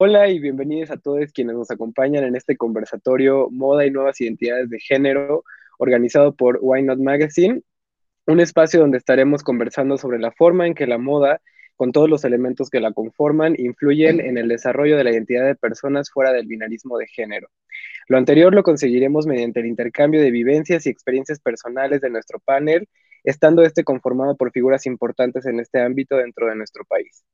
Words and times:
Hola 0.00 0.28
y 0.28 0.38
bienvenidos 0.38 0.92
a 0.92 0.96
todos 0.96 1.32
quienes 1.32 1.56
nos 1.56 1.72
acompañan 1.72 2.22
en 2.22 2.36
este 2.36 2.56
conversatorio 2.56 3.48
Moda 3.50 3.84
y 3.84 3.90
Nuevas 3.90 4.20
Identidades 4.20 4.70
de 4.70 4.78
Género, 4.78 5.42
organizado 5.76 6.36
por 6.36 6.60
Why 6.62 6.84
Not 6.84 7.00
Magazine, 7.00 7.62
un 8.28 8.38
espacio 8.38 8.78
donde 8.78 8.98
estaremos 8.98 9.42
conversando 9.42 9.98
sobre 9.98 10.20
la 10.20 10.30
forma 10.30 10.68
en 10.68 10.74
que 10.74 10.86
la 10.86 10.98
moda, 10.98 11.40
con 11.74 11.90
todos 11.90 12.08
los 12.08 12.24
elementos 12.24 12.70
que 12.70 12.78
la 12.78 12.92
conforman, 12.92 13.56
influyen 13.58 14.20
en 14.20 14.38
el 14.38 14.46
desarrollo 14.46 14.96
de 14.96 15.02
la 15.02 15.10
identidad 15.10 15.44
de 15.44 15.56
personas 15.56 16.12
fuera 16.12 16.32
del 16.32 16.46
binarismo 16.46 16.96
de 16.96 17.08
género. 17.08 17.48
Lo 18.06 18.18
anterior 18.18 18.54
lo 18.54 18.62
conseguiremos 18.62 19.26
mediante 19.26 19.58
el 19.58 19.66
intercambio 19.66 20.20
de 20.20 20.30
vivencias 20.30 20.86
y 20.86 20.90
experiencias 20.90 21.40
personales 21.40 22.00
de 22.00 22.10
nuestro 22.10 22.38
panel, 22.38 22.88
estando 23.24 23.62
este 23.62 23.82
conformado 23.82 24.36
por 24.36 24.52
figuras 24.52 24.86
importantes 24.86 25.44
en 25.46 25.58
este 25.58 25.80
ámbito 25.80 26.18
dentro 26.18 26.46
de 26.46 26.54
nuestro 26.54 26.84
país. 26.84 27.24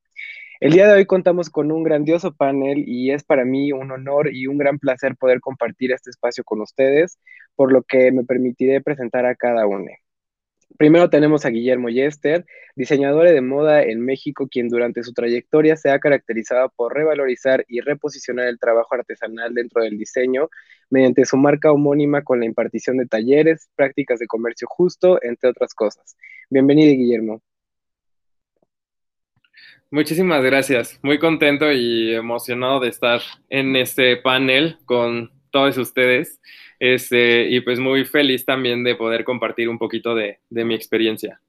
El 0.64 0.73
día 0.73 0.88
de 0.88 0.95
hoy 0.95 1.04
contamos 1.04 1.50
con 1.50 1.70
un 1.70 1.82
grandioso 1.82 2.32
panel 2.32 2.84
y 2.88 3.10
es 3.10 3.23
para 3.23 3.45
mí 3.45 3.70
un 3.73 3.91
honor 3.91 4.34
y 4.34 4.46
un 4.46 4.56
gran 4.56 4.78
placer 4.78 5.14
poder 5.14 5.42
compartir 5.42 5.92
este 5.92 6.09
espacio 6.09 6.42
con 6.42 6.62
ustedes, 6.62 7.18
por 7.54 7.70
lo 7.70 7.82
que 7.82 8.10
me 8.12 8.24
permitiré 8.24 8.80
presentar 8.80 9.27
a 9.27 9.34
cada 9.34 9.66
uno. 9.66 9.90
Primero 10.78 11.10
tenemos 11.10 11.45
a 11.45 11.50
Guillermo 11.50 11.90
Yester, 11.90 12.46
diseñador 12.77 13.28
de 13.28 13.42
moda 13.42 13.82
en 13.82 14.00
México, 14.00 14.48
quien 14.50 14.70
durante 14.70 15.02
su 15.02 15.12
trayectoria 15.12 15.77
se 15.77 15.90
ha 15.90 15.98
caracterizado 15.98 16.73
por 16.74 16.95
revalorizar 16.95 17.66
y 17.68 17.80
reposicionar 17.82 18.48
el 18.48 18.59
trabajo 18.59 18.95
artesanal 18.95 19.52
dentro 19.52 19.82
del 19.82 19.98
diseño 19.98 20.48
mediante 20.88 21.26
su 21.26 21.37
marca 21.37 21.73
homónima 21.73 22.23
con 22.23 22.40
la 22.40 22.46
impartición 22.46 22.96
de 22.96 23.04
talleres, 23.04 23.68
prácticas 23.76 24.18
de 24.18 24.26
comercio 24.26 24.66
justo, 24.66 25.23
entre 25.23 25.51
otras 25.51 25.74
cosas. 25.74 26.16
Bienvenido, 26.48 26.90
Guillermo. 26.96 27.42
Muchísimas 29.95 30.42
gracias. 30.42 30.98
Muy 31.04 31.20
contento 31.20 31.70
y 31.70 32.16
emocionado 32.16 32.80
de 32.80 32.88
estar 32.88 33.20
en 33.48 33.76
este 33.76 34.16
panel 34.16 34.76
con 34.86 35.30
todos 35.52 35.78
ustedes. 35.78 36.40
Este, 36.80 37.46
y 37.48 37.60
pues 37.60 37.78
muy 37.78 38.04
feliz 38.04 38.45
también 38.45 38.82
de 38.82 38.96
poder 38.96 39.23
compartir 39.23 39.68
un 39.68 39.78
poquito 39.78 40.16
de, 40.16 40.40
mi 40.51 40.74
experiencia. 40.74 41.40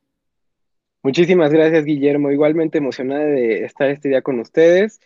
Muchísimas 1.01 1.51
gracias, 1.51 1.85
Guillermo. 1.85 2.29
Igualmente 2.29 2.77
emocionada 2.77 3.25
de 3.25 3.65
estar 3.65 3.89
este 3.89 4.09
día 4.09 4.21
con 4.21 4.39
ustedes. 4.39 5.01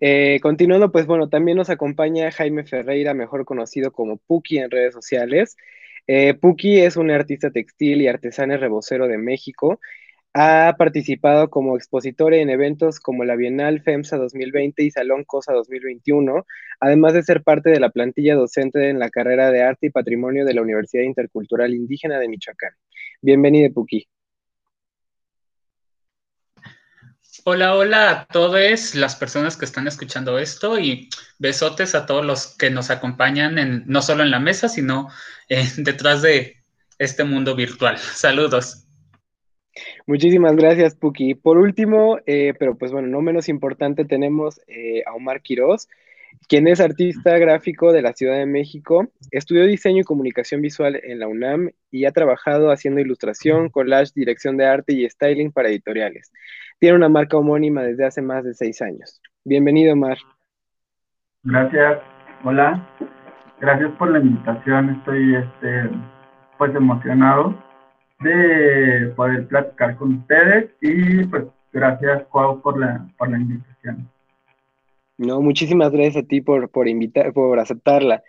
Eh, 0.00 0.38
continuando, 0.40 0.90
pues 0.90 1.04
bueno, 1.04 1.28
también 1.28 1.58
nos 1.58 1.68
acompaña 1.68 2.30
Jaime 2.30 2.64
Ferreira, 2.64 3.12
mejor 3.12 3.44
conocido 3.44 3.92
como 3.92 4.16
Puki 4.16 4.60
en 4.60 4.70
redes 4.70 4.94
sociales. 4.94 5.58
Eh, 6.06 6.32
Puki 6.32 6.80
es 6.80 6.96
un 6.96 7.10
artista 7.10 7.50
textil 7.50 8.00
y 8.00 8.08
artesana 8.08 8.56
rebocero 8.56 9.08
de 9.08 9.18
México 9.18 9.78
ha 10.40 10.76
participado 10.78 11.50
como 11.50 11.76
expositor 11.76 12.32
en 12.32 12.48
eventos 12.48 13.00
como 13.00 13.24
la 13.24 13.34
Bienal 13.34 13.82
FEMSA 13.82 14.18
2020 14.18 14.84
y 14.84 14.90
Salón 14.92 15.24
COSA 15.24 15.52
2021, 15.52 16.46
además 16.78 17.14
de 17.14 17.24
ser 17.24 17.42
parte 17.42 17.70
de 17.70 17.80
la 17.80 17.90
plantilla 17.90 18.36
docente 18.36 18.88
en 18.88 19.00
la 19.00 19.10
carrera 19.10 19.50
de 19.50 19.64
Arte 19.64 19.88
y 19.88 19.90
Patrimonio 19.90 20.44
de 20.44 20.54
la 20.54 20.62
Universidad 20.62 21.02
Intercultural 21.02 21.74
Indígena 21.74 22.20
de 22.20 22.28
Michoacán. 22.28 22.70
Bienvenido, 23.20 23.72
Puki. 23.74 24.06
Hola, 27.44 27.74
hola 27.74 28.10
a 28.10 28.26
todos 28.26 28.94
las 28.94 29.16
personas 29.16 29.56
que 29.56 29.64
están 29.64 29.88
escuchando 29.88 30.38
esto 30.38 30.78
y 30.78 31.08
besotes 31.40 31.96
a 31.96 32.06
todos 32.06 32.24
los 32.24 32.56
que 32.56 32.70
nos 32.70 32.90
acompañan 32.90 33.58
en, 33.58 33.82
no 33.88 34.02
solo 34.02 34.22
en 34.22 34.30
la 34.30 34.38
mesa, 34.38 34.68
sino 34.68 35.08
eh, 35.48 35.66
detrás 35.78 36.22
de 36.22 36.58
este 36.96 37.24
mundo 37.24 37.56
virtual. 37.56 37.98
Saludos. 37.98 38.84
Muchísimas 40.06 40.56
gracias, 40.56 40.94
Puki. 40.94 41.34
Por 41.34 41.58
último, 41.58 42.18
eh, 42.26 42.54
pero 42.58 42.76
pues 42.76 42.92
bueno, 42.92 43.08
no 43.08 43.20
menos 43.20 43.48
importante, 43.48 44.04
tenemos 44.04 44.60
eh, 44.66 45.02
a 45.06 45.14
Omar 45.14 45.42
Quiroz, 45.42 45.88
quien 46.48 46.68
es 46.68 46.80
artista 46.80 47.36
gráfico 47.38 47.92
de 47.92 48.02
la 48.02 48.12
Ciudad 48.12 48.36
de 48.36 48.46
México. 48.46 49.08
Estudió 49.30 49.66
diseño 49.66 50.00
y 50.00 50.04
comunicación 50.04 50.62
visual 50.62 51.00
en 51.02 51.18
la 51.18 51.28
UNAM 51.28 51.70
y 51.90 52.04
ha 52.04 52.12
trabajado 52.12 52.70
haciendo 52.70 53.00
ilustración, 53.00 53.68
collage, 53.68 54.12
dirección 54.14 54.56
de 54.56 54.66
arte 54.66 54.92
y 54.92 55.08
styling 55.08 55.52
para 55.52 55.68
editoriales. 55.68 56.32
Tiene 56.78 56.96
una 56.96 57.08
marca 57.08 57.36
homónima 57.36 57.82
desde 57.82 58.06
hace 58.06 58.22
más 58.22 58.44
de 58.44 58.54
seis 58.54 58.80
años. 58.82 59.20
Bienvenido, 59.44 59.94
Omar. 59.94 60.18
Gracias. 61.42 61.98
Hola. 62.44 62.88
Gracias 63.60 63.90
por 63.98 64.10
la 64.10 64.20
invitación. 64.20 64.90
Estoy 64.90 65.34
este, 65.34 65.90
pues 66.56 66.74
emocionado 66.74 67.67
de 68.20 69.12
poder 69.16 69.46
platicar 69.46 69.96
con 69.96 70.14
ustedes 70.16 70.70
y 70.80 71.24
pues 71.24 71.44
gracias 71.72 72.24
Cuau 72.30 72.60
por 72.60 72.78
la, 72.78 73.06
por 73.16 73.30
la 73.30 73.38
invitación. 73.38 74.08
No, 75.18 75.40
muchísimas 75.40 75.90
gracias 75.90 76.24
a 76.24 76.26
ti 76.26 76.40
por, 76.40 76.70
por, 76.70 76.88
invitar, 76.88 77.32
por 77.32 77.58
aceptarla. 77.58 78.22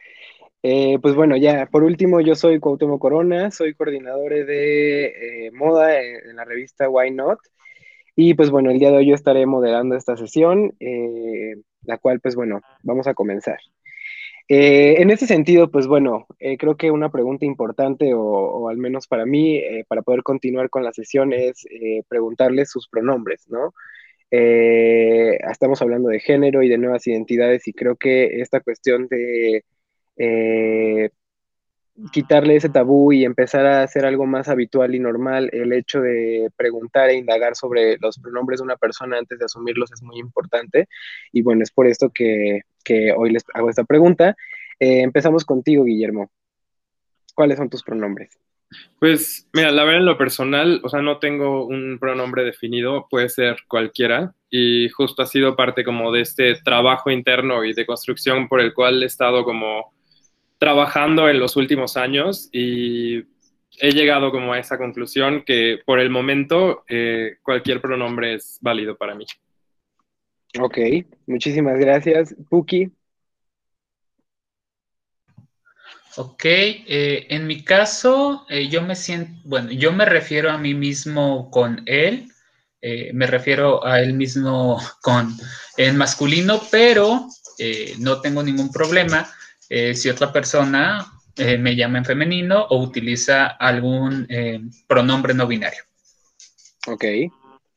Eh, 0.61 0.97
pues 1.01 1.15
bueno, 1.15 1.37
ya, 1.37 1.67
por 1.67 1.83
último, 1.83 2.19
yo 2.19 2.35
soy 2.35 2.59
Cuauhtémoc 2.59 2.99
Corona, 2.99 3.51
soy 3.51 3.73
coordinador 3.75 4.31
de 4.45 5.05
eh, 5.47 5.51
moda 5.51 6.01
en, 6.01 6.35
la 6.35 6.45
revista 6.45 6.89
Why 6.89 7.11
Not. 7.11 7.39
Y 8.15 8.33
pues 8.33 8.49
bueno, 8.49 8.71
el 8.71 8.79
día 8.79 8.91
de 8.91 8.97
hoy 8.97 9.07
yo 9.07 9.15
estaré 9.15 9.45
moderando 9.45 9.95
esta 9.95 10.17
sesión, 10.17 10.73
eh, 10.79 11.55
la 11.83 11.97
cual 11.97 12.19
pues 12.19 12.35
bueno, 12.35 12.61
vamos 12.83 13.07
a 13.07 13.13
comenzar. 13.13 13.59
Eh, 14.51 15.01
en 15.01 15.11
ese 15.11 15.27
sentido, 15.27 15.69
pues 15.69 15.85
bueno, 15.87 16.25
eh, 16.39 16.57
creo 16.57 16.75
que 16.75 16.89
una 16.89 17.11
pregunta 17.11 17.45
importante, 17.45 18.13
o, 18.15 18.67
al 18.69 18.77
menos 18.77 19.07
para 19.07 19.25
mí, 19.25 19.57
eh, 19.57 19.85
para 19.87 20.01
poder 20.01 20.23
continuar 20.23 20.69
con 20.71 20.83
la 20.83 20.91
sesión, 20.91 21.33
es 21.33 21.67
preguntarles 22.07 22.71
sus 22.71 22.87
pronombres, 22.89 23.47
¿no? 23.49 23.73
estamos 24.31 25.81
hablando 25.81 26.09
de 26.09 26.19
género 26.19 26.61
y 26.63 26.69
de 26.69 26.77
nuevas 26.77 27.07
identidades 27.07 27.67
y 27.67 27.73
creo 27.73 27.95
que 27.95 28.41
esta 28.41 28.59
cuestión 28.61 29.07
de 29.07 29.63
quitarle 32.11 32.55
ese 32.55 32.69
tabú 32.69 33.11
y 33.11 33.25
empezar 33.25 33.65
a 33.65 33.83
hacer 33.83 34.05
algo 34.05 34.25
más 34.25 34.47
habitual 34.47 34.95
y 34.95 34.99
normal, 34.99 35.49
el 35.53 35.73
hecho 35.73 36.01
de 36.01 36.49
preguntar 36.55 37.09
e 37.09 37.15
indagar 37.15 37.55
sobre 37.55 37.97
los 37.99 38.17
pronombres 38.19 38.59
de 38.59 38.65
una 38.65 38.77
persona 38.77 39.17
antes 39.17 39.39
de 39.39 39.45
asumirlos 39.45 39.91
es 39.91 40.01
muy 40.01 40.19
importante. 40.19 40.87
Y 41.31 41.41
bueno, 41.41 41.63
es 41.63 41.71
por 41.71 41.87
esto 41.87 42.11
que, 42.13 42.61
hoy 43.15 43.31
les 43.31 43.43
hago 43.53 43.69
esta 43.69 43.83
pregunta. 43.83 44.35
Eh, 44.79 45.01
empezamos 45.01 45.45
contigo, 45.45 45.83
Guillermo. 45.83 46.31
¿Cuáles 47.35 47.57
son 47.57 47.69
tus 47.69 47.83
pronombres? 47.83 48.37
Pues 48.99 49.47
mira, 49.53 49.71
la 49.71 49.83
verdad 49.83 50.01
en 50.01 50.05
lo 50.05 50.17
personal, 50.17 50.81
o 50.83 50.89
sea, 50.89 51.01
no 51.01 51.17
tengo 51.17 51.65
un 51.65 51.97
pronombre 51.99 52.43
definido, 52.43 53.07
puede 53.09 53.29
ser 53.29 53.57
cualquiera 53.67 54.33
y 54.49 54.89
justo 54.89 55.23
ha 55.23 55.25
sido 55.25 55.55
parte 55.55 55.83
como 55.83 56.11
de 56.11 56.21
este 56.21 56.55
trabajo 56.55 57.09
interno 57.09 57.63
y 57.63 57.73
de 57.73 57.85
construcción 57.85 58.47
por 58.47 58.61
el 58.61 58.73
cual 58.73 59.01
he 59.01 59.07
estado 59.07 59.43
como 59.43 59.91
trabajando 60.59 61.29
en 61.29 61.39
los 61.39 61.55
últimos 61.55 61.97
años 61.97 62.49
y 62.51 63.23
he 63.79 63.91
llegado 63.93 64.29
como 64.31 64.53
a 64.53 64.59
esa 64.59 64.77
conclusión 64.77 65.43
que 65.45 65.79
por 65.85 65.99
el 65.99 66.09
momento 66.09 66.83
eh, 66.87 67.37
cualquier 67.41 67.81
pronombre 67.81 68.35
es 68.35 68.59
válido 68.61 68.97
para 68.97 69.15
mí. 69.15 69.25
Ok, 70.59 70.77
muchísimas 71.27 71.79
gracias. 71.79 72.35
Puki. 72.49 72.91
Ok, 76.17 76.43
eh, 76.43 77.27
en 77.29 77.47
mi 77.47 77.63
caso, 77.63 78.45
eh, 78.49 78.67
yo 78.67 78.81
me 78.81 78.95
siento, 78.95 79.39
bueno, 79.45 79.71
yo 79.71 79.93
me 79.93 80.05
refiero 80.05 80.51
a 80.51 80.57
mí 80.57 80.73
mismo 80.73 81.49
con 81.49 81.83
él, 81.85 82.27
me 83.13 83.27
refiero 83.27 83.85
a 83.85 84.01
él 84.01 84.13
mismo 84.13 84.81
con 85.01 85.33
en 85.77 85.97
masculino, 85.97 86.61
pero 86.71 87.27
no 87.99 88.21
tengo 88.21 88.41
ningún 88.41 88.71
problema 88.71 89.29
eh, 89.69 89.93
si 89.93 90.09
otra 90.09 90.33
persona 90.33 91.05
eh, 91.37 91.57
me 91.57 91.75
llama 91.75 91.99
en 91.99 92.05
femenino 92.05 92.65
o 92.69 92.81
utiliza 92.81 93.47
algún 93.47 94.25
eh, 94.27 94.59
pronombre 94.87 95.33
no 95.33 95.45
binario. 95.47 95.83
Ok, 96.87 97.03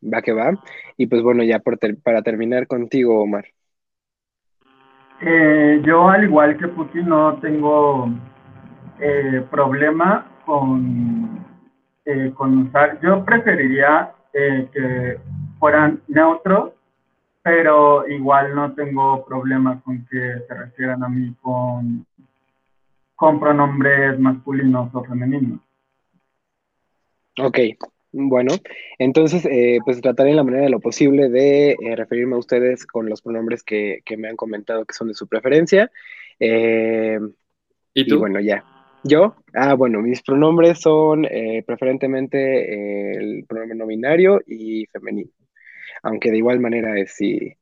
va 0.03 0.23
que 0.23 0.33
va. 0.33 0.53
Y 0.97 1.07
pues 1.07 1.23
bueno, 1.23 1.43
ya 1.43 1.61
para 1.61 2.23
terminar 2.23 2.67
contigo, 2.67 3.21
Omar. 3.21 3.45
yo, 5.85 6.09
al 6.09 6.25
igual 6.25 6.57
que 6.57 6.69
Putin, 6.69 7.09
no 7.09 7.39
tengo 7.41 8.09
problema 9.51 10.31
con, 10.47 11.45
con 12.35 12.59
usar. 12.59 13.01
Yo 13.03 13.25
preferiría 13.25 14.13
que 14.33 15.19
fueran 15.59 16.01
neutros 16.09 16.73
pero 17.43 18.09
igual 18.09 18.55
no 18.55 18.73
tengo 18.75 19.25
problema 19.25 19.81
con 19.83 20.07
que 20.07 20.39
se 20.47 20.55
refieran 20.55 21.03
a 21.03 21.09
mí 21.09 21.35
con, 21.43 22.07
con 23.17 23.41
pronombres 23.41 24.19
masculinos 24.19 24.95
o 24.95 25.05
femeninos. 25.05 25.61
Ok, 27.41 27.59
bueno, 28.13 28.53
entonces 28.99 29.45
eh, 29.47 29.79
pues 29.85 30.01
trataré 30.01 30.31
en 30.31 30.37
la 30.37 30.45
manera 30.45 30.65
de 30.65 30.71
lo 30.71 30.81
posible 30.81 31.29
de 31.31 31.71
eh, 31.73 31.97
referirme 31.97 32.37
a 32.37 32.39
ustedes 32.39 32.87
con 32.87 33.09
los 33.09 33.23
pronombres 33.23 33.63
que, 33.63 34.03
me 34.17 34.29
han 34.29 34.37
comentado 34.37 34.85
que 34.85 34.95
son 34.95 35.09
de 35.09 35.15
su 35.15 35.27
preferencia. 35.27 35.91
Eh, 36.39 37.19
¿Y 37.95 38.07
tú? 38.07 38.17
Y 38.17 38.19
bueno, 38.19 38.39
ya. 38.41 38.65
¿Yo? 39.03 39.35
Ah, 39.53 39.75
bueno, 39.75 40.01
mis 40.01 40.23
pronombres 40.23 40.81
son 40.81 41.27
preferentemente 41.67 43.17
el 43.17 43.45
pronombre 43.49 43.77
no 43.77 43.87
binario 43.87 44.41
y 44.47 44.87
femenino 44.87 45.33
aunque 46.03 46.31
de 46.31 46.39
igual 46.39 46.61
manera 46.61 46.95
si, 47.07 47.57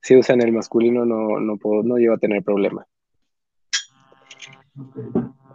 si 0.00 0.16
usan 0.16 0.42
el 0.42 0.52
masculino 0.52 1.04
no, 1.04 1.40
no, 1.40 1.56
puedo, 1.56 1.82
no 1.82 1.96
llevo 1.96 2.14
a 2.14 2.18
tener 2.18 2.42
problema. 2.42 2.86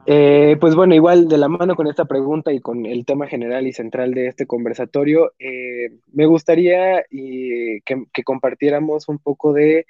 Eh, 0.05 0.57
pues 0.59 0.73
bueno, 0.75 0.95
igual 0.95 1.27
de 1.27 1.37
la 1.37 1.49
mano 1.49 1.75
con 1.75 1.87
esta 1.87 2.05
pregunta 2.05 2.51
y 2.51 2.61
con 2.61 2.85
el 2.85 3.05
tema 3.05 3.27
general 3.27 3.67
y 3.67 3.73
central 3.73 4.13
de 4.13 4.27
este 4.27 4.47
conversatorio, 4.47 5.33
eh, 5.37 5.91
me 6.11 6.25
gustaría 6.25 7.05
y 7.11 7.81
que, 7.81 8.23
compartiéramos 8.23 9.07
un 9.07 9.19
poco 9.19 9.53
de, 9.53 9.85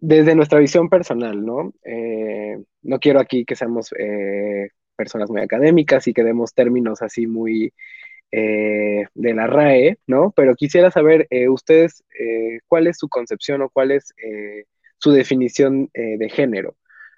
desde 0.00 0.34
nuestra 0.34 0.58
visión 0.58 0.88
personal, 0.88 1.46
¿no? 1.46 1.72
Eh, 1.84 2.58
no 2.82 2.98
quiero 2.98 3.20
aquí 3.20 3.44
que 3.44 3.54
seamos 3.54 3.94
personas 4.96 5.30
muy 5.30 5.42
académicas 5.42 6.08
y 6.08 6.14
que 6.14 6.24
demos 6.24 6.54
términos 6.54 7.02
así 7.02 7.26
muy 7.26 7.72
de 8.30 9.34
la 9.34 9.46
RAE, 9.46 9.98
¿no? 10.06 10.32
Pero 10.36 10.54
quisiera 10.54 10.90
saber 10.90 11.26
ustedes 11.48 12.04
cuál 12.66 12.86
es 12.86 12.98
su 12.98 13.08
concepción 13.08 13.62
o 13.62 13.70
cuál 13.70 13.92
es 13.92 14.12
su 14.98 15.12
definición 15.12 15.90
de 15.94 16.28
género. 16.28 16.76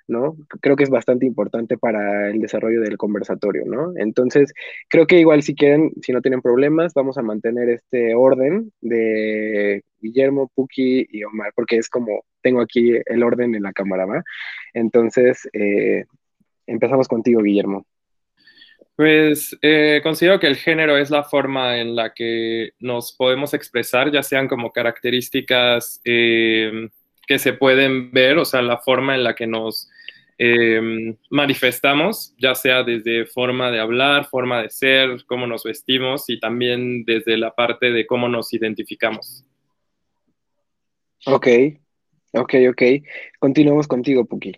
¿no? 0.08 0.36
Creo 0.60 0.74
que 0.74 0.84
es 0.84 0.90
bastante 0.90 1.26
importante 1.26 1.76
para 1.78 2.30
el 2.30 2.40
desarrollo 2.40 2.80
del 2.80 2.96
conversatorio, 2.96 3.64
¿no? 3.66 3.92
Entonces, 3.96 4.52
creo 4.88 5.06
que 5.06 5.20
igual 5.20 5.42
si 5.42 5.54
quieren, 5.54 5.92
si 6.02 6.12
no 6.12 6.22
tienen 6.22 6.40
problemas, 6.40 6.94
vamos 6.94 7.18
a 7.18 7.22
mantener 7.22 7.68
este 7.68 8.14
orden 8.14 8.72
de 8.80 9.84
Guillermo, 10.00 10.50
Puki 10.54 11.06
y 11.10 11.24
Omar, 11.24 11.52
porque 11.54 11.76
es 11.76 11.88
como 11.90 12.24
tengo 12.42 12.62
aquí 12.62 12.92
el 13.04 13.22
orden 13.22 13.54
en 13.54 13.62
la 13.62 13.72
cámara, 13.72 14.06
¿va? 14.06 14.22
Entonces, 14.72 15.48
eh, 15.52 16.04
empezamos 16.66 17.06
contigo, 17.06 17.42
Guillermo. 17.42 17.84
Pues 18.98 19.56
eh, 19.62 20.00
considero 20.02 20.40
que 20.40 20.48
el 20.48 20.56
género 20.56 20.98
es 20.98 21.08
la 21.08 21.22
forma 21.22 21.78
en 21.78 21.94
la 21.94 22.12
que 22.12 22.72
nos 22.80 23.12
podemos 23.12 23.54
expresar, 23.54 24.10
ya 24.10 24.24
sean 24.24 24.48
como 24.48 24.72
características 24.72 26.00
eh, 26.04 26.88
que 27.24 27.38
se 27.38 27.52
pueden 27.52 28.10
ver, 28.10 28.38
o 28.38 28.44
sea, 28.44 28.60
la 28.60 28.78
forma 28.78 29.14
en 29.14 29.22
la 29.22 29.36
que 29.36 29.46
nos 29.46 29.88
eh, 30.36 31.14
manifestamos, 31.30 32.34
ya 32.38 32.56
sea 32.56 32.82
desde 32.82 33.26
forma 33.26 33.70
de 33.70 33.78
hablar, 33.78 34.26
forma 34.26 34.62
de 34.62 34.70
ser, 34.70 35.24
cómo 35.26 35.46
nos 35.46 35.62
vestimos 35.62 36.28
y 36.28 36.40
también 36.40 37.04
desde 37.04 37.38
la 37.38 37.54
parte 37.54 37.92
de 37.92 38.04
cómo 38.04 38.28
nos 38.28 38.52
identificamos. 38.52 39.44
Ok, 41.24 41.46
ok, 42.32 42.54
ok. 42.70 42.82
Continuamos 43.38 43.86
contigo, 43.86 44.24
Puki. 44.24 44.56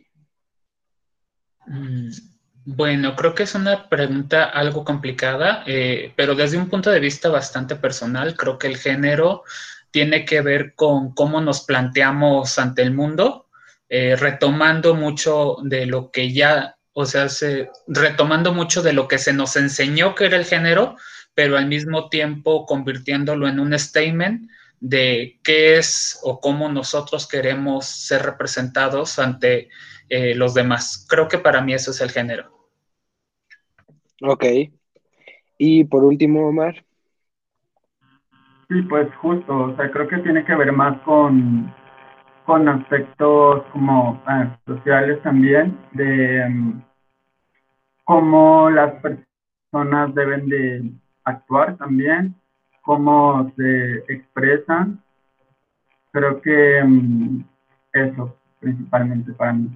Mm, 1.67 2.30
bueno, 2.77 3.17
creo 3.17 3.35
que 3.35 3.43
es 3.43 3.55
una 3.57 3.89
pregunta 3.89 4.45
algo 4.45 4.85
complicada, 4.85 5.65
eh, 5.67 6.13
pero 6.17 6.37
desde 6.37 6.57
un 6.57 6.69
punto 6.69 6.91
de 6.91 7.01
vista 7.01 7.29
bastante 7.29 7.75
personal, 7.75 8.37
creo 8.37 8.59
que 8.59 8.69
el 8.69 8.77
género 8.77 9.43
tiene 9.91 10.25
que 10.25 10.41
ver 10.41 10.75
con 10.77 11.13
cómo 11.13 11.41
nos 11.41 11.63
planteamos 11.63 12.61
ante 12.61 12.83
el 12.83 12.95
mundo, 12.95 13.49
eh, 13.89 14.15
retomando 14.15 14.95
mucho 14.95 15.57
de 15.65 15.87
lo 15.87 16.13
que 16.13 16.33
ya, 16.33 16.77
o 16.93 17.07
sea, 17.07 17.27
retomando 17.89 18.55
mucho 18.55 18.83
de 18.83 18.93
lo 18.93 19.09
que 19.09 19.19
se 19.19 19.33
nos 19.33 19.57
enseñó 19.57 20.15
que 20.15 20.27
era 20.27 20.37
el 20.37 20.45
género, 20.45 20.97
pero 21.35 21.59
al 21.59 21.67
mismo 21.67 22.09
tiempo 22.09 22.67
convirtiéndolo 22.67 23.49
en 23.49 23.59
un 23.59 23.77
statement 23.77 24.49
de 24.79 25.41
qué 25.43 25.77
es 25.77 26.21
o 26.23 26.41
cómo 26.41 26.69
nosotros 26.69 27.27
queremos 27.27 27.87
ser 27.87 28.23
representados 28.23 29.19
ante 29.19 29.71
eh, 30.09 30.37
los 30.37 30.55
demás. 30.55 31.05
Creo 31.09 31.27
que 31.27 31.39
para 31.39 31.63
mí 31.63 31.75
eso 31.75 31.91
es 31.91 32.01
el 32.01 32.13
género. 32.13 32.60
Ok. 34.23 34.45
Y 35.59 35.85
por 35.85 36.05
último, 36.05 36.49
Omar. 36.49 36.85
Sí, 38.69 38.83
pues 38.83 39.13
justo, 39.17 39.53
o 39.53 39.77
sea, 39.77 39.91
creo 39.91 40.07
que 40.09 40.19
tiene 40.19 40.45
que 40.45 40.55
ver 40.55 40.73
más 40.73 40.99
con, 41.03 41.75
con 42.47 42.69
aspectos 42.69 43.65
como 43.73 44.23
ah, 44.27 44.57
sociales 44.67 45.21
también, 45.23 45.77
de 45.93 46.47
um, 46.47 46.81
cómo 48.05 48.71
las 48.71 48.95
personas 49.03 50.15
deben 50.15 50.49
de 50.49 50.93
actuar 51.25 51.77
también, 51.79 52.35
cómo 52.83 53.53
se 53.57 53.97
expresan. 54.09 55.03
Creo 56.13 56.41
que 56.41 56.83
mm, 56.85 57.45
eso 57.93 58.37
principalmente 58.61 59.33
para 59.33 59.53
mí. 59.55 59.69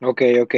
Ok, 0.00 0.22
ok 0.42 0.54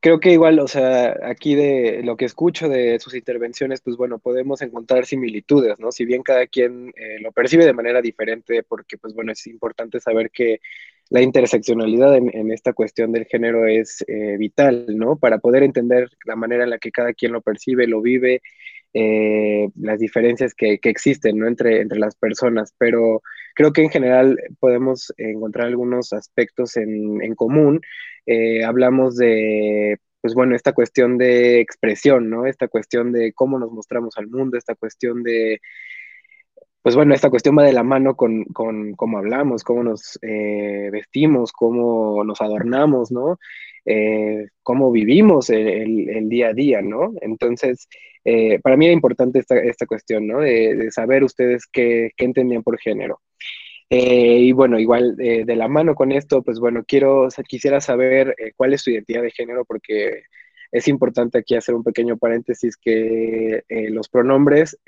creo 0.00 0.18
que 0.20 0.32
igual, 0.32 0.58
o 0.58 0.68
sea, 0.68 1.16
aquí 1.24 1.54
de 1.54 2.02
lo 2.02 2.16
que 2.16 2.24
escucho 2.24 2.68
de 2.68 2.98
sus 2.98 3.14
intervenciones, 3.14 3.80
pues 3.82 3.96
bueno, 3.96 4.18
podemos 4.18 4.62
encontrar 4.62 5.06
similitudes, 5.06 5.78
¿no? 5.78 5.92
Si 5.92 6.04
bien 6.04 6.22
cada 6.22 6.46
quien 6.46 6.92
eh, 6.96 7.18
lo 7.20 7.32
percibe 7.32 7.66
de 7.66 7.74
manera 7.74 8.00
diferente, 8.00 8.62
porque 8.62 8.98
pues 8.98 9.14
bueno, 9.14 9.32
es 9.32 9.46
importante 9.46 10.00
saber 10.00 10.30
que 10.30 10.60
la 11.10 11.22
interseccionalidad 11.22 12.16
en, 12.16 12.52
esta 12.52 12.72
cuestión 12.72 13.12
del 13.12 13.26
género 13.26 13.66
es 13.66 14.04
eh, 14.06 14.36
vital, 14.38 14.86
¿no? 14.96 15.16
Para 15.16 15.38
poder 15.38 15.64
entender 15.64 16.08
la 16.24 16.36
manera 16.36 16.64
en 16.64 16.70
la 16.70 16.78
que 16.78 16.92
cada 16.92 17.12
quien 17.12 17.32
lo 17.32 17.42
percibe, 17.42 17.86
lo 17.88 18.00
vive, 18.00 18.42
eh, 18.94 19.68
las 19.76 19.98
diferencias 20.00 20.54
que, 20.54 20.78
existen, 20.82 21.38
¿no? 21.38 21.46
Entre, 21.46 21.80
entre 21.80 21.98
las 21.98 22.16
personas, 22.16 22.74
pero 22.78 23.22
creo 23.54 23.72
que 23.72 23.82
en 23.82 23.90
general 23.90 24.38
podemos 24.58 25.12
encontrar 25.16 25.66
algunos 25.68 26.12
aspectos 26.12 26.76
en, 26.76 27.22
en 27.22 27.34
común 27.34 27.80
eh, 28.26 28.64
hablamos 28.64 29.16
de, 29.16 29.98
pues 30.20 30.34
bueno, 30.34 30.54
esta 30.54 30.72
cuestión 30.72 31.18
de 31.18 31.60
expresión, 31.60 32.30
¿no? 32.30 32.46
Esta 32.46 32.68
cuestión 32.68 33.12
de 33.12 33.32
cómo 33.32 33.58
nos 33.58 33.72
mostramos 33.72 34.16
al 34.18 34.28
mundo, 34.28 34.58
esta 34.58 34.74
cuestión 34.74 35.22
de, 35.22 35.60
pues 36.82 36.94
bueno, 36.96 37.14
esta 37.14 37.30
cuestión 37.30 37.56
va 37.58 37.64
de 37.64 37.72
la 37.72 37.82
mano 37.82 38.16
con, 38.16 38.44
cómo 38.44 39.18
hablamos, 39.18 39.64
cómo 39.64 39.82
nos 39.82 40.18
eh, 40.22 40.90
vestimos, 40.92 41.52
cómo 41.52 42.24
nos 42.24 42.40
adornamos, 42.40 43.10
¿no? 43.12 43.38
Eh, 43.84 44.46
cómo 44.62 44.90
vivimos 44.92 45.50
el, 45.50 46.28
día 46.28 46.48
a 46.48 46.52
día, 46.54 46.82
¿no? 46.82 47.12
Entonces, 47.20 47.88
para 48.62 48.76
mí 48.76 48.86
era 48.86 48.94
importante 48.94 49.38
esta, 49.40 49.58
esta 49.58 49.86
cuestión, 49.86 50.26
¿no? 50.26 50.40
De, 50.40 50.90
saber 50.90 51.24
ustedes 51.24 51.66
qué, 51.70 52.10
qué 52.16 52.24
entendían 52.26 52.62
por 52.62 52.78
género. 52.78 53.20
Eh, 53.92 54.38
y 54.38 54.52
bueno, 54.52 54.78
igual 54.78 55.16
eh, 55.18 55.44
de 55.44 55.56
la 55.56 55.66
mano 55.66 55.96
con 55.96 56.12
esto, 56.12 56.42
pues 56.42 56.60
bueno, 56.60 56.84
quiero, 56.86 57.28
quisiera 57.48 57.80
saber 57.80 58.36
eh, 58.38 58.52
cuál 58.56 58.72
es 58.72 58.82
su 58.82 58.90
identidad 58.90 59.22
de 59.22 59.32
género, 59.32 59.64
porque 59.64 60.22
es 60.70 60.86
importante 60.86 61.38
aquí 61.38 61.56
hacer 61.56 61.74
un 61.74 61.82
pequeño 61.82 62.16
paréntesis 62.16 62.76
que 62.76 63.64
los 63.90 64.08
pronombres 64.08 64.78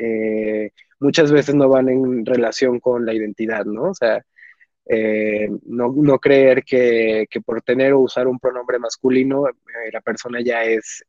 muchas 1.00 1.32
veces 1.32 1.56
no 1.56 1.68
van 1.68 1.88
en 1.88 2.24
relación 2.24 2.78
con 2.80 3.04
la 3.04 3.14
identidad, 3.14 3.64
¿no? 3.64 3.90
O 3.90 3.94
sea, 3.94 4.24
no, 4.86 5.92
no, 5.94 6.18
creer 6.18 6.64
que, 6.64 7.26
que, 7.30 7.40
por 7.40 7.62
tener 7.62 7.92
o 7.92 8.00
usar 8.00 8.26
un 8.26 8.38
pronombre 8.38 8.78
masculino, 8.78 9.44
la 9.92 10.00
persona 10.00 10.40
ya 10.42 10.64
es, 10.64 11.04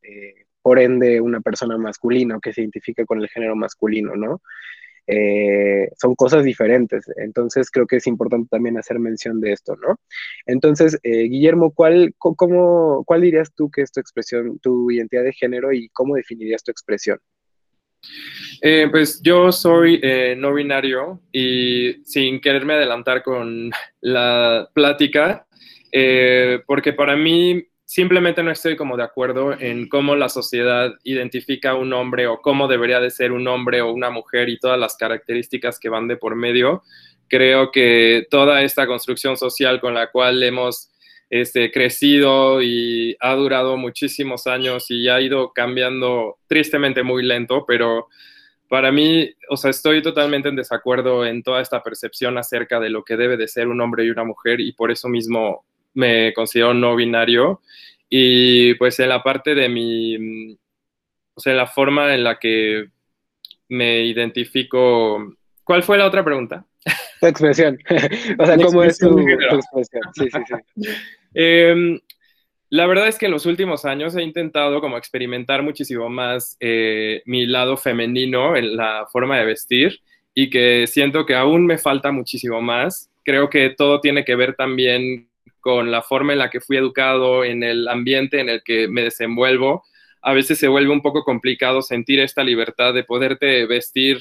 por 0.62 0.78
ende, 0.78 1.20
una 1.20 1.40
persona 1.40 1.76
masculina 1.76 2.36
o 2.36 2.40
que 2.40 2.52
se 2.52 2.62
identifica 2.62 3.04
con 3.04 3.20
el 3.20 3.28
género 3.28 3.56
masculino, 3.56 4.16
¿no? 4.16 4.40
Eh, 5.06 5.90
son 5.98 6.14
cosas 6.14 6.44
diferentes. 6.44 7.04
Entonces 7.16 7.70
creo 7.70 7.86
que 7.86 7.96
es 7.96 8.06
importante 8.06 8.48
también 8.50 8.78
hacer 8.78 8.98
mención 8.98 9.40
de 9.40 9.52
esto, 9.52 9.76
¿no? 9.76 9.98
Entonces, 10.46 10.98
eh, 11.02 11.24
Guillermo, 11.24 11.72
¿cuál, 11.72 12.14
cómo, 12.18 13.04
¿cuál 13.04 13.22
dirías 13.22 13.52
tú 13.54 13.70
que 13.70 13.82
es 13.82 13.92
tu 13.92 14.00
expresión, 14.00 14.58
tu 14.60 14.90
identidad 14.90 15.24
de 15.24 15.32
género 15.32 15.72
y 15.72 15.88
cómo 15.90 16.14
definirías 16.16 16.62
tu 16.62 16.70
expresión? 16.70 17.18
Eh, 18.60 18.88
pues 18.90 19.20
yo 19.22 19.52
soy 19.52 20.00
no 20.36 20.54
binario 20.54 21.20
y 21.32 22.02
sin 22.04 22.40
quererme 22.40 22.74
adelantar 22.74 23.22
con 23.22 23.70
la 24.00 24.68
plática, 24.72 25.46
porque 26.66 26.92
para 26.92 27.16
mí 27.16 27.66
simplemente 27.94 28.42
no 28.42 28.50
estoy 28.50 28.76
como 28.76 28.96
de 28.96 29.04
acuerdo 29.04 29.52
en 29.58 29.88
cómo 29.88 30.16
la 30.16 30.28
sociedad 30.28 30.94
identifica 31.04 31.70
a 31.70 31.74
un 31.76 31.92
hombre 31.92 32.26
o 32.26 32.40
cómo 32.40 32.66
debería 32.66 32.98
de 32.98 33.10
ser 33.10 33.30
un 33.30 33.46
hombre 33.46 33.82
o 33.82 33.92
una 33.92 34.10
mujer 34.10 34.48
y 34.48 34.58
todas 34.58 34.78
las 34.78 34.96
características 34.96 35.78
que 35.78 35.88
van 35.88 36.08
de 36.08 36.16
por 36.16 36.34
medio. 36.34 36.82
Creo 37.28 37.70
que 37.70 38.26
toda 38.30 38.62
esta 38.62 38.86
construcción 38.86 39.36
social 39.36 39.80
con 39.80 39.94
la 39.94 40.10
cual 40.10 40.42
hemos 40.42 40.90
este, 41.30 41.70
crecido 41.70 42.62
y 42.62 43.16
ha 43.20 43.34
durado 43.34 43.76
muchísimos 43.76 44.46
años 44.46 44.90
y 44.90 45.08
ha 45.08 45.20
ido 45.20 45.52
cambiando 45.52 46.38
tristemente 46.46 47.02
muy 47.02 47.24
lento, 47.24 47.64
pero 47.66 48.08
para 48.68 48.90
mí, 48.90 49.30
o 49.50 49.56
sea, 49.56 49.70
estoy 49.70 50.02
totalmente 50.02 50.48
en 50.48 50.56
desacuerdo 50.56 51.24
en 51.26 51.42
toda 51.42 51.60
esta 51.60 51.82
percepción 51.82 52.38
acerca 52.38 52.80
de 52.80 52.90
lo 52.90 53.04
que 53.04 53.16
debe 53.16 53.36
de 53.36 53.48
ser 53.48 53.68
un 53.68 53.80
hombre 53.80 54.04
y 54.04 54.10
una 54.10 54.24
mujer 54.24 54.60
y 54.60 54.72
por 54.72 54.90
eso 54.90 55.08
mismo 55.08 55.64
me 55.94 56.32
considero 56.34 56.74
no 56.74 56.96
binario 56.96 57.60
y 58.08 58.74
pues 58.74 58.98
en 59.00 59.08
la 59.08 59.22
parte 59.22 59.54
de 59.54 59.68
mi, 59.68 60.56
o 61.34 61.40
sea, 61.40 61.52
en 61.52 61.58
la 61.58 61.66
forma 61.66 62.14
en 62.14 62.24
la 62.24 62.38
que 62.38 62.88
me 63.68 64.04
identifico, 64.04 65.34
¿cuál 65.64 65.82
fue 65.82 65.98
la 65.98 66.06
otra 66.06 66.24
pregunta? 66.24 66.66
Expresión, 67.28 67.78
o 68.38 68.46
sea, 68.46 68.56
¿cómo 68.56 68.82
es 68.82 68.98
tu, 68.98 69.18
expresión? 69.18 70.02
Sí, 70.14 70.28
sí, 70.30 70.38
sí. 70.46 70.88
Em, 71.34 72.00
la 72.70 72.86
verdad 72.86 73.08
es 73.08 73.18
que 73.18 73.26
en 73.26 73.32
los 73.32 73.46
últimos 73.46 73.84
años 73.84 74.16
he 74.16 74.22
intentado 74.22 74.80
como 74.80 74.96
experimentar 74.96 75.62
muchísimo 75.62 76.08
más 76.08 76.56
eh, 76.60 77.22
mi 77.26 77.46
lado 77.46 77.76
femenino 77.76 78.56
en 78.56 78.76
la 78.76 79.06
forma 79.10 79.38
de 79.38 79.44
vestir 79.44 80.00
y 80.34 80.50
que 80.50 80.86
siento 80.86 81.26
que 81.26 81.34
aún 81.34 81.66
me 81.66 81.78
falta 81.78 82.10
muchísimo 82.10 82.60
más 82.60 83.10
creo 83.24 83.50
que 83.50 83.70
todo 83.70 84.00
tiene 84.00 84.24
que 84.24 84.36
ver 84.36 84.54
también 84.54 85.28
con 85.60 85.90
la 85.90 86.02
forma 86.02 86.32
en 86.34 86.38
la 86.38 86.50
que 86.50 86.60
fui 86.60 86.76
educado, 86.76 87.42
en 87.42 87.62
el 87.62 87.88
ambiente 87.88 88.40
en 88.40 88.50
el 88.50 88.62
que 88.62 88.86
me 88.86 89.02
desenvuelvo. 89.02 89.82
A 90.20 90.34
veces 90.34 90.58
se 90.58 90.68
vuelve 90.68 90.92
un 90.92 91.02
poco 91.02 91.24
complicado 91.24 91.82
sentir 91.82 92.20
esta 92.20 92.44
libertad 92.44 92.92
de 92.92 93.04
poderte 93.04 93.66
vestir 93.66 94.20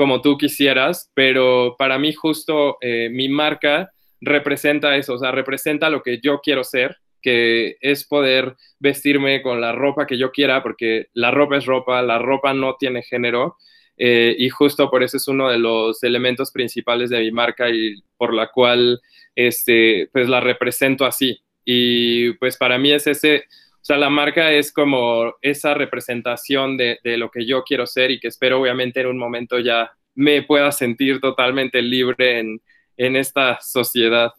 como 0.00 0.22
tú 0.22 0.38
quisieras, 0.38 1.10
pero 1.12 1.76
para 1.78 1.98
mí 1.98 2.14
justo 2.14 2.78
eh, 2.80 3.10
mi 3.12 3.28
marca 3.28 3.92
representa 4.22 4.96
eso, 4.96 5.12
o 5.12 5.18
sea, 5.18 5.30
representa 5.30 5.90
lo 5.90 6.02
que 6.02 6.20
yo 6.22 6.40
quiero 6.40 6.64
ser, 6.64 6.96
que 7.20 7.76
es 7.82 8.06
poder 8.06 8.56
vestirme 8.78 9.42
con 9.42 9.60
la 9.60 9.72
ropa 9.72 10.06
que 10.06 10.16
yo 10.16 10.32
quiera, 10.32 10.62
porque 10.62 11.08
la 11.12 11.30
ropa 11.30 11.58
es 11.58 11.66
ropa, 11.66 12.00
la 12.00 12.18
ropa 12.18 12.54
no 12.54 12.76
tiene 12.78 13.02
género, 13.02 13.58
eh, 13.98 14.34
y 14.38 14.48
justo 14.48 14.90
por 14.90 15.02
eso 15.02 15.18
es 15.18 15.28
uno 15.28 15.50
de 15.50 15.58
los 15.58 16.02
elementos 16.02 16.50
principales 16.50 17.10
de 17.10 17.18
mi 17.20 17.30
marca 17.30 17.68
y 17.68 18.02
por 18.16 18.32
la 18.32 18.50
cual 18.50 19.02
este, 19.34 20.08
pues 20.14 20.30
la 20.30 20.40
represento 20.40 21.04
así. 21.04 21.42
Y 21.62 22.32
pues 22.38 22.56
para 22.56 22.78
mí 22.78 22.90
es 22.90 23.06
ese, 23.06 23.44
o 23.80 23.84
sea, 23.84 23.96
la 23.96 24.10
marca 24.10 24.52
es 24.52 24.72
como 24.72 25.34
esa 25.40 25.72
representación 25.72 26.76
de, 26.76 26.98
de, 27.02 27.16
lo 27.16 27.30
que 27.30 27.46
yo 27.46 27.62
quiero 27.62 27.86
ser 27.86 28.10
y 28.10 28.20
que 28.20 28.28
espero 28.28 28.60
obviamente 28.60 29.00
en 29.00 29.06
un 29.06 29.18
momento 29.18 29.58
ya 29.58 29.90
me 30.14 30.42
pueda 30.42 30.70
sentir 30.70 31.18
totalmente 31.18 31.80
libre 31.80 32.40
en, 32.40 32.60
en 32.98 33.16
esta 33.16 33.58
sociedad. 33.62 34.32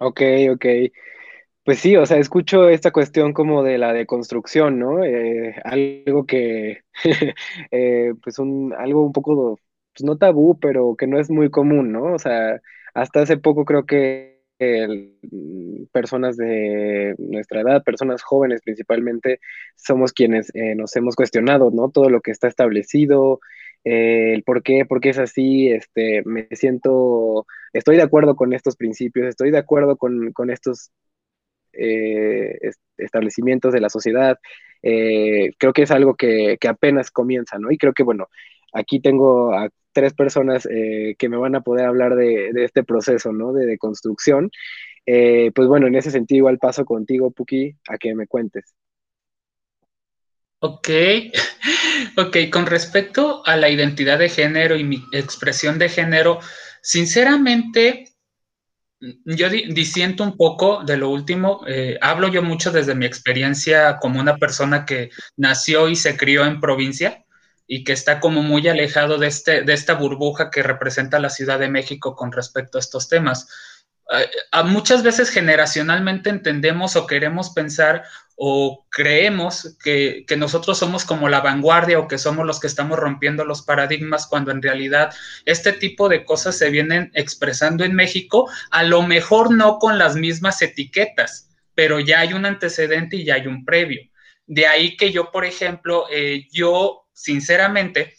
Ok, 0.00 0.20
ok. 0.50 0.66
Pues 1.64 1.78
sí, 1.80 1.96
o 1.96 2.06
sea, 2.06 2.16
escucho 2.16 2.68
esta 2.68 2.90
cuestión 2.90 3.32
como 3.32 3.62
de 3.62 3.78
la 3.78 3.92
deconstrucción, 3.92 4.78
¿no? 4.78 5.04
Eh, 5.04 5.54
algo 5.64 6.26
que, 6.26 6.82
eh, 7.70 8.14
pues 8.22 8.38
un, 8.38 8.74
algo 8.76 9.04
un 9.04 9.12
poco, 9.12 9.60
pues 9.94 10.04
no 10.04 10.16
tabú, 10.16 10.58
pero 10.58 10.96
que 10.96 11.06
no 11.06 11.20
es 11.20 11.30
muy 11.30 11.50
común, 11.50 11.92
¿no? 11.92 12.14
O 12.14 12.18
sea, 12.18 12.60
hasta 12.94 13.20
hace 13.22 13.36
poco 13.36 13.64
creo 13.64 13.86
que 13.86 14.37
personas 15.92 16.36
de 16.36 17.14
nuestra 17.18 17.60
edad, 17.60 17.84
personas 17.84 18.22
jóvenes 18.22 18.62
principalmente, 18.62 19.40
somos 19.76 20.12
quienes 20.12 20.50
eh, 20.54 20.74
nos 20.74 20.94
hemos 20.96 21.16
cuestionado, 21.16 21.70
¿no? 21.70 21.90
Todo 21.90 22.10
lo 22.10 22.20
que 22.20 22.30
está 22.30 22.48
establecido, 22.48 23.40
eh, 23.84 24.34
el 24.34 24.42
por 24.42 24.62
qué, 24.62 24.84
por 24.84 25.00
qué 25.00 25.10
es 25.10 25.18
así, 25.18 25.68
este, 25.68 26.22
me 26.24 26.48
siento, 26.52 27.46
estoy 27.72 27.96
de 27.96 28.02
acuerdo 28.02 28.36
con 28.36 28.52
estos 28.52 28.76
principios, 28.76 29.26
estoy 29.28 29.50
de 29.50 29.58
acuerdo 29.58 29.96
con, 29.96 30.32
con 30.32 30.50
estos 30.50 30.90
eh, 31.72 32.58
establecimientos 32.96 33.72
de 33.72 33.80
la 33.80 33.90
sociedad, 33.90 34.38
creo 34.82 35.72
que 35.72 35.82
es 35.82 35.90
algo 35.90 36.14
que, 36.16 36.56
que, 36.60 36.68
apenas 36.68 37.10
comienza, 37.10 37.58
¿no? 37.58 37.70
Y 37.70 37.78
creo 37.78 37.92
que, 37.92 38.02
bueno, 38.02 38.28
aquí 38.72 39.00
tengo 39.00 39.52
a 39.52 39.68
tres 39.98 40.14
personas 40.14 40.66
que 40.66 41.28
me 41.28 41.36
van 41.36 41.56
a 41.56 41.62
poder 41.62 41.86
hablar 41.86 42.14
de, 42.14 42.50
este 42.54 42.84
proceso, 42.84 43.32
¿no? 43.32 43.52
De, 43.52 43.78
construcción. 43.78 44.50
pues 45.04 45.68
bueno, 45.68 45.88
en 45.88 45.96
ese 45.96 46.12
sentido 46.12 46.38
igual 46.38 46.58
paso 46.58 46.84
contigo, 46.84 47.32
Puki, 47.32 47.74
a 47.88 47.98
que 47.98 48.14
me 48.14 48.28
cuentes. 48.28 48.74
Ok, 50.60 50.88
ok, 52.16 52.36
con 52.52 52.66
respecto 52.66 53.42
a 53.44 53.56
la 53.56 53.68
identidad 53.68 54.18
de 54.18 54.28
género 54.28 54.76
y 54.76 54.84
mi 54.84 55.04
expresión 55.12 55.78
de 55.78 55.88
género, 55.88 56.38
sinceramente, 56.82 58.12
yo 59.00 59.48
disiento 59.50 60.24
un 60.24 60.36
poco 60.36 60.84
de 60.84 60.96
lo 60.96 61.10
último. 61.10 61.60
Eh, 61.66 61.98
hablo 62.00 62.28
yo 62.28 62.42
mucho 62.42 62.72
desde 62.72 62.94
mi 62.94 63.06
experiencia 63.06 63.98
como 63.98 64.20
una 64.20 64.36
persona 64.36 64.84
que 64.84 65.10
nació 65.36 65.88
y 65.88 65.96
se 65.96 66.16
crió 66.16 66.44
en 66.44 66.60
provincia 66.60 67.24
y 67.68 67.84
que 67.84 67.92
está 67.92 68.18
como 68.18 68.42
muy 68.42 68.66
alejado 68.66 69.18
de, 69.18 69.28
este, 69.28 69.62
de 69.62 69.74
esta 69.74 69.94
burbuja 69.94 70.50
que 70.50 70.64
representa 70.64 71.20
la 71.20 71.30
Ciudad 71.30 71.60
de 71.60 71.68
México 71.68 72.16
con 72.16 72.32
respecto 72.32 72.78
a 72.78 72.80
estos 72.80 73.08
temas. 73.08 73.46
a 74.52 74.62
muchas 74.62 75.02
veces 75.02 75.28
generacionalmente 75.28 76.30
entendemos 76.30 76.96
o 76.96 77.06
queremos 77.06 77.50
pensar 77.50 78.04
o 78.40 78.86
creemos 78.88 79.76
que, 79.82 80.24
nosotros 80.38 80.78
somos 80.78 81.04
como 81.04 81.28
la 81.28 81.40
vanguardia 81.40 81.98
o 81.98 82.06
que 82.06 82.18
somos 82.18 82.46
los 82.46 82.60
que 82.60 82.68
estamos 82.68 82.96
rompiendo 82.96 83.44
los 83.44 83.62
paradigmas 83.62 84.28
cuando 84.28 84.52
en 84.52 84.62
realidad 84.62 85.12
este 85.44 85.72
tipo 85.72 86.08
de 86.08 86.24
cosas 86.24 86.56
se 86.56 86.70
vienen 86.70 87.10
expresando 87.14 87.84
en 87.84 87.96
México, 87.96 88.48
a 88.70 88.84
lo 88.84 89.02
mejor 89.02 89.50
no 89.50 89.80
con 89.80 89.98
las 89.98 90.14
mismas 90.14 90.62
etiquetas, 90.62 91.50
pero 91.74 91.98
ya 91.98 92.20
hay 92.20 92.32
un 92.32 92.46
antecedente 92.46 93.16
y 93.16 93.24
ya 93.24 93.34
hay 93.34 93.48
un 93.48 93.64
previo. 93.64 94.02
De 94.46 94.68
ahí 94.68 94.96
que 94.96 95.10
yo, 95.10 95.32
por 95.32 95.44
ejemplo, 95.44 96.06
eh, 96.08 96.46
yo 96.52 97.07
sinceramente 97.18 98.14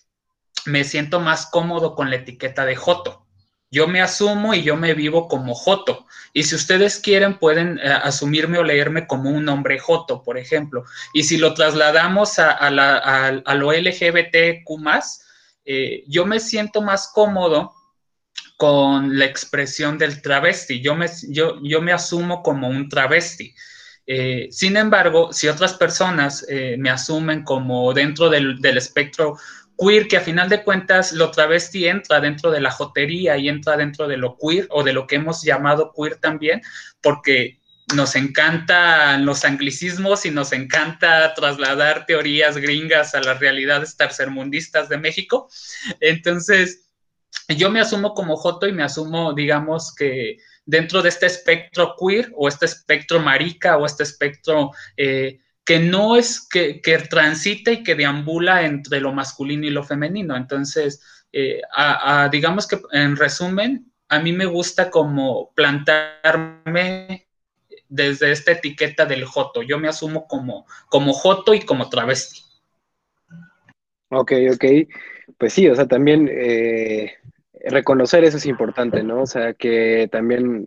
me 0.66 0.84
siento 0.84 1.20
más 1.20 1.46
cómodo 1.46 1.96
con 1.96 2.10
la 2.10 2.18
etiqueta 2.18 2.66
de 2.66 2.76
Joto 2.76 3.26
yo 3.72 3.88
me 3.88 4.02
asumo 4.02 4.54
y 4.54 4.64
yo 4.64 4.76
me 4.76 4.94
vivo 4.94 5.28
como 5.28 5.54
Joto. 5.54 6.08
Y 6.34 6.44
si 6.44 6.56
ustedes 6.56 7.00
quieren, 7.00 7.38
pueden 7.38 7.80
eh, 7.80 7.88
asumirme 7.88 8.58
o 8.58 8.64
leerme 8.64 9.06
como 9.06 9.30
un 9.30 9.48
hombre 9.48 9.78
Joto, 9.80 10.24
por 10.24 10.38
ejemplo. 10.38 10.86
Y 11.14 11.24
si 11.24 11.38
lo 11.38 11.54
trasladamos 11.54 12.40
a, 12.40 12.70
lo 12.72 13.72
LGBTQ, 13.72 14.66
eh, 15.66 16.04
yo 16.08 16.26
me 16.26 16.40
siento 16.40 16.82
más 16.82 17.12
cómodo 17.14 17.74
con 18.58 19.18
la 19.18 19.26
expresión 19.26 19.98
del 19.98 20.22
travesti. 20.22 20.82
Yo 20.82 20.96
me, 20.96 21.08
yo, 21.30 21.60
yo 21.62 21.82
me 21.82 21.94
asumo 21.94 22.42
como 22.42 22.68
un 22.68 22.90
travesti. 22.90 23.54
Eh, 24.12 24.48
sin 24.50 24.76
embargo, 24.76 25.32
si 25.32 25.48
otras 25.48 25.76
personas 25.76 26.46
me 26.78 26.90
asumen 26.90 27.44
como 27.44 27.94
dentro 27.94 28.28
del, 28.30 28.60
del 28.60 28.78
espectro 28.78 29.38
queer, 29.80 30.08
que 30.08 30.18
a 30.18 30.22
final 30.22 30.50
de 30.50 30.64
cuentas 30.64 31.14
lo 31.14 31.32
travesti 31.32 31.88
entra 31.88 32.20
dentro 32.20 32.52
de 32.52 32.60
la 32.60 32.72
jotería 32.72 33.38
y 33.38 33.48
entra 33.48 33.78
dentro 33.78 34.08
de 34.08 34.18
lo 34.18 34.38
queer 34.38 34.68
o 34.72 34.84
de 34.84 34.94
lo 34.94 35.08
que 35.08 35.16
hemos 35.16 35.44
llamado 35.44 35.94
queer 35.96 36.16
también, 36.18 36.62
porque 37.02 37.60
nos 37.96 38.16
encantan 38.16 39.26
los 39.26 39.46
anglicismos 39.46 40.26
y 40.26 40.32
nos 40.32 40.52
encanta 40.52 41.34
trasladar 41.34 42.06
teorías 42.06 42.58
gringas 42.58 43.16
a 43.16 43.22
las 43.22 43.40
realidades 43.40 43.98
tercermundistas 43.98 44.90
de 44.90 44.98
México. 44.98 45.50
Entonces, 46.00 46.90
yo 47.48 47.72
me 47.72 47.80
asumo 47.80 48.14
como 48.14 48.36
Joto 48.36 48.68
y 48.68 48.74
me 48.74 48.84
asumo, 48.84 49.34
digamos, 49.34 49.94
que 49.96 50.38
dentro 50.70 51.02
de 51.02 51.10
este 51.10 51.26
espectro 51.26 51.96
queer 52.00 52.32
o 52.36 52.48
este 52.48 52.66
espectro 52.66 53.20
marica 53.20 53.78
o 53.78 53.86
este 53.86 54.04
espectro... 54.04 54.72
Eh, 54.96 55.40
que 55.66 55.78
no 55.78 56.16
es 56.16 56.48
que, 56.50 56.82
que, 56.82 56.98
transita 56.98 57.72
y 57.72 57.84
que 57.84 57.94
deambula 57.94 58.66
entre 58.66 59.00
lo 59.00 59.14
masculino 59.14 59.68
y 59.68 59.70
lo 59.70 59.84
femenino. 59.84 60.36
Entonces, 60.36 61.00
eh, 61.32 61.62
digamos 62.32 62.68
que 62.68 62.80
en 62.92 63.16
resumen, 63.16 63.92
a 64.08 64.20
mí 64.20 64.34
me 64.34 64.48
gusta 64.48 64.90
como 64.90 65.54
plantarme 65.54 67.28
desde 67.88 68.32
esta 68.32 68.54
etiqueta 68.54 69.06
del 69.06 69.26
joto. 69.26 69.62
Yo 69.62 69.78
me 69.78 69.88
asumo 69.88 70.28
como, 70.28 70.66
como 70.88 71.14
joto 71.14 71.54
y 71.54 71.60
como 71.62 71.88
travesti. 71.88 72.42
Ok, 74.10 74.32
ok. 74.54 74.66
Pues 75.38 75.54
sí, 75.54 75.70
o 75.70 75.76
sea, 75.76 75.88
también 75.88 76.28
eh, 76.32 77.14
reconocer 77.66 78.24
eso 78.24 78.38
es 78.38 78.46
importante, 78.46 79.04
¿no? 79.04 79.22
O 79.24 79.26
sea, 79.28 79.54
que 79.54 80.08
también, 80.12 80.66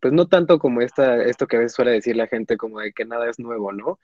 pues 0.00 0.12
no 0.12 0.26
tanto 0.28 0.58
como 0.58 0.80
esta, 0.82 1.22
esto 1.24 1.46
que 1.46 1.56
a 1.56 1.60
veces 1.60 1.74
suele 1.74 1.92
decir 1.92 2.16
la 2.16 2.26
gente, 2.28 2.56
como 2.56 2.80
de 2.80 2.92
que 2.92 3.04
nada 3.04 3.28
es 3.30 3.38
nuevo, 3.38 3.72
¿no? 3.72 3.98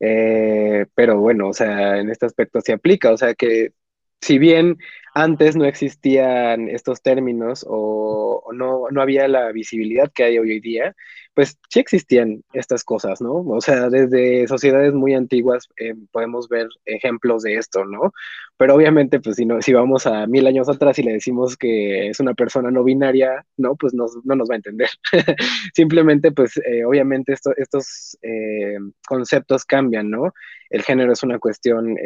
Eh, 0.00 0.86
pero 0.94 1.18
bueno, 1.20 1.48
o 1.48 1.52
sea, 1.52 1.98
en 1.98 2.10
este 2.10 2.26
aspecto 2.26 2.60
se 2.60 2.72
aplica, 2.72 3.12
o 3.12 3.16
sea 3.16 3.34
que 3.34 3.72
si 4.20 4.38
bien 4.38 4.78
antes 5.14 5.56
no 5.56 5.64
existían 5.66 6.68
estos 6.68 7.02
términos 7.02 7.66
o, 7.68 8.50
no, 8.54 8.84
no, 8.90 9.02
había 9.02 9.28
la 9.28 9.52
visibilidad 9.52 10.10
que 10.12 10.24
hay 10.24 10.38
hoy 10.38 10.60
día, 10.60 10.96
pues 11.34 11.58
sí 11.70 11.80
existían 11.80 12.42
estas 12.52 12.84
cosas, 12.84 13.20
¿no? 13.20 13.36
O 13.36 13.60
sea, 13.60 13.88
desde 13.88 14.46
sociedades 14.46 14.92
muy 14.92 15.14
antiguas 15.14 15.68
eh, 15.78 15.94
podemos 16.10 16.48
ver 16.48 16.68
ejemplos 16.84 17.42
de 17.42 17.54
esto, 17.56 17.84
¿no? 17.84 18.12
Pero 18.58 18.74
obviamente, 18.74 19.20
pues 19.20 19.36
si, 19.36 19.46
no, 19.46 19.62
si 19.62 19.72
vamos 19.72 20.06
a 20.06 20.26
mil 20.26 20.46
años 20.46 20.68
atrás 20.68 20.98
y 20.98 21.02
le 21.02 21.12
decimos 21.14 21.56
que 21.56 22.08
es 22.08 22.20
una 22.20 22.34
persona 22.34 22.70
no 22.70 22.84
binaria, 22.84 23.44
¿no? 23.56 23.76
Pues 23.76 23.94
no 23.94 24.06
nos 24.24 24.50
va 24.50 24.54
a 24.54 24.56
entender. 24.56 24.88
Simplemente, 25.74 26.32
pues 26.32 26.58
eh, 26.58 26.84
obviamente 26.84 27.34
estos 27.56 28.18
eh, 28.22 28.76
conceptos 29.06 29.64
cambian, 29.64 30.10
¿no? 30.10 30.34
El 30.70 30.82
género 30.82 31.12
es 31.12 31.22
una 31.22 31.38
cuestión 31.38 31.96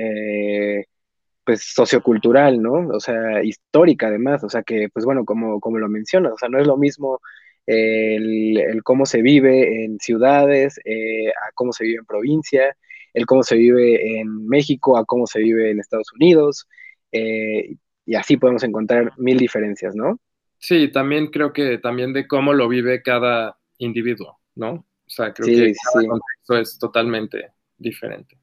pues 1.44 1.62
sociocultural, 1.74 2.60
¿no? 2.60 2.88
O 2.88 3.00
sea, 3.00 3.42
histórica 3.44 4.08
además, 4.08 4.42
o 4.42 4.48
sea 4.48 4.62
que, 4.64 4.88
pues 4.92 5.04
bueno, 5.04 5.24
como, 5.24 5.60
como 5.60 5.78
lo 5.78 5.88
mencionas, 5.88 6.32
o 6.32 6.38
sea, 6.38 6.48
no 6.48 6.58
es 6.58 6.66
lo 6.66 6.76
mismo 6.76 7.20
el, 7.66 8.82
cómo 8.84 9.06
se 9.06 9.22
vive 9.22 9.84
en 9.84 9.98
ciudades, 9.98 10.80
eh, 10.84 11.28
a 11.28 11.52
cómo 11.54 11.72
se 11.72 11.84
vive 11.84 11.98
en 11.98 12.06
provincia, 12.06 12.76
el 13.12 13.26
cómo 13.26 13.42
se 13.42 13.56
vive 13.56 14.18
en 14.18 14.46
México, 14.46 14.96
a 14.96 15.04
cómo 15.04 15.26
se 15.26 15.40
vive 15.40 15.70
en 15.70 15.80
Estados 15.80 16.12
Unidos, 16.12 16.68
eh, 17.12 17.76
y 18.04 18.14
así 18.14 18.36
podemos 18.36 18.62
encontrar 18.62 19.12
mil 19.16 19.38
diferencias, 19.38 19.94
¿no? 19.96 20.20
Sí, 20.58 20.88
también 20.88 21.28
creo 21.28 21.52
que 21.52 21.78
también 21.78 22.12
de 22.12 22.26
cómo 22.26 22.52
lo 22.52 22.68
vive 22.68 23.02
cada 23.02 23.58
individuo, 23.78 24.38
¿no? 24.54 24.70
O 24.70 25.10
sea, 25.10 25.32
creo 25.32 25.48
que 25.48 25.74
cada 25.92 26.06
contexto 26.06 26.58
es 26.58 26.78
totalmente 26.78 27.50
diferente. 27.78 28.36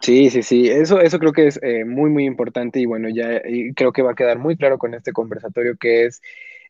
Sí, 0.00 0.28
sí, 0.28 0.42
sí, 0.42 0.68
eso, 0.68 1.00
eso 1.00 1.18
creo 1.18 1.32
que 1.32 1.46
es 1.46 1.58
eh, 1.62 1.84
muy, 1.84 2.10
muy 2.10 2.26
importante 2.26 2.78
y 2.78 2.84
bueno, 2.86 3.08
ya 3.08 3.40
creo 3.74 3.92
que 3.92 4.02
va 4.02 4.12
a 4.12 4.14
quedar 4.14 4.38
muy 4.38 4.56
claro 4.56 4.76
con 4.76 4.92
este 4.92 5.12
conversatorio 5.12 5.76
que 5.78 6.04
es 6.04 6.20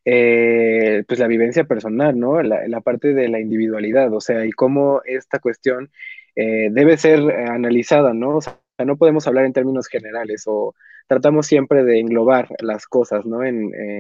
eh, 0.05 1.05
pues 1.09 1.19
la 1.19 1.27
vivencia 1.27 1.65
personal, 1.65 2.19
¿no? 2.19 2.43
La, 2.43 2.69
la, 2.69 2.81
parte 2.81 3.15
de 3.15 3.29
la 3.29 3.41
individualidad, 3.41 4.13
o 4.13 4.21
sea, 4.21 4.45
y 4.45 4.53
cómo 4.53 5.01
esta 5.05 5.39
cuestión 5.39 5.91
eh, 6.37 6.69
debe 6.71 6.97
ser 6.97 7.21
analizada, 7.31 8.13
¿no? 8.13 8.37
O 8.37 8.41
sea, 8.41 8.59
no 8.85 8.97
podemos 8.97 9.27
hablar 9.27 9.45
en 9.45 9.53
términos 9.53 9.89
generales 9.89 10.45
o 10.47 10.75
tratamos 11.07 11.47
siempre 11.47 11.85
de 11.85 12.01
englobar 12.01 12.49
las 12.61 12.87
cosas, 12.87 13.25
¿no? 13.25 13.45
Eh, 13.45 13.53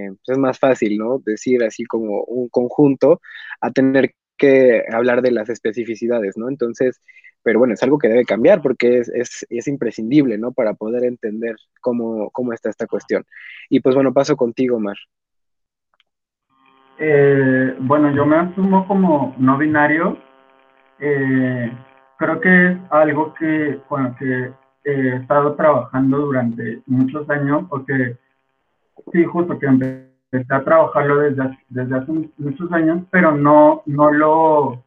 pues 0.08 0.28
es 0.28 0.38
más 0.38 0.58
fácil, 0.58 0.98
¿no? 0.98 1.20
Decir 1.24 1.62
así 1.64 1.84
como 1.84 2.24
un 2.24 2.48
conjunto 2.48 3.20
a 3.60 3.70
tener 3.70 4.14
que 4.36 4.84
hablar 4.92 5.22
de 5.22 5.30
las 5.30 5.48
especificidades, 5.48 6.36
¿no? 6.36 6.48
Entonces, 6.48 7.00
pero 7.42 7.58
bueno, 7.58 7.74
es 7.74 7.82
algo 7.82 7.98
que 7.98 8.08
debe 8.08 8.24
cambiar 8.24 8.62
porque 8.62 8.98
es, 8.98 9.08
es, 9.10 9.46
es 9.50 9.68
imprescindible, 9.68 10.38
¿no? 10.38 10.52
Para 10.52 10.74
poder 10.74 11.04
entender 11.04 11.56
cómo, 11.80 12.30
cómo, 12.30 12.52
está 12.52 12.70
esta 12.70 12.86
cuestión. 12.86 13.24
Y 13.68 13.80
pues 13.80 13.94
bueno, 13.94 14.12
paso 14.12 14.36
contigo, 14.36 14.80
Mar. 14.80 14.96
Eh, 16.98 17.76
bueno, 17.80 18.10
yo 18.12 18.24
me 18.24 18.36
asumo 18.36 18.86
como 18.86 19.34
no 19.38 19.58
binario. 19.58 20.16
Eh, 21.00 21.72
creo 22.18 22.40
que 22.40 22.66
es 22.72 22.78
algo 22.90 23.34
que, 23.34 23.80
bueno, 23.88 24.14
que 24.18 24.52
he 24.84 25.16
estado 25.16 25.54
trabajando 25.54 26.18
durante 26.18 26.82
muchos 26.86 27.28
años, 27.30 27.64
porque 27.68 28.16
sí, 29.12 29.24
justo 29.24 29.58
que 29.58 29.66
empecé 29.66 30.46
a 30.50 30.64
trabajarlo 30.64 31.18
desde, 31.18 31.58
desde 31.68 31.96
hace 31.96 32.12
muchos 32.38 32.72
años, 32.72 33.02
pero 33.10 33.32
no, 33.32 33.82
no 33.86 34.10
lo 34.12 34.84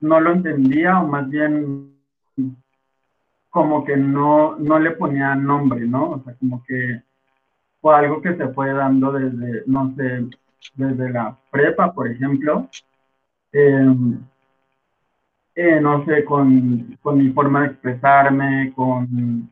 no 0.00 0.20
lo 0.20 0.32
entendía 0.32 1.00
o 1.00 1.06
más 1.06 1.28
bien 1.30 1.94
como 3.48 3.84
que 3.84 3.96
no, 3.96 4.56
no 4.58 4.78
le 4.78 4.90
ponía 4.92 5.34
nombre, 5.34 5.86
¿no? 5.86 6.10
O 6.10 6.22
sea, 6.24 6.34
como 6.34 6.62
que 6.64 7.02
fue 7.80 7.94
algo 7.96 8.20
que 8.20 8.36
se 8.36 8.48
fue 8.48 8.72
dando 8.72 9.12
desde, 9.12 9.62
no 9.66 9.94
sé, 9.96 10.26
desde 10.74 11.10
la 11.10 11.36
prepa, 11.50 11.92
por 11.92 12.08
ejemplo. 12.08 12.68
Em, 13.52 14.18
eh, 15.54 15.80
no 15.80 16.04
sé, 16.04 16.24
con, 16.24 16.98
con, 17.02 17.18
mi 17.18 17.30
forma 17.30 17.60
de 17.60 17.66
expresarme, 17.68 18.72
con, 18.74 19.50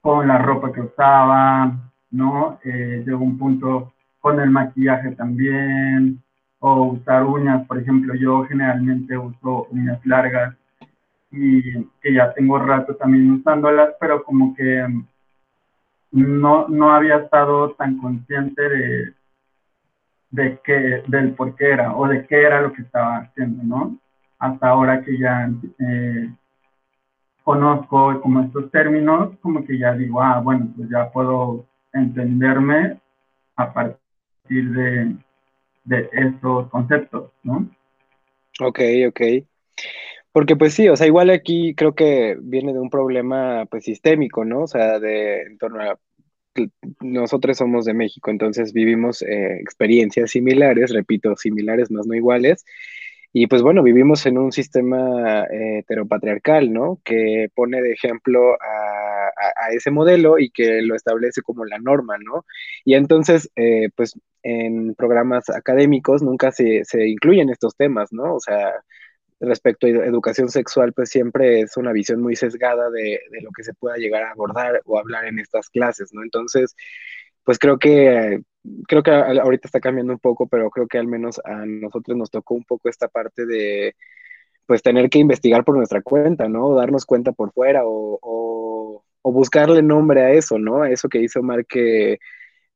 con 0.00 0.28
la 0.28 0.38
ropa 0.38 0.72
que 0.72 0.82
usaba, 0.82 1.72
¿no? 2.10 2.58
Eh, 2.64 3.02
llegó 3.04 3.24
un 3.24 3.38
punto 3.38 3.92
con 4.20 4.38
el 4.40 4.50
maquillaje 4.50 5.12
también, 5.16 6.22
o 6.60 6.84
usar 6.84 7.24
uñas, 7.24 7.66
por 7.66 7.78
ejemplo, 7.78 8.14
yo 8.14 8.44
generalmente 8.44 9.18
uso 9.18 9.66
uñas 9.70 10.04
largas 10.06 10.54
y 11.32 11.84
que 12.00 12.12
ya 12.14 12.32
tengo 12.34 12.58
rato 12.58 12.94
también 12.94 13.32
usándolas, 13.32 13.90
pero 13.98 14.22
como 14.22 14.54
que 14.54 14.86
no, 16.12 16.68
no 16.68 16.92
había 16.92 17.16
estado 17.16 17.72
tan 17.72 17.98
consciente 17.98 18.62
de, 18.68 19.12
de 20.32 20.58
qué, 20.64 21.02
del 21.06 21.34
por 21.34 21.54
qué 21.54 21.70
era 21.70 21.94
o 21.94 22.08
de 22.08 22.26
qué 22.26 22.42
era 22.42 22.60
lo 22.60 22.72
que 22.72 22.82
estaba 22.82 23.18
haciendo, 23.18 23.62
¿no? 23.62 23.98
Hasta 24.38 24.68
ahora 24.68 25.04
que 25.04 25.16
ya 25.16 25.48
eh, 25.78 26.30
conozco 27.44 28.20
como 28.20 28.42
estos 28.42 28.70
términos, 28.70 29.36
como 29.40 29.64
que 29.64 29.78
ya 29.78 29.92
digo, 29.92 30.20
ah, 30.20 30.40
bueno, 30.40 30.68
pues 30.76 30.88
ya 30.90 31.10
puedo 31.10 31.66
entenderme 31.92 32.98
a 33.56 33.72
partir 33.72 34.70
de, 34.70 35.14
de 35.84 36.08
esos 36.12 36.68
conceptos, 36.70 37.30
¿no? 37.42 37.68
Ok, 38.60 38.80
ok. 39.08 39.20
Porque 40.32 40.56
pues 40.56 40.72
sí, 40.72 40.88
o 40.88 40.96
sea, 40.96 41.06
igual 41.06 41.28
aquí 41.28 41.74
creo 41.74 41.94
que 41.94 42.38
viene 42.40 42.72
de 42.72 42.78
un 42.78 42.88
problema 42.88 43.66
pues 43.66 43.84
sistémico, 43.84 44.46
¿no? 44.46 44.62
O 44.62 44.66
sea, 44.66 44.98
de 44.98 45.42
en 45.42 45.58
torno 45.58 45.82
a 45.82 45.98
nosotros 47.00 47.58
somos 47.58 47.84
de 47.84 47.94
México, 47.94 48.30
entonces 48.30 48.72
vivimos 48.72 49.22
eh, 49.22 49.58
experiencias 49.60 50.30
similares, 50.30 50.92
repito, 50.92 51.36
similares 51.36 51.90
más 51.90 52.06
no 52.06 52.14
iguales, 52.14 52.64
y 53.34 53.46
pues 53.46 53.62
bueno, 53.62 53.82
vivimos 53.82 54.26
en 54.26 54.36
un 54.36 54.52
sistema 54.52 55.44
eh, 55.44 55.78
heteropatriarcal, 55.78 56.70
¿no? 56.70 57.00
Que 57.02 57.48
pone 57.54 57.80
de 57.80 57.92
ejemplo 57.92 58.54
a, 58.54 59.70
ese 59.72 59.90
modelo 59.90 60.38
y 60.38 60.50
que 60.50 60.82
lo 60.82 60.94
establece 60.94 61.40
como 61.40 61.64
la 61.64 61.78
norma, 61.78 62.16
¿no? 62.18 62.44
Y 62.84 62.94
entonces, 62.94 63.50
eh, 63.56 63.88
pues 63.96 64.18
en 64.42 64.94
programas 64.94 65.48
académicos 65.50 66.22
nunca 66.22 66.52
se, 66.52 66.84
se, 66.84 67.08
incluyen 67.08 67.48
estos 67.48 67.74
temas, 67.76 68.12
¿no? 68.12 68.34
O 68.34 68.40
sea, 68.40 68.72
respecto 69.48 69.86
a 69.86 69.90
educación 69.90 70.48
sexual, 70.48 70.92
pues 70.92 71.10
siempre 71.10 71.60
es 71.60 71.76
una 71.76 71.92
visión 71.92 72.20
muy 72.20 72.36
sesgada 72.36 72.90
de, 72.90 73.20
de 73.30 73.40
lo 73.42 73.50
que 73.50 73.64
se 73.64 73.74
pueda 73.74 73.96
llegar 73.96 74.22
a 74.22 74.30
abordar 74.30 74.80
o 74.84 74.98
hablar 74.98 75.26
en 75.26 75.38
estas 75.38 75.68
clases, 75.68 76.12
¿no? 76.12 76.22
Entonces, 76.22 76.74
pues 77.44 77.58
creo 77.58 77.78
que 77.78 78.42
creo 78.86 79.02
que 79.02 79.10
ahorita 79.10 79.68
está 79.68 79.80
cambiando 79.80 80.12
un 80.12 80.18
poco, 80.18 80.46
pero 80.46 80.70
creo 80.70 80.86
que 80.86 80.98
al 80.98 81.06
menos 81.06 81.40
a 81.44 81.66
nosotros 81.66 82.16
nos 82.16 82.30
tocó 82.30 82.54
un 82.54 82.64
poco 82.64 82.88
esta 82.88 83.08
parte 83.08 83.46
de 83.46 83.96
pues 84.66 84.82
tener 84.82 85.10
que 85.10 85.18
investigar 85.18 85.64
por 85.64 85.76
nuestra 85.76 86.02
cuenta, 86.02 86.48
¿no? 86.48 86.74
Darnos 86.74 87.04
cuenta 87.04 87.32
por 87.32 87.52
fuera 87.52 87.82
o, 87.84 88.18
o, 88.22 89.32
buscarle 89.32 89.82
nombre 89.82 90.22
a 90.22 90.32
eso, 90.32 90.58
¿no? 90.58 90.82
A 90.82 90.90
eso 90.90 91.08
que 91.08 91.20
hizo 91.20 91.40
Omar 91.40 91.66
que 91.66 92.18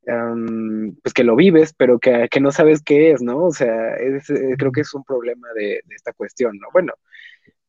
pues 0.07 1.13
que 1.15 1.25
lo 1.25 1.35
vives, 1.37 1.75
pero 1.77 1.99
que, 1.99 2.29
que, 2.31 2.41
no 2.41 2.53
sabes 2.53 2.83
qué 2.83 3.11
es, 3.11 3.23
¿no? 3.23 3.47
O 3.47 3.51
sea, 3.51 3.97
es, 3.97 4.31
eh, 4.31 4.55
creo 4.57 4.71
que 4.73 4.83
es 4.83 4.95
un 4.95 5.05
problema 5.05 5.49
de, 5.55 5.83
de 5.85 5.95
esta 5.95 6.13
cuestión, 6.13 6.59
¿no? 6.59 6.69
Bueno, 6.73 6.93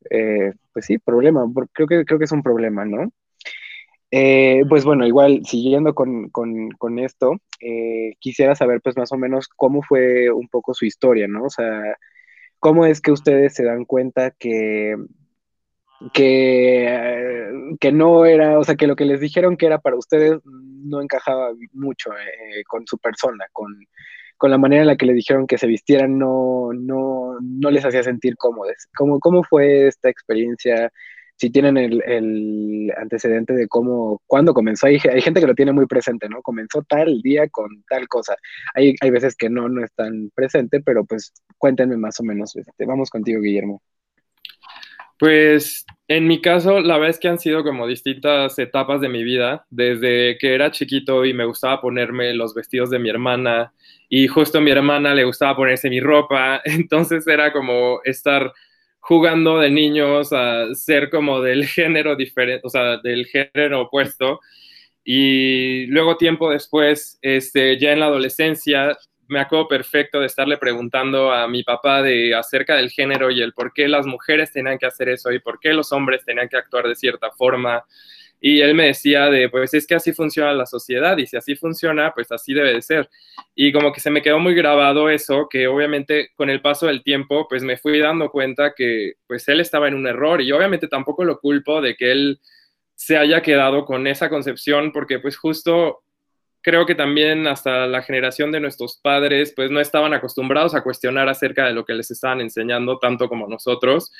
eh, 0.09 0.53
pues 0.73 0.85
sí, 0.85 0.99
problema, 0.99 1.45
creo 1.73 1.87
que, 1.87 2.05
creo 2.05 2.19
que 2.19 2.25
es 2.25 2.31
un 2.31 2.43
problema, 2.43 2.85
¿no? 2.85 3.11
Eh, 4.11 4.63
pues 4.69 4.85
bueno, 4.85 5.05
igual 5.05 5.41
siguiendo 5.45 5.93
con, 5.93 6.29
con, 6.29 6.69
con 6.71 6.99
esto, 6.99 7.33
eh, 7.59 8.13
quisiera 8.19 8.55
saber 8.55 8.81
pues 8.81 8.95
más 8.97 9.11
o 9.11 9.17
menos 9.17 9.47
cómo 9.49 9.81
fue 9.81 10.31
un 10.31 10.47
poco 10.47 10.73
su 10.73 10.85
historia, 10.85 11.27
¿no? 11.27 11.43
O 11.45 11.49
sea, 11.49 11.97
cómo 12.59 12.85
es 12.85 13.01
que 13.01 13.11
ustedes 13.11 13.53
se 13.55 13.65
dan 13.65 13.85
cuenta 13.85 14.31
que, 14.31 14.95
que, 16.13 17.49
que 17.79 17.91
no 17.91 18.25
era, 18.25 18.59
o 18.59 18.63
sea, 18.63 18.75
que 18.75 18.87
lo 18.87 18.95
que 18.95 19.05
les 19.05 19.19
dijeron 19.19 19.57
que 19.57 19.65
era 19.65 19.79
para 19.79 19.97
ustedes 19.97 20.39
no 20.45 21.01
encajaba 21.01 21.51
mucho 21.73 22.11
eh, 22.11 22.63
con 22.67 22.85
su 22.87 22.97
persona, 22.97 23.45
con, 23.51 23.67
con 24.37 24.51
la 24.51 24.57
manera 24.57 24.81
en 24.81 24.87
la 24.87 24.97
que 24.97 25.05
les 25.05 25.15
dijeron 25.15 25.47
que 25.47 25.57
se 25.57 25.67
vistieran 25.67 26.17
no, 26.17 26.71
no, 26.73 27.37
no 27.41 27.71
les 27.71 27.85
hacía 27.85 28.03
sentir 28.03 28.35
cómodos. 28.37 28.75
¿Cómo, 28.95 29.19
¿Cómo 29.19 29.43
fue 29.43 29.87
esta 29.87 30.09
experiencia? 30.09 30.91
si 31.37 31.51
tienen 31.51 31.77
el, 31.77 32.91
antecedente 32.97 33.53
de 33.53 33.67
cómo, 33.67 34.21
cuándo 34.25 34.53
comenzó. 34.53 34.87
Hay, 34.87 34.97
hay, 35.13 35.21
gente 35.21 35.39
que 35.39 35.47
lo 35.47 35.53
tiene 35.53 35.71
muy 35.71 35.85
presente, 35.85 36.27
¿no? 36.27 36.41
Comenzó 36.41 36.81
tal 36.81 37.21
día 37.21 37.47
con 37.49 37.83
tal 37.87 38.07
cosa. 38.07 38.35
Hay, 38.73 38.95
hay 39.01 39.09
veces 39.11 39.35
que 39.35 39.49
no, 39.49 39.69
no 39.69 39.83
están 39.83 40.31
presente, 40.33 40.81
pero 40.81 41.05
pues 41.05 41.33
cuéntenme 41.59 41.95
más 41.97 42.19
o 42.19 42.23
menos. 42.23 42.55
Este, 42.55 42.85
vamos 42.85 43.11
contigo, 43.11 43.41
Guillermo. 43.41 43.81
Pues 45.19 45.85
en 46.07 46.27
mi 46.27 46.41
caso, 46.41 46.79
la 46.79 46.95
verdad 46.95 47.09
es 47.09 47.19
que 47.19 47.27
han 47.27 47.39
sido 47.39 47.63
como 47.63 47.87
distintas 47.87 48.57
etapas 48.59 49.01
de 49.01 49.09
mi 49.09 49.23
vida, 49.23 49.65
desde 49.69 50.37
que 50.37 50.53
era 50.53 50.71
chiquito 50.71 51.25
y 51.25 51.33
me 51.33 51.45
gustaba 51.45 51.81
ponerme 51.81 52.33
los 52.33 52.53
vestidos 52.53 52.89
de 52.91 52.99
mi 52.99 53.09
hermana 53.09 53.73
y 54.09 54.27
justo 54.27 54.59
a 54.59 54.61
mi 54.61 54.71
hermana 54.71 55.13
le 55.15 55.25
gustaba 55.25 55.55
ponerse 55.55 55.89
mi 55.89 55.99
ropa, 55.99 56.61
entonces 56.65 57.27
era 57.27 57.51
como 57.51 57.99
estar 58.03 58.53
jugando 58.99 59.59
de 59.59 59.71
niños 59.71 60.33
a 60.33 60.73
ser 60.75 61.09
como 61.09 61.41
del 61.41 61.65
género 61.65 62.15
diferente, 62.15 62.61
o 62.65 62.69
sea, 62.69 62.97
del 62.97 63.25
género 63.25 63.81
opuesto. 63.83 64.39
Y 65.03 65.85
luego 65.87 66.17
tiempo 66.17 66.51
después, 66.51 67.17
este, 67.21 67.79
ya 67.79 67.93
en 67.93 68.01
la 68.01 68.07
adolescencia, 68.07 68.97
me 69.27 69.39
acuerdo 69.39 69.67
perfecto 69.67 70.19
de 70.19 70.27
estarle 70.27 70.57
preguntando 70.57 71.31
a 71.31 71.47
mi 71.47 71.63
papá 71.63 72.01
de 72.01 72.35
acerca 72.35 72.75
del 72.75 72.89
género 72.89 73.31
y 73.31 73.41
el 73.41 73.53
por 73.53 73.73
qué 73.73 73.87
las 73.87 74.05
mujeres 74.05 74.51
tenían 74.51 74.77
que 74.77 74.85
hacer 74.85 75.09
eso 75.09 75.31
y 75.31 75.39
por 75.39 75.59
qué 75.59 75.73
los 75.73 75.91
hombres 75.91 76.23
tenían 76.25 76.49
que 76.49 76.57
actuar 76.57 76.87
de 76.87 76.95
cierta 76.95 77.31
forma. 77.31 77.83
Y 78.39 78.61
él 78.61 78.75
me 78.75 78.85
decía 78.85 79.29
de, 79.29 79.49
pues 79.49 79.73
es 79.73 79.87
que 79.87 79.95
así 79.95 80.13
funciona 80.13 80.53
la 80.53 80.67
sociedad 80.67 81.17
y 81.17 81.25
si 81.25 81.37
así 81.37 81.55
funciona, 81.55 82.13
pues 82.13 82.31
así 82.31 82.53
debe 82.53 82.73
de 82.73 82.81
ser. 82.81 83.09
Y 83.55 83.71
como 83.71 83.91
que 83.91 83.99
se 83.99 84.11
me 84.11 84.21
quedó 84.21 84.39
muy 84.39 84.53
grabado 84.53 85.09
eso, 85.09 85.47
que 85.49 85.67
obviamente 85.67 86.29
con 86.35 86.49
el 86.49 86.61
paso 86.61 86.85
del 86.85 87.03
tiempo, 87.03 87.47
pues 87.47 87.63
me 87.63 87.77
fui 87.77 87.99
dando 87.99 88.29
cuenta 88.29 88.73
que 88.75 89.13
pues 89.25 89.47
él 89.47 89.59
estaba 89.59 89.87
en 89.87 89.95
un 89.95 90.05
error 90.05 90.41
y 90.41 90.51
obviamente 90.51 90.87
tampoco 90.87 91.23
lo 91.23 91.39
culpo 91.39 91.81
de 91.81 91.95
que 91.95 92.11
él 92.11 92.39
se 92.93 93.17
haya 93.17 93.41
quedado 93.41 93.85
con 93.85 94.07
esa 94.07 94.29
concepción, 94.29 94.91
porque 94.91 95.19
pues 95.19 95.37
justo 95.37 96.03
creo 96.67 96.85
que 96.85 96.95
también 96.95 97.47
hasta 97.47 97.87
la 97.87 98.01
generación 98.01 98.51
de 98.51 98.59
nuestros 98.59 98.99
padres, 99.01 99.53
pues 99.55 99.71
no 99.71 99.79
estaban 99.79 100.13
acostumbrados 100.13 100.75
a 100.75 100.83
cuestionar 100.83 101.29
acerca 101.29 101.65
de 101.65 101.71
lo 101.71 101.85
que 101.85 101.93
les 101.93 102.11
estaban 102.11 102.41
enseñando, 102.41 102.99
tanto 102.99 103.29
como 103.29 103.47
nosotros. 103.47 104.11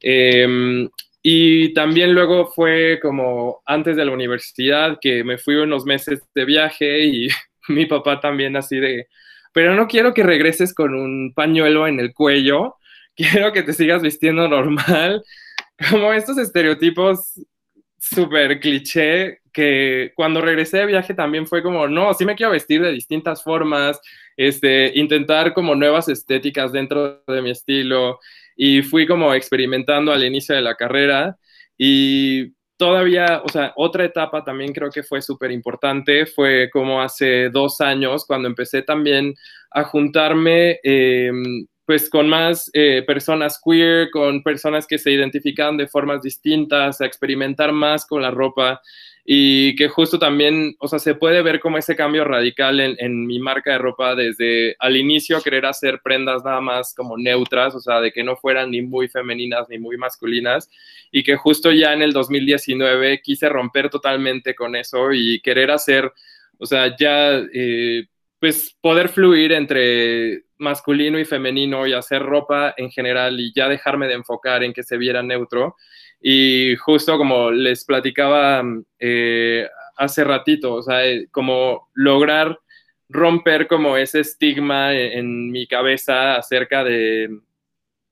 Eh, 0.00 0.88
y 1.22 1.72
también 1.72 2.12
luego 2.12 2.48
fue 2.48 2.98
como 3.00 3.62
antes 3.64 3.94
de 3.94 4.04
la 4.04 4.10
universidad 4.10 4.98
que 5.00 5.22
me 5.22 5.38
fui 5.38 5.54
unos 5.54 5.84
meses 5.84 6.20
de 6.34 6.44
viaje 6.44 7.04
y 7.04 7.28
mi 7.68 7.86
papá 7.86 8.18
también 8.18 8.56
así 8.56 8.80
de, 8.80 9.06
pero 9.52 9.76
no 9.76 9.86
quiero 9.86 10.14
que 10.14 10.24
regreses 10.24 10.74
con 10.74 10.96
un 10.96 11.32
pañuelo 11.32 11.86
en 11.86 12.00
el 12.00 12.12
cuello, 12.12 12.74
quiero 13.14 13.52
que 13.52 13.62
te 13.62 13.72
sigas 13.72 14.02
vistiendo 14.02 14.48
normal. 14.48 15.22
Como 15.90 16.12
estos 16.12 16.38
estereotipos 16.38 17.34
súper 18.10 18.60
cliché 18.60 19.40
que 19.52 20.12
cuando 20.14 20.40
regresé 20.40 20.78
de 20.78 20.86
viaje 20.86 21.14
también 21.14 21.46
fue 21.46 21.62
como, 21.62 21.86
no, 21.88 22.12
sí 22.12 22.24
me 22.24 22.34
quiero 22.34 22.52
vestir 22.52 22.82
de 22.82 22.92
distintas 22.92 23.42
formas, 23.42 24.00
este, 24.36 24.92
intentar 24.96 25.54
como 25.54 25.74
nuevas 25.74 26.08
estéticas 26.08 26.72
dentro 26.72 27.22
de 27.26 27.40
mi 27.42 27.50
estilo. 27.50 28.18
Y 28.56 28.82
fui 28.82 29.06
como 29.06 29.32
experimentando 29.32 30.12
al 30.12 30.24
inicio 30.24 30.54
de 30.54 30.60
la 30.60 30.74
carrera. 30.74 31.38
Y 31.78 32.52
todavía, 32.76 33.42
o 33.44 33.48
sea, 33.48 33.72
otra 33.76 34.04
etapa 34.04 34.44
también 34.44 34.72
creo 34.72 34.90
que 34.90 35.02
fue 35.02 35.22
súper 35.22 35.50
importante, 35.52 36.26
fue 36.26 36.68
como 36.72 37.00
hace 37.00 37.48
dos 37.50 37.80
años 37.80 38.24
cuando 38.26 38.48
empecé 38.48 38.82
también 38.82 39.34
a 39.70 39.84
juntarme 39.84 40.78
em, 40.82 41.66
pues 41.86 42.08
con 42.08 42.28
más 42.28 42.70
eh, 42.72 43.02
personas 43.06 43.60
queer, 43.62 44.10
con 44.10 44.42
personas 44.42 44.86
que 44.86 44.98
se 44.98 45.10
identifican 45.10 45.76
de 45.76 45.86
formas 45.86 46.22
distintas, 46.22 47.00
a 47.00 47.06
experimentar 47.06 47.72
más 47.72 48.06
con 48.06 48.22
la 48.22 48.30
ropa. 48.30 48.80
Y 49.26 49.74
que 49.76 49.88
justo 49.88 50.18
también, 50.18 50.76
o 50.78 50.88
sea, 50.88 50.98
se 50.98 51.14
puede 51.14 51.40
ver 51.40 51.58
como 51.60 51.78
ese 51.78 51.96
cambio 51.96 52.24
radical 52.24 52.78
en, 52.80 52.94
en, 52.98 53.26
mi 53.26 53.38
marca 53.38 53.72
de 53.72 53.78
ropa 53.78 54.14
desde 54.14 54.76
al 54.78 54.98
inicio 54.98 55.40
querer 55.40 55.64
hacer 55.64 56.00
prendas 56.04 56.44
nada 56.44 56.60
más 56.60 56.94
como 56.94 57.16
neutras, 57.16 57.74
o 57.74 57.80
sea, 57.80 58.00
de 58.00 58.12
que 58.12 58.22
no 58.22 58.36
fueran 58.36 58.70
ni 58.70 58.82
muy 58.82 59.08
femeninas 59.08 59.66
ni 59.70 59.78
muy 59.78 59.96
masculinas. 59.96 60.70
Y 61.10 61.22
que 61.22 61.36
justo 61.36 61.72
ya 61.72 61.92
en 61.94 62.02
el 62.02 62.12
2019 62.12 63.20
quise 63.22 63.48
romper 63.48 63.88
totalmente 63.88 64.54
con 64.54 64.76
eso 64.76 65.12
y 65.12 65.40
querer 65.40 65.70
hacer, 65.70 66.12
o 66.58 66.66
sea, 66.66 66.94
ya... 66.96 67.38
Eh, 67.52 68.06
pues 68.44 68.76
poder 68.82 69.08
fluir 69.08 69.52
entre 69.52 70.42
masculino 70.58 71.18
y 71.18 71.24
femenino 71.24 71.86
y 71.86 71.94
hacer 71.94 72.20
ropa 72.20 72.74
en 72.76 72.90
general 72.90 73.40
y 73.40 73.54
ya 73.54 73.70
dejarme 73.70 74.06
de 74.06 74.12
enfocar 74.12 74.62
en 74.62 74.74
que 74.74 74.82
se 74.82 74.98
viera 74.98 75.22
neutro. 75.22 75.76
Y 76.20 76.76
justo 76.76 77.16
como 77.16 77.50
les 77.50 77.86
platicaba 77.86 78.62
eh, 78.98 79.66
hace 79.96 80.24
ratito, 80.24 80.74
o 80.74 80.82
sea, 80.82 81.06
eh, 81.06 81.26
como 81.30 81.88
lograr 81.94 82.60
romper 83.08 83.66
como 83.66 83.96
ese 83.96 84.20
estigma 84.20 84.92
en, 84.92 85.20
en 85.20 85.50
mi 85.50 85.66
cabeza 85.66 86.36
acerca 86.36 86.84
de, 86.84 87.40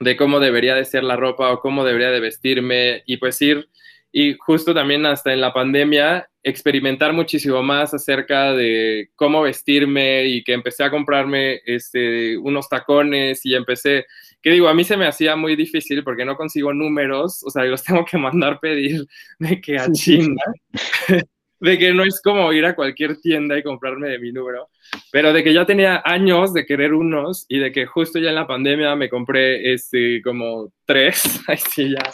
de, 0.00 0.16
cómo 0.16 0.40
debería 0.40 0.74
de 0.74 0.86
ser 0.86 1.04
la 1.04 1.16
ropa 1.16 1.52
o 1.52 1.60
cómo 1.60 1.84
debería 1.84 2.10
de 2.10 2.20
vestirme 2.20 3.02
y 3.04 3.18
pues 3.18 3.42
ir 3.42 3.68
y 4.12 4.36
justo 4.38 4.74
también 4.74 5.06
hasta 5.06 5.32
en 5.32 5.40
la 5.40 5.52
pandemia 5.54 6.28
experimentar 6.42 7.12
muchísimo 7.12 7.62
más 7.62 7.94
acerca 7.94 8.52
de 8.52 9.10
cómo 9.14 9.42
vestirme 9.42 10.24
y 10.26 10.42
que 10.42 10.52
empecé 10.52 10.84
a 10.84 10.90
comprarme 10.90 11.60
este, 11.64 12.36
unos 12.36 12.68
tacones 12.68 13.46
y 13.46 13.54
empecé, 13.54 14.06
que 14.42 14.50
digo, 14.50 14.68
a 14.68 14.74
mí 14.74 14.84
se 14.84 14.96
me 14.96 15.06
hacía 15.06 15.36
muy 15.36 15.56
difícil 15.56 16.02
porque 16.02 16.24
no 16.24 16.36
consigo 16.36 16.74
números, 16.74 17.42
o 17.44 17.50
sea, 17.50 17.64
los 17.64 17.82
tengo 17.82 18.04
que 18.04 18.18
mandar 18.18 18.60
pedir 18.60 19.06
de 19.38 19.60
que 19.60 19.78
a 19.78 19.90
China, 19.92 20.42
de 21.60 21.78
que 21.78 21.92
no 21.94 22.02
es 22.02 22.20
como 22.20 22.52
ir 22.52 22.66
a 22.66 22.74
cualquier 22.74 23.16
tienda 23.18 23.56
y 23.56 23.62
comprarme 23.62 24.08
de 24.08 24.18
mi 24.18 24.32
número, 24.32 24.68
pero 25.12 25.32
de 25.32 25.44
que 25.44 25.54
ya 25.54 25.64
tenía 25.64 26.02
años 26.04 26.52
de 26.52 26.66
querer 26.66 26.92
unos 26.92 27.46
y 27.48 27.60
de 27.60 27.70
que 27.70 27.86
justo 27.86 28.18
ya 28.18 28.30
en 28.30 28.34
la 28.34 28.48
pandemia 28.48 28.96
me 28.96 29.08
compré 29.08 29.72
este, 29.72 30.20
como 30.22 30.72
tres, 30.84 31.22
ay 31.46 31.58
sí, 31.58 31.90
ya, 31.90 32.12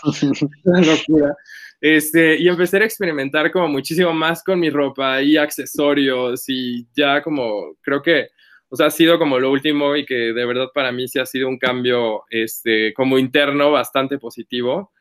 una 0.65 0.81
locura. 0.83 1.35
Este, 1.81 2.37
y 2.37 2.49
empecé 2.49 2.79
a 2.79 2.85
experimentar 2.85 3.53
como 3.53 3.69
muchísimo 3.69 4.13
más 4.13 4.43
con 4.43 4.59
mi 4.59 4.69
ropa 4.69 5.23
y 5.23 5.37
accesorios 5.37 6.45
y 6.49 6.87
ya 6.93 7.23
como 7.23 7.77
creo 7.81 8.03
que, 8.03 8.29
o 8.69 8.77
sea, 8.77 8.87
ha 8.87 8.91
sido 8.91 9.19
como 9.19 9.39
lo 9.39 9.51
último 9.51 9.95
y 9.95 10.05
que 10.05 10.33
de 10.33 10.45
verdad 10.45 10.69
para 10.75 10.91
mí 10.91 11.07
sí 11.07 11.19
ha 11.19 11.27
sido 11.27 11.49
un 11.49 11.59
cambio 11.59 12.25
este, 12.31 12.93
como 12.95 13.19
interno 13.19 13.71
bastante 13.71 14.19
positivo. 14.19 14.93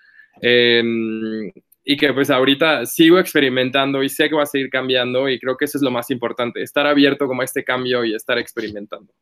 Em, 0.41 1.51
y 1.89 1.95
que 1.95 2.13
pues 2.13 2.29
ahorita 2.29 2.85
sigo 2.85 3.17
experimentando 3.17 4.03
y 4.03 4.09
sé 4.09 4.27
que 4.27 4.35
va 4.35 4.43
a 4.43 4.45
seguir 4.45 4.69
cambiando 4.69 5.29
y 5.29 5.39
creo 5.39 5.55
que 5.55 5.65
eso 5.65 5.77
es 5.77 5.81
lo 5.81 5.89
más 5.89 6.11
importante, 6.11 6.61
estar 6.61 6.85
abierto 6.85 7.27
como 7.27 7.41
a 7.41 7.45
este 7.45 7.63
cambio 7.63 8.03
y 8.03 8.13
estar 8.13 8.37
experimentando. 8.37 9.13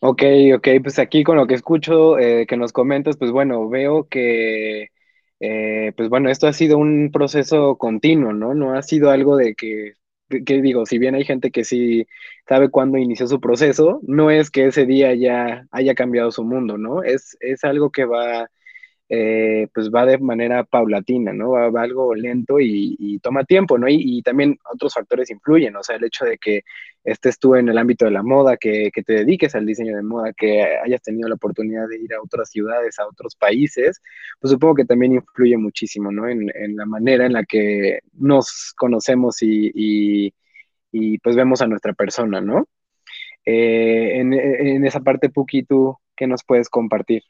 Ok, 0.00 0.22
ok, 0.56 0.68
pues 0.82 0.98
aquí 0.98 1.22
con 1.22 1.36
lo 1.36 1.46
que 1.46 1.54
escucho 1.54 2.18
eh, 2.18 2.46
que 2.46 2.56
nos 2.56 2.72
comentas, 2.72 3.18
pues 3.18 3.30
bueno, 3.30 3.68
veo 3.68 4.08
que 4.08 4.88
eh, 5.42 5.92
pues 5.96 6.08
bueno, 6.08 6.30
esto 6.30 6.46
ha 6.46 6.52
sido 6.52 6.78
un 6.78 7.10
proceso 7.12 7.76
continuo, 7.78 8.32
¿no? 8.32 8.54
No 8.54 8.74
ha 8.74 8.82
sido 8.82 9.10
algo 9.10 9.36
de 9.36 9.54
que, 9.56 9.94
que 10.46 10.62
digo, 10.62 10.86
si 10.86 10.98
bien 10.98 11.14
hay 11.16 11.24
gente 11.24 11.50
que 11.50 11.64
sí 11.64 12.06
sabe 12.48 12.70
cuándo 12.70 12.98
inició 12.98 13.26
su 13.26 13.40
proceso, 13.40 14.00
no 14.04 14.30
es 14.30 14.50
que 14.50 14.66
ese 14.66 14.86
día 14.86 15.14
ya 15.14 15.66
haya 15.72 15.94
cambiado 15.94 16.30
su 16.30 16.44
mundo, 16.44 16.78
¿no? 16.78 17.02
Es, 17.02 17.36
es 17.40 17.64
algo 17.64 17.90
que 17.90 18.04
va 18.04 18.50
eh, 19.14 19.68
pues 19.74 19.90
va 19.90 20.06
de 20.06 20.16
manera 20.16 20.64
paulatina, 20.64 21.34
¿no? 21.34 21.50
Va, 21.50 21.82
algo 21.82 22.14
lento 22.14 22.58
y, 22.58 23.18
toma 23.22 23.44
tiempo, 23.44 23.76
¿no? 23.76 23.86
Y, 23.86 24.22
también 24.22 24.58
otros 24.72 24.94
factores 24.94 25.30
influyen, 25.30 25.76
o 25.76 25.82
sea, 25.82 25.96
el 25.96 26.04
hecho 26.04 26.24
de 26.24 26.38
que 26.38 26.62
estés 27.04 27.38
tú 27.38 27.54
en 27.54 27.68
el 27.68 27.76
ámbito 27.76 28.06
de 28.06 28.10
la 28.10 28.22
moda, 28.22 28.56
que, 28.56 28.90
te 28.90 29.12
dediques 29.12 29.54
al 29.54 29.66
diseño 29.66 29.94
de 29.96 30.02
moda, 30.02 30.32
que 30.32 30.62
hayas 30.62 31.02
tenido 31.02 31.28
la 31.28 31.34
oportunidad 31.34 31.88
de 31.88 31.98
ir 31.98 32.14
a 32.14 32.22
otras 32.22 32.48
ciudades, 32.50 32.98
a 32.98 33.06
otros 33.06 33.36
países, 33.36 34.00
pues 34.40 34.50
supongo 34.50 34.76
que 34.76 34.86
también 34.86 35.12
influye 35.12 35.58
muchísimo, 35.58 36.10
¿no? 36.10 36.26
En, 36.26 36.50
la 36.74 36.86
manera 36.86 37.26
en 37.26 37.34
la 37.34 37.44
que 37.44 37.98
nos 38.14 38.72
conocemos 38.78 39.36
y, 39.42 40.32
pues 41.22 41.36
vemos 41.36 41.60
a 41.60 41.66
nuestra 41.66 41.92
persona, 41.92 42.40
¿no? 42.40 42.66
Eh, 43.44 44.20
en, 44.20 44.32
en, 44.32 44.86
esa 44.86 45.00
parte, 45.00 45.28
Puki, 45.28 45.64
¿tú 45.64 45.98
qué 46.16 46.26
nos 46.26 46.44
puedes 46.44 46.70
compartir? 46.70 47.22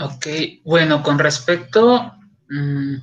Ok, 0.00 0.26
bueno, 0.64 1.02
con 1.02 1.18
respecto, 1.18 2.12
mm, 2.48 2.96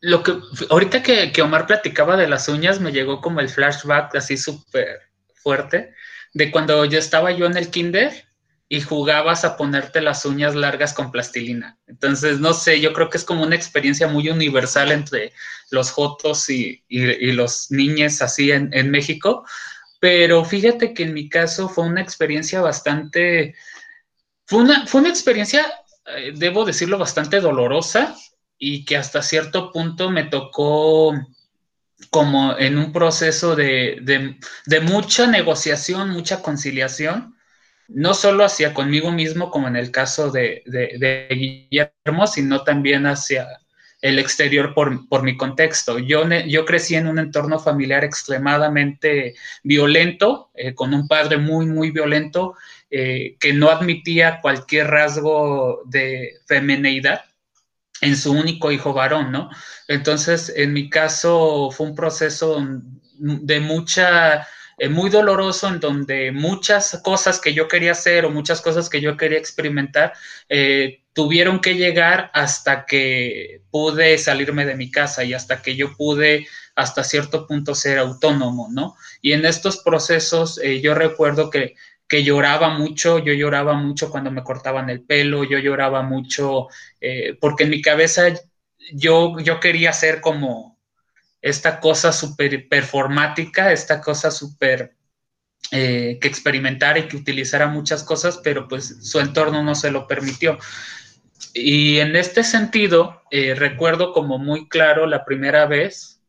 lo 0.00 0.22
que 0.22 0.34
ahorita 0.70 1.02
que, 1.02 1.42
Omar 1.42 1.66
platicaba 1.66 2.16
de 2.16 2.28
las 2.28 2.48
uñas, 2.48 2.80
me 2.80 2.92
llegó 2.92 3.20
como 3.20 3.40
el 3.40 3.48
flashback 3.48 4.16
así 4.16 4.36
súper 4.36 5.00
fuerte 5.34 5.94
de 6.34 6.50
cuando 6.50 6.84
yo 6.84 6.98
estaba 6.98 7.32
yo 7.32 7.46
en 7.46 7.56
el 7.56 7.70
kinder 7.70 8.26
y 8.68 8.80
jugabas 8.80 9.44
a 9.44 9.56
ponerte 9.56 10.00
las 10.00 10.24
uñas 10.24 10.54
largas 10.54 10.94
con 10.94 11.12
plastilina. 11.12 11.78
Entonces, 11.86 12.40
no 12.40 12.54
sé, 12.54 12.80
yo 12.80 12.94
creo 12.94 13.10
que 13.10 13.18
es 13.18 13.24
como 13.24 13.42
una 13.42 13.54
experiencia 13.54 14.08
muy 14.08 14.30
universal 14.30 14.92
entre 14.92 15.32
los 15.70 15.90
jotos 15.90 16.48
y, 16.48 16.82
los 16.88 17.70
niñes 17.70 18.22
así 18.22 18.50
en 18.50 18.90
México. 18.90 19.44
Pero 20.02 20.44
fíjate 20.44 20.94
que 20.94 21.04
en 21.04 21.14
mi 21.14 21.28
caso 21.28 21.68
fue 21.68 21.84
una 21.84 22.00
experiencia 22.00 22.60
bastante 22.60 23.54
fue 24.46 24.60
una, 24.60 24.86
fue 24.86 25.00
una 25.00 25.10
experiencia, 25.10 25.66
eh, 26.06 26.32
debo 26.34 26.64
decirlo, 26.64 26.98
bastante 26.98 27.40
dolorosa 27.40 28.16
y 28.58 28.84
que 28.84 28.96
hasta 28.96 29.22
cierto 29.22 29.72
punto 29.72 30.10
me 30.10 30.24
tocó 30.24 31.14
como 32.10 32.56
en 32.58 32.78
un 32.78 32.92
proceso 32.92 33.56
de, 33.56 34.38
mucha 34.82 35.26
negociación, 35.26 36.10
mucha 36.10 36.42
conciliación, 36.42 37.36
no 37.88 38.14
solo 38.14 38.44
hacia 38.44 38.74
conmigo 38.74 39.12
mismo, 39.12 39.50
como 39.50 39.68
en 39.68 39.76
el 39.76 39.90
caso 39.90 40.30
de, 40.30 40.62
Guillermo, 41.30 42.26
sino 42.26 42.62
también 42.62 43.06
hacia 43.06 43.46
el 44.00 44.18
exterior 44.18 44.74
por, 44.74 45.22
mi 45.22 45.36
contexto. 45.36 45.98
Yo, 45.98 46.28
yo 46.46 46.64
crecí 46.64 46.96
en 46.96 47.06
un 47.06 47.18
entorno 47.18 47.58
familiar 47.58 48.04
extremadamente 48.04 49.34
violento, 49.62 50.50
eh, 50.54 50.74
con 50.74 50.92
un 50.92 51.06
padre 51.06 51.38
muy, 51.38 51.66
muy 51.66 51.90
violento, 51.90 52.54
eh, 52.94 53.38
que 53.40 53.54
no 53.54 53.70
admitía 53.70 54.42
cualquier 54.42 54.88
rasgo 54.88 55.80
de 55.86 56.32
femineidad 56.46 57.24
en 58.02 58.18
su 58.18 58.32
único 58.32 58.70
hijo 58.70 58.92
varón, 58.92 59.32
¿no? 59.32 59.48
Entonces, 59.88 60.52
en 60.54 60.74
mi 60.74 60.90
caso 60.90 61.70
fue 61.70 61.86
un 61.86 61.94
proceso 61.94 62.62
de 63.14 63.60
mucha, 63.60 64.46
eh, 64.76 64.90
muy 64.90 65.08
doloroso, 65.08 65.68
en 65.68 65.80
donde 65.80 66.32
muchas 66.32 67.00
cosas 67.02 67.40
que 67.40 67.54
yo 67.54 67.66
quería 67.66 67.92
hacer 67.92 68.26
o 68.26 68.30
muchas 68.30 68.60
cosas 68.60 68.90
que 68.90 69.00
yo 69.00 69.16
quería 69.16 69.38
experimentar 69.38 70.12
eh, 70.50 71.00
tuvieron 71.14 71.60
que 71.62 71.76
llegar 71.76 72.30
hasta 72.34 72.84
que 72.84 73.62
pude 73.70 74.18
salirme 74.18 74.66
de 74.66 74.76
mi 74.76 74.90
casa 74.90 75.24
y 75.24 75.32
hasta 75.32 75.62
que 75.62 75.76
yo 75.76 75.96
pude 75.96 76.46
hasta 76.74 77.04
cierto 77.04 77.46
punto 77.46 77.74
ser 77.74 77.98
autónomo, 77.98 78.68
¿no? 78.70 78.96
Y 79.22 79.32
en 79.32 79.46
estos 79.46 79.78
procesos 79.78 80.60
yo 80.82 80.94
recuerdo 80.94 81.48
que 81.48 81.74
que 82.12 82.22
lloraba 82.22 82.68
mucho, 82.68 83.20
yo 83.20 83.32
lloraba 83.32 83.72
mucho 83.72 84.10
cuando 84.10 84.30
me 84.30 84.44
cortaban 84.44 84.90
el 84.90 85.00
pelo, 85.00 85.44
yo 85.44 85.58
lloraba 85.58 86.02
mucho 86.02 86.68
eh, 87.00 87.38
porque 87.40 87.64
en 87.64 87.70
mi 87.70 87.80
cabeza 87.80 88.24
yo, 88.92 89.40
yo 89.40 89.58
quería 89.60 89.94
ser 89.94 90.20
como 90.20 90.78
esta 91.40 91.80
cosa 91.80 92.12
súper 92.12 92.68
performática, 92.68 93.72
esta 93.72 94.02
cosa 94.02 94.30
súper 94.30 94.94
eh, 95.70 96.18
que 96.20 96.28
experimentara 96.28 96.98
y 96.98 97.08
que 97.08 97.16
utilizara 97.16 97.66
muchas 97.66 98.04
cosas, 98.04 98.42
pero 98.44 98.68
pues 98.68 98.94
su 99.08 99.18
entorno 99.18 99.62
no 99.62 99.74
se 99.74 99.90
lo 99.90 100.06
permitió. 100.06 100.58
Y 101.54 101.98
en 102.00 102.14
este 102.14 102.44
sentido, 102.44 103.22
eh, 103.30 103.54
recuerdo 103.54 104.12
como 104.12 104.36
muy 104.36 104.68
claro 104.68 105.06
la 105.06 105.24
primera 105.24 105.64
vez, 105.64 106.20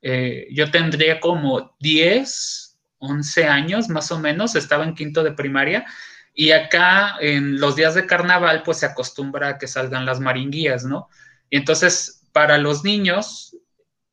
yo 0.00 0.70
tendría 0.70 1.20
como 1.20 1.76
10, 1.80 2.67
11 2.98 3.46
años 3.46 3.88
más 3.88 4.10
o 4.12 4.18
menos, 4.18 4.54
estaba 4.54 4.84
en 4.84 4.94
quinto 4.94 5.22
de 5.22 5.32
primaria. 5.32 5.86
Y 6.34 6.52
acá 6.52 7.16
en 7.20 7.60
los 7.60 7.74
días 7.74 7.94
de 7.94 8.06
carnaval, 8.06 8.62
pues 8.64 8.78
se 8.78 8.86
acostumbra 8.86 9.48
a 9.48 9.58
que 9.58 9.66
salgan 9.66 10.06
las 10.06 10.20
maringuías, 10.20 10.84
¿no? 10.84 11.08
Y 11.50 11.56
entonces, 11.56 12.22
para 12.32 12.58
los 12.58 12.84
niños, 12.84 13.56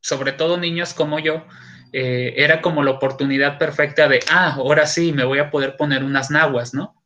sobre 0.02 0.32
todo 0.32 0.58
niños 0.58 0.93
como 0.93 1.19
yo, 1.19 1.45
eh, 1.93 2.34
era 2.38 2.62
como 2.62 2.84
la 2.84 2.91
oportunidad 2.91 3.58
perfecta 3.58 4.08
de, 4.08 4.19
ah, 4.30 4.56
ahora 4.56 4.88
sí, 4.88 5.13
me 5.13 5.24
voy 5.24 5.39
a 5.39 5.50
poder 5.50 5.78
poner 5.78 6.04
unas 6.04 6.32
naguas, 6.32 6.74
¿no? 6.74 7.02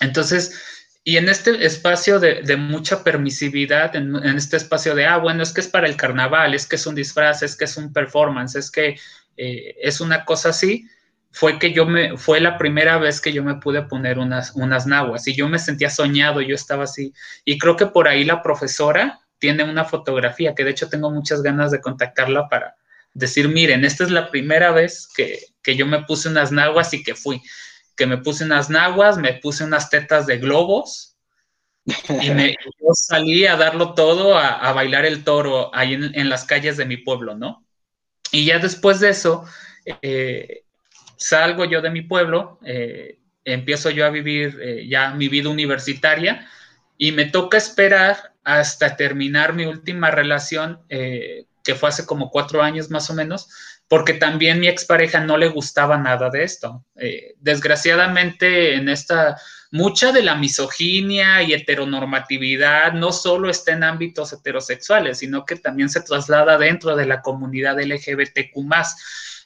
Entonces, 0.00 0.60
y 1.04 1.16
en 1.16 1.28
este 1.28 1.66
espacio 1.66 2.20
de, 2.20 2.56
mucha 2.56 3.02
permisividad, 3.02 3.96
en, 3.96 4.14
este 4.36 4.56
espacio 4.56 4.94
de, 4.94 5.06
ah, 5.06 5.16
bueno, 5.16 5.42
es 5.42 5.52
que 5.52 5.60
es 5.60 5.68
para 5.68 5.88
el 5.88 5.96
carnaval, 5.96 6.54
es 6.54 6.66
que 6.66 6.76
es 6.76 6.86
un 6.86 6.94
disfraz, 6.94 7.42
es 7.42 7.56
que 7.56 7.64
es 7.64 7.76
un 7.76 7.92
performance, 7.92 8.54
es 8.54 8.70
que 8.70 8.96
eh, 9.36 9.74
es 9.82 10.00
una 10.00 10.24
cosa 10.24 10.50
así, 10.50 10.86
fue 11.32 11.58
que 11.58 11.72
yo 11.72 11.86
me, 11.86 12.16
fue 12.16 12.40
la 12.40 12.58
primera 12.58 12.98
vez 12.98 13.20
que 13.20 13.32
yo 13.32 13.42
me 13.42 13.56
pude 13.56 13.82
poner 13.82 14.18
unas, 14.18 14.52
unas 14.54 14.86
naguas 14.86 15.26
y 15.26 15.34
yo 15.34 15.48
me 15.48 15.58
sentía 15.58 15.90
soñado, 15.90 16.40
yo 16.40 16.54
estaba 16.54 16.84
así. 16.84 17.12
Y 17.44 17.58
creo 17.58 17.76
que 17.76 17.86
por 17.86 18.06
ahí 18.06 18.24
la 18.24 18.42
profesora 18.42 19.20
tiene 19.38 19.64
una 19.64 19.84
fotografía 19.84 20.54
que 20.54 20.64
de 20.64 20.70
hecho 20.70 20.88
tengo 20.88 21.10
muchas 21.10 21.42
ganas 21.42 21.70
de 21.70 21.80
contactarla 21.80 22.48
para 22.48 22.76
decir, 23.14 23.48
miren, 23.48 23.84
esta 23.84 24.04
es 24.04 24.10
la 24.10 24.30
primera 24.30 24.70
vez 24.70 25.08
que, 25.16 25.40
que 25.62 25.74
yo 25.74 25.86
me 25.86 26.04
puse 26.04 26.28
unas 26.28 26.52
naguas 26.52 26.94
y 26.94 27.02
que 27.02 27.14
fui 27.14 27.42
que 27.96 28.06
me 28.06 28.18
puse 28.18 28.44
unas 28.44 28.70
naguas, 28.70 29.18
me 29.18 29.34
puse 29.34 29.64
unas 29.64 29.90
tetas 29.90 30.26
de 30.26 30.38
globos 30.38 31.16
y 31.84 32.30
me, 32.30 32.56
yo 32.80 32.88
salí 32.94 33.46
a 33.46 33.56
darlo 33.56 33.94
todo, 33.94 34.38
a, 34.38 34.72
bailar 34.72 35.04
el 35.04 35.24
toro 35.24 35.74
ahí 35.74 35.94
en, 35.94 36.28
las 36.28 36.44
calles 36.44 36.76
de 36.76 36.86
mi 36.86 36.96
pueblo, 36.96 37.34
¿no? 37.34 37.64
Y 38.30 38.46
ya 38.46 38.58
después 38.58 39.00
de 39.00 39.10
eso, 39.10 39.44
eh, 40.00 40.61
salgo 41.22 41.64
yo 41.64 41.80
de 41.80 41.90
mi 41.90 42.02
pueblo, 42.02 42.58
eh, 42.64 43.18
empiezo 43.44 43.90
yo 43.90 44.06
a 44.06 44.10
vivir 44.10 44.58
eh, 44.62 44.86
ya 44.88 45.14
mi 45.14 45.28
vida 45.28 45.48
universitaria 45.48 46.48
y 46.98 47.12
me 47.12 47.26
toca 47.26 47.56
esperar 47.58 48.32
hasta 48.44 48.96
terminar 48.96 49.52
mi 49.52 49.66
última 49.66 50.10
relación, 50.10 50.80
que 50.88 51.74
fue 51.76 51.88
hace 51.88 52.06
como 52.06 52.28
cuatro 52.28 52.60
años 52.60 52.90
más 52.90 53.08
o 53.08 53.14
menos, 53.14 53.48
porque 53.92 54.14
también 54.14 54.58
mi 54.58 54.68
expareja 54.68 55.20
no 55.20 55.36
le 55.36 55.48
gustaba 55.48 55.98
nada 55.98 56.30
de 56.30 56.44
esto. 56.44 56.82
Eh, 56.96 57.34
desgraciadamente, 57.40 58.74
en 58.76 58.88
esta, 58.88 59.38
mucha 59.70 60.12
de 60.12 60.22
la 60.22 60.34
misoginia 60.34 61.42
y 61.42 61.52
heteronormatividad 61.52 62.94
no 62.94 63.12
solo 63.12 63.50
está 63.50 63.72
en 63.72 63.84
ámbitos 63.84 64.32
heterosexuales, 64.32 65.18
sino 65.18 65.44
que 65.44 65.56
también 65.56 65.90
se 65.90 66.00
traslada 66.00 66.56
dentro 66.56 66.96
de 66.96 67.04
la 67.04 67.20
comunidad 67.20 67.78
LGBTQ. 67.82 68.56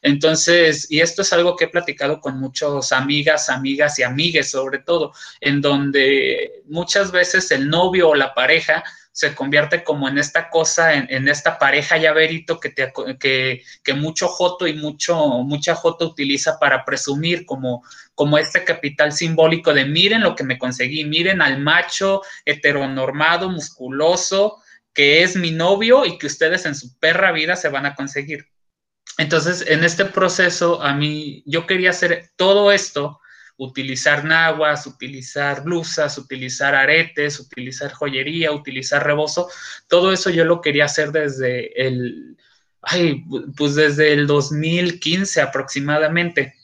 Entonces, 0.03 0.91
y 0.91 1.01
esto 1.01 1.23
es 1.23 1.33
algo 1.33 1.57
que 1.57 1.65
he 1.65 1.69
platicado 1.69 2.21
con 2.21 2.39
muchos 2.39 2.93
amigas, 2.93 3.49
amigas 3.49 3.99
y 3.99 4.03
amigues 4.03 4.51
sobre 4.51 4.79
todo, 4.79 5.13
en 5.41 5.61
donde 5.61 6.63
muchas 6.67 7.13
veces 7.13 7.51
el 7.51 7.69
novio 7.69 8.11
o 8.11 8.15
la 8.15 8.35
pareja 8.35 8.85
se 9.17 9.35
convierte 9.35 9.83
como 9.83 10.11
en 10.11 10.19
esta 10.19 10.51
cosa, 10.51 10.93
en, 10.93 11.27
esta 11.27 11.59
pareja 11.59 11.97
llaverito 11.97 12.61
que, 12.61 12.69
te, 12.69 12.93
que, 13.19 13.63
que, 13.83 13.95
mucho 13.95 14.29
Joto 14.29 14.67
y 14.67 14.75
mucho, 14.75 15.17
mucha 15.39 15.75
Joto 15.75 16.05
utiliza 16.05 16.59
para 16.59 16.85
presumir 16.85 17.47
como, 17.47 17.83
como 18.15 18.37
este 18.37 18.63
capital 18.63 19.13
simbólico 19.13 19.73
de 19.73 19.87
miren 19.87 20.21
lo 20.21 20.37
que 20.37 20.45
me 20.45 20.59
conseguí, 20.59 21.07
miren 21.07 21.41
al 21.41 21.61
macho 21.61 22.21
heteronormado, 22.45 23.49
musculoso, 23.49 24.59
que 24.93 25.23
es 25.23 25.35
mi 25.35 25.51
novio 25.51 26.05
y 26.05 26.19
que 26.19 26.27
ustedes 26.27 26.67
en 26.67 26.75
su 26.75 26.99
perra 26.99 27.33
vida 27.33 27.57
se 27.57 27.71
van 27.71 27.87
a 27.87 27.95
conseguir. 27.95 28.51
Entonces, 29.19 29.65
en 29.67 29.83
este 29.85 30.05
proceso, 30.05 30.83
a 30.83 30.93
mí, 30.93 31.43
yo 31.47 31.67
quería 31.67 31.91
hacer 31.91 32.31
todo 32.37 32.71
esto 32.71 33.21
utilizar 33.59 34.23
naguas, 34.25 34.87
utilizar 34.87 35.65
blusas, 35.65 36.19
utilizar 36.19 36.75
aretes, 36.75 37.41
utilizar 37.41 37.91
joyería, 37.91 38.53
utilizar 38.53 39.07
rebozo, 39.07 39.49
todo 39.89 40.13
eso 40.13 40.29
yo 40.29 40.45
lo 40.45 40.61
quería 40.61 40.85
hacer 40.85 41.11
desde 41.11 41.87
el, 41.87 42.37
ay, 42.83 43.25
pues 43.57 43.75
desde 43.75 44.13
el 44.13 44.27
2015 44.27 45.41
aproximadamente, 45.41 46.55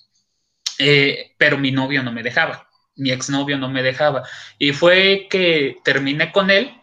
eh, 0.78 1.32
pero 1.38 1.56
mi 1.56 1.70
novio 1.70 2.02
no 2.02 2.12
me 2.12 2.22
dejaba, 2.22 2.68
mi 2.96 3.10
exnovio 3.10 3.56
no 3.56 3.70
me 3.70 3.82
dejaba, 3.82 4.28
y 4.58 4.72
fue 4.72 5.28
que 5.30 5.78
terminé 5.82 6.30
con 6.30 6.50
él, 6.50 6.74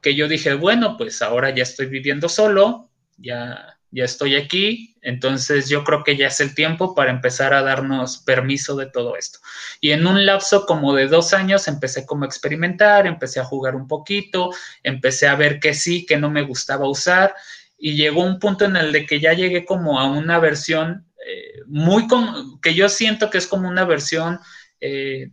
que 0.00 0.16
yo 0.16 0.26
dije, 0.26 0.54
bueno, 0.54 0.96
pues 0.96 1.22
ahora 1.22 1.50
ya 1.50 1.62
estoy 1.62 1.86
viviendo 1.86 2.28
solo, 2.28 2.90
ya 3.16 3.78
ya 3.92 4.04
estoy 4.04 4.34
aquí, 4.34 4.91
entonces 5.02 5.68
yo 5.68 5.84
creo 5.84 6.04
que 6.04 6.16
ya 6.16 6.28
es 6.28 6.40
el 6.40 6.54
tiempo 6.54 6.94
para 6.94 7.10
empezar 7.10 7.52
a 7.52 7.62
darnos 7.62 8.18
permiso 8.18 8.76
de 8.76 8.86
todo 8.86 9.16
esto. 9.16 9.40
Y 9.80 9.90
en 9.90 10.06
un 10.06 10.24
lapso 10.24 10.64
como 10.64 10.94
de 10.94 11.08
dos 11.08 11.34
años 11.34 11.68
empecé 11.68 12.06
como 12.06 12.24
a 12.24 12.28
experimentar, 12.28 13.06
empecé 13.06 13.40
a 13.40 13.44
jugar 13.44 13.74
un 13.74 13.88
poquito, 13.88 14.50
empecé 14.82 15.28
a 15.28 15.34
ver 15.34 15.60
que 15.60 15.74
sí, 15.74 16.06
que 16.06 16.16
no 16.16 16.30
me 16.30 16.42
gustaba 16.42 16.88
usar 16.88 17.34
y 17.76 17.96
llegó 17.96 18.22
un 18.22 18.38
punto 18.38 18.64
en 18.64 18.76
el 18.76 18.92
de 18.92 19.04
que 19.04 19.18
ya 19.18 19.32
llegué 19.32 19.64
como 19.64 19.98
a 19.98 20.08
una 20.08 20.38
versión 20.38 21.04
eh, 21.26 21.62
muy, 21.66 22.06
con, 22.06 22.60
que 22.60 22.74
yo 22.74 22.88
siento 22.88 23.28
que 23.28 23.38
es 23.38 23.48
como 23.48 23.68
una 23.68 23.84
versión 23.84 24.38
eh, 24.80 25.30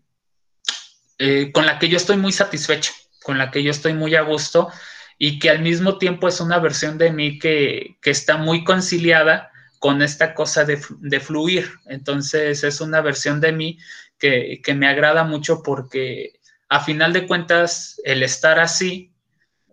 eh, 1.20 1.52
con 1.52 1.66
la 1.66 1.78
que 1.78 1.90
yo 1.90 1.98
estoy 1.98 2.18
muy 2.18 2.32
satisfecho, 2.32 2.92
con 3.24 3.38
la 3.38 3.52
que 3.52 3.62
yo 3.62 3.70
estoy 3.70 3.94
muy 3.94 4.16
a 4.16 4.22
gusto 4.22 4.72
y 5.18 5.38
que 5.38 5.50
al 5.50 5.60
mismo 5.62 5.98
tiempo 5.98 6.28
es 6.28 6.40
una 6.40 6.60
versión 6.60 6.98
de 6.98 7.12
mí 7.12 7.38
que, 7.38 7.98
está 8.04 8.38
muy 8.38 8.64
conciliada 8.64 9.52
con 9.80 10.02
esta 10.02 10.34
cosa 10.34 10.66
de, 10.66 10.78
fluir. 11.20 11.72
Entonces 11.88 12.64
es 12.64 12.82
una 12.82 13.02
versión 13.02 13.42
de 13.42 13.54
mí 13.54 13.80
que, 14.20 14.62
me 14.76 14.88
agrada 14.88 15.24
mucho 15.24 15.64
porque 15.64 16.40
a 16.68 16.84
final 16.84 17.14
de 17.14 17.26
cuentas 17.26 18.00
el 18.04 18.22
estar 18.22 18.60
así, 18.60 19.14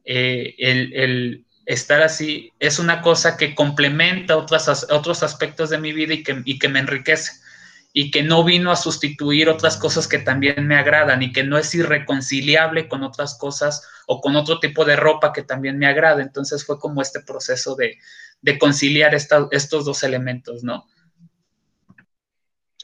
eh, 0.05 0.55
el, 0.59 1.45
estar 1.67 2.01
así 2.01 2.53
es 2.61 2.79
una 2.79 3.03
cosa 3.03 3.37
que 3.37 3.55
complementa 3.55 4.37
otras, 4.37 4.87
otros 4.91 5.25
aspectos 5.25 5.71
de 5.71 5.79
mi 5.79 5.93
vida 5.93 6.15
y 6.15 6.23
que, 6.23 6.41
y 6.45 6.59
que 6.59 6.69
me 6.69 6.79
enriquece 6.79 7.33
y 7.99 8.11
que 8.11 8.23
no 8.23 8.45
vino 8.45 8.71
a 8.71 8.77
sustituir 8.77 9.49
otras 9.49 9.79
cosas 9.79 10.07
que 10.07 10.19
también 10.19 10.67
me 10.67 10.77
agradan 10.77 11.23
y 11.23 11.33
que 11.33 11.45
no 11.45 11.57
es 11.57 11.75
irreconciliable 11.75 12.89
con 12.89 13.03
otras 13.03 13.39
cosas 13.39 13.89
o 14.07 14.21
con 14.21 14.37
otro 14.37 14.61
tipo 14.61 14.85
de 14.85 14.97
ropa 14.97 15.33
que 15.33 15.43
también 15.43 15.79
me 15.79 15.87
agrada. 15.87 16.21
Entonces 16.21 16.63
fue 16.67 16.79
como 16.79 17.01
este 17.01 17.21
proceso 17.21 17.75
de, 17.75 17.99
conciliar 18.59 19.15
estos 19.15 19.85
dos 19.85 20.03
elementos, 20.03 20.63
¿no? 20.65 20.87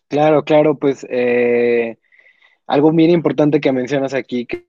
Claro, 0.08 0.44
claro, 0.44 0.78
pues 0.78 1.06
eh, 1.08 1.96
algo 2.66 2.92
bien 2.92 3.10
importante 3.10 3.60
que 3.60 3.72
mencionas 3.72 4.14
aquí, 4.14 4.46
que, 4.46 4.66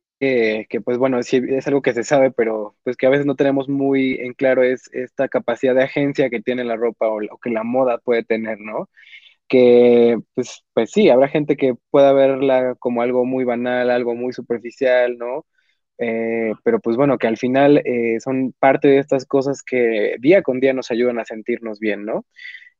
que, 0.70 0.82
pues 0.82 0.98
bueno, 0.98 1.20
es 1.20 1.68
algo 1.68 1.82
que 1.82 1.94
se 1.94 2.04
sabe, 2.04 2.32
pero 2.32 2.76
pues 2.84 2.96
que 2.96 3.08
a 3.08 3.10
veces 3.10 3.26
no 3.26 3.36
tenemos 3.36 3.68
muy 3.68 4.14
en 4.22 4.34
claro 4.34 4.64
es 4.64 4.90
esta 4.94 5.28
capacidad 5.28 5.76
de 5.76 5.84
agencia 5.84 6.30
que 6.30 6.42
tiene 6.42 6.64
la 6.64 6.78
ropa 6.78 7.08
o, 7.08 7.18
o 7.18 7.38
que 7.40 7.50
la 7.50 7.64
moda 7.64 7.98
puede 7.98 8.24
tener, 8.24 8.60
¿no? 8.60 8.90
que 9.48 10.18
pues, 10.34 10.64
pues 10.74 10.92
sí, 10.92 11.10
habrá 11.10 11.28
gente 11.28 11.58
que 11.58 11.76
pueda 11.92 12.14
verla 12.14 12.76
como 12.80 13.02
algo 13.04 13.26
muy 13.26 13.44
banal, 13.44 13.90
algo 13.92 14.16
muy 14.16 14.34
superficial, 14.34 15.18
¿no? 15.18 15.46
Eh, 15.98 16.54
pero 16.64 16.80
pues 16.80 16.98
bueno, 16.98 17.18
que 17.18 17.28
al 17.28 17.38
final 17.38 17.78
eh, 17.86 18.20
son 18.20 18.54
parte 18.60 18.88
de 18.88 19.00
estas 19.00 19.26
cosas 19.26 19.64
que 19.64 20.16
día 20.20 20.42
con 20.42 20.60
día 20.60 20.74
nos 20.74 20.92
ayudan 20.92 21.20
a 21.20 21.26
sentirnos 21.26 21.80
bien, 21.80 22.06
¿no? 22.06 22.26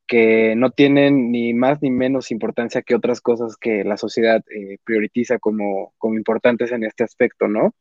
Que 0.08 0.56
no 0.56 0.72
tienen 0.72 1.32
ni 1.32 1.54
más 1.54 1.82
ni 1.82 1.92
menos 1.92 2.32
importancia 2.32 2.82
que 2.82 2.96
otras 2.96 3.22
cosas 3.22 3.58
que 3.58 3.84
la 3.84 3.98
sociedad 3.98 4.44
eh, 4.54 4.78
prioritiza 4.84 5.40
como, 5.40 5.94
como 5.98 6.16
importantes 6.16 6.72
en 6.72 6.84
este 6.84 7.04
aspecto, 7.04 7.48
¿no? 7.48 7.76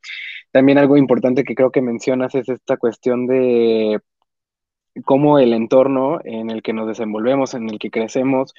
También 0.52 0.78
algo 0.78 0.96
importante 0.96 1.44
que 1.44 1.54
creo 1.54 1.70
que 1.72 1.82
mencionas 1.82 2.34
es 2.34 2.48
esta 2.48 2.76
cuestión 2.76 3.26
de 3.26 4.00
cómo 5.04 5.38
el 5.38 5.52
entorno 5.54 6.20
en 6.24 6.50
el 6.50 6.62
que 6.62 6.72
nos 6.72 6.86
desenvolvemos, 6.88 7.54
en 7.54 7.70
el 7.70 7.78
que 7.78 7.90
crecemos, 7.90 8.54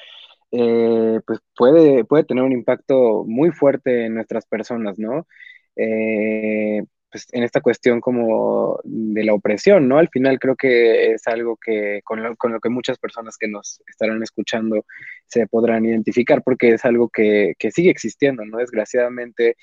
eh, 0.52 1.20
pues 1.26 1.40
puede, 1.56 2.06
puede 2.06 2.24
tener 2.26 2.44
un 2.44 2.52
impacto 2.52 3.24
muy 3.26 3.52
fuerte 3.52 4.06
en 4.06 4.16
nuestras 4.16 4.46
personas, 4.46 5.00
¿no? 5.00 5.28
Eh, 5.76 6.84
pues 7.12 7.28
en 7.32 7.44
esta 7.44 7.62
cuestión 7.62 8.02
como 8.02 8.80
de 8.84 9.24
la 9.24 9.36
opresión, 9.36 9.88
¿no? 9.88 10.00
Al 10.00 10.10
final 10.10 10.40
creo 10.40 10.56
que 10.56 11.12
es 11.14 11.28
algo 11.28 11.58
que 11.58 12.02
con 12.04 12.24
lo, 12.24 12.36
con 12.36 12.52
lo 12.52 12.60
que 12.60 12.70
muchas 12.70 12.98
personas 12.98 13.38
que 13.38 13.48
nos 13.48 13.82
estarán 13.88 14.24
escuchando 14.24 14.86
se 15.28 15.46
podrán 15.46 15.86
identificar 15.86 16.42
porque 16.44 16.70
es 16.70 16.86
algo 16.86 17.10
que, 17.10 17.54
que 17.60 17.70
sigue 17.72 17.92
existiendo, 17.92 18.44
¿no? 18.46 18.58
Desgraciadamente, 18.58 19.58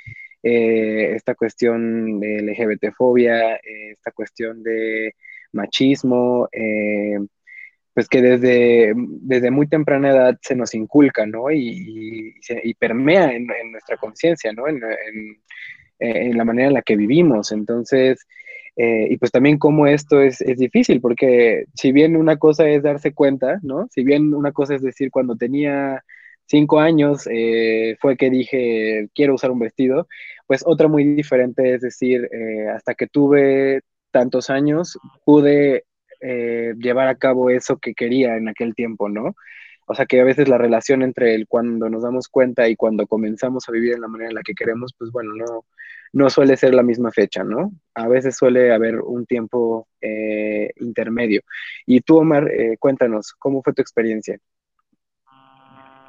eh, 0.45 1.13
esta 1.17 1.35
cuestión 1.35 2.21
de 2.21 2.41
LGBT-fobia, 2.43 3.57
esta 3.65 4.13
cuestión 4.13 4.63
de 4.63 5.17
machismo, 5.53 6.49
pues 7.95 8.09
que 8.09 8.23
desde, 8.23 8.93
desde 8.97 9.51
muy 9.51 9.67
temprana 9.69 10.11
edad 10.11 10.39
se 10.41 10.55
nos 10.55 10.75
inculca, 10.75 11.27
¿no? 11.27 11.51
Y, 11.51 12.35
y, 12.63 12.75
permea 12.75 13.33
en, 13.33 13.47
nuestra 13.73 13.97
conciencia, 13.97 14.53
¿no? 14.53 14.65
La 16.01 16.45
manera 16.45 16.69
en 16.69 16.75
la 16.75 16.83
que 16.83 16.97
vivimos. 16.97 17.53
Entonces, 17.53 18.27
eh, 18.77 19.09
y 19.11 19.17
pues 19.19 19.31
también 19.31 19.59
cómo 19.59 19.87
esto 19.87 20.21
es, 20.21 20.41
es, 20.41 20.59
difícil, 20.59 21.01
porque 21.01 21.65
si 21.75 21.93
bien 21.93 22.17
una 22.17 22.39
cosa 22.39 22.69
es 22.69 22.83
darse 22.83 23.13
cuenta, 23.13 23.59
¿no? 23.63 23.89
Si 23.91 24.05
bien 24.05 24.35
una 24.35 24.53
cosa 24.53 24.75
es 24.75 24.83
decir, 24.83 25.11
cuando 25.11 25.37
tenía 25.37 26.03
cinco 26.47 26.81
años 26.81 27.29
eh, 27.31 27.97
fue 28.01 28.17
que 28.17 28.31
dije, 28.31 29.09
quiero 29.15 29.35
usar 29.35 29.51
un 29.51 29.61
vestido, 29.61 30.09
pues 30.47 30.63
otra 30.67 30.89
muy 30.89 31.05
diferente 31.05 31.75
es 31.75 31.83
decir, 31.83 32.29
eh, 32.33 32.69
hasta 32.75 32.95
que 32.95 33.07
tuve 33.07 33.83
tantos 34.11 34.51
años 34.51 34.99
pude 35.25 35.85
eh, 36.21 36.75
llevar 36.79 37.09
a 37.09 37.17
cabo 37.17 37.51
eso 37.51 37.79
que 37.79 37.95
quería 37.95 38.37
en 38.37 38.49
aquel 38.49 38.75
tiempo, 38.75 39.09
¿no? 39.09 39.35
O 39.91 39.95
sea 39.97 40.07
que 40.07 40.21
a 40.21 40.25
veces 40.25 40.49
la 40.49 40.57
relación 40.57 41.03
entre 41.03 41.35
el 41.35 41.49
cuando 41.49 41.91
nos 41.91 42.05
damos 42.05 42.29
cuenta 42.29 42.69
y 42.69 42.77
cuando 42.77 43.09
comenzamos 43.09 43.69
a 43.69 43.73
vivir 43.73 43.95
en 43.95 44.01
la 44.01 44.07
manera 44.07 44.31
en 44.31 44.37
la 44.37 44.43
que 44.43 44.55
queremos, 44.55 44.95
pues 44.97 45.11
bueno, 45.11 45.35
no, 45.35 45.65
no 46.13 46.31
suele 46.31 46.57
ser 46.57 46.75
la 46.75 46.85
misma 46.85 47.11
fecha, 47.11 47.43
¿no? 47.43 47.73
A 47.97 48.07
veces 48.07 48.37
suele 48.37 48.73
haber 48.73 49.01
un 49.01 49.27
tiempo 49.27 49.89
eh, 50.01 50.71
intermedio. 50.77 51.41
Y 51.87 52.03
tú, 52.03 52.19
Omar, 52.19 52.47
eh, 52.53 52.77
cuéntanos, 52.79 53.33
¿cómo 53.37 53.65
fue 53.65 53.73
tu 53.73 53.83
experiencia? 53.83 54.39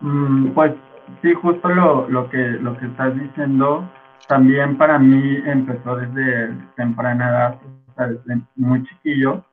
Mm, 0.02 0.52
pues 0.54 0.74
sí, 1.24 1.34
justo 1.34 1.68
lo, 1.68 2.08
lo, 2.08 2.30
que, 2.30 2.38
lo 2.38 2.78
que 2.78 2.86
estás 2.86 3.20
diciendo, 3.20 3.92
también 4.28 4.78
para 4.78 5.00
mí 5.00 5.42
empezó 5.48 5.96
desde 5.96 6.56
temprana 6.76 7.30
edad, 7.98 8.08
desde 8.10 8.42
muy 8.58 8.84
chiquillo. 8.84 9.44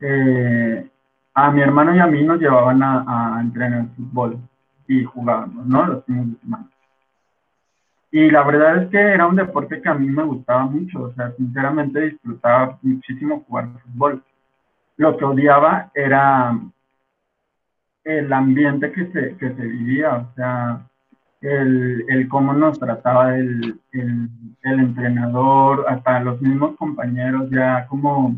Eh, 0.00 0.89
a 1.34 1.50
mi 1.50 1.60
hermano 1.62 1.94
y 1.94 1.98
a 1.98 2.06
mí 2.06 2.22
nos 2.22 2.40
llevaban 2.40 2.82
a, 2.82 3.36
a 3.36 3.40
entrenar 3.40 3.86
fútbol 3.96 4.38
y 4.88 5.04
jugábamos, 5.04 5.66
¿no? 5.66 5.86
Los 5.86 6.04
fines 6.04 6.32
de 6.32 6.40
semana. 6.40 6.68
Y 8.12 8.30
la 8.30 8.42
verdad 8.42 8.82
es 8.82 8.90
que 8.90 8.98
era 8.98 9.26
un 9.26 9.36
deporte 9.36 9.80
que 9.80 9.88
a 9.88 9.94
mí 9.94 10.08
me 10.08 10.24
gustaba 10.24 10.64
mucho, 10.64 11.02
o 11.02 11.12
sea, 11.12 11.30
sinceramente 11.36 12.00
disfrutaba 12.00 12.78
muchísimo 12.82 13.44
jugar 13.46 13.68
fútbol. 13.84 14.22
Lo 14.96 15.16
que 15.16 15.24
odiaba 15.24 15.90
era 15.94 16.58
el 18.04 18.32
ambiente 18.32 18.90
que 18.90 19.06
se, 19.12 19.36
que 19.36 19.54
se 19.54 19.62
vivía, 19.62 20.16
o 20.16 20.34
sea, 20.34 20.86
el, 21.40 22.04
el 22.08 22.28
cómo 22.28 22.52
nos 22.52 22.78
trataba 22.78 23.36
el, 23.36 23.80
el, 23.92 24.28
el, 24.62 24.80
entrenador, 24.80 25.86
hasta 25.88 26.20
los 26.20 26.40
mismos 26.42 26.76
compañeros, 26.76 27.48
ya 27.50 27.86
como 27.86 28.34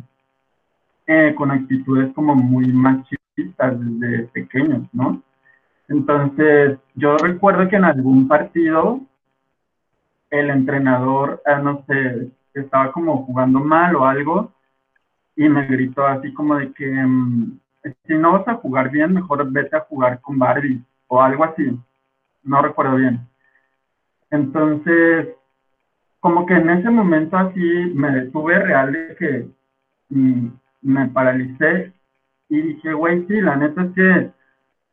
eh, 1.07 1.35
con 1.37 1.51
actitudes 1.51 2.13
como 2.15 2.35
muy 2.35 2.73
machistas 2.73 3.79
desde 3.79 4.25
pequeños, 4.29 4.83
¿no? 4.93 5.23
Entonces, 5.89 6.79
yo 6.95 7.17
recuerdo 7.19 7.69
que 7.69 7.77
en 7.77 7.85
algún 7.85 8.29
partido 8.29 9.01
el 10.31 10.51
entrenador, 10.51 11.43
eh, 11.45 11.57
no 11.63 11.85
sé, 11.87 12.31
estaba 12.55 12.93
como 12.93 13.25
jugando 13.27 13.61
mal 13.61 13.97
o 13.97 14.07
algo 14.07 14.53
y 15.37 15.49
me 15.49 15.67
gritó 15.67 16.07
así 16.07 16.33
como 16.33 16.57
de 16.57 16.73
que 16.73 16.91
mm, 16.91 17.59
si 18.07 18.15
no 18.15 18.33
vas 18.33 18.49
a 18.49 18.55
jugar 18.55 18.91
bien, 18.91 19.13
mejor 19.13 19.51
vete 19.51 19.77
a 19.77 19.81
jugar 19.81 20.21
con 20.21 20.39
Barbie 20.39 20.83
o 21.09 21.21
algo 21.21 21.45
así. 21.45 21.79
No 22.43 22.63
recuerdo 22.63 22.97
bien. 22.97 23.21
Entonces, 24.31 25.29
como 26.21 26.47
que 26.47 26.55
en 26.55 26.71
ese 26.71 26.89
momento 26.91 27.37
así 27.37 27.93
me 27.95 28.11
detuve 28.13 28.59
real 28.59 28.93
de 28.93 29.17
que 29.17 29.49
mm, 30.11 30.49
me 30.83 31.09
paralicé 31.09 31.93
y 32.49 32.61
dije, 32.61 32.93
güey, 32.93 33.27
sí, 33.27 33.41
la 33.41 33.57
neta 33.57 33.83
es 33.83 33.93
que 33.95 34.31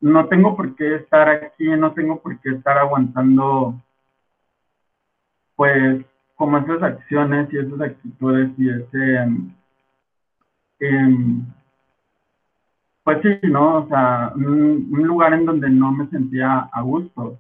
no 0.02 0.28
tengo 0.28 0.56
por 0.56 0.76
qué 0.76 0.96
estar 0.96 1.28
aquí, 1.30 1.66
no 1.66 1.92
tengo 1.94 2.22
por 2.22 2.40
qué 2.40 2.52
estar 2.52 2.78
aguantando 2.78 3.76
pues 5.56 6.06
como 6.36 6.58
esas 6.58 6.82
acciones 6.82 7.52
y 7.52 7.58
esas 7.58 7.82
actitudes 7.82 8.50
y 8.58 8.70
ese, 8.70 9.28
eh, 10.80 11.16
pues 13.04 13.22
sí, 13.24 13.48
¿no? 13.48 13.80
O 13.80 13.88
sea, 13.88 14.32
un, 14.36 14.88
lugar 14.92 15.34
en 15.34 15.46
donde 15.46 15.70
no 15.70 15.92
me 15.92 16.08
sentía 16.08 16.70
a 16.72 16.82
gusto. 16.82 17.40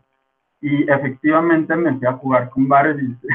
Y 0.61 0.83
efectivamente 0.91 1.75
me 1.75 1.97
fui 1.97 2.07
a 2.07 2.13
jugar 2.13 2.49
con 2.49 2.67
Barbies. 2.67 3.17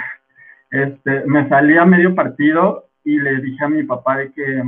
Este, 0.70 1.24
me 1.26 1.48
salí 1.48 1.76
a 1.76 1.84
medio 1.84 2.16
partido 2.16 2.88
y 3.04 3.20
le 3.20 3.40
dije 3.40 3.64
a 3.64 3.68
mi 3.68 3.84
papá 3.84 4.16
de 4.16 4.32
que 4.32 4.60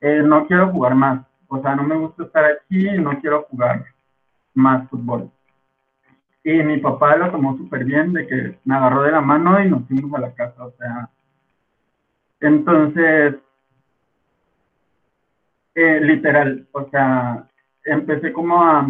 eh, 0.00 0.22
no 0.24 0.46
quiero 0.46 0.70
jugar 0.70 0.94
más. 0.94 1.26
O 1.48 1.60
sea, 1.60 1.74
no 1.74 1.82
me 1.82 1.96
gusta 1.96 2.24
estar 2.24 2.44
aquí 2.44 2.98
no 2.98 3.18
quiero 3.20 3.42
jugar 3.50 3.84
más 4.54 4.88
fútbol. 4.88 5.30
Y 6.44 6.62
mi 6.62 6.78
papá 6.78 7.16
lo 7.16 7.30
tomó 7.30 7.56
súper 7.56 7.84
bien, 7.84 8.12
de 8.12 8.26
que 8.26 8.58
me 8.64 8.74
agarró 8.74 9.02
de 9.02 9.12
la 9.12 9.20
mano 9.20 9.62
y 9.62 9.68
nos 9.68 9.86
fuimos 9.86 10.14
a 10.14 10.20
la 10.20 10.34
casa, 10.34 10.64
o 10.64 10.72
sea. 10.78 11.10
Entonces, 12.40 13.36
eh, 15.74 16.00
literal, 16.00 16.66
o 16.72 16.88
sea, 16.90 17.48
empecé 17.84 18.32
como 18.32 18.62
a, 18.62 18.86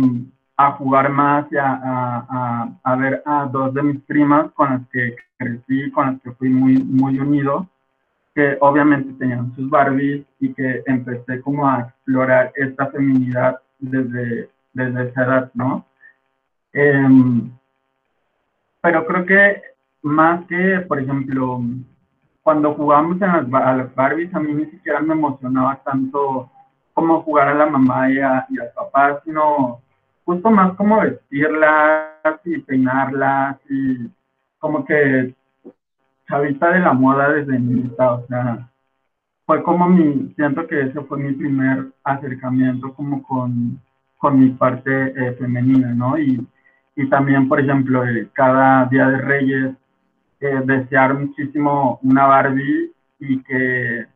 a 0.57 0.73
jugar 0.73 1.11
más 1.11 1.47
y 1.51 1.57
a, 1.57 1.67
a, 1.67 2.69
a, 2.83 2.97
ver 2.97 3.23
a 3.25 3.47
dos 3.47 3.73
de 3.75 3.83
mis 3.83 4.01
primas 4.03 4.51
con 4.53 4.71
las 4.71 4.89
que 4.89 5.17
crecí, 5.37 5.91
con 5.91 6.07
las 6.07 6.23
que 6.23 6.33
fui 6.33 6.49
muy, 6.49 6.83
muy 6.83 7.19
unido, 7.19 7.67
que 8.39 8.57
obviamente 8.61 9.13
tenían 9.19 9.53
sus 9.57 9.69
Barbies 9.69 10.25
y 10.39 10.55
que 10.55 10.85
empecé 10.87 11.41
como 11.41 11.69
a 11.69 11.81
explorar 11.81 12.53
esta 12.55 12.87
feminidad 12.87 13.59
desde, 13.81 14.49
desde 14.73 15.09
esa 15.09 15.25
edad, 15.25 15.51
¿no? 15.55 15.85
Em, 16.73 17.51
pero 18.81 19.05
creo 19.07 19.27
que 19.27 19.63
más 20.03 20.47
que, 20.47 20.85
por 20.87 21.01
ejemplo, 21.01 21.61
cuando 22.45 22.75
jugábamos 22.75 23.21
en 23.21 23.51
las, 23.51 23.53
a 23.61 23.77
las 23.77 23.93
Barbies, 23.97 24.33
a 24.33 24.39
mí 24.39 24.55
ni 24.55 24.67
siquiera 24.67 25.01
me 25.01 25.15
emocionaba 25.15 25.83
tanto 25.83 26.49
como 26.95 27.23
jugar 27.23 27.49
a 27.49 27.55
la 27.55 27.67
mamá 27.67 28.09
y, 28.09 28.21
a, 28.21 28.47
y 28.51 28.61
al 28.61 28.71
papá, 28.73 29.21
sino 29.25 29.81
justo 30.25 30.49
más 30.49 30.77
como 30.77 31.01
vestirlas 31.01 32.39
y 32.45 32.59
peinarlas 32.59 33.57
y 33.69 34.09
como 34.61 34.85
que 34.85 35.35
chavita 36.29 36.71
de 36.73 36.81
la 36.81 36.93
moda 36.93 37.33
desde 37.33 37.59
niñita, 37.59 38.13
o 38.13 38.27
sea, 38.27 38.69
fue 39.47 39.63
como 39.63 39.89
mi, 39.89 40.33
siento 40.37 40.67
que 40.67 40.83
ese 40.83 41.01
fue 41.03 41.19
mi 41.19 41.33
primer 41.33 41.87
acercamiento 42.05 42.93
como 42.93 43.23
con, 43.23 43.81
con 44.19 44.39
mi 44.39 44.51
parte 44.51 44.91
eh, 44.91 45.33
femenina, 45.39 45.95
¿no? 45.95 46.19
Y, 46.19 46.47
y 46.97 47.09
también, 47.09 47.49
por 47.49 47.61
ejemplo, 47.61 48.07
eh, 48.07 48.29
cada 48.35 48.85
Día 48.87 49.09
de 49.09 49.19
Reyes, 49.19 49.75
eh, 50.41 50.61
desear 50.65 51.15
muchísimo 51.15 51.99
una 52.03 52.27
Barbie 52.27 52.93
y 53.19 53.43
que, 53.43 54.07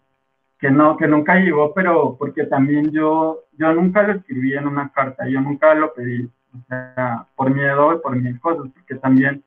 que, 0.58 0.70
no, 0.70 0.96
que 0.96 1.08
nunca 1.08 1.36
llegó, 1.36 1.72
pero 1.72 2.16
porque 2.18 2.44
también 2.44 2.90
yo, 2.90 3.40
yo 3.56 3.72
nunca 3.72 4.02
lo 4.02 4.14
escribí 4.14 4.54
en 4.54 4.66
una 4.66 4.90
carta, 4.90 5.26
yo 5.26 5.40
nunca 5.40 5.74
lo 5.74 5.94
pedí, 5.94 6.30
o 6.54 6.58
sea, 6.68 7.26
por 7.34 7.50
miedo 7.50 7.94
y 7.94 7.98
por 8.00 8.14
mil 8.16 8.38
cosas, 8.38 8.70
porque 8.74 8.96
también 8.96 9.42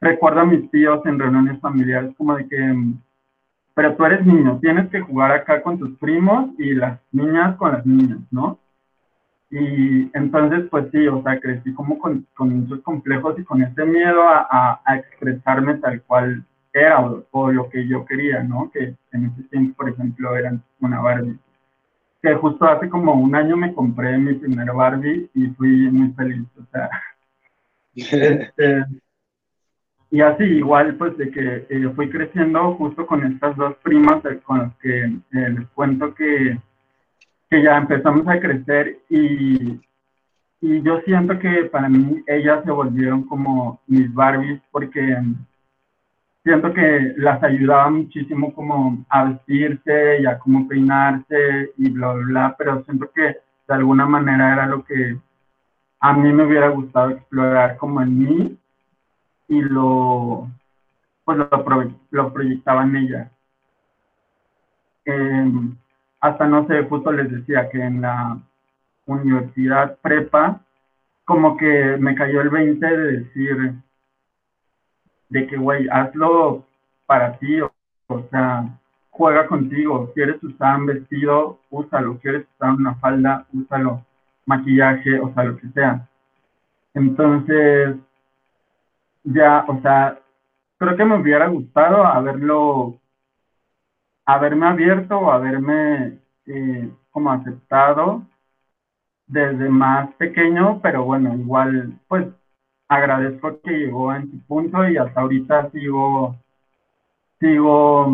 recuerdo 0.00 0.40
a 0.40 0.46
mis 0.46 0.70
tíos 0.70 1.04
en 1.06 1.18
reuniones 1.18 1.60
familiares 1.60 2.14
como 2.16 2.36
de 2.36 2.48
que, 2.48 2.76
pero 3.74 3.94
tú 3.96 4.04
eres 4.04 4.24
niño, 4.26 4.58
tienes 4.60 4.88
que 4.90 5.00
jugar 5.00 5.32
acá 5.32 5.62
con 5.62 5.78
tus 5.78 5.96
primos 5.98 6.50
y 6.58 6.74
las 6.74 6.98
niñas 7.12 7.56
con 7.56 7.72
las 7.72 7.84
niñas, 7.86 8.18
¿no? 8.30 8.58
Y 9.50 10.10
entonces, 10.14 10.66
pues 10.70 10.86
sí, 10.92 11.06
o 11.08 11.22
sea, 11.22 11.40
crecí 11.40 11.72
como 11.72 11.98
con, 11.98 12.26
con 12.34 12.64
esos 12.64 12.80
complejos 12.82 13.38
y 13.38 13.44
con 13.44 13.62
ese 13.62 13.84
miedo 13.84 14.22
a, 14.28 14.80
a, 14.84 14.96
expresarme 14.96 15.76
tal 15.76 16.02
cual 16.02 16.44
era 16.72 17.00
o, 17.30 17.50
lo 17.50 17.68
que 17.70 17.86
yo 17.88 18.04
quería, 18.04 18.42
¿no? 18.42 18.70
Que 18.70 18.94
en 19.12 19.24
ese 19.24 19.42
tiempo, 19.44 19.76
por 19.76 19.88
ejemplo, 19.88 20.36
eran 20.36 20.62
una 20.80 21.00
Barbie. 21.00 21.38
Que 22.20 22.34
justo 22.34 22.66
hace 22.66 22.90
como 22.90 23.14
un 23.14 23.34
año 23.34 23.56
me 23.56 23.72
compré 23.72 24.18
mi 24.18 24.34
primer 24.34 24.70
Barbie 24.72 25.30
y 25.32 25.46
fui 25.48 25.90
muy 25.90 26.12
feliz, 26.12 26.46
o 26.60 26.64
sea. 26.70 26.90
este, 27.94 28.84
y 30.10 30.20
así, 30.22 30.44
igual, 30.44 30.94
pues 30.96 31.16
de 31.18 31.30
que 31.30 31.66
eh, 31.68 31.92
fui 31.94 32.08
creciendo 32.08 32.74
justo 32.74 33.06
con 33.06 33.24
estas 33.24 33.56
dos 33.56 33.76
primas 33.82 34.24
eh, 34.24 34.40
con 34.44 34.58
las 34.58 34.76
que 34.76 35.04
eh, 35.04 35.20
les 35.32 35.66
cuento 35.74 36.14
que 36.14 36.58
que 37.50 37.62
ya 37.62 37.78
empezamos 37.78 38.26
a 38.28 38.40
crecer 38.40 38.98
y, 39.08 39.80
y 40.60 40.82
yo 40.82 41.00
siento 41.02 41.38
que 41.38 41.64
para 41.64 41.88
mí 41.88 42.22
ellas 42.26 42.62
se 42.64 42.70
volvieron 42.70 43.24
como 43.24 43.80
mis 43.86 44.12
Barbies 44.12 44.60
porque 44.70 45.16
siento 46.44 46.72
que 46.72 47.14
las 47.16 47.42
ayudaba 47.42 47.90
muchísimo 47.90 48.52
como 48.54 49.04
a 49.08 49.24
vestirse 49.24 50.20
y 50.20 50.26
a 50.26 50.38
cómo 50.38 50.68
peinarse 50.68 51.72
y 51.76 51.90
bla, 51.90 52.12
bla, 52.12 52.26
bla, 52.26 52.54
pero 52.58 52.84
siento 52.84 53.10
que 53.14 53.22
de 53.22 53.74
alguna 53.74 54.06
manera 54.06 54.52
era 54.52 54.66
lo 54.66 54.84
que 54.84 55.16
a 56.00 56.12
mí 56.12 56.32
me 56.32 56.44
hubiera 56.44 56.68
gustado 56.68 57.10
explorar 57.10 57.76
como 57.76 58.02
en 58.02 58.18
mí 58.18 58.58
y 59.48 59.60
lo, 59.62 60.48
pues 61.24 61.38
lo, 61.38 61.94
lo 62.10 62.32
proyectaba 62.32 62.84
en 62.84 62.96
ella. 62.96 63.30
Eh, 65.04 65.52
hasta 66.20 66.46
no 66.46 66.66
sé, 66.66 66.82
justo 66.84 67.12
les 67.12 67.30
decía 67.30 67.68
que 67.70 67.80
en 67.80 68.02
la 68.02 68.38
universidad 69.06 69.98
prepa, 70.02 70.60
como 71.24 71.56
que 71.56 71.96
me 71.98 72.14
cayó 72.14 72.40
el 72.40 72.50
20 72.50 72.86
de 72.86 73.12
decir, 73.18 73.74
de 75.28 75.46
que, 75.46 75.56
güey, 75.56 75.88
hazlo 75.90 76.64
para 77.06 77.38
ti, 77.38 77.60
o, 77.60 77.70
sea, 78.30 78.78
juega 79.10 79.46
contigo, 79.46 80.12
quieres 80.14 80.42
usar 80.42 80.78
un 80.78 80.86
vestido, 80.86 81.58
úsalo, 81.70 82.18
quieres 82.18 82.46
usar 82.54 82.70
una 82.70 82.94
falda, 82.96 83.46
úsalo, 83.52 84.04
maquillaje, 84.46 85.20
o 85.20 85.32
sea, 85.32 85.44
lo 85.44 85.56
que 85.56 85.68
sea. 85.68 86.06
Entonces, 86.94 87.96
ya, 89.32 89.64
o 89.68 89.80
sea, 89.80 90.18
creo 90.78 90.96
que 90.96 91.04
me 91.04 91.20
hubiera 91.20 91.48
gustado 91.48 92.04
haberlo 92.04 93.00
haberme 94.24 94.66
abierto 94.66 95.18
o 95.18 95.30
haberme 95.30 96.18
eh, 96.46 96.90
como 97.10 97.30
aceptado 97.32 98.26
desde 99.26 99.68
más 99.68 100.12
pequeño, 100.14 100.80
pero 100.82 101.04
bueno, 101.04 101.34
igual 101.34 101.98
pues 102.08 102.26
agradezco 102.88 103.60
que 103.62 103.70
llegó 103.70 104.14
en 104.14 104.30
su 104.30 104.38
punto 104.46 104.88
y 104.88 104.96
hasta 104.96 105.20
ahorita 105.20 105.70
sigo, 105.70 106.36
sigo 107.40 108.12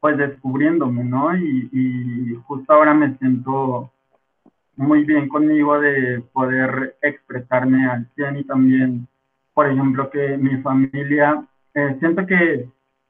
pues 0.00 0.16
descubriéndome, 0.16 1.04
¿no? 1.04 1.36
Y, 1.36 1.68
y 1.72 2.34
justo 2.46 2.72
ahora 2.72 2.94
me 2.94 3.16
siento 3.18 3.92
muy 4.76 5.04
bien 5.04 5.28
conmigo 5.28 5.78
de 5.78 6.22
poder 6.32 6.96
expresarme 7.02 7.86
al 7.86 8.08
100 8.14 8.38
y 8.38 8.44
también, 8.44 9.08
por 9.60 9.70
ejemplo, 9.70 10.08
que 10.08 10.38
mi 10.38 10.56
familia, 10.62 11.44
eh, 11.74 11.94
siento 11.98 12.24
que 12.24 12.66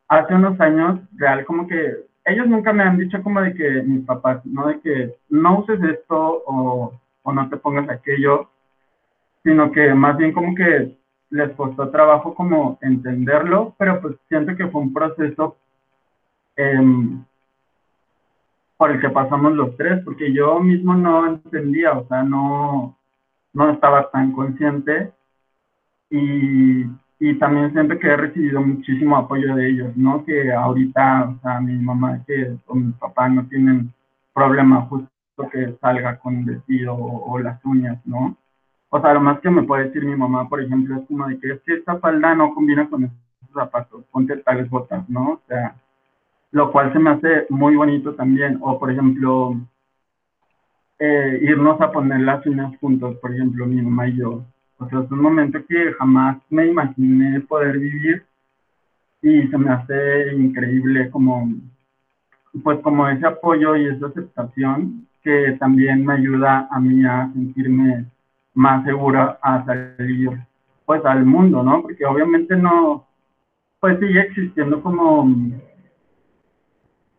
hace 0.08 0.34
unos 0.34 0.60
años, 0.60 0.98
real, 1.16 1.44
como 1.44 1.68
que 1.68 1.94
ellos 2.24 2.48
nunca 2.48 2.72
me 2.72 2.82
han 2.82 2.98
dicho 2.98 3.22
como 3.22 3.40
de 3.40 3.54
que 3.54 3.70
mis 3.84 4.04
papás, 4.04 4.44
no 4.44 4.66
de 4.66 4.80
que 4.80 5.14
no 5.28 5.60
uses 5.60 5.80
esto 5.80 6.42
o, 6.44 6.92
no 7.32 7.48
te 7.48 7.56
pongas 7.56 7.88
aquello, 7.88 8.50
sino 9.44 9.70
que 9.70 9.94
más 9.94 10.16
bien 10.16 10.32
como 10.32 10.56
que 10.56 10.98
les 11.30 11.52
costó 11.52 11.88
trabajo 11.90 12.34
como 12.34 12.80
entenderlo, 12.82 13.76
pero 13.78 14.00
pues 14.00 14.16
siento 14.28 14.56
que 14.56 14.66
fue 14.66 14.80
un 14.80 14.92
proceso 14.92 15.56
em, 16.56 17.22
por 18.76 18.90
el 18.90 19.00
que 19.00 19.10
pasamos 19.10 19.52
los 19.52 19.76
tres, 19.76 20.02
porque 20.04 20.32
yo 20.32 20.58
mismo 20.58 20.94
no 20.94 21.28
entendía, 21.28 21.92
o 21.92 22.08
sea, 22.08 22.24
no, 22.24 22.98
no 23.52 23.70
estaba 23.70 24.10
tan 24.10 24.32
consciente 24.32 25.12
y, 26.10 26.86
y 27.20 27.38
también 27.38 27.72
siento 27.72 27.98
que 27.98 28.08
he 28.08 28.16
recibido 28.16 28.60
muchísimo 28.60 29.16
apoyo 29.16 29.54
de 29.54 29.68
ellos, 29.68 29.96
¿no? 29.96 30.24
Que 30.24 30.52
ahorita, 30.52 31.30
o 31.36 31.40
sea, 31.40 31.60
mi 31.60 31.76
mamá 31.76 32.22
que, 32.26 32.56
o 32.66 32.74
mi 32.74 32.92
papá 32.92 33.28
no 33.28 33.46
tienen 33.46 33.92
problema 34.34 34.82
justo 34.82 35.10
que 35.52 35.76
salga 35.80 36.18
con 36.18 36.44
vestido 36.44 36.94
o, 36.94 37.38
las 37.38 37.64
uñas, 37.64 37.98
¿no? 38.04 38.36
O 38.90 39.00
sea, 39.00 39.14
lo 39.14 39.20
más 39.20 39.40
que 39.40 39.50
me 39.50 39.62
puede 39.62 39.84
decir 39.84 40.04
mi 40.04 40.16
mamá, 40.16 40.48
por 40.48 40.60
ejemplo, 40.62 40.96
es 40.96 41.06
como 41.06 41.26
de 41.28 41.38
que 41.38 41.52
es 41.52 41.60
que 41.62 41.74
esta 41.74 41.98
falda 41.98 42.34
no 42.34 42.54
combina 42.54 42.88
con 42.88 43.04
estos 43.04 43.20
zapatos, 43.54 44.04
ponte 44.10 44.36
tales 44.38 44.68
botas, 44.68 45.08
¿no? 45.08 45.32
O 45.32 45.40
sea, 45.46 45.76
lo 46.52 46.72
cual 46.72 46.92
se 46.92 46.98
me 46.98 47.10
hace 47.10 47.46
muy 47.50 47.76
bonito 47.76 48.14
también. 48.14 48.58
O, 48.60 48.78
por 48.78 48.90
ejemplo, 48.90 49.56
eh, 50.98 51.38
irnos 51.42 51.80
a 51.80 51.92
poner 51.92 52.20
las 52.20 52.44
uñas 52.46 52.76
juntos, 52.80 53.16
por 53.16 53.32
ejemplo, 53.32 53.66
mi 53.66 53.80
mamá 53.82 54.08
y 54.08 54.16
yo. 54.16 54.44
O 54.80 54.88
sea, 54.88 55.00
es 55.00 55.10
un 55.10 55.20
momento 55.20 55.58
que 55.68 55.92
jamás 55.92 56.38
me 56.48 56.66
imaginé 56.66 57.40
poder 57.40 57.78
vivir 57.78 58.24
y 59.20 59.46
se 59.48 59.58
me 59.58 59.70
hace 59.70 60.32
increíble 60.32 61.10
como, 61.10 61.48
pues 62.64 62.80
como 62.80 63.06
ese 63.08 63.26
apoyo 63.26 63.76
y 63.76 63.88
esa 63.88 64.06
aceptación 64.06 65.06
que 65.22 65.56
también 65.60 66.04
me 66.06 66.14
ayuda 66.14 66.66
a 66.70 66.80
mí 66.80 67.04
a 67.04 67.30
sentirme 67.34 68.06
más 68.54 68.82
segura 68.86 69.38
a 69.42 69.64
salir 69.66 70.30
pues 70.86 71.04
al 71.04 71.26
mundo, 71.26 71.62
¿no? 71.62 71.82
Porque 71.82 72.06
obviamente 72.06 72.56
no, 72.56 73.06
pues 73.80 74.00
sigue 74.00 74.20
existiendo 74.20 74.82
como 74.82 75.28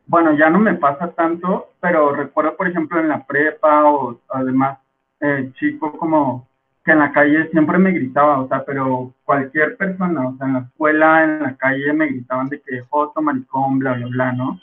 bueno, 0.07 0.34
ya 0.34 0.49
no 0.49 0.59
me 0.59 0.74
pasa 0.74 1.12
tanto, 1.12 1.70
pero 1.80 2.14
recuerdo, 2.14 2.57
por 2.57 2.68
ejemplo, 2.68 2.99
en 2.99 3.07
la 3.07 3.24
prepa 3.26 3.86
o 3.86 4.20
además 4.30 4.80
eh, 5.22 5.51
chico 5.57 5.97
como 5.97 6.51
que 6.84 6.92
en 6.92 7.00
la 7.00 7.12
calle 7.12 7.50
siempre 7.52 7.78
me 7.78 7.92
gritaba, 7.92 8.40
o 8.42 8.48
sea, 8.48 8.64
pero 8.66 9.14
cualquier 9.24 9.78
persona, 9.78 10.28
o 10.28 10.38
sea, 10.38 10.48
en 10.48 10.54
la 10.54 10.60
escuela, 10.62 11.24
en 11.24 11.44
la 11.44 11.56
calle 11.56 11.94
me 11.94 12.08
gritaban 12.08 12.50
de 12.50 12.62
que 12.62 12.84
foto, 12.86 13.22
maricón, 13.22 13.80
bla, 13.80 13.94
bla, 13.94 14.08
bla, 14.08 14.32
¿no? 14.34 14.60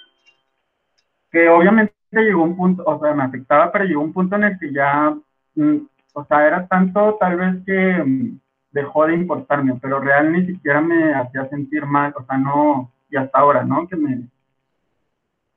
Que 1.30 1.48
obviamente 1.48 1.94
llegó 2.12 2.42
un 2.42 2.56
punto, 2.56 2.82
o 2.86 2.98
sea, 3.00 3.14
me 3.14 3.24
afectaba, 3.24 3.70
pero 3.70 3.84
llegó 3.84 4.02
un 4.02 4.12
punto 4.12 4.36
en 4.36 4.44
el 4.44 4.58
que 4.58 4.72
ya, 4.72 5.14
mm, 5.54 5.76
o 6.14 6.24
sea, 6.24 6.46
era 6.46 6.66
tanto 6.66 7.16
tal 7.20 7.36
vez 7.36 7.56
que 7.64 8.02
mm, 8.04 8.40
dejó 8.72 9.06
de 9.06 9.14
importarme, 9.14 9.78
pero 9.80 10.00
real 10.00 10.32
ni 10.32 10.46
siquiera 10.46 10.80
me 10.80 11.14
hacía 11.14 11.48
sentir 11.48 11.86
mal, 11.86 12.14
o 12.16 12.24
sea, 12.24 12.38
no, 12.38 12.92
y 13.10 13.16
hasta 13.16 13.38
ahora, 13.38 13.64
¿no? 13.64 13.86
Que 13.86 13.96
me, 13.96 14.28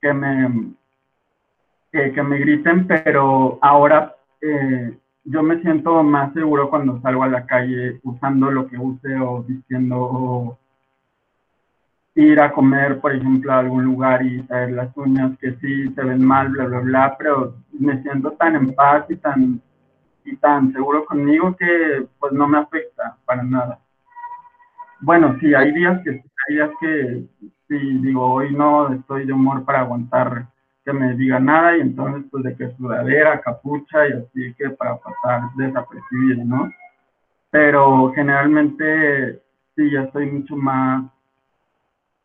que 0.02 0.14
me, 0.14 0.74
que, 1.92 2.24
me 2.24 2.38
griten, 2.40 2.88
pero 2.88 3.60
ahora 3.62 4.16
eh, 4.42 4.98
yo 5.24 5.44
me 5.44 5.62
siento 5.62 6.04
más 6.04 6.34
seguro 6.34 6.70
cuando 6.70 7.00
salgo 7.02 7.24
a 7.24 7.28
la 7.28 7.46
calle 7.46 8.00
usando 8.04 8.50
lo 8.50 8.68
que 8.68 8.78
use 8.78 9.16
o 9.20 9.44
vistiendo 9.44 9.98
o 10.00 10.58
ir 12.16 12.40
a 12.42 12.52
comer, 12.52 13.00
por 13.00 13.16
ejemplo, 13.16 13.54
a 13.54 13.60
algún 13.60 13.86
lugar 13.86 14.26
y 14.26 14.42
traer 14.44 14.72
las 14.72 14.96
uñas 14.98 15.38
que 15.40 15.54
sí 15.56 15.94
se 15.94 16.04
ven 16.04 16.24
mal, 16.26 16.50
bla, 16.50 16.66
bla, 16.66 16.80
bla, 16.80 17.16
pero 17.18 17.56
me 17.72 18.02
siento 18.02 18.32
tan 18.32 18.56
en 18.56 18.74
paz 18.74 19.06
y 19.10 19.16
tan, 19.16 19.62
y 20.26 20.36
tan 20.38 20.74
seguro 20.74 21.06
conmigo 21.06 21.56
que 21.56 22.06
pues 22.20 22.34
no 22.34 22.48
me 22.48 22.58
afecta 22.58 23.18
para 23.26 23.44
nada. 23.44 23.80
Bueno, 25.00 25.38
sí, 25.40 25.54
hay 25.54 25.72
días 25.72 26.02
que, 26.04 26.10
hay 26.12 26.56
días 26.56 26.70
que 26.80 27.24
sí, 27.68 27.78
digo, 28.00 28.26
hoy 28.26 28.54
no 28.54 28.94
estoy 28.94 29.26
de 29.26 29.34
humor 29.34 29.64
para 29.64 29.82
aguantar 29.82 30.48
que 30.84 30.94
me 30.94 31.16
diga 31.16 31.40
nada 31.40 31.78
y 31.78 31.82
entonces 31.82 32.26
pues 32.32 32.44
de 32.44 32.56
que 32.56 32.72
sudadera, 32.76 33.42
capucha 33.42 34.08
y 34.08 34.14
así 34.14 34.54
que 34.56 34.70
para 34.72 34.98
pasar 34.98 35.50
desapercibido, 35.56 36.46
¿no? 36.46 36.72
Pero 37.52 38.12
generalmente 38.14 39.42
sí, 39.76 39.92
ya 39.92 40.04
estoy 40.04 40.26
mucho 40.28 40.56
más 40.56 41.06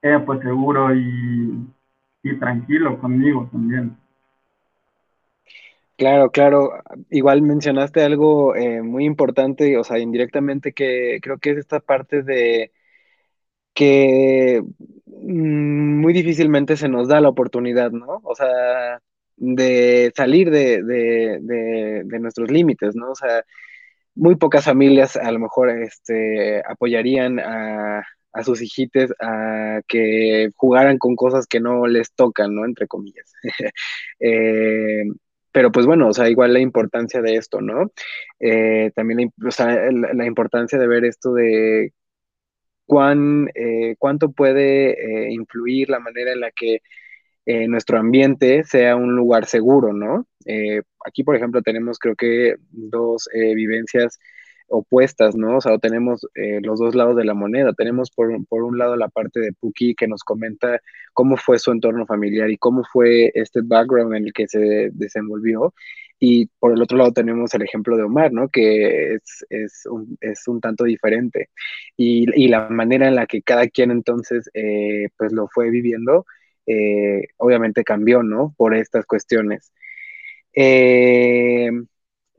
eh, 0.02 0.18
pues 0.24 0.40
seguro 0.40 0.94
y, 0.94 1.68
tranquilo 2.40 2.98
conmigo 2.98 3.48
también. 3.52 3.96
Claro, 5.96 6.30
claro. 6.30 6.82
Igual 7.08 7.40
mencionaste 7.42 8.02
algo 8.02 8.56
eh, 8.56 8.82
muy 8.82 9.04
importante, 9.04 9.78
o 9.78 9.84
sea, 9.84 10.00
indirectamente, 10.00 10.72
que 10.72 11.20
creo 11.22 11.38
que 11.38 11.50
es 11.50 11.58
esta 11.58 11.78
parte 11.78 12.22
de 12.22 12.72
que 13.76 14.62
mm, 15.06 16.00
muy 16.00 16.12
difícilmente 16.12 16.76
se 16.76 16.88
nos 16.88 17.08
da 17.08 17.20
la 17.20 17.28
oportunidad, 17.28 17.92
¿no? 17.92 18.20
O 18.24 18.34
sea, 18.34 19.00
de 19.36 20.12
salir 20.16 20.50
de, 20.50 20.82
de, 20.82 22.18
nuestros 22.20 22.50
límites, 22.50 22.96
¿no? 22.96 23.10
O 23.12 23.14
sea, 23.14 23.44
muy 24.14 24.36
pocas 24.36 24.64
familias 24.64 25.16
a 25.16 25.30
lo 25.30 25.38
mejor 25.40 25.70
este, 25.70 26.62
apoyarían 26.66 27.38
a, 27.38 28.02
a 28.32 28.44
sus 28.44 28.62
hijites 28.62 29.12
a 29.20 29.80
que 29.88 30.50
jugaran 30.56 30.98
con 30.98 31.16
cosas 31.16 31.46
que 31.46 31.60
no 31.60 31.86
les 31.86 32.12
tocan, 32.14 32.54
¿no? 32.54 32.64
Entre 32.64 32.88
comillas. 32.88 33.32
Eh, 34.20 35.04
pero 35.52 35.72
pues 35.72 35.86
bueno, 35.86 36.08
o 36.08 36.12
sea, 36.12 36.28
igual 36.30 36.52
la 36.52 36.60
importancia 36.60 37.22
de 37.22 37.36
esto, 37.36 37.60
¿no? 37.60 37.90
Eh, 38.40 38.90
también 38.94 39.32
o 39.46 39.50
sea, 39.50 39.90
la, 39.90 40.26
importancia 40.26 40.78
de 40.78 40.86
ver 40.86 41.04
esto 41.04 41.32
de 41.34 41.92
cuán, 42.86 43.50
eh, 43.54 43.96
cuánto 43.98 44.30
puede 44.30 44.92
eh, 44.92 45.32
influir 45.32 45.90
la 45.90 46.00
manera 46.00 46.32
en 46.32 46.40
la 46.40 46.50
que 46.52 46.80
eh, 47.44 47.68
nuestro 47.68 47.98
ambiente 47.98 48.64
sea 48.64 48.96
un 48.96 49.14
lugar 49.14 49.46
seguro, 49.46 49.92
¿no? 49.92 50.26
aquí, 51.04 51.24
por 51.24 51.34
ejemplo, 51.34 51.60
tenemos 51.60 51.98
creo 51.98 52.14
que 52.14 52.54
dos 52.70 53.28
vivencias 53.34 54.16
opuestas, 54.68 55.34
¿no? 55.34 55.56
O 55.56 55.60
sea, 55.60 55.76
tenemos 55.78 56.24
los 56.62 56.78
dos 56.78 56.94
lados 56.94 57.16
de 57.16 57.24
la 57.24 57.34
moneda. 57.34 57.72
Tenemos 57.72 58.12
por, 58.12 58.32
por, 58.46 58.62
un 58.62 58.78
lado 58.78 58.94
la 58.94 59.08
parte 59.08 59.40
de 59.40 59.52
Puki 59.52 59.96
que 59.96 60.06
nos 60.06 60.22
comenta 60.22 60.80
cómo 61.14 61.36
fue 61.36 61.58
su 61.58 61.72
entorno 61.72 62.06
familiar 62.06 62.48
y 62.48 62.58
cómo 62.58 62.84
fue 62.92 63.32
este 63.34 63.60
background 63.64 64.14
en 64.14 64.26
el 64.26 64.32
que 64.32 64.46
se 64.46 64.90
desenvolvió. 64.92 65.74
Y 66.18 66.46
por 66.58 66.72
el 66.72 66.82
otro 66.82 66.96
lado 66.96 67.12
tenemos 67.12 67.52
el 67.54 67.62
ejemplo 67.62 67.96
de 67.96 68.04
Omar, 68.04 68.32
¿no? 68.32 68.48
Que 68.48 69.14
es, 69.14 69.46
es, 69.50 69.86
un, 69.86 70.16
es 70.20 70.48
un, 70.48 70.60
tanto 70.60 70.84
diferente. 70.84 71.50
Y, 71.96 72.26
y, 72.34 72.48
la 72.48 72.68
manera 72.70 73.08
en 73.08 73.16
la 73.16 73.26
que 73.26 73.42
cada 73.42 73.68
quien 73.68 73.90
entonces 73.90 74.50
eh, 74.54 75.08
pues 75.18 75.32
lo 75.32 75.48
fue 75.48 75.70
viviendo, 75.70 76.26
eh, 76.66 77.28
obviamente 77.36 77.84
cambió, 77.84 78.22
¿no? 78.22 78.54
Por 78.56 78.74
estas 78.74 79.06
cuestiones. 79.06 79.72
Eh, 80.54 81.70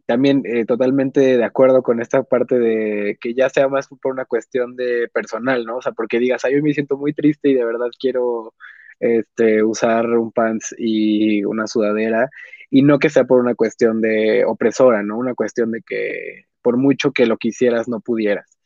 también 0.06 0.44
totalmente 0.68 1.38
de 1.38 1.44
acuerdo 1.44 1.84
con 1.84 2.02
esta 2.02 2.24
parte 2.24 2.58
de 2.60 3.18
que 3.22 3.34
ya 3.34 3.50
sea 3.50 3.68
más 3.68 3.88
por 4.02 4.14
una 4.14 4.26
cuestión 4.26 4.76
de 4.76 5.10
personal, 5.14 5.66
¿no? 5.66 5.78
O 5.78 5.82
sea, 5.82 5.92
porque 5.92 6.20
digas, 6.20 6.46
ay, 6.46 6.56
yo 6.56 6.64
me 6.64 6.74
siento 6.74 6.98
muy 6.98 7.14
triste 7.14 7.50
y 7.50 7.56
de 7.56 7.66
verdad 7.66 7.88
quiero 8.00 8.54
este, 9.00 9.64
usar 9.64 10.08
un 10.10 10.32
pants 10.32 10.76
y 10.78 11.44
una 11.46 11.68
sudadera 11.68 12.30
y 12.70 12.84
no 12.84 13.00
que 13.00 13.10
sea 13.10 13.26
por 13.26 13.40
una 13.40 13.56
cuestión 13.56 14.02
de 14.02 14.44
opresora, 14.46 15.04
¿no? 15.04 15.18
Una 15.18 15.36
cuestión 15.36 15.72
de 15.72 15.82
que 15.86 16.46
por 16.62 16.78
mucho 16.78 17.12
que 17.12 17.26
lo 17.26 17.38
quisieras 17.38 17.88
no 17.88 18.02
pudieras. 18.02 18.58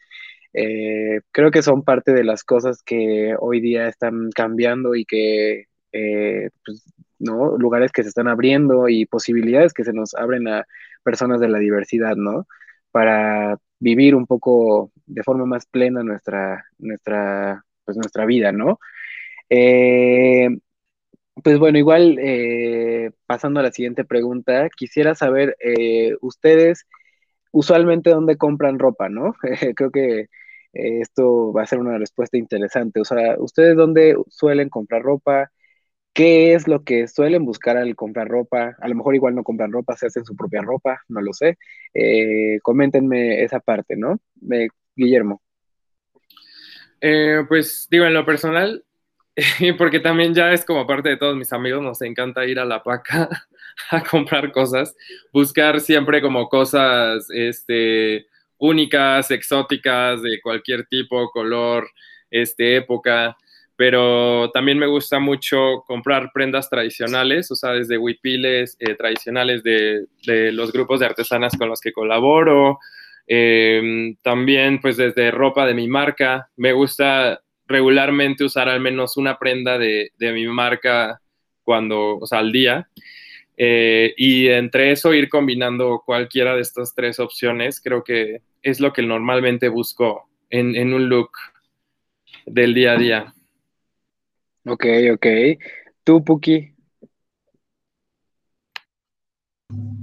Eh, 0.53 1.21
creo 1.31 1.51
que 1.51 1.61
son 1.61 1.83
parte 1.83 2.13
de 2.13 2.23
las 2.23 2.43
cosas 2.43 2.81
que 2.83 3.35
hoy 3.39 3.61
día 3.61 3.87
están 3.87 4.31
cambiando 4.35 4.95
y 4.95 5.05
que, 5.05 5.65
eh, 5.93 6.49
pues, 6.65 6.83
¿no? 7.19 7.57
Lugares 7.57 7.91
que 7.91 8.03
se 8.03 8.09
están 8.09 8.27
abriendo 8.27 8.89
y 8.89 9.05
posibilidades 9.05 9.73
que 9.73 9.83
se 9.83 9.93
nos 9.93 10.13
abren 10.15 10.47
a 10.47 10.65
personas 11.03 11.39
de 11.39 11.49
la 11.49 11.59
diversidad, 11.59 12.15
¿no? 12.15 12.47
Para 12.91 13.57
vivir 13.79 14.15
un 14.15 14.27
poco 14.27 14.91
de 15.05 15.23
forma 15.23 15.45
más 15.45 15.65
plena 15.67 16.03
nuestra, 16.03 16.65
nuestra, 16.79 17.63
pues, 17.85 17.97
nuestra 17.97 18.25
vida, 18.25 18.51
¿no? 18.51 18.79
Eh, 19.51 20.49
Pues 21.43 21.59
bueno, 21.59 21.79
igual 21.79 22.17
eh, 22.21 23.11
pasando 23.27 23.59
a 23.61 23.63
la 23.63 23.71
siguiente 23.73 24.05
pregunta, 24.05 24.69
quisiera 24.77 25.15
saber, 25.15 25.57
eh, 25.61 26.15
ustedes 26.21 26.87
usualmente 27.51 28.11
dónde 28.11 28.37
compran 28.37 28.79
ropa, 28.79 29.09
¿no? 29.09 29.35
Creo 29.77 29.91
que 29.91 30.27
esto 30.73 31.53
va 31.53 31.63
a 31.63 31.67
ser 31.67 31.79
una 31.79 31.97
respuesta 31.99 32.37
interesante. 32.37 33.01
O 33.01 33.05
sea, 33.05 33.37
¿ustedes 33.39 33.75
dónde 33.77 34.15
suelen 34.29 34.69
comprar 34.69 35.03
ropa? 35.03 35.51
¿Qué 36.13 36.53
es 36.55 36.67
lo 36.67 36.83
que 36.85 37.07
suelen 37.07 37.45
buscar 37.45 37.77
al 37.77 37.95
comprar 37.95 38.29
ropa? 38.29 38.75
A 38.81 38.89
lo 38.89 38.95
mejor 38.95 39.15
igual 39.15 39.35
no 39.35 39.43
compran 39.43 39.71
ropa, 39.73 39.97
se 39.97 40.07
hacen 40.07 40.25
su 40.25 40.35
propia 40.37 40.61
ropa, 40.63 41.01
no 41.09 41.21
lo 41.21 41.33
sé. 41.33 41.57
coméntenme 42.63 43.43
esa 43.43 43.59
parte, 43.61 43.95
¿no? 43.97 44.19
Guillermo. 44.95 45.41
pues 47.49 47.87
digo, 47.91 48.05
en 48.05 48.13
lo 48.13 48.25
personal, 48.25 48.85
porque 49.77 49.99
también 49.99 50.33
ya 50.33 50.51
es 50.51 50.65
como 50.65 50.85
parte 50.85 51.09
de 51.09 51.17
todos 51.17 51.35
mis 51.35 51.53
amigos, 51.53 51.81
nos 51.81 52.01
encanta 52.01 52.45
ir 52.45 52.59
a 52.59 52.65
la 52.65 52.83
paca 52.83 53.29
a 53.91 54.03
comprar 54.03 54.51
cosas, 54.51 54.95
buscar 55.31 55.79
siempre 55.79 56.21
como 56.21 56.49
cosas 56.49 57.27
este, 57.29 58.27
únicas, 58.57 59.31
exóticas, 59.31 60.21
de 60.21 60.41
cualquier 60.41 60.85
tipo, 60.85 61.29
color, 61.31 61.89
este, 62.29 62.77
época, 62.77 63.37
pero 63.75 64.51
también 64.51 64.77
me 64.77 64.85
gusta 64.85 65.19
mucho 65.19 65.83
comprar 65.87 66.31
prendas 66.33 66.69
tradicionales, 66.69 67.49
o 67.51 67.55
sea, 67.55 67.71
desde 67.71 67.97
huipiles 67.97 68.75
eh, 68.79 68.95
tradicionales 68.95 69.63
de, 69.63 70.05
de, 70.25 70.51
los 70.51 70.71
grupos 70.71 70.99
de 70.99 71.07
artesanas 71.07 71.57
con 71.57 71.69
los 71.69 71.81
que 71.81 71.91
colaboro, 71.91 72.79
eh, 73.27 74.13
también 74.21 74.81
pues 74.81 74.97
desde 74.97 75.31
ropa 75.31 75.65
de 75.65 75.73
mi 75.73 75.87
marca, 75.87 76.49
me 76.57 76.73
gusta 76.73 77.41
regularmente 77.71 78.43
usar 78.43 78.69
al 78.69 78.79
menos 78.79 79.17
una 79.17 79.37
prenda 79.37 79.77
de, 79.77 80.11
mi 80.19 80.47
marca 80.47 81.21
cuando, 81.63 82.17
o 82.17 82.27
sea, 82.27 82.39
al 82.39 82.51
día. 82.51 82.89
Eh, 83.57 84.13
y 84.17 84.47
entre 84.47 84.91
eso 84.91 85.13
ir 85.13 85.29
combinando 85.29 86.01
cualquiera 86.05 86.55
de 86.55 86.61
estas 86.61 86.93
tres 86.95 87.19
opciones, 87.19 87.81
creo 87.81 88.03
que 88.03 88.41
es 88.61 88.79
lo 88.79 88.93
que 88.93 89.01
normalmente 89.01 89.69
busco 89.69 90.29
en, 90.49 90.93
un 90.93 91.09
look 91.09 91.31
del 92.45 92.73
día 92.73 92.93
a 92.93 92.97
día. 92.97 93.33
Ok, 94.65 94.85
ok. 95.13 95.27
¿Tú, 96.03 96.23
Puki? 96.23 96.73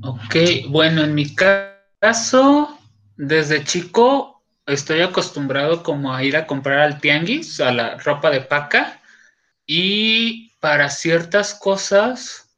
Ok, 0.03 0.37
bueno, 0.69 1.03
en 1.05 1.15
mi 1.15 1.35
caso, 1.35 2.79
desde 3.17 3.65
chico 3.65 4.38
estoy 4.69 5.01
acostumbrado 5.01 5.83
como 5.83 6.15
a 6.15 6.23
ir 6.23 6.37
a 6.37 6.47
comprar 6.47 6.81
al 6.81 7.01
tianguis, 7.01 7.61
a 7.61 7.73
la 7.73 7.97
ropa 7.99 8.31
de 8.31 8.41
paca, 8.41 9.01
y 9.67 10.51
para 10.61 10.91
ciertas 10.91 11.55
cosas, 11.55 12.51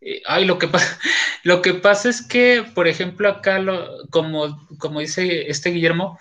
eh, 0.00 0.22
ay, 0.26 0.44
lo 0.44 0.58
que, 0.58 0.68
lo 1.44 1.62
que 1.62 1.74
pasa 1.74 2.08
es 2.08 2.22
que, 2.22 2.64
por 2.74 2.88
ejemplo, 2.88 3.28
acá, 3.28 3.60
como, 4.10 4.66
como 4.78 5.00
dice 5.00 5.50
este 5.50 5.70
Guillermo, 5.70 6.18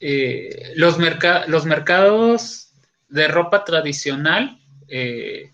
eh, 0.00 0.72
los, 0.76 0.98
mercados 0.98 2.70
de 3.08 3.28
ropa 3.28 3.64
tradicional, 3.64 4.60
eh, 4.88 5.50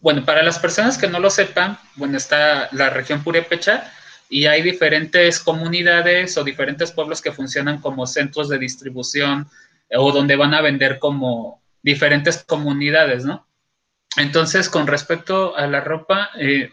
bueno, 0.00 0.24
para 0.24 0.42
las 0.42 0.58
personas 0.58 0.98
que 0.98 1.08
no 1.08 1.20
lo 1.20 1.30
sepan, 1.30 1.78
bueno, 1.96 2.16
está 2.16 2.68
la 2.72 2.90
región 2.90 3.22
Purépecha, 3.22 3.92
y 4.30 4.46
hay 4.46 4.62
diferentes 4.62 5.40
comunidades 5.40 6.38
o 6.38 6.44
diferentes 6.44 6.92
pueblos 6.92 7.20
que 7.20 7.32
funcionan 7.32 7.80
como 7.80 8.06
centros 8.06 8.48
de 8.48 8.58
distribución 8.58 9.48
o 9.90 10.12
donde 10.12 10.36
van 10.36 10.54
a 10.54 10.60
vender 10.60 11.00
como 11.00 11.60
diferentes 11.82 12.44
comunidades, 12.44 13.24
¿no? 13.24 13.46
Entonces, 14.16 14.68
con 14.68 14.86
respecto 14.86 15.56
a 15.56 15.66
la 15.66 15.80
ropa, 15.80 16.30
eh, 16.38 16.70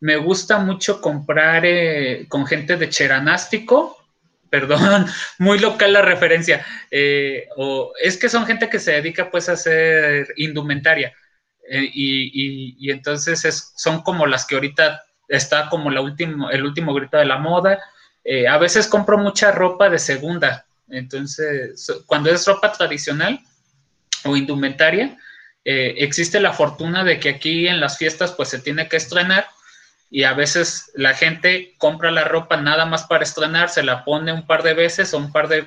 me 0.00 0.16
gusta 0.16 0.58
mucho 0.58 1.00
comprar 1.00 1.64
eh, 1.64 2.26
con 2.28 2.44
gente 2.44 2.76
de 2.76 2.88
Cheranástico, 2.88 3.96
perdón, 4.50 5.06
muy 5.38 5.60
local 5.60 5.92
la 5.92 6.02
referencia, 6.02 6.66
eh, 6.90 7.46
o 7.56 7.92
es 8.02 8.16
que 8.16 8.28
son 8.28 8.46
gente 8.46 8.68
que 8.68 8.80
se 8.80 8.92
dedica 8.92 9.30
pues 9.30 9.48
a 9.48 9.52
hacer 9.52 10.26
indumentaria, 10.36 11.14
y, 11.72 12.76
y, 12.84 12.90
entonces 12.90 13.44
es, 13.44 13.74
son 13.76 14.02
como 14.02 14.26
las 14.26 14.44
que 14.44 14.56
ahorita 14.56 15.04
está 15.30 15.68
como 15.68 15.90
la 15.90 16.00
último, 16.00 16.50
el 16.50 16.64
último 16.64 16.92
grito 16.92 17.16
de 17.16 17.24
la 17.24 17.38
moda. 17.38 17.78
Eh, 18.24 18.46
a 18.46 18.58
veces 18.58 18.86
compro 18.86 19.16
mucha 19.16 19.52
ropa 19.52 19.88
de 19.88 19.98
segunda, 19.98 20.66
entonces 20.88 21.90
cuando 22.04 22.30
es 22.30 22.46
ropa 22.46 22.72
tradicional 22.72 23.40
o 24.24 24.36
indumentaria, 24.36 25.16
eh, 25.64 25.94
existe 25.98 26.40
la 26.40 26.52
fortuna 26.52 27.04
de 27.04 27.18
que 27.18 27.30
aquí 27.30 27.66
en 27.66 27.80
las 27.80 27.96
fiestas 27.96 28.32
pues 28.32 28.50
se 28.50 28.58
tiene 28.58 28.88
que 28.88 28.96
estrenar 28.96 29.46
y 30.10 30.24
a 30.24 30.34
veces 30.34 30.90
la 30.94 31.14
gente 31.14 31.74
compra 31.78 32.10
la 32.10 32.24
ropa 32.24 32.56
nada 32.56 32.84
más 32.84 33.04
para 33.04 33.22
estrenar, 33.22 33.70
se 33.70 33.82
la 33.82 34.04
pone 34.04 34.32
un 34.32 34.46
par 34.46 34.62
de 34.62 34.74
veces 34.74 35.14
o 35.14 35.18
un 35.18 35.32
par 35.32 35.48
de, 35.48 35.66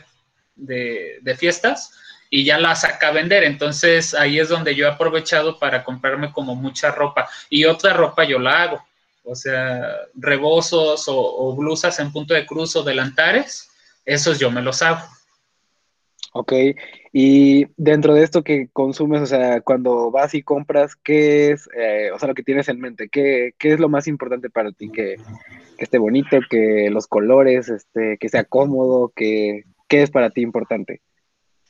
de 0.55 1.35
fiestas 1.37 1.91
y 2.29 2.43
ya 2.43 2.59
la 2.59 2.75
saca 2.75 3.07
a 3.07 3.11
vender. 3.11 3.43
Entonces 3.43 4.13
ahí 4.13 4.39
es 4.39 4.49
donde 4.49 4.75
yo 4.75 4.85
he 4.85 4.89
aprovechado 4.91 5.57
para 5.57 5.83
comprarme 5.83 6.31
como 6.33 6.55
mucha 6.55 6.91
ropa 6.91 7.29
y 7.49 7.65
otra 7.65 7.93
ropa 7.93 8.25
yo 8.25 8.37
la 8.37 8.63
hago 8.63 8.85
o 9.23 9.35
sea, 9.35 9.95
rebozos 10.15 11.05
o, 11.07 11.55
blusas 11.55 11.99
en 11.99 12.11
punto 12.11 12.33
de 12.33 12.45
cruz 12.45 12.75
o 12.75 12.83
delantares, 12.83 13.69
esos 14.05 14.39
yo 14.39 14.51
me 14.51 14.61
los 14.61 14.81
hago. 14.81 15.01
Ok, 16.35 16.51
y 17.11 17.67
dentro 17.77 18.15
de 18.15 18.23
esto 18.23 18.43
que 18.43 18.67
consumes, 18.73 19.21
o 19.21 19.25
sea, 19.27 19.61
cuando 19.61 20.09
vas 20.09 20.33
y 20.33 20.41
compras, 20.41 20.95
¿qué 20.95 21.51
es, 21.51 21.69
eh, 21.77 22.09
o 22.11 22.17
sea, 22.17 22.27
lo 22.27 22.33
que 22.33 22.41
tienes 22.41 22.67
en 22.69 22.79
mente? 22.79 23.07
¿Qué, 23.07 23.53
es 23.59 23.79
lo 23.79 23.87
más 23.87 24.07
importante 24.07 24.49
para 24.49 24.71
ti? 24.71 24.89
¿Que, 24.91 25.17
esté 25.77 25.99
bonito, 25.99 26.39
que 26.49 26.89
los 26.89 27.07
colores, 27.07 27.69
este, 27.69 28.17
que 28.19 28.29
sea 28.29 28.45
cómodo, 28.45 29.13
que, 29.15 29.63
¿qué 29.87 30.01
es 30.01 30.09
para 30.09 30.31
ti 30.31 30.41
importante? 30.41 31.01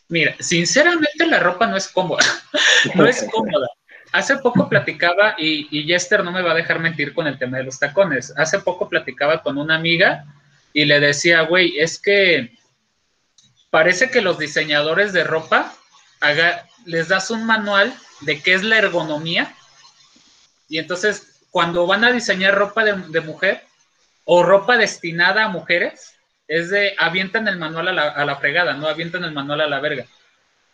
Mira, 0.08 0.36
sinceramente 0.40 1.26
la 1.28 1.40
ropa 1.40 1.68
no 1.68 1.76
es 1.76 1.90
cómoda, 1.90 2.24
no 2.96 3.06
es 3.06 3.24
cómoda. 3.32 3.68
Hace 4.14 4.38
poco 4.38 4.70
platicaba, 4.70 5.36
y, 5.38 5.68
y 5.78 5.84
Jester 5.86 6.24
no 6.24 6.32
me 6.32 6.42
va 6.42 6.52
a 6.52 6.56
dejar 6.56 6.80
mentir 6.80 7.14
con 7.14 7.28
el 7.28 7.38
tema 7.38 7.58
de 7.58 7.64
los 7.66 7.80
tacones. 7.80 8.34
Hace 8.38 8.60
poco 8.60 8.88
platicaba 8.88 9.42
con 9.42 9.58
una 9.58 9.76
amiga 9.76 10.26
y 10.72 10.86
le 10.86 11.00
decía, 11.02 11.42
güey, 11.42 11.78
es 11.78 12.00
que 12.00 12.56
parece 13.70 14.10
que 14.10 14.22
los 14.22 14.38
diseñadores 14.38 15.14
de 15.14 15.24
ropa 15.24 15.74
les 16.86 17.08
das 17.08 17.32
un 17.32 17.46
manual 17.46 17.94
de 18.22 18.42
qué 18.42 18.54
es 18.54 18.64
la 18.64 18.78
ergonomía 18.78 19.54
y 20.70 20.78
entonces 20.78 21.42
cuando 21.52 21.86
van 21.86 22.04
a 22.04 22.12
diseñar 22.12 22.56
ropa 22.56 22.84
de, 22.84 23.22
mujer 23.22 23.64
o 24.26 24.42
ropa 24.42 24.78
destinada 24.78 25.46
a 25.46 25.50
mujeres, 25.50 26.16
es 26.48 26.70
de 26.70 26.96
avientan 26.98 27.48
el 27.48 27.58
manual 27.58 27.90
a 27.90 27.94
la, 27.94 28.10
a 28.10 28.26
la, 28.26 28.38
fregada, 28.38 28.74
no 28.74 28.88
avientan 28.88 29.24
el 29.24 29.34
manual 29.34 29.62
a 29.62 29.68
la 29.68 29.80
verga. 29.80 30.08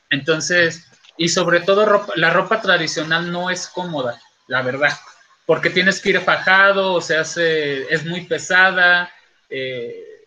Entonces, 0.09 0.87
y 1.19 1.27
sobre 1.27 1.59
todo 1.59 2.07
la 2.15 2.29
ropa 2.29 2.61
tradicional 2.61 3.29
no 3.29 3.49
es 3.49 3.67
cómoda, 3.67 4.21
la 4.47 4.61
verdad, 4.61 4.97
porque 5.45 5.69
tienes 5.69 5.99
que 5.99 6.11
ir 6.11 6.21
fajado, 6.21 6.93
o 6.93 7.01
sea, 7.01 7.21
es 7.21 8.05
muy 8.05 8.21
pesada, 8.21 9.11
eh, 9.49 10.25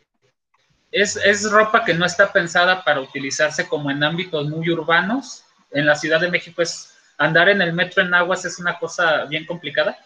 es, 0.90 1.16
es, 1.16 1.50
ropa 1.50 1.82
que 1.86 1.94
no 1.94 2.04
está 2.04 2.30
pensada 2.30 2.84
para 2.84 3.00
utilizarse 3.00 3.66
como 3.66 3.90
en 3.90 4.04
ámbitos 4.04 4.46
muy 4.50 4.68
urbanos. 4.68 5.44
En 5.70 5.86
la 5.86 5.94
Ciudad 5.94 6.20
de 6.20 6.30
México 6.30 6.60
es 6.60 6.94
andar 7.16 7.48
en 7.48 7.62
el 7.62 7.72
metro 7.72 8.02
en 8.02 8.12
aguas 8.12 8.44
es 8.44 8.58
una 8.58 8.78
cosa 8.78 9.24
bien 9.24 9.46
complicada. 9.46 9.96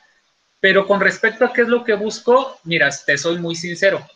Pero 0.61 0.87
con 0.87 1.01
respecto 1.01 1.45
a 1.45 1.53
qué 1.53 1.63
es 1.63 1.69
lo 1.69 1.83
que 1.83 1.95
busco, 1.95 2.61
mira, 2.63 2.91
te 3.05 3.19
soy 3.19 3.39
muy 3.39 3.57
sincero. 3.57 4.07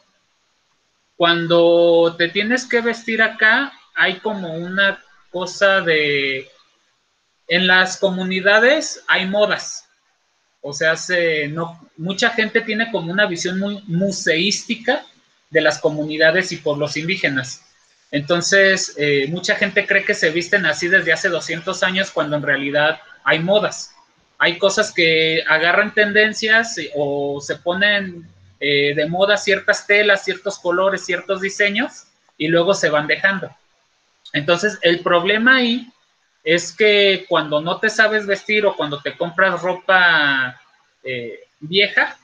Cuando 1.16 2.14
te 2.16 2.29
tienes 2.29 2.64
que 2.64 2.81
vestir 2.81 3.21
acá, 3.21 3.73
hay 3.97 4.21
como 4.21 4.55
una 4.55 5.03
cosa 5.33 5.81
de 5.81 6.49
en 7.51 7.67
las 7.67 7.99
comunidades 7.99 9.03
hay 9.09 9.27
modas. 9.27 9.89
O 10.63 10.73
sea, 10.73 10.97
se, 10.97 11.49
no, 11.49 11.81
mucha 11.97 12.31
gente 12.31 12.61
tiene 12.61 12.91
como 12.93 13.13
una 13.13 13.27
visión 13.27 13.59
muy 13.59 13.83
museística 13.89 15.05
de 15.51 15.61
las 15.61 15.81
comunidades 15.81 16.53
y 16.53 16.59
pueblos 16.59 16.97
indígenas. 16.97 17.63
Entonces, 18.13 18.95
eh, 18.97 19.27
mucha 19.31 19.57
gente 19.57 19.85
cree 19.85 20.05
que 20.05 20.15
se 20.15 20.31
visten 20.31 20.65
así 20.65 20.87
desde 20.87 21.13
hace 21.13 21.29
200 21.29 21.83
años 21.83 22.13
cuando 22.13 22.37
en 22.37 22.43
realidad 22.43 23.01
hay 23.25 23.41
modas. 23.41 23.95
Hay 24.39 24.57
cosas 24.57 24.93
que 24.93 25.43
agarran 25.49 25.93
tendencias 25.93 26.77
o 26.95 27.41
se 27.41 27.57
ponen 27.57 28.29
eh, 28.61 28.95
de 28.95 29.09
moda 29.09 29.37
ciertas 29.37 29.89
telas, 29.89 30.25
ciertos 30.25 30.61
colores, 30.61 31.05
ciertos 31.05 31.41
diseños 31.41 32.05
y 32.39 32.47
luego 32.47 32.75
se 32.75 32.91
van 32.91 33.09
dejando. 33.09 33.51
Entonces, 34.33 34.79
el 34.83 35.01
problema 35.01 35.57
ahí 35.57 35.91
es 36.43 36.72
que 36.72 37.26
cuando 37.28 37.61
no 37.61 37.78
te 37.78 37.91
sabes 37.91 38.26
vestir 38.26 38.64
o 38.66 38.76
cuando 38.76 39.01
te 39.01 39.16
compras 39.16 39.61
ropa 39.61 40.61
eh, 41.03 41.41
vieja, 41.61 42.18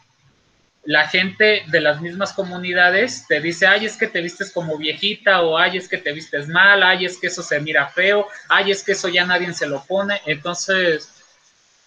la 0.87 1.09
gente 1.09 1.65
de 1.67 1.81
las 1.81 2.01
mismas 2.01 2.33
comunidades 2.33 3.27
te 3.27 3.41
dice, 3.41 3.67
ay, 3.67 3.87
es 3.87 3.97
que 3.97 4.07
te 4.07 4.21
vistes 4.21 4.53
como 4.53 4.79
viejita, 4.79 5.43
o 5.43 5.59
ay, 5.59 5.79
es 5.79 5.89
que 5.89 5.99
te 5.99 6.13
vistes 6.13 6.49
mal, 6.49 6.83
ay, 6.83 7.05
es 7.05 7.19
que 7.19 7.27
eso 7.27 7.43
se 7.43 7.61
mira 7.61 7.89
feo, 7.89 8.29
ay, 8.49 8.71
es 8.71 8.85
que 8.85 8.93
eso 8.93 9.09
ya 9.09 9.27
nadie 9.27 9.53
se 9.53 9.67
lo 9.67 9.83
pone. 9.85 10.21
Entonces, 10.27 11.11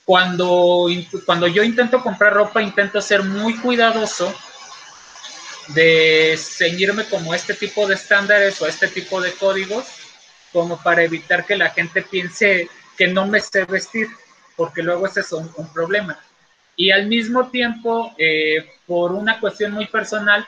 cuando, 0.04 0.88
cuando 1.26 1.48
yo 1.48 1.64
intento 1.64 2.04
comprar 2.04 2.34
ropa, 2.34 2.62
intento 2.62 3.02
ser 3.02 3.24
muy 3.24 3.58
cuidadoso 3.60 4.34
de 5.70 6.36
ceñirme 6.38 7.06
como 7.06 7.34
este 7.34 7.54
tipo 7.54 7.88
de 7.88 7.96
estándares 7.96 8.62
o 8.62 8.68
este 8.68 8.88
tipo 8.88 9.22
de 9.22 9.32
códigos, 9.34 9.86
como 10.52 10.82
para 10.82 11.04
evitar 11.04 11.46
que 11.46 11.56
la 11.56 11.70
gente 11.70 12.02
piense 12.02 12.70
que 12.98 13.08
no 13.08 13.28
me 13.28 13.40
sé 13.40 13.66
vestir, 13.66 14.08
porque 14.56 14.84
luego 14.84 15.08
ese 15.08 15.22
es 15.22 15.32
un, 15.32 15.50
problema. 15.74 16.20
Y 16.76 16.92
al 16.92 17.08
mismo 17.08 17.50
tiempo, 17.50 18.14
eh, 18.18 18.70
por 18.86 19.12
una 19.12 19.40
cuestión 19.40 19.72
muy 19.72 19.88
personal, 19.88 20.46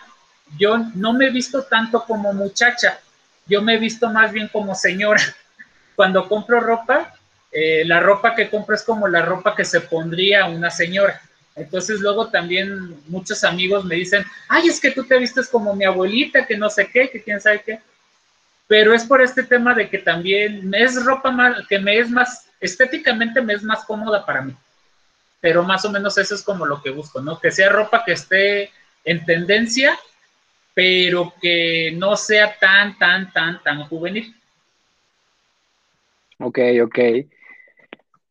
yo 0.58 0.78
no 0.96 1.14
me 1.14 1.28
he 1.28 1.30
visto 1.30 1.64
tanto 1.64 2.04
como 2.04 2.34
muchacha, 2.34 3.00
yo 3.48 3.62
me 3.62 3.76
he 3.76 3.78
visto 3.78 4.10
más 4.10 4.32
bien 4.32 4.48
como 4.48 4.76
señora. 4.76 5.22
Cuando 5.96 6.28
compro 6.28 6.60
ropa, 6.60 7.14
eh, 7.52 7.84
la 7.86 8.00
ropa 8.00 8.34
que 8.34 8.50
compro 8.50 8.76
es 8.76 8.84
como 8.84 9.08
la 9.08 9.22
ropa 9.22 9.56
que 9.56 9.66
se 9.66 9.82
pondría 9.82 10.46
una 10.46 10.70
señora. 10.70 11.22
Entonces 11.56 12.00
luego 12.00 12.30
también 12.30 12.96
muchos 13.08 13.44
amigos 13.44 13.84
me 13.86 13.96
dicen, 13.96 14.24
ay, 14.48 14.68
es 14.68 14.80
que 14.80 14.92
tú 14.92 15.04
te 15.04 15.18
vistes 15.20 15.50
como 15.50 15.76
mi 15.76 15.84
abuelita, 15.84 16.46
que 16.46 16.58
no 16.58 16.70
sé 16.70 16.90
qué, 16.92 17.10
que 17.10 17.22
quién 17.22 17.42
sabe 17.42 17.62
qué. 17.66 17.80
Pero 18.72 18.94
es 18.94 19.04
por 19.04 19.22
este 19.22 19.44
tema 19.44 19.74
de 19.74 19.90
que 19.90 19.98
también 19.98 20.74
es 20.74 21.04
ropa 21.04 21.30
más, 21.30 21.68
que 21.68 21.78
me 21.78 21.98
es 21.98 22.10
más, 22.10 22.50
estéticamente 22.62 23.42
me 23.42 23.52
es 23.52 23.64
más 23.64 23.84
cómoda 23.84 24.26
para 24.26 24.44
mí. 24.44 24.56
Pero 25.42 25.62
más 25.62 25.84
o 25.84 25.92
menos 25.92 26.18
eso 26.18 26.36
es 26.36 26.42
como 26.42 26.66
lo 26.66 26.82
que 26.82 26.90
busco, 26.90 27.20
¿no? 27.20 27.38
Que 27.38 27.52
sea 27.52 27.68
ropa 27.68 28.06
que 28.06 28.14
esté 28.14 28.72
en 29.04 29.26
tendencia, 29.26 30.00
pero 30.74 31.34
que 31.42 31.92
no 31.98 32.16
sea 32.16 32.58
tan, 32.60 32.98
tan, 32.98 33.34
tan, 33.34 33.62
tan 33.62 33.84
juvenil. 33.90 34.34
Ok, 36.40 36.60
ok. 36.82 37.00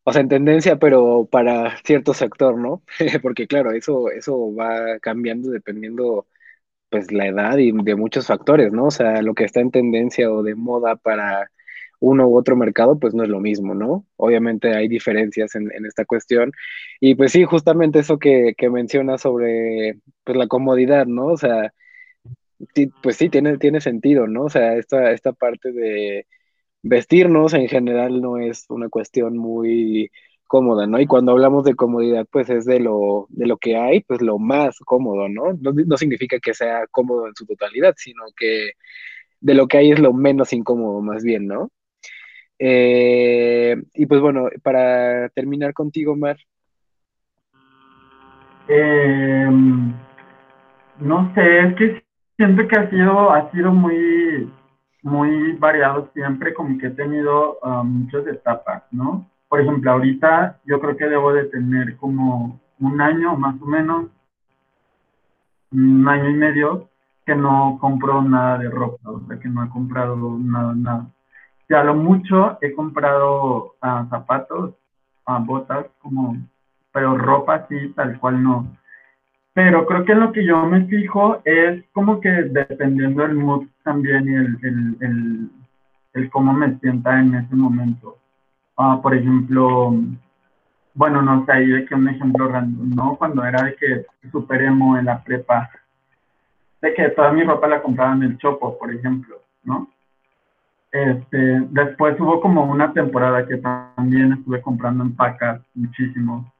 O 0.05 0.11
sea, 0.11 0.21
en 0.21 0.29
tendencia, 0.29 0.77
pero 0.77 1.27
para 1.31 1.77
cierto 1.83 2.15
sector, 2.15 2.57
¿no? 2.57 2.81
Porque 3.21 3.45
claro, 3.45 3.73
eso, 3.73 4.09
eso 4.09 4.55
va 4.55 4.97
cambiando 5.01 5.51
dependiendo, 5.51 6.25
pues, 6.91 7.11
la 7.11 7.27
edad 7.27 7.57
y 7.57 7.71
de 7.71 7.95
muchos 7.95 8.27
factores, 8.27 8.71
¿no? 8.73 8.87
O 8.87 8.91
sea, 8.91 9.21
lo 9.23 9.33
que 9.33 9.45
está 9.45 9.61
en 9.61 9.71
tendencia 9.71 10.31
o 10.31 10.43
de 10.43 10.55
moda 10.55 10.95
para 10.97 11.49
uno 11.99 12.27
u 12.27 12.37
otro 12.37 12.55
mercado, 12.57 12.99
pues 12.99 13.13
no 13.13 13.23
es 13.23 13.29
lo 13.29 13.39
mismo, 13.39 13.75
¿no? 13.75 14.05
Obviamente 14.17 14.75
hay 14.75 14.87
diferencias 14.89 15.55
en, 15.55 15.71
esta 15.85 16.05
cuestión. 16.05 16.51
Y 16.99 17.15
pues 17.15 17.31
sí, 17.33 17.45
justamente 17.45 17.99
eso 17.99 18.19
que, 18.19 18.55
que 18.57 18.69
mencionas 18.69 19.21
sobre 19.21 19.99
pues, 20.23 20.37
la 20.37 20.47
comodidad, 20.47 21.05
¿no? 21.07 21.27
O 21.27 21.37
sea, 21.37 21.73
pues 23.01 23.17
sí, 23.17 23.29
tiene, 23.29 23.57
tiene 23.57 23.81
sentido, 23.81 24.27
¿no? 24.27 24.45
O 24.45 24.49
sea, 24.49 24.75
esta, 24.75 25.11
esta 25.11 25.33
parte 25.33 25.71
de 25.71 26.27
vestirnos 26.83 27.53
en 27.53 27.67
general 27.67 28.21
no 28.21 28.37
es 28.37 28.65
una 28.69 28.89
cuestión 28.89 29.37
muy 29.37 30.11
cómoda, 30.51 30.85
¿no? 30.85 30.99
Y 30.99 31.07
cuando 31.07 31.31
hablamos 31.31 31.63
de 31.63 31.75
comodidad, 31.75 32.27
pues 32.29 32.49
es 32.49 32.65
de 32.65 32.81
lo, 32.81 33.25
de 33.29 33.47
lo 33.47 33.55
que 33.55 33.77
hay, 33.77 34.01
pues 34.01 34.21
lo 34.21 34.37
más 34.37 34.77
cómodo, 34.79 35.29
¿no? 35.29 35.53
¿no? 35.61 35.95
significa 35.97 36.39
que 36.39 36.53
sea 36.53 36.87
cómodo 36.91 37.25
en 37.27 37.35
su 37.35 37.45
totalidad, 37.45 37.93
sino 37.95 38.23
que 38.35 38.71
de 39.39 39.53
lo 39.53 39.69
que 39.69 39.77
hay 39.77 39.91
es 39.93 39.99
lo 39.99 40.11
menos 40.11 40.51
incómodo, 40.51 40.99
más 41.01 41.23
bien, 41.23 41.47
¿no? 41.47 41.69
Eh, 42.59 43.81
y 43.93 44.05
pues 44.07 44.19
bueno, 44.19 44.49
para 44.61 45.29
terminar 45.29 45.73
contigo, 45.73 46.17
Mar. 46.17 46.37
Em, 48.67 49.93
no 50.99 51.33
sé, 51.33 51.59
es 51.59 51.75
que 51.75 52.03
siento 52.35 52.67
que 52.67 52.75
ha 52.75 52.89
sido, 52.89 53.31
ha 53.31 53.49
sido 53.51 53.71
muy 53.71 54.51
muy 55.03 55.53
variado 55.53 56.11
siempre, 56.13 56.53
como 56.53 56.77
que 56.77 56.87
he 56.87 56.91
tenido 56.91 57.57
um, 57.63 58.03
muchas 58.03 58.27
etapas, 58.27 58.83
¿no? 58.91 59.30
Por 59.51 59.59
ejemplo, 59.59 59.91
ahorita 59.91 60.61
yo 60.63 60.79
creo 60.79 60.95
que 60.95 61.09
debo 61.09 61.33
de 61.33 61.43
tener 61.43 61.97
como 61.97 62.61
un 62.79 63.01
año 63.01 63.35
más 63.35 63.61
o 63.61 63.65
menos, 63.65 64.05
un 65.73 66.07
año 66.07 66.29
y 66.29 66.33
medio, 66.35 66.87
que 67.25 67.35
no 67.35 67.77
compro 67.81 68.21
nada 68.21 68.59
de 68.59 68.69
ropa, 68.69 69.11
o 69.11 69.19
sea, 69.27 69.37
que 69.37 69.49
no 69.49 69.65
he 69.65 69.67
comprado 69.67 70.37
nada, 70.39 70.73
nada. 70.73 71.05
Y 71.67 71.73
a 71.73 71.83
lo 71.83 71.95
mucho 71.95 72.59
he 72.61 72.71
comprado 72.71 73.75
uh, 73.83 74.07
zapatos, 74.09 74.73
uh, 75.27 75.43
botas, 75.43 75.85
como, 75.99 76.37
pero 76.93 77.17
ropa 77.17 77.67
sí, 77.67 77.91
tal 77.93 78.17
cual 78.21 78.41
no. 78.41 78.77
Pero 79.51 79.85
creo 79.85 80.05
que 80.05 80.15
lo 80.15 80.31
que 80.31 80.45
yo 80.45 80.65
me 80.65 80.85
fijo 80.85 81.41
es 81.43 81.83
como 81.91 82.21
que 82.21 82.29
dependiendo 82.29 83.23
del 83.23 83.35
mood 83.35 83.67
también 83.83 84.29
y 84.29 84.33
el, 84.33 84.97
el, 85.01 85.49
el 86.13 86.29
cómo 86.29 86.53
me 86.53 86.79
sienta 86.79 87.19
en 87.19 87.35
ese 87.35 87.53
momento. 87.53 88.20
Ah, 88.83 88.99
por 88.99 89.13
ejemplo, 89.13 89.93
bueno, 90.95 91.21
no 91.21 91.45
sé, 91.45 91.51
ahí 91.51 91.67
de 91.67 91.85
que 91.85 91.93
un 91.93 92.09
ejemplo 92.09 92.47
random, 92.47 92.89
¿no? 92.95 93.15
Cuando 93.15 93.45
era 93.45 93.61
de 93.63 93.75
que 93.75 94.05
super 94.31 94.59
emo 94.59 94.97
en 94.97 95.05
la 95.05 95.23
prepa, 95.23 95.69
de 96.81 96.91
que 96.95 97.09
toda 97.09 97.31
mi 97.31 97.43
ropa 97.43 97.67
la 97.67 97.83
compraba 97.83 98.13
en 98.13 98.23
el 98.23 98.37
Chopo, 98.39 98.79
por 98.79 98.91
ejemplo, 98.91 99.35
¿no? 99.63 99.87
Este, 100.91 101.61
después 101.69 102.19
hubo 102.19 102.41
como 102.41 102.63
una 102.63 102.91
temporada 102.91 103.47
que 103.47 103.57
también 103.57 104.33
estuve 104.33 104.61
comprando 104.63 105.03
en 105.03 105.15
pacas 105.15 105.61
muchísimo, 105.75 106.51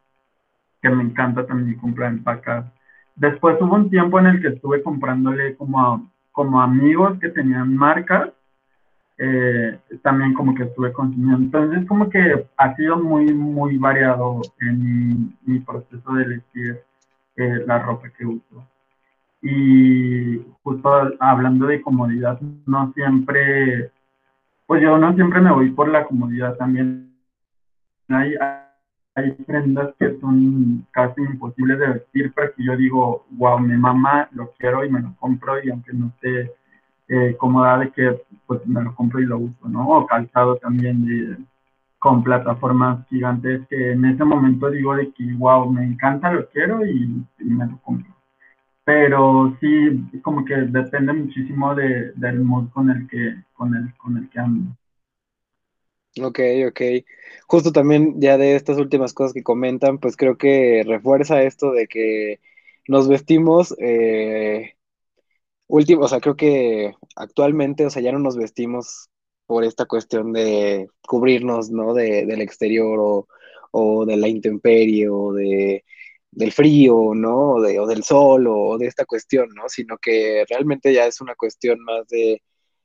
que 0.79 0.89
me 0.91 1.01
encanta 1.01 1.47
también 1.47 1.79
comprar 1.79 2.11
en 2.11 2.23
pacas. 2.23 2.65
Después 3.15 3.59
hubo 3.59 3.73
un 3.73 3.89
tiempo 3.89 4.19
en 4.19 4.27
el 4.27 4.41
que 4.43 4.49
estuve 4.49 4.83
comprándole 4.83 5.55
como, 5.55 6.07
como 6.31 6.61
amigos 6.61 7.17
que 7.19 7.29
tenían 7.29 7.75
marcas, 7.75 8.29
eh, 9.23 9.77
también 10.01 10.33
como 10.33 10.55
que 10.55 10.63
estuve 10.63 10.91
consumiendo. 10.91 11.37
Entonces 11.37 11.87
como 11.87 12.09
que 12.09 12.47
ha 12.57 12.75
sido 12.75 12.97
muy, 12.97 13.31
muy 13.35 13.77
variado 13.77 14.41
en 14.61 15.37
mi, 15.45 15.59
proceso 15.59 16.13
de 16.13 16.23
elegir 16.23 16.81
eh, 17.35 17.63
la 17.67 17.77
ropa 17.79 18.09
que 18.09 18.25
uso. 18.25 18.67
Y 19.43 20.41
justo 20.63 21.11
hablando 21.19 21.67
de 21.67 21.83
comodidad, 21.83 22.41
no 22.65 22.91
siempre, 22.93 23.91
pues 24.65 24.81
yo 24.81 24.97
no 24.97 25.13
siempre 25.13 25.39
me 25.39 25.51
voy 25.51 25.69
por 25.69 25.87
la 25.89 26.05
comodidad 26.05 26.55
también. 26.55 27.13
Hay, 28.07 28.33
hay 29.13 29.31
prendas 29.45 29.93
que 29.99 30.19
son 30.19 30.87
casi 30.89 31.21
imposibles 31.21 31.77
de 31.77 31.87
vestir, 31.89 32.33
pero 32.35 32.55
que 32.55 32.63
yo 32.63 32.75
digo, 32.75 33.25
wow, 33.29 33.59
mi 33.59 33.77
mamá 33.77 34.29
lo 34.31 34.51
quiero 34.57 34.83
y 34.83 34.89
me 34.89 35.01
lo 35.01 35.15
compro 35.19 35.63
y 35.63 35.69
aunque 35.69 35.93
no 35.93 36.07
esté 36.07 36.55
eh, 37.13 37.35
cómoda 37.37 37.77
de 37.79 37.91
que 37.91 38.21
pues 38.47 38.65
me 38.65 38.81
lo 38.81 38.95
compro 38.95 39.19
y 39.19 39.25
lo 39.25 39.37
uso, 39.37 39.67
¿no? 39.67 39.85
O 39.89 40.07
calzado 40.07 40.55
también 40.55 41.05
de, 41.05 41.37
con 41.99 42.23
plataformas 42.23 43.05
gigantes 43.09 43.67
que 43.69 43.91
en 43.91 44.05
ese 44.05 44.23
momento 44.23 44.71
digo 44.71 44.95
de 44.95 45.11
que, 45.11 45.25
wow, 45.37 45.69
me 45.69 45.83
encanta, 45.83 46.31
lo 46.31 46.47
quiero 46.49 46.85
y, 46.85 47.21
me 47.39 47.67
lo 47.67 47.77
compro. 47.81 48.15
Pero 48.85 49.57
sí, 49.59 50.03
como 50.21 50.45
que 50.45 50.55
depende 50.55 51.11
muchísimo 51.11 51.75
de, 51.75 52.13
del 52.13 52.39
mood 52.39 52.69
con 52.69 52.89
el 52.89 53.05
que, 53.09 53.35
con 53.53 53.75
el, 53.75 53.93
con 53.97 54.17
el 54.17 54.29
que 54.29 54.39
ando. 54.39 54.71
Ok, 56.21 56.39
ok. 56.69 56.81
Justo 57.45 57.73
también 57.73 58.21
ya 58.21 58.37
de 58.37 58.55
estas 58.55 58.77
últimas 58.77 59.13
cosas 59.13 59.33
que 59.33 59.43
comentan, 59.43 59.97
pues 59.97 60.15
creo 60.15 60.37
que 60.37 60.83
refuerza 60.87 61.43
esto 61.43 61.73
de 61.73 61.87
que 61.87 62.39
nos 62.87 63.09
vestimos, 63.09 63.75
eh, 63.79 64.75
último, 65.71 66.03
o 66.03 66.07
sea, 66.07 66.19
creo 66.19 66.35
que 66.35 66.93
actualmente, 67.15 67.85
o 67.85 67.89
sea, 67.89 68.01
ya 68.01 68.11
no 68.11 68.19
nos 68.19 68.37
vestimos 68.37 69.09
por 69.45 69.63
esta 69.63 69.85
cuestión 69.85 70.33
de 70.33 70.87
cubrirnos, 71.07 71.71
¿no? 71.71 71.93
De, 71.93 72.25
del 72.25 72.41
exterior 72.41 72.99
o, 72.99 73.27
o, 73.71 74.05
de 74.05 74.17
la 74.17 74.27
intemperie 74.27 75.09
o 75.09 75.33
de, 75.33 75.83
del 76.31 76.51
frío, 76.51 77.13
¿no? 77.15 77.53
O, 77.55 77.61
de, 77.61 77.79
o 77.79 77.87
del 77.87 78.03
sol 78.03 78.47
o 78.47 78.77
de 78.77 78.87
esta 78.87 79.05
cuestión, 79.05 79.49
¿no? 79.55 79.69
Sino 79.69 79.97
que 79.97 80.45
realmente 80.49 80.93
ya 80.93 81.05
es 81.05 81.21
una 81.21 81.35
cuestión 81.35 81.79
más 81.83 82.07
de 82.07 82.41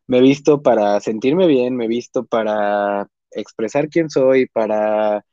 me 0.06 0.20
visto 0.20 0.62
para 0.62 1.00
sentirme 1.00 1.46
bien, 1.46 1.76
me 1.76 1.88
visto 1.88 2.24
para 2.26 3.08
expresar 3.32 3.88
quién 3.88 4.10
soy, 4.10 4.46
para 4.46 5.24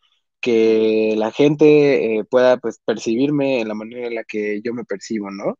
que 0.41 1.15
la 1.17 1.31
gente 1.31 2.17
eh, 2.19 2.23
pueda 2.25 2.57
pues, 2.57 2.79
percibirme 2.85 3.61
en 3.61 3.67
la 3.69 3.75
manera 3.75 4.07
en 4.07 4.15
la 4.15 4.23
que 4.23 4.61
yo 4.63 4.73
me 4.73 4.85
percibo, 4.85 5.31
¿no? 5.31 5.57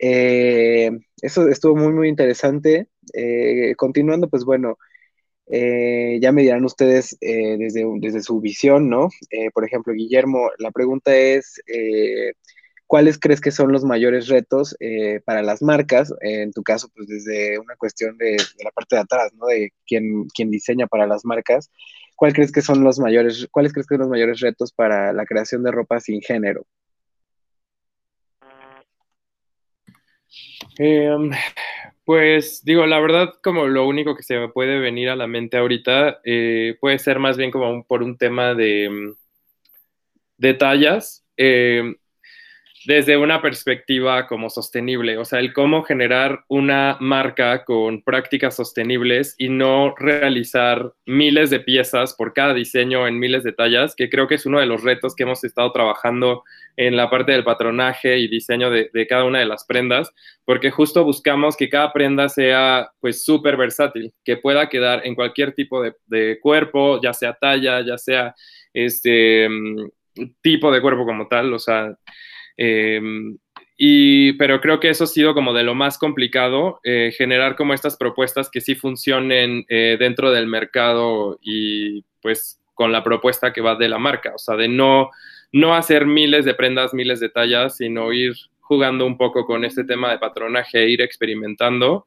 Eh, 0.00 0.90
eso 1.22 1.48
estuvo 1.48 1.76
muy, 1.76 1.92
muy 1.92 2.08
interesante. 2.08 2.88
Eh, 3.12 3.74
continuando, 3.76 4.28
pues 4.28 4.44
bueno, 4.44 4.78
ya 5.46 6.32
me 6.32 6.42
dirán 6.42 6.64
ustedes 6.64 7.16
desde, 7.20 7.84
desde, 8.00 8.22
su 8.22 8.40
visión, 8.40 8.88
¿no? 8.88 9.08
por 9.52 9.64
ejemplo, 9.64 9.92
Guillermo, 9.92 10.48
la 10.58 10.70
pregunta 10.70 11.16
es, 11.16 11.60
¿cuáles 12.90 13.20
crees 13.20 13.40
que 13.40 13.52
son 13.52 13.70
los 13.70 13.84
mayores 13.84 14.26
retos 14.26 14.76
eh, 14.80 15.20
para 15.24 15.44
las 15.44 15.62
marcas? 15.62 16.12
en 16.22 16.52
tu 16.52 16.64
caso, 16.64 16.88
pues 16.92 17.06
desde 17.06 17.56
una 17.60 17.76
cuestión 17.76 18.18
de, 18.18 18.36
la 18.64 18.72
parte 18.72 18.96
de 18.96 19.02
atrás, 19.02 19.32
¿no? 19.34 19.46
De 19.46 19.72
quién, 19.86 20.26
quién, 20.34 20.50
diseña 20.50 20.88
para 20.88 21.06
las 21.06 21.24
marcas. 21.24 21.70
¿Cuál 22.16 22.32
crees 22.32 22.50
que 22.50 22.62
son 22.62 22.82
los 22.82 22.98
mayores, 22.98 23.46
cuáles 23.52 23.72
crees 23.72 23.86
que 23.86 23.94
son 23.94 24.00
los 24.00 24.08
mayores 24.08 24.40
retos 24.40 24.72
para 24.72 25.12
la 25.12 25.24
creación 25.24 25.62
de 25.62 25.70
ropa 25.70 26.00
sin 26.00 26.20
género? 26.20 26.66
Em, 30.82 31.30
pues 32.04 32.64
digo, 32.64 32.86
la 32.86 33.00
verdad, 33.00 33.34
como 33.42 33.66
lo 33.66 33.86
único 33.86 34.16
que 34.16 34.22
se 34.22 34.38
me 34.38 34.48
puede 34.48 34.78
venir 34.80 35.10
a 35.10 35.16
la 35.16 35.26
mente 35.26 35.58
ahorita, 35.58 36.20
eh, 36.24 36.76
puede 36.80 36.98
ser 36.98 37.18
más 37.18 37.36
bien 37.36 37.50
como 37.50 37.84
por 37.84 38.02
un 38.02 38.16
tema 38.18 38.54
de 38.54 39.14
de 40.38 40.54
tallas. 40.54 41.24
Eh, 41.36 41.94
desde 42.86 43.18
una 43.18 43.42
perspectiva 43.42 44.26
como 44.26 44.48
sostenible, 44.48 45.18
o 45.18 45.24
sea, 45.24 45.38
el 45.38 45.52
cómo 45.52 45.82
generar 45.82 46.44
una 46.48 46.96
marca 46.98 47.64
con 47.64 48.02
prácticas 48.02 48.56
sostenibles 48.56 49.34
y 49.36 49.50
no 49.50 49.94
realizar 49.96 50.94
miles 51.04 51.50
de 51.50 51.60
piezas 51.60 52.14
por 52.14 52.32
cada 52.32 52.54
diseño 52.54 53.06
en 53.06 53.18
miles 53.18 53.44
de 53.44 53.52
tallas, 53.52 53.94
que 53.94 54.08
creo 54.08 54.26
que 54.26 54.36
es 54.36 54.46
uno 54.46 54.60
de 54.60 54.66
los 54.66 54.82
retos 54.82 55.14
que 55.14 55.24
hemos 55.24 55.44
estado 55.44 55.72
trabajando 55.72 56.42
en 56.76 56.96
la 56.96 57.10
parte 57.10 57.32
del 57.32 57.44
patronaje 57.44 58.18
y 58.18 58.28
diseño 58.28 58.70
de, 58.70 58.90
cada 59.06 59.24
una 59.24 59.40
de 59.40 59.46
las 59.46 59.64
prendas, 59.66 60.10
porque 60.46 60.70
justo 60.70 61.04
buscamos 61.04 61.58
que 61.58 61.68
cada 61.68 61.92
prenda 61.92 62.30
sea 62.30 62.90
pues 63.00 63.24
súper 63.24 63.58
versátil, 63.58 64.14
que 64.24 64.38
pueda 64.38 64.70
quedar 64.70 65.06
en 65.06 65.14
cualquier 65.14 65.52
tipo 65.52 65.82
de, 65.82 66.38
cuerpo, 66.40 66.98
ya 67.02 67.12
sea 67.12 67.34
talla, 67.34 67.82
ya 67.84 67.98
sea 67.98 68.34
este 68.72 69.48
mm, 69.50 69.90
tipo 70.40 70.72
de 70.72 70.80
cuerpo 70.80 71.04
como 71.04 71.28
tal, 71.28 71.52
o 71.52 71.58
sea, 71.58 71.94
Em, 72.56 73.38
y, 73.82 74.34
pero 74.34 74.60
creo 74.60 74.78
que 74.78 74.90
eso 74.90 75.04
ha 75.04 75.06
sido 75.06 75.32
como 75.32 75.54
de 75.54 75.62
lo 75.62 75.74
más 75.74 75.96
complicado, 75.96 76.80
eh, 76.84 77.14
generar 77.16 77.56
como 77.56 77.72
estas 77.72 77.96
propuestas 77.96 78.50
que 78.50 78.60
sí 78.60 78.74
funcionen 78.74 79.64
eh, 79.70 79.96
dentro 79.98 80.30
del 80.30 80.46
mercado 80.46 81.38
y 81.40 82.04
pues 82.20 82.60
con 82.74 82.92
la 82.92 83.02
propuesta 83.02 83.54
que 83.54 83.62
va 83.62 83.76
de 83.76 83.88
la 83.88 83.98
marca, 83.98 84.34
o 84.34 84.38
sea, 84.38 84.56
de 84.56 84.68
no, 84.68 85.10
no 85.52 85.74
hacer 85.74 86.04
miles 86.04 86.44
de 86.44 86.52
prendas, 86.52 86.92
miles 86.92 87.20
de 87.20 87.30
tallas, 87.30 87.78
sino 87.78 88.12
ir 88.12 88.34
jugando 88.60 89.06
un 89.06 89.16
poco 89.16 89.46
con 89.46 89.64
este 89.64 89.84
tema 89.84 90.10
de 90.10 90.18
patronaje, 90.18 90.78
e 90.78 90.90
ir 90.90 91.00
experimentando, 91.00 92.06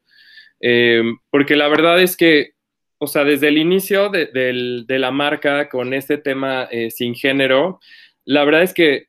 em, 0.59 1.17
porque 1.31 1.55
la 1.55 1.67
verdad 1.69 1.99
es 2.01 2.15
que, 2.15 2.51
o 2.99 3.07
sea, 3.07 3.23
desde 3.23 3.47
el 3.47 3.57
inicio 3.57 4.09
de, 4.09 4.27
de 4.27 4.99
la 4.99 5.09
marca 5.11 5.69
con 5.69 5.93
este 5.93 6.17
tema 6.17 6.67
eh, 6.71 6.91
sin 6.91 7.15
género, 7.15 7.79
la 8.25 8.45
verdad 8.45 8.61
es 8.63 8.73
que 8.73 9.07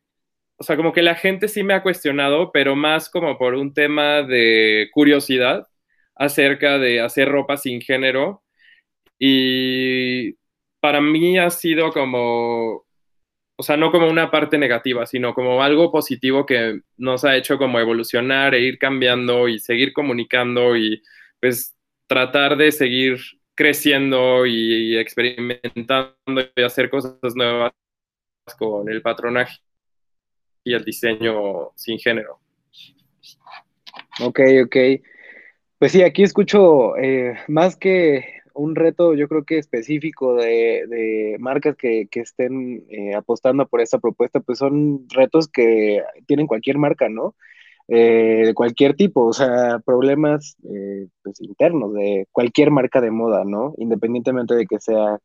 o 0.57 0.64
sea, 0.64 0.76
como 0.76 0.92
que 0.92 1.02
la 1.02 1.14
gente 1.16 1.48
sí 1.48 1.62
me 1.62 1.74
ha 1.74 1.82
cuestionado, 1.82 2.52
pero 2.52 2.76
más 2.76 3.11
como 3.11 3.38
por 3.38 3.55
un 3.55 3.74
tema 3.74 4.22
de 4.22 4.88
curiosidad 4.92 5.66
acerca 6.14 6.78
de 6.78 7.00
hacer 7.00 7.28
ropa 7.28 7.57
sin 7.57 7.80
género. 7.80 8.42
Y 9.18 10.34
para 10.80 11.00
mí 11.00 11.38
ha 11.38 11.50
sido 11.50 11.92
como, 11.92 12.84
o 13.57 13.62
sea, 13.62 13.76
no 13.76 13.90
como 13.92 14.09
una 14.09 14.30
parte 14.30 14.59
negativa, 14.59 15.07
sino 15.07 15.34
como 15.34 15.62
algo 15.62 15.92
positivo 15.92 16.46
que 16.46 16.80
nos 16.96 17.24
ha 17.24 17.36
hecho 17.36 17.59
como 17.59 17.80
evolucionar 17.80 18.55
e 18.55 18.61
ir 18.62 18.78
cambiando 18.78 19.48
y 19.48 19.59
seguir 19.59 19.92
comunicando 19.92 20.76
y 20.76 21.02
pues 21.40 21.76
tratar 22.07 22.57
de 22.57 22.72
seguir 22.72 23.18
creciendo 23.57 24.46
y 24.46 24.96
experimentando 24.98 26.16
y 26.57 26.62
hacer 26.62 26.90
cosas 26.90 27.18
nuevas 27.36 27.72
con 28.59 28.88
el 28.90 29.02
patronaje 29.02 29.64
y 30.65 30.75
el 30.75 30.85
diseño 30.85 31.71
sin 31.77 31.99
género. 31.99 32.41
Ok, 34.21 34.41
ok. 34.65 34.77
Pues 35.79 35.93
sí, 35.93 36.03
aquí 36.03 36.23
escucho 36.23 36.97
eh, 36.97 37.35
más 37.49 37.77
que 37.77 38.25
un 38.55 38.75
reto, 38.75 39.15
yo 39.15 39.29
creo 39.29 39.45
que 39.45 39.59
específico 39.59 40.37
de, 40.37 41.37
marcas 41.41 41.77
que, 41.77 42.09
estén 42.12 42.85
eh, 42.89 43.15
apostando 43.15 43.67
por 43.67 43.81
esta 43.81 43.99
propuesta, 43.99 44.41
pues 44.41 44.59
son 44.59 45.07
retos 45.11 45.49
que 45.49 46.03
tienen 46.27 46.47
cualquier 46.47 46.79
marca, 46.79 47.09
¿no? 47.09 47.35
Eh, 47.89 48.45
de 48.47 48.55
cualquier 48.55 48.95
tipo, 48.95 49.27
o 49.27 49.33
sea, 49.33 49.81
problemas 49.85 50.57
pues, 51.23 51.41
internos 51.43 51.93
de 51.93 52.27
cualquier 52.33 52.71
marca 52.71 53.01
de 53.01 53.11
moda, 53.11 53.45
¿no? 53.45 53.75
Independientemente 53.77 54.55
de 54.55 54.67
que 54.67 54.81
sea 54.81 55.19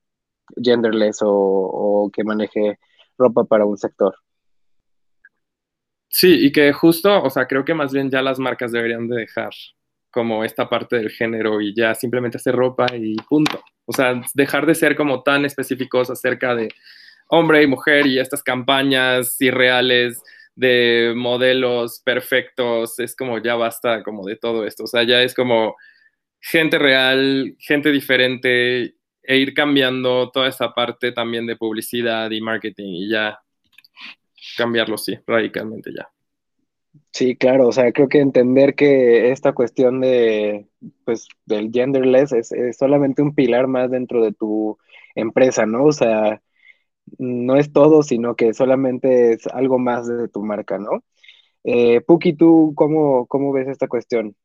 genderless 0.61 1.19
o 1.21 2.09
que 2.13 2.23
maneje 2.23 2.79
ropa 3.17 3.45
para 3.45 3.65
un 3.65 3.77
sector. 3.77 4.15
Sí, 6.09 6.45
y 6.47 6.51
que 6.51 6.73
justo, 6.73 7.21
o 7.23 7.29
sea, 7.29 7.47
creo 7.47 7.63
que 7.63 7.73
más 7.75 7.93
bien 7.93 8.09
ya 8.09 8.21
las 8.21 8.39
marcas 8.39 8.71
deberían 8.71 9.07
de 9.07 9.17
dejar 9.21 9.51
como 10.11 10.43
esta 10.43 10.67
parte 10.67 10.95
del 10.97 11.11
género 11.11 11.61
y 11.61 11.73
ya 11.75 11.93
simplemente 11.95 12.37
hacer 12.37 12.55
ropa 12.55 12.87
y 12.95 13.15
punto. 13.29 13.61
O 13.85 13.93
sea, 13.93 14.21
dejar 14.33 14.65
de 14.65 14.75
ser 14.75 14.95
como 14.95 15.21
tan 15.23 15.45
específicos 15.45 16.09
acerca 16.09 16.55
de 16.55 16.69
hombre 17.29 17.61
y 17.63 17.67
mujer 17.67 18.07
y 18.07 18.19
estas 18.19 18.43
campañas 18.43 19.39
irreales 19.39 20.21
de 20.55 21.13
modelos 21.15 22.01
perfectos, 22.03 22.99
es 22.99 23.15
como 23.15 23.37
ya 23.37 23.55
basta 23.55 24.03
como 24.03 24.25
de 24.25 24.35
todo 24.35 24.65
esto. 24.65 24.85
O 24.85 24.87
sea, 24.87 25.03
ya 25.03 25.21
es 25.21 25.35
como 25.35 25.75
gente 26.41 26.79
real, 26.79 27.55
gente 27.59 27.91
diferente 27.91 28.95
e 29.23 29.37
ir 29.37 29.53
cambiando 29.53 30.31
toda 30.31 30.47
esa 30.49 30.73
parte 30.73 31.11
también 31.11 31.45
de 31.45 31.55
publicidad 31.55 32.31
y 32.31 32.41
marketing 32.41 32.93
y 32.95 33.09
ya 33.11 33.39
cambiarlo, 34.57 34.97
sí, 34.97 35.17
radicalmente 35.25 35.91
ya. 35.95 36.09
Sí, 37.11 37.35
claro, 37.35 37.67
o 37.67 37.71
sea, 37.71 37.91
creo 37.91 38.07
que 38.07 38.19
entender 38.19 38.75
que 38.75 39.31
esta 39.31 39.53
cuestión 39.53 40.01
de, 40.01 40.67
pues, 41.05 41.27
del 41.45 41.71
genderless 41.71 42.33
es, 42.33 42.77
solamente 42.77 43.21
un 43.21 43.35
pilar 43.35 43.67
más 43.67 43.91
dentro 43.91 44.23
de 44.23 44.33
tu 44.33 44.77
empresa, 45.15 45.65
¿no? 45.65 45.85
O 45.85 45.91
sea, 45.91 46.41
no 47.17 47.57
es 47.57 47.73
todo, 47.73 48.03
sino 48.03 48.35
que 48.35 48.53
solamente 48.53 49.33
es 49.33 49.47
algo 49.47 49.79
más 49.79 50.07
de 50.07 50.27
tu 50.29 50.43
marca, 50.43 50.77
¿no? 50.77 51.03
Eh, 51.63 52.01
Puki, 52.01 52.33
¿tú 52.33 52.73
cómo, 52.75 53.27
cómo 53.27 53.51
ves 53.51 53.67
esta 53.67 53.87
cuestión? 53.87 54.35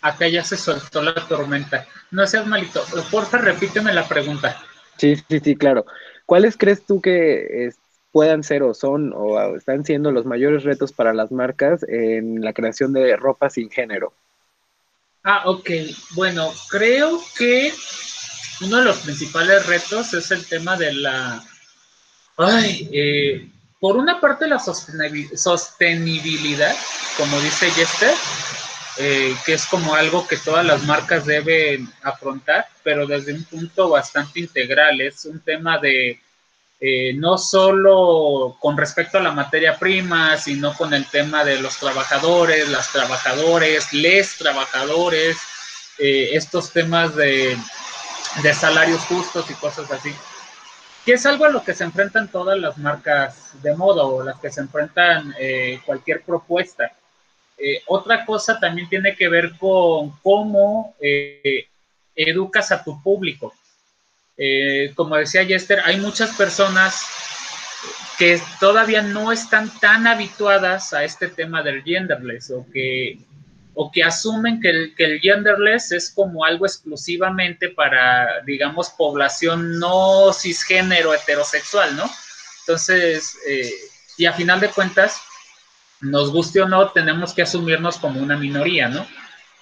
Acá 0.00 0.26
ya 0.26 0.42
se 0.42 0.56
soltó 0.56 1.02
la 1.02 1.14
tormenta. 1.28 1.86
No 2.10 2.26
seas 2.26 2.46
malito. 2.46 2.80
Porfa, 3.10 3.38
repíteme 3.38 3.92
la 3.92 4.06
pregunta. 4.08 4.60
Sí, 4.96 5.14
sí, 5.16 5.38
sí, 5.38 5.54
claro. 5.56 5.84
¿Cuáles 6.26 6.56
crees 6.56 6.84
tú 6.84 7.00
que 7.00 7.72
puedan 8.12 8.44
ser 8.44 8.62
o 8.62 8.74
son 8.74 9.12
o 9.14 9.56
están 9.56 9.84
siendo 9.84 10.12
los 10.12 10.26
mayores 10.26 10.62
retos 10.64 10.92
para 10.92 11.14
las 11.14 11.32
marcas 11.32 11.82
en 11.88 12.42
la 12.42 12.52
creación 12.52 12.92
de 12.92 13.16
ropa 13.16 13.48
sin 13.50 13.70
género? 13.70 14.12
Ah, 15.24 15.44
ok. 15.46 15.70
Bueno, 16.14 16.52
creo 16.68 17.18
que 17.38 17.72
uno 18.60 18.78
de 18.78 18.84
los 18.84 18.98
principales 18.98 19.66
retos 19.66 20.12
es 20.14 20.30
el 20.30 20.46
tema 20.46 20.76
de 20.76 20.94
la... 20.94 21.42
Ay, 22.36 22.88
eh, 22.92 23.48
por 23.80 23.96
una 23.96 24.20
parte 24.20 24.46
la 24.46 24.58
sostenibilidad, 24.58 26.76
como 27.16 27.40
dice 27.40 27.70
Jester, 27.70 28.14
eh, 28.98 29.34
que 29.46 29.54
es 29.54 29.64
como 29.66 29.94
algo 29.94 30.26
que 30.26 30.36
todas 30.36 30.66
las 30.66 30.82
marcas 30.84 31.24
deben 31.24 31.88
afrontar, 32.02 32.66
pero 32.82 33.06
desde 33.06 33.32
un 33.32 33.44
punto 33.44 33.88
bastante 33.88 34.40
integral. 34.40 35.00
Es 35.00 35.24
un 35.24 35.40
tema 35.40 35.78
de 35.78 36.20
eh, 36.78 37.14
no 37.14 37.38
solo 37.38 38.56
con 38.60 38.76
respecto 38.76 39.16
a 39.16 39.22
la 39.22 39.32
materia 39.32 39.78
prima, 39.78 40.36
sino 40.36 40.74
con 40.74 40.92
el 40.92 41.06
tema 41.06 41.42
de 41.44 41.58
los 41.60 41.78
trabajadores, 41.78 42.68
las 42.68 42.92
trabajadores, 42.92 43.92
les 43.94 44.36
trabajadores, 44.36 45.38
eh, 45.98 46.30
estos 46.32 46.70
temas 46.70 47.14
de, 47.16 47.56
de 48.42 48.54
salarios 48.54 49.00
justos 49.04 49.50
y 49.50 49.54
cosas 49.54 49.90
así 49.90 50.14
que 51.04 51.14
es 51.14 51.26
algo 51.26 51.46
a 51.46 51.48
lo 51.48 51.64
que 51.64 51.74
se 51.74 51.82
enfrentan 51.82 52.28
todas 52.30 52.56
las 52.56 52.78
marcas 52.78 53.60
de 53.60 53.74
moda 53.74 54.04
o 54.04 54.22
las 54.22 54.38
que 54.38 54.52
se 54.52 54.60
enfrentan 54.60 55.34
cualquier 55.84 56.22
propuesta. 56.22 56.92
Eh, 57.64 57.80
otra 57.86 58.24
cosa 58.24 58.58
también 58.58 58.88
tiene 58.88 59.14
que 59.14 59.28
ver 59.28 59.52
con 59.56 60.10
cómo 60.20 60.96
eh, 61.00 61.68
educas 62.16 62.72
a 62.72 62.82
tu 62.82 63.00
público. 63.00 63.54
Eh, 64.36 64.90
como 64.96 65.14
decía 65.14 65.44
Jester, 65.46 65.78
hay 65.84 66.00
muchas 66.00 66.36
personas 66.36 67.06
que 68.18 68.40
todavía 68.58 69.02
no 69.02 69.30
están 69.30 69.70
tan 69.78 70.08
habituadas 70.08 70.92
a 70.92 71.04
este 71.04 71.28
tema 71.28 71.62
del 71.62 71.84
genderless 71.84 72.50
o 72.50 72.66
que, 72.72 73.18
asumen 74.04 74.60
que 74.60 74.70
el, 74.70 74.94
que 74.96 75.04
el 75.04 75.20
genderless 75.20 75.92
es 75.92 76.10
como 76.10 76.44
algo 76.44 76.66
exclusivamente 76.66 77.68
para, 77.68 78.40
digamos, 78.44 78.90
población 78.90 79.78
no 79.78 80.32
cisgénero 80.32 81.14
heterosexual, 81.14 81.94
¿no? 81.96 82.10
Entonces, 82.60 83.36
y 84.16 84.26
a 84.26 84.32
final 84.32 84.60
de 84.60 84.68
cuentas, 84.68 85.20
nos 86.02 86.32
guste 86.32 86.60
o 86.60 86.68
no, 86.68 86.90
tenemos 86.90 87.32
que 87.32 87.42
asumirnos 87.42 87.96
como 87.96 88.20
una 88.20 88.36
minoría, 88.36 88.88
¿no? 88.88 89.06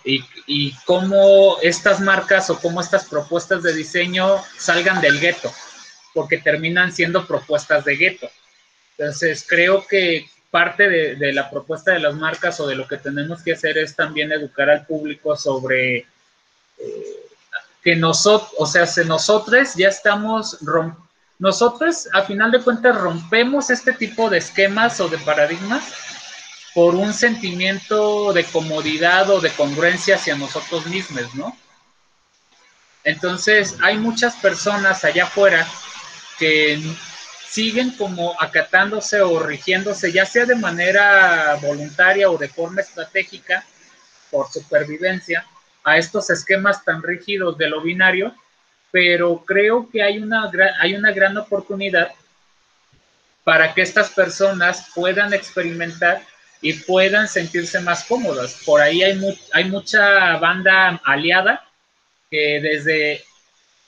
Y, 0.05 0.75
cómo 0.87 1.59
estas 1.63 2.01
marcas 2.01 2.51
o 2.51 2.59
cómo 2.59 2.81
estas 2.81 3.05
propuestas 3.05 3.63
de 3.63 3.75
diseño 3.75 4.43
salgan 4.59 5.01
del 5.01 5.21
gueto, 5.21 5.53
porque 6.15 6.39
terminan 6.39 6.91
siendo 6.91 7.27
propuestas 7.27 7.85
de 7.85 7.97
gueto. 7.97 8.29
Entonces, 8.97 9.45
creo 9.47 9.87
que 9.87 10.29
parte 10.51 10.89
de, 10.89 11.33
la 11.33 11.49
propuesta 11.51 11.93
de 11.93 12.01
las 12.01 12.15
marcas 12.15 12.59
o 12.59 12.67
de 12.67 12.75
lo 12.75 12.89
que 12.89 12.97
tenemos 12.97 13.43
que 13.43 13.53
hacer 13.53 13.79
es 13.79 13.95
también 13.95 14.33
educar 14.33 14.71
al 14.71 14.87
público 14.87 15.37
sobre 15.37 15.99
eh, 15.99 16.07
que 17.85 17.95
nosotros, 17.95 18.51
o 18.59 18.67
sea, 18.67 18.87
si 18.87 19.05
nosotros 19.05 19.75
ya 19.77 19.89
estamos 19.89 20.59
nosotros 21.39 22.09
a 22.13 22.23
final 22.23 22.51
de 22.51 22.61
cuentas 22.61 22.97
rompemos 22.97 23.71
este 23.71 23.93
tipo 23.93 24.29
de 24.29 24.39
esquemas 24.39 25.01
o 25.01 25.09
de 25.09 25.19
paradigmas 25.19 25.85
por 26.75 26.95
un 26.95 27.13
sentimiento 27.13 28.33
de 28.33 28.45
comodidad 28.45 29.29
o 29.31 29.41
de 29.41 29.51
congruencia 29.51 30.17
hacia 30.17 30.37
nosotros 30.37 30.87
mismos, 30.87 31.35
¿no? 31.35 31.57
Entonces, 33.03 33.77
hay 33.83 33.97
muchas 33.99 34.37
personas 34.37 35.05
allá 35.05 35.25
afuera 35.25 35.67
que 36.39 36.81
siguen 37.49 37.91
como 37.97 38.41
acatándose 38.41 39.21
o 39.23 39.41
rigiéndose, 39.41 40.13
ya 40.13 40.25
sea 40.25 40.47
de 40.47 40.55
manera 40.55 41.59
voluntaria 41.61 42.31
o 42.31 42.39
de 42.39 42.49
forma 42.49 42.83
estratégica, 42.83 43.65
por 44.31 44.49
supervivencia, 44.51 45.45
a 45.83 45.97
estos 45.97 46.31
esquemas 46.31 46.85
tan 46.85 47.03
rígidos 47.03 47.59
de 47.59 47.69
lo 47.69 47.81
binario, 47.81 48.35
pero 48.93 49.45
creo 49.45 49.89
que 49.91 50.03
hay 50.03 50.19
una, 50.19 50.51
hay 50.81 50.95
una 50.95 51.11
gran 51.11 51.37
oportunidad 51.37 52.13
para 53.45 53.75
que 53.75 53.83
estas 53.83 54.11
personas 54.11 54.89
puedan 54.95 55.33
experimentar 55.33 56.23
y 56.63 56.75
puedan 56.75 57.29
sentirse 57.29 57.81
más 57.81 58.05
cómodas. 58.05 58.63
Por 58.65 58.81
ahí 58.81 59.03
hay, 59.03 59.19
hay 59.53 59.65
mucha 59.65 60.37
banda 60.37 61.01
aliada 61.05 61.67
que 62.31 62.61
desde 62.61 63.25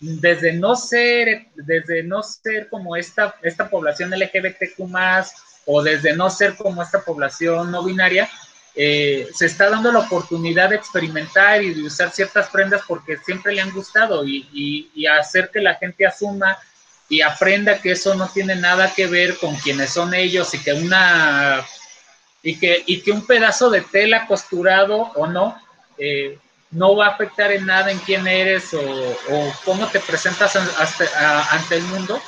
desde 0.02 0.52
no 0.54 0.74
ser, 0.74 1.46
desde 1.54 2.02
no 2.02 2.24
ser 2.24 2.68
como 2.68 2.96
esta, 2.96 3.36
esta 3.40 3.70
población 3.70 4.10
LGBTQ 4.10 4.80
o 5.66 5.80
desde 5.80 6.16
no 6.16 6.28
ser 6.28 6.56
como 6.56 6.82
esta 6.82 7.02
población 7.02 7.70
no 7.70 7.84
binaria, 7.84 8.28
eh, 8.74 9.28
se 9.32 9.46
está 9.46 9.70
dando 9.70 9.92
la 9.92 10.00
oportunidad 10.00 10.70
de 10.70 10.76
experimentar 10.76 11.62
y 11.62 11.72
de 11.72 11.84
usar 11.84 12.10
ciertas 12.10 12.48
prendas 12.48 12.82
porque 12.88 13.16
siempre 13.18 13.54
le 13.54 13.60
han 13.60 13.70
gustado 13.70 14.26
y, 14.26 14.90
y, 14.92 15.06
hacer 15.06 15.50
que 15.52 15.60
la 15.60 15.74
gente 15.74 16.04
asuma 16.04 16.58
y 17.08 17.20
aprenda 17.20 17.80
que 17.80 17.92
eso 17.92 18.14
no 18.16 18.28
tiene 18.28 18.56
nada 18.56 18.92
que 18.92 19.06
ver 19.06 19.36
con 19.38 19.54
quienes 19.56 19.90
son 19.90 20.14
ellos 20.14 20.52
y 20.54 20.58
que 20.58 20.72
una 20.72 21.64
y 22.42 22.58
que, 22.58 22.82
y 22.86 23.02
que 23.02 23.12
un 23.12 23.26
pedazo 23.26 23.70
de 23.70 23.82
tela 23.82 24.26
costurado 24.26 25.12
o 25.14 25.26
no 25.26 25.56
eh, 25.98 26.38
no 26.72 26.96
va 26.96 27.06
a 27.06 27.10
afectar 27.10 27.52
en 27.52 27.66
nada 27.66 27.92
en 27.92 27.98
quién 27.98 28.26
eres 28.26 28.72
o, 28.74 28.80
cómo 29.64 29.86
te 29.88 30.00
presentas 30.00 30.56
ante 30.56 31.76
el 31.76 31.82
mundo, 31.84 32.18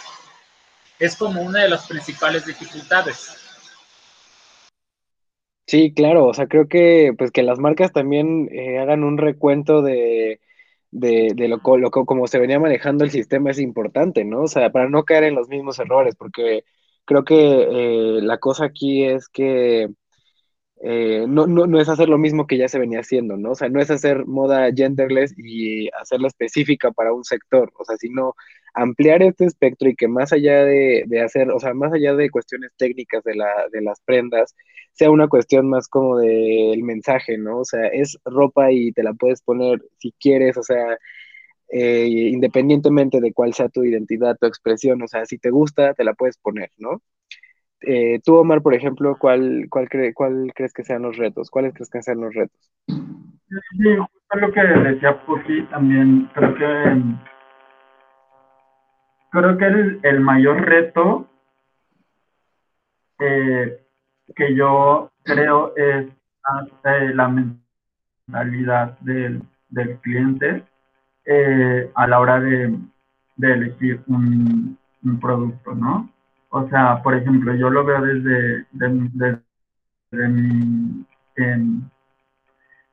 es 0.98 1.16
como 1.16 1.42
una 1.42 1.62
de 1.62 1.70
las 1.70 1.86
principales 1.88 2.46
dificultades. 2.46 3.40
Sí, 5.66 5.94
claro, 5.94 6.26
o 6.26 6.34
sea, 6.34 6.46
creo 6.46 6.68
que 6.68 7.14
pues 7.16 7.30
que 7.30 7.42
las 7.42 7.58
marcas 7.58 7.90
también 7.92 8.50
eh, 8.52 8.78
hagan 8.78 9.02
un 9.02 9.16
recuento 9.16 9.80
de, 9.80 10.40
de, 10.90 11.48
lo, 11.48 11.60
lo, 11.78 11.90
como 11.90 12.26
se 12.26 12.38
venía 12.38 12.60
manejando 12.60 13.02
el 13.04 13.10
sistema 13.10 13.50
es 13.50 13.58
importante, 13.58 14.24
¿no? 14.24 14.42
O 14.42 14.48
sea, 14.48 14.70
para 14.70 14.90
no 14.90 15.04
caer 15.04 15.24
en 15.24 15.34
los 15.34 15.48
mismos 15.48 15.78
errores, 15.78 16.16
porque 16.16 16.64
creo 17.06 17.24
que 17.24 17.34
eh, 17.36 18.20
la 18.22 18.38
cosa 18.38 18.66
aquí 18.66 19.04
es 19.04 19.28
que 19.28 19.88
eh, 20.86 21.24
no, 21.26 21.46
no, 21.46 21.66
no, 21.66 21.80
es 21.80 21.88
hacer 21.88 22.10
lo 22.10 22.18
mismo 22.18 22.46
que 22.46 22.58
ya 22.58 22.68
se 22.68 22.78
venía 22.78 23.00
haciendo, 23.00 23.38
¿no? 23.38 23.52
O 23.52 23.54
sea, 23.54 23.70
no 23.70 23.80
es 23.80 23.90
hacer 23.90 24.26
moda 24.26 24.70
genderless 24.70 25.34
y 25.38 25.88
hacerla 25.98 26.28
específica 26.28 26.90
para 26.92 27.14
un 27.14 27.24
sector, 27.24 27.72
o 27.78 27.86
sea, 27.86 27.96
sino 27.96 28.34
ampliar 28.74 29.22
este 29.22 29.46
espectro 29.46 29.88
y 29.88 29.96
que 29.96 30.08
más 30.08 30.34
allá 30.34 30.62
de, 30.64 31.04
de 31.06 31.22
hacer, 31.22 31.50
o 31.50 31.58
sea, 31.58 31.72
más 31.72 31.94
allá 31.94 32.14
de 32.14 32.28
cuestiones 32.28 32.70
técnicas 32.76 33.24
de, 33.24 33.34
la, 33.34 33.48
de 33.72 33.80
las 33.80 34.00
prendas, 34.02 34.54
sea 34.92 35.10
una 35.10 35.28
cuestión 35.28 35.70
más 35.70 35.88
como 35.88 36.18
del 36.18 36.82
mensaje, 36.82 37.38
¿no? 37.38 37.60
O 37.60 37.64
sea, 37.64 37.86
es 37.86 38.18
ropa 38.26 38.70
y 38.70 38.92
te 38.92 39.02
la 39.02 39.14
puedes 39.14 39.40
poner 39.40 39.82
si 39.98 40.12
quieres, 40.20 40.58
o 40.58 40.62
sea, 40.62 40.98
eh, 41.70 42.06
independientemente 42.06 43.20
de 43.22 43.32
cuál 43.32 43.54
sea 43.54 43.70
tu 43.70 43.84
identidad, 43.84 44.36
tu 44.38 44.46
expresión, 44.46 45.00
o 45.02 45.08
sea, 45.08 45.24
si 45.24 45.38
te 45.38 45.50
gusta, 45.50 45.94
te 45.94 46.04
la 46.04 46.12
puedes 46.14 46.36
poner, 46.36 46.70
¿no? 46.76 47.00
Eh, 47.86 48.20
tú, 48.24 48.36
Omar, 48.36 48.62
por 48.62 48.74
ejemplo, 48.74 49.16
¿cuál, 49.18 49.66
cuál, 49.68 49.88
¿cuál 50.14 50.52
crees 50.54 50.72
que 50.72 50.84
sean 50.84 51.02
los 51.02 51.16
retos? 51.16 51.50
¿Cuáles 51.50 51.74
crees 51.74 51.90
que 51.90 52.02
sean 52.02 52.20
los 52.20 52.34
retos? 52.34 52.72
Sí, 52.86 53.96
lo 54.34 54.52
que 54.52 54.60
decía 54.62 55.24
Puki 55.24 55.62
también, 55.64 56.28
creo 56.34 56.54
que 56.54 57.02
creo 59.30 59.58
que 59.58 59.64
el, 59.64 60.00
el 60.02 60.20
mayor 60.20 60.60
reto 60.62 61.28
eh, 63.20 63.80
que 64.34 64.54
yo 64.54 65.10
creo 65.22 65.74
es 65.76 66.06
la 67.14 67.28
mentalidad 67.28 68.98
del, 69.00 69.42
del 69.68 69.98
cliente 69.98 70.64
eh, 71.24 71.90
a 71.94 72.06
la 72.06 72.20
hora 72.20 72.40
de, 72.40 72.76
de 73.36 73.52
elegir 73.52 74.02
un, 74.06 74.78
un 75.02 75.20
producto, 75.20 75.74
¿no? 75.74 76.13
O 76.56 76.68
sea, 76.68 77.02
por 77.02 77.16
ejemplo, 77.16 77.52
yo 77.56 77.68
lo 77.68 77.84
veo 77.84 78.00
desde, 78.00 78.64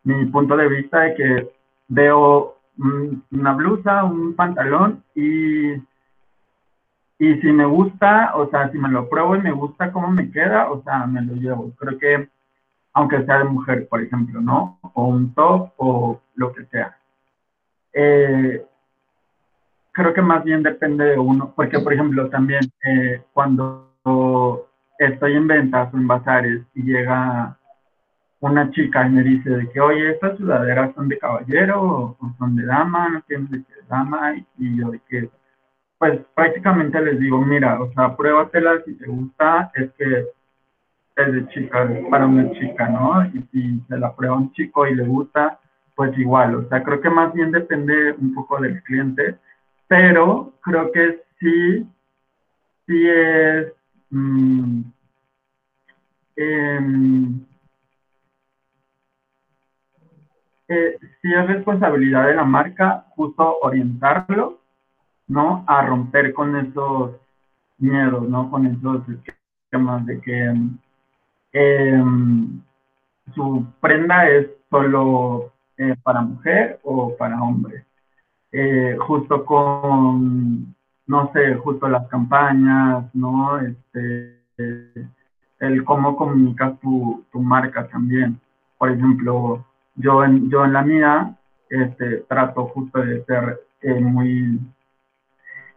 mi, 0.04 0.26
punto 0.32 0.58
de 0.58 0.68
vista 0.68 1.02
de 1.02 1.14
que 1.14 1.52
veo 1.88 2.58
una 3.32 3.54
blusa, 3.54 4.04
un 4.04 4.34
pantalón 4.34 5.04
y, 5.14 5.74
y 7.20 7.36
si 7.40 7.52
me 7.52 7.66
gusta, 7.66 8.32
o 8.34 8.50
sea, 8.50 8.72
si 8.72 8.80
me 8.80 8.90
lo 8.90 9.08
pruebo 9.08 9.36
y 9.36 9.42
me 9.44 9.52
gusta 9.52 9.92
cómo 9.92 10.08
me 10.08 10.32
queda, 10.32 10.72
o 10.72 10.82
sea, 10.82 11.06
me 11.06 11.22
lo 11.22 11.36
llevo. 11.36 11.72
Creo 11.76 12.00
que, 12.00 12.30
aunque 12.94 13.24
sea 13.26 13.38
de 13.38 13.44
mujer, 13.44 13.88
por 13.88 14.02
ejemplo, 14.02 14.42
¿no? 14.42 14.80
O 14.94 15.06
un 15.06 15.36
top 15.36 15.70
o 15.78 16.20
lo 16.34 16.52
que 16.52 16.66
sea. 16.66 16.98
Eh, 17.94 18.66
creo 19.92 20.14
que 20.14 20.22
más 20.22 20.44
bien 20.44 20.64
depende 20.64 21.06
de 21.06 21.20
uno, 21.20 21.54
porque 21.56 21.80
por 21.80 21.94
ejemplo 21.94 22.30
también 22.30 22.62
eh, 22.86 23.22
cuando 23.34 23.90
estoy 24.98 25.34
en 25.34 25.48
ventas 25.48 25.94
o 25.94 25.98
en 25.98 26.08
bazares 26.08 26.62
y 26.74 26.84
llega 26.84 27.58
una 28.40 28.72
chica 28.72 29.06
y 29.06 29.10
me 29.12 29.24
dice 29.24 29.50
de 29.50 29.70
que, 29.70 29.80
oye, 29.80 30.12
estas 30.12 30.38
sudaderas 30.38 30.94
son 30.96 31.08
de 31.08 31.20
caballero 31.20 31.82
o, 32.20 32.36
son 32.40 32.56
de 32.56 32.66
dama, 32.66 33.10
no 33.10 33.24
sé 33.28 33.38
de 33.38 33.64
qué 33.64 33.74
dama, 33.88 34.36
y, 34.58 34.78
yo 34.78 34.90
de 34.90 35.00
que, 35.08 35.30
pues 36.00 36.20
prácticamente 36.34 37.00
les 37.02 37.20
digo, 37.20 37.40
mira, 37.40 37.80
o 37.80 37.92
sea, 37.94 38.16
pruébatela 38.16 38.82
si 38.84 38.96
te 38.96 39.06
gusta, 39.06 39.72
es 39.76 39.92
que 39.92 40.26
es 41.18 41.34
de 41.34 41.48
chica, 41.50 41.88
para 42.10 42.26
una 42.26 42.52
chica, 42.54 42.90
¿no? 42.90 43.24
Y 43.26 43.44
si 43.52 43.80
se 43.88 43.98
la 44.00 44.16
prueba 44.16 44.38
un 44.38 44.52
chico 44.54 44.88
y 44.88 44.96
le 44.96 45.04
gusta, 45.04 45.60
pues 45.96 46.18
igual, 46.18 46.56
o 46.56 46.68
sea, 46.68 46.82
creo 46.82 47.00
que 47.00 47.10
más 47.12 47.32
bien 47.34 47.52
depende 47.52 48.14
un 48.14 48.34
poco 48.34 48.60
del 48.60 48.82
cliente 48.82 49.38
pero 49.92 50.54
creo 50.62 50.90
que 50.94 51.22
sí, 51.38 51.86
sí 52.88 53.10
es, 53.10 53.74
mm, 54.10 54.84
em, 56.38 57.46
eh, 60.70 60.98
sí 61.22 61.34
es 61.34 61.46
responsabilidad 61.48 62.28
de 62.28 62.36
la 62.36 62.46
marca 62.46 63.06
justo 63.18 63.58
orientarlo, 63.62 64.62
¿no? 65.28 65.66
A 65.68 65.86
romper 65.86 66.34
con 66.34 66.56
esos 66.56 67.18
miedos, 67.78 68.30
¿no? 68.30 68.50
Con 68.50 68.68
esos 68.68 69.04
esquemas 69.10 70.06
de 70.06 70.22
que 70.22 70.54
em, 71.52 72.62
su 73.36 73.66
prenda 73.82 74.30
es 74.30 74.48
solo 74.70 75.52
eh, 75.78 75.96
para 76.02 76.22
mujer 76.22 76.80
o 76.84 77.14
para 77.18 77.44
hombre. 77.44 77.86
Eh, 78.54 78.98
justo 79.00 79.46
con, 79.46 80.76
no 81.08 81.32
sé, 81.34 81.56
justo 81.56 81.88
las 81.88 82.08
campañas, 82.10 83.06
¿no? 83.14 83.58
Este, 83.60 84.38
el 85.60 85.84
cómo 85.86 86.16
comunicas 86.18 86.78
tu, 86.82 87.24
tu 87.32 87.40
marca 87.40 87.88
también. 87.88 88.40
Por 88.78 88.92
ejemplo, 88.92 89.66
yo 89.96 90.24
en, 90.26 90.50
yo 90.50 90.66
en 90.66 90.74
la 90.74 90.82
mía 90.82 91.36
este, 91.70 92.18
trato 92.28 92.66
justo 92.66 93.00
de 93.00 93.24
ser 93.24 93.62
eh, 93.82 94.00
muy, 94.02 94.60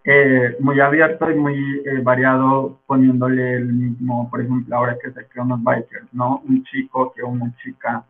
eh, 0.05 0.57
muy 0.59 0.81
abierto 0.81 1.31
y 1.31 1.35
muy 1.37 1.83
variado, 2.03 2.81
poniéndole 2.87 3.55
el 3.55 3.73
mismo, 3.73 4.29
por 4.31 4.41
ejemplo, 4.41 4.77
ahora 4.77 4.99
que 5.01 5.13
se 5.13 5.27
crean 5.29 5.47
unos 5.47 5.63
bikers, 5.63 6.13
¿no? 6.13 6.43
Un 6.49 6.65
chico 6.65 7.13
que 7.15 7.23
una 7.23 7.55
chica, 7.63 8.05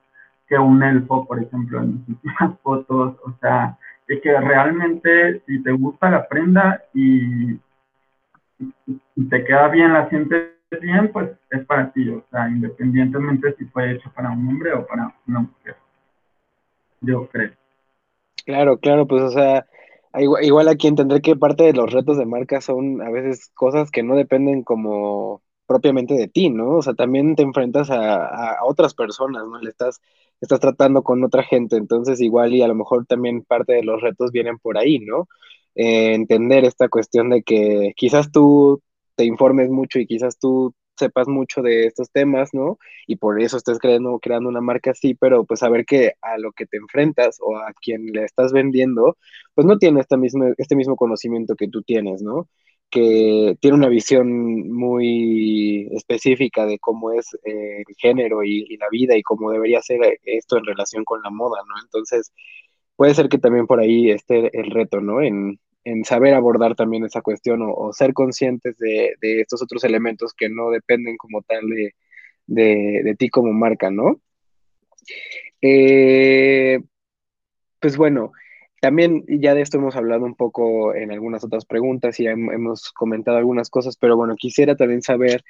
que 0.49 0.59
un 0.59 0.83
elfo, 0.83 1.27
por 1.27 1.43
ejemplo, 1.43 1.81
en 1.81 2.05
mis 2.07 2.09
últimas 2.09 2.59
fotos, 2.63 3.17
o 3.25 3.33
sea, 3.41 3.77
de 4.07 4.21
que 4.21 4.41
realmente 4.41 5.41
si 5.47 5.63
te 5.63 5.73
gusta 5.73 6.11
la 6.11 6.29
prenda 6.29 6.83
y, 6.93 7.55
te 9.29 9.45
queda 9.45 9.69
bien, 9.69 9.93
la 9.93 10.09
sientes 10.09 10.51
bien, 10.81 11.11
pues 11.13 11.31
es 11.51 11.65
para 11.67 11.93
ti, 11.93 12.09
o 12.09 12.25
sea, 12.31 12.49
independientemente 12.49 13.55
si 13.57 13.65
fue 13.67 13.93
hecho 13.93 14.11
para 14.15 14.31
un 14.31 14.49
hombre 14.49 14.73
o 14.73 14.87
para 14.87 15.15
una 15.27 15.41
mujer. 15.41 15.77
Yo 17.01 17.29
creo. 17.29 17.53
Claro, 18.45 18.79
claro, 18.79 19.07
pues 19.07 19.23
o 19.23 19.31
sea, 19.31 19.67
igual, 20.19 20.69
aquí 20.69 20.87
entender 20.87 21.23
que 21.23 21.37
parte 21.37 21.65
de 21.65 21.73
los 21.73 21.93
retos 21.93 22.19
de 22.19 22.27
marca 22.27 22.61
son 22.61 23.01
a 23.03 23.11
veces 23.11 23.51
cosas 23.55 23.91
que 23.91 24.03
no 24.03 24.17
dependen 24.17 24.63
como 24.63 25.43
propiamente 25.67 26.15
de 26.15 26.29
ti, 26.29 26.51
¿no? 26.51 26.77
O 26.77 26.83
sea, 26.83 26.95
también 26.95 27.37
te 27.37 27.43
enfrentas 27.43 27.91
a, 27.91 28.27
a 28.27 28.65
otras 28.65 28.95
personas, 28.95 29.45
¿no? 29.47 29.59
Le 29.59 29.71
estás 29.71 30.01
estás 30.41 30.61
tratando 30.61 31.03
con 31.03 31.23
otra 31.25 31.43
gente, 31.43 31.77
entonces 31.77 32.21
igual 32.21 32.55
y 32.55 32.63
a 32.63 32.69
lo 32.69 32.75
mejor 32.75 33.07
también 33.07 33.43
parte 33.45 33.75
de 33.75 33.83
los 33.85 34.01
retos 34.03 34.31
vienen 34.33 34.59
por 34.59 34.79
ahí, 34.79 34.99
¿no? 35.01 35.29
Eh, 35.75 36.15
entender 36.15 36.65
esta 36.65 36.89
cuestión 36.89 37.31
de 37.31 37.43
que 37.43 37.93
quizás 37.97 38.31
tú 38.33 38.83
te 39.17 39.25
informes 39.25 39.71
mucho 39.71 39.99
y 39.99 40.07
quizás 40.07 40.39
tú 40.39 40.75
sepas 40.97 41.27
mucho 41.29 41.61
de 41.63 41.87
estos 41.87 42.11
temas, 42.13 42.51
¿no? 42.55 42.79
Y 43.07 43.17
por 43.17 43.41
eso 43.43 43.57
estés 43.57 43.79
creando, 43.79 44.19
creando 44.21 44.49
una 44.49 44.61
marca 44.61 44.93
así, 44.93 45.15
pero 45.15 45.45
pues 45.45 45.61
saber 45.61 45.85
que 45.85 46.13
a 46.23 46.39
lo 46.39 46.53
que 46.53 46.67
te 46.67 46.77
enfrentas 46.77 47.39
o 47.41 47.57
a 47.57 47.73
quien 47.81 48.07
le 48.13 48.25
estás 48.25 48.53
vendiendo, 48.53 49.17
pues 49.55 49.67
no 49.67 49.79
tiene 49.79 50.01
este 50.01 50.17
mismo, 50.17 50.53
este 50.57 50.77
mismo 50.77 50.95
conocimiento 50.97 51.57
que 51.57 51.69
tú 51.69 51.83
tienes, 51.83 52.23
¿no? 52.23 52.49
Que 52.95 53.57
tiene 53.61 53.77
una 53.77 53.89
visión 53.89 54.71
muy 54.71 55.89
específica 55.91 56.65
de 56.65 56.79
cómo 56.79 57.11
es 57.13 57.35
eh, 57.45 57.83
el 57.87 57.97
género 57.99 58.45
y, 58.45 58.77
la 58.77 58.87
vida 58.89 59.17
y 59.17 59.23
cómo 59.25 59.51
debería 59.51 59.83
ser 59.83 59.99
esto 60.23 60.59
en 60.59 60.65
relación 60.65 61.05
con 61.05 61.21
la 61.21 61.31
moda, 61.31 61.61
¿no? 61.69 61.75
Entonces, 61.83 62.33
puede 62.95 63.15
ser 63.15 63.29
que 63.29 63.39
también 63.39 63.67
por 63.67 63.81
ahí 63.81 64.11
esté 64.13 64.57
el 64.57 64.71
reto, 64.71 65.01
¿no? 65.01 65.21
En, 65.23 65.59
saber 66.05 66.35
abordar 66.35 66.77
también 66.77 67.05
esa 67.05 67.21
cuestión 67.21 67.61
o, 67.63 67.93
ser 67.93 68.15
conscientes 68.15 68.79
de, 68.79 69.17
estos 69.41 69.61
otros 69.63 69.83
elementos 69.85 70.33
que 70.33 70.49
no 70.49 70.71
dependen 70.71 71.17
como 71.17 71.43
tal 71.43 71.65
de, 72.47 73.03
de 73.05 73.17
ti 73.19 73.29
como 73.29 73.53
marca, 73.53 73.91
¿no? 73.91 74.21
Eh, 75.63 76.81
pues 77.81 77.97
bueno, 77.97 78.33
también 78.85 79.25
ya 79.27 79.55
de 79.55 79.63
esto 79.63 79.79
hemos 79.79 79.97
hablado 79.97 80.27
un 80.27 80.35
poco 80.35 80.95
en 80.95 81.11
algunas 81.11 81.43
otras 81.43 81.65
preguntas 81.65 82.21
y 82.21 82.27
hemos 82.27 82.93
comentado 82.93 83.39
algunas 83.39 83.71
cosas, 83.71 83.97
pero 83.97 84.15
bueno, 84.15 84.35
quisiera 84.37 84.77
también 84.77 85.01
saber 85.01 85.43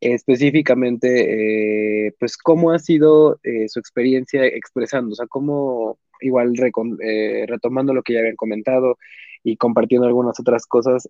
específicamente, 0.00 2.08
eh, 2.08 2.14
pues, 2.18 2.36
cómo 2.36 2.72
ha 2.72 2.80
sido 2.80 3.38
eh, 3.44 3.68
su 3.68 3.78
experiencia 3.78 4.44
expresando, 4.44 5.12
o 5.12 5.14
sea, 5.14 5.28
cómo, 5.28 6.00
igual 6.20 6.52
eh, 7.00 7.44
retomando 7.46 7.94
lo 7.94 8.02
que 8.02 8.14
ya 8.14 8.18
habían 8.18 8.34
comentado 8.34 8.98
y 9.44 9.56
compartiendo 9.56 10.08
algunas 10.08 10.40
otras 10.40 10.66
cosas, 10.66 11.08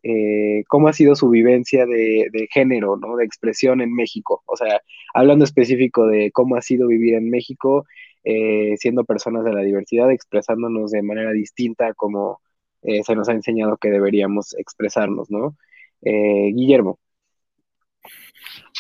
cómo 0.68 0.88
ha 0.88 0.92
sido 0.92 1.14
su 1.14 1.30
vivencia 1.30 1.86
de, 1.86 2.28
de, 2.30 2.46
género, 2.52 2.98
¿no? 2.98 3.16
De 3.16 3.24
expresión 3.24 3.80
en 3.80 3.94
México, 3.94 4.42
o 4.44 4.54
sea, 4.54 4.82
hablando 5.14 5.46
específico 5.46 6.06
de 6.06 6.30
cómo 6.30 6.56
ha 6.56 6.62
sido 6.62 6.88
vivir 6.88 7.14
en 7.14 7.30
México 7.30 7.86
eh, 8.24 8.74
siendo 8.78 9.04
personas 9.04 9.44
de 9.44 9.52
la 9.52 9.62
diversidad, 9.62 10.10
expresándonos 10.10 10.90
de 10.90 11.02
manera 11.02 11.32
distinta 11.32 11.94
como 11.94 12.40
eh, 12.82 13.02
se 13.04 13.14
nos 13.14 13.28
ha 13.28 13.32
enseñado 13.32 13.76
que 13.76 13.90
deberíamos 13.90 14.54
expresarnos, 14.58 15.30
¿no? 15.30 15.56
Eh, 16.02 16.50
Guillermo. 16.54 16.98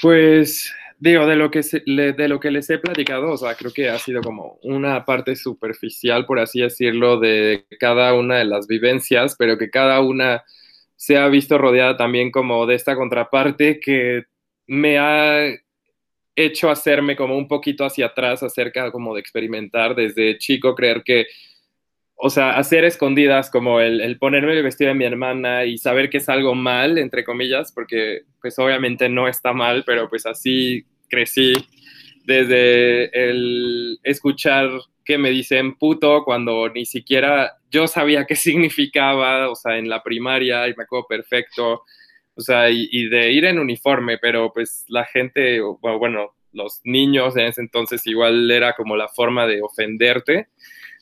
Pues 0.02 0.72
digo, 0.98 1.26
de 1.26 1.36
lo, 1.36 1.50
que 1.50 1.60
de 1.60 2.28
lo 2.28 2.40
que 2.40 2.50
les 2.50 2.68
he 2.70 2.78
platicado, 2.78 3.32
o 3.32 3.36
sea, 3.36 3.54
creo 3.54 3.72
que 3.72 3.88
ha 3.88 3.98
sido 3.98 4.22
como 4.22 4.58
una 4.62 5.04
parte 5.04 5.36
superficial, 5.36 6.26
por 6.26 6.38
así 6.38 6.60
decirlo, 6.60 7.18
de 7.18 7.66
cada 7.78 8.14
una 8.14 8.38
de 8.38 8.44
las 8.44 8.66
vivencias, 8.66 9.36
pero 9.38 9.58
que 9.58 9.70
cada 9.70 10.00
una 10.00 10.44
se 10.96 11.16
ha 11.16 11.28
visto 11.28 11.56
rodeada 11.58 11.96
también 11.96 12.30
como 12.30 12.66
de 12.66 12.74
esta 12.74 12.96
contraparte 12.96 13.80
que 13.80 14.24
me 14.66 14.98
ha 14.98 15.46
hecho 16.44 16.70
hacerme 16.70 17.16
como 17.16 17.36
un 17.36 17.48
poquito 17.48 17.84
hacia 17.84 18.06
atrás 18.06 18.42
acerca 18.42 18.90
como 18.90 19.14
de 19.14 19.20
experimentar 19.20 19.94
desde 19.94 20.38
chico, 20.38 20.74
creer 20.74 21.02
que, 21.04 21.26
o 22.16 22.30
sea, 22.30 22.56
hacer 22.58 22.84
escondidas 22.84 23.50
como 23.50 23.80
el, 23.80 24.18
ponerme 24.18 24.52
el 24.52 24.62
vestido 24.62 24.88
de 24.88 24.94
mi 24.94 25.04
hermana 25.04 25.64
y 25.64 25.78
saber 25.78 26.10
que 26.10 26.18
es 26.18 26.28
algo 26.28 26.54
mal, 26.54 26.98
entre 26.98 27.24
comillas, 27.24 27.72
porque 27.72 28.22
pues 28.40 28.58
obviamente 28.58 29.08
no 29.08 29.28
está 29.28 29.52
mal, 29.52 29.84
pero 29.86 30.08
pues 30.08 30.26
así 30.26 30.84
crecí 31.08 31.52
desde 32.24 33.30
el 33.30 33.98
escuchar 34.02 34.70
que 35.04 35.18
me 35.18 35.30
dicen 35.30 35.76
puto 35.76 36.22
cuando 36.24 36.68
ni 36.68 36.86
siquiera 36.86 37.58
yo 37.70 37.86
sabía 37.86 38.26
qué 38.26 38.36
significaba, 38.36 39.50
o 39.50 39.54
sea, 39.54 39.78
en 39.78 39.88
la 39.88 40.02
primaria 40.02 40.68
y 40.68 40.74
me 40.76 40.84
acuerdo 40.84 41.06
perfecto, 41.08 41.82
o 42.34 42.40
sea, 42.40 42.70
y, 42.70 43.08
de 43.08 43.32
ir 43.32 43.44
en 43.44 43.58
uniforme, 43.58 44.18
pero 44.18 44.52
pues 44.52 44.84
la 44.88 45.04
gente, 45.04 45.60
bueno, 45.60 46.34
los 46.52 46.80
niños 46.84 47.36
en 47.36 47.46
ese 47.46 47.60
entonces 47.60 48.06
igual 48.06 48.50
era 48.50 48.74
como 48.74 48.96
la 48.96 49.08
forma 49.08 49.46
de 49.46 49.62
ofenderte. 49.62 50.48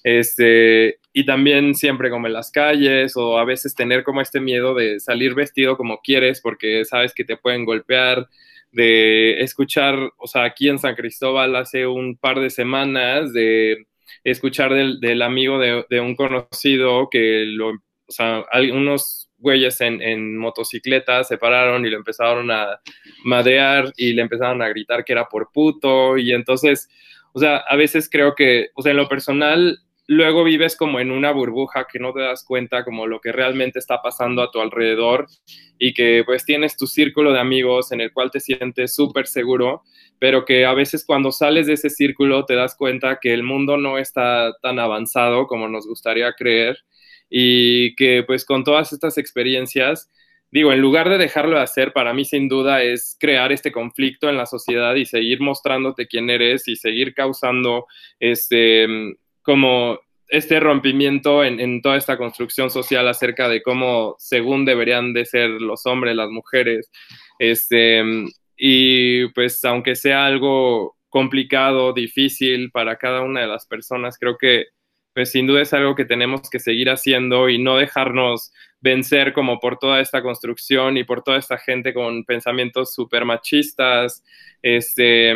Este, 0.04 0.98
y 1.12 1.26
también 1.26 1.74
siempre 1.74 2.10
como 2.10 2.28
en 2.28 2.32
las 2.32 2.50
calles 2.52 3.16
o 3.16 3.38
a 3.38 3.44
veces 3.44 3.74
tener 3.74 4.04
como 4.04 4.20
este 4.20 4.40
miedo 4.40 4.74
de 4.74 5.00
salir 5.00 5.34
vestido 5.34 5.76
como 5.76 6.00
quieres 6.00 6.40
porque 6.40 6.84
sabes 6.84 7.12
que 7.12 7.24
te 7.24 7.36
pueden 7.36 7.64
golpear, 7.64 8.28
de 8.72 9.40
escuchar, 9.40 10.12
o 10.18 10.26
sea, 10.26 10.44
aquí 10.44 10.68
en 10.68 10.78
San 10.78 10.94
Cristóbal 10.94 11.56
hace 11.56 11.86
un 11.86 12.16
par 12.16 12.38
de 12.40 12.50
semanas 12.50 13.32
de 13.32 13.86
escuchar 14.24 14.72
del, 14.74 15.22
amigo 15.22 15.58
de, 15.58 15.84
de, 15.88 16.00
un 16.00 16.14
conocido 16.14 17.08
que 17.10 17.44
lo, 17.46 17.70
o 17.70 18.12
sea, 18.12 18.44
algunos 18.50 19.27
güeyes 19.38 19.80
en, 19.80 20.02
en 20.02 20.36
motocicleta 20.36 21.24
se 21.24 21.38
pararon 21.38 21.86
y 21.86 21.90
le 21.90 21.96
empezaron 21.96 22.50
a 22.50 22.80
madrear 23.24 23.92
y 23.96 24.12
le 24.12 24.22
empezaron 24.22 24.62
a 24.62 24.68
gritar 24.68 25.04
que 25.04 25.12
era 25.12 25.26
por 25.26 25.50
puto. 25.52 26.16
Y 26.18 26.32
entonces, 26.32 26.88
o 27.32 27.38
sea, 27.38 27.58
a 27.58 27.76
veces 27.76 28.08
creo 28.10 28.34
que, 28.34 28.70
o 28.74 28.82
sea, 28.82 28.90
en 28.90 28.98
lo 28.98 29.08
personal, 29.08 29.78
luego 30.08 30.42
vives 30.42 30.74
como 30.74 31.00
en 31.00 31.10
una 31.10 31.30
burbuja 31.30 31.86
que 31.90 31.98
no 31.98 32.12
te 32.12 32.20
das 32.20 32.42
cuenta 32.44 32.82
como 32.82 33.06
lo 33.06 33.20
que 33.20 33.30
realmente 33.30 33.78
está 33.78 34.00
pasando 34.02 34.42
a 34.42 34.50
tu 34.50 34.60
alrededor 34.60 35.26
y 35.78 35.92
que 35.92 36.22
pues 36.24 36.44
tienes 36.44 36.76
tu 36.76 36.86
círculo 36.86 37.32
de 37.32 37.40
amigos 37.40 37.92
en 37.92 38.00
el 38.00 38.12
cual 38.12 38.30
te 38.30 38.40
sientes 38.40 38.94
súper 38.94 39.26
seguro, 39.26 39.82
pero 40.18 40.46
que 40.46 40.64
a 40.64 40.72
veces 40.72 41.04
cuando 41.04 41.30
sales 41.30 41.66
de 41.66 41.74
ese 41.74 41.90
círculo 41.90 42.46
te 42.46 42.54
das 42.54 42.74
cuenta 42.74 43.18
que 43.20 43.34
el 43.34 43.42
mundo 43.42 43.76
no 43.76 43.98
está 43.98 44.54
tan 44.62 44.78
avanzado 44.78 45.46
como 45.46 45.68
nos 45.68 45.86
gustaría 45.86 46.32
creer 46.32 46.78
y 47.30 47.94
que 47.96 48.22
pues 48.26 48.44
con 48.44 48.64
todas 48.64 48.92
estas 48.92 49.18
experiencias, 49.18 50.10
digo, 50.50 50.72
en 50.72 50.80
lugar 50.80 51.08
de 51.08 51.18
dejarlo 51.18 51.56
de 51.56 51.62
hacer, 51.62 51.92
para 51.92 52.12
mí 52.14 52.24
sin 52.24 52.48
duda 52.48 52.82
es 52.82 53.16
crear 53.20 53.52
este 53.52 53.72
conflicto 53.72 54.28
en 54.28 54.36
la 54.36 54.46
sociedad 54.46 54.94
y 54.94 55.06
seguir 55.06 55.40
mostrándote 55.40 56.06
quién 56.06 56.30
eres 56.30 56.68
y 56.68 56.76
seguir 56.76 57.14
causando 57.14 57.86
este, 58.18 58.86
como 59.42 59.98
este 60.28 60.60
rompimiento 60.60 61.42
en, 61.42 61.80
toda 61.80 61.96
esta 61.96 62.18
construcción 62.18 62.70
social 62.70 63.08
acerca 63.08 63.48
de 63.48 63.62
cómo 63.62 64.14
según 64.18 64.64
deberían 64.64 65.12
de 65.12 65.24
ser 65.24 65.48
los 65.48 65.86
hombres, 65.86 66.14
las 66.16 66.28
mujeres, 66.28 66.90
este, 67.38 68.02
y 68.56 69.28
pues 69.28 69.64
aunque 69.64 69.96
sea 69.96 70.26
algo 70.26 70.96
complicado, 71.08 71.92
difícil 71.92 72.70
para 72.70 72.96
cada 72.96 73.22
una 73.22 73.40
de 73.40 73.46
las 73.46 73.66
personas, 73.66 74.18
creo 74.18 74.36
que 74.36 74.66
pues 75.18 75.32
sin 75.32 75.48
duda 75.48 75.62
es 75.62 75.72
algo 75.72 75.96
que 75.96 76.04
tenemos 76.04 76.48
que 76.48 76.60
seguir 76.60 76.90
haciendo 76.90 77.48
y 77.48 77.58
no 77.58 77.76
dejarnos 77.76 78.52
vencer 78.80 79.32
como 79.32 79.58
por 79.58 79.76
toda 79.76 80.00
esta 80.00 80.22
construcción 80.22 80.96
y 80.96 81.02
por 81.02 81.24
toda 81.24 81.38
esta 81.38 81.58
gente 81.58 81.92
con 81.92 82.24
pensamientos 82.24 82.94
súper 82.94 83.24
machistas, 83.24 84.22
este, 84.62 85.34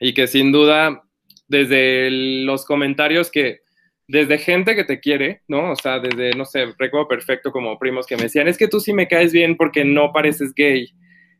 y 0.00 0.12
que 0.12 0.26
sin 0.26 0.50
duda 0.50 1.04
desde 1.46 2.10
los 2.10 2.66
comentarios 2.66 3.30
que, 3.30 3.60
desde 4.08 4.38
gente 4.38 4.74
que 4.74 4.82
te 4.82 4.98
quiere, 4.98 5.42
¿no? 5.46 5.70
O 5.70 5.76
sea, 5.76 6.00
desde, 6.00 6.32
no 6.36 6.44
sé, 6.44 6.74
recuerdo 6.78 7.06
perfecto 7.06 7.52
como 7.52 7.78
primos 7.78 8.08
que 8.08 8.16
me 8.16 8.24
decían, 8.24 8.48
es 8.48 8.58
que 8.58 8.66
tú 8.66 8.80
sí 8.80 8.92
me 8.92 9.06
caes 9.06 9.32
bien 9.32 9.56
porque 9.56 9.84
no 9.84 10.12
pareces 10.12 10.52
gay. 10.52 10.92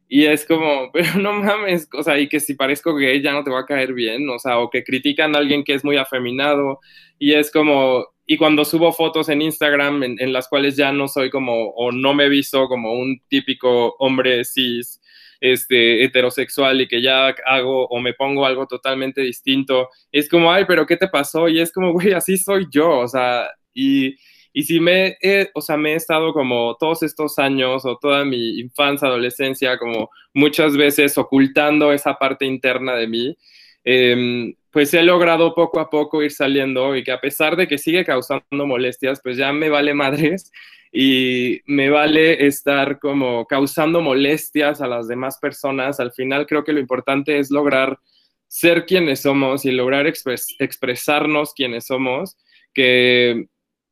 Y 0.08 0.24
es 0.24 0.46
como, 0.46 0.90
pero 0.92 1.18
no 1.20 1.34
mames, 1.34 1.88
o 1.92 2.02
sea, 2.02 2.18
y 2.18 2.28
que 2.28 2.40
si 2.40 2.54
parezco 2.54 2.94
gay 2.94 3.20
ya 3.22 3.32
no 3.32 3.44
te 3.44 3.50
va 3.50 3.60
a 3.60 3.66
caer 3.66 3.92
bien, 3.92 4.28
o 4.30 4.38
sea, 4.38 4.58
o 4.58 4.70
que 4.70 4.84
critican 4.84 5.36
a 5.36 5.38
alguien 5.38 5.64
que 5.64 5.74
es 5.74 5.84
muy 5.84 5.96
afeminado, 5.96 6.80
y 7.18 7.34
es 7.34 7.50
como, 7.50 8.06
y 8.26 8.36
cuando 8.36 8.64
subo 8.64 8.92
fotos 8.92 9.28
en 9.28 9.42
Instagram 9.42 10.02
en, 10.02 10.32
las 10.32 10.48
cuales 10.48 10.76
ya 10.76 10.92
no 10.92 11.08
soy 11.08 11.30
como, 11.30 11.70
o 11.70 11.92
no 11.92 12.14
me 12.14 12.28
visto 12.28 12.68
como 12.68 12.92
un 12.92 13.20
típico 13.28 13.96
hombre 13.98 14.44
cis, 14.44 15.00
este, 15.40 16.04
heterosexual 16.04 16.80
y 16.80 16.88
que 16.88 17.00
ya 17.00 17.28
hago 17.46 17.86
o 17.86 18.00
me 18.00 18.12
pongo 18.12 18.44
algo 18.44 18.66
totalmente 18.66 19.20
distinto, 19.22 19.88
es 20.12 20.28
como, 20.28 20.52
ay, 20.52 20.64
pero 20.66 20.86
¿qué 20.86 20.96
te 20.96 21.08
pasó? 21.08 21.48
Y 21.48 21.60
es 21.60 21.72
como, 21.72 21.92
güey, 21.94 22.12
así 22.12 22.36
soy 22.38 22.66
yo, 22.70 22.98
o 22.98 23.08
sea, 23.08 23.48
y 23.74 24.16
y 24.52 24.64
si 24.64 24.80
me 24.80 25.16
he, 25.20 25.50
o 25.54 25.60
sea, 25.60 25.76
me 25.76 25.92
he 25.92 25.96
estado 25.96 26.32
como 26.32 26.76
todos 26.78 27.02
estos 27.02 27.38
años 27.38 27.84
o 27.84 27.96
toda 27.98 28.24
mi 28.24 28.58
infancia, 28.58 29.08
adolescencia, 29.08 29.78
como 29.78 30.10
muchas 30.34 30.76
veces 30.76 31.16
ocultando 31.18 31.92
esa 31.92 32.14
parte 32.14 32.46
interna 32.46 32.94
de 32.94 33.06
mí, 33.06 33.36
em, 33.84 34.54
pues 34.70 34.92
he 34.94 35.02
logrado 35.02 35.54
poco 35.54 35.80
a 35.80 35.90
poco 35.90 36.22
ir 36.22 36.32
saliendo 36.32 36.94
y 36.96 37.02
que 37.04 37.12
a 37.12 37.20
pesar 37.20 37.56
de 37.56 37.66
que 37.66 37.78
sigue 37.78 38.04
causando 38.04 38.66
molestias, 38.66 39.20
pues 39.22 39.36
ya 39.36 39.52
me 39.52 39.68
vale 39.70 39.94
madres 39.94 40.50
y 40.92 41.60
me 41.66 41.90
vale 41.90 42.46
estar 42.46 42.98
como 42.98 43.46
causando 43.46 44.00
molestias 44.00 44.80
a 44.80 44.86
las 44.86 45.08
demás 45.08 45.38
personas. 45.38 46.00
Al 46.00 46.12
final 46.12 46.46
creo 46.46 46.64
que 46.64 46.72
lo 46.72 46.80
importante 46.80 47.38
es 47.38 47.50
lograr 47.50 47.98
ser 48.46 48.86
quienes 48.86 49.20
somos 49.20 49.64
y 49.64 49.70
lograr 49.72 50.06
expresarnos 50.06 51.52
quienes 51.54 51.86
somos, 51.86 52.36
que 52.72 53.48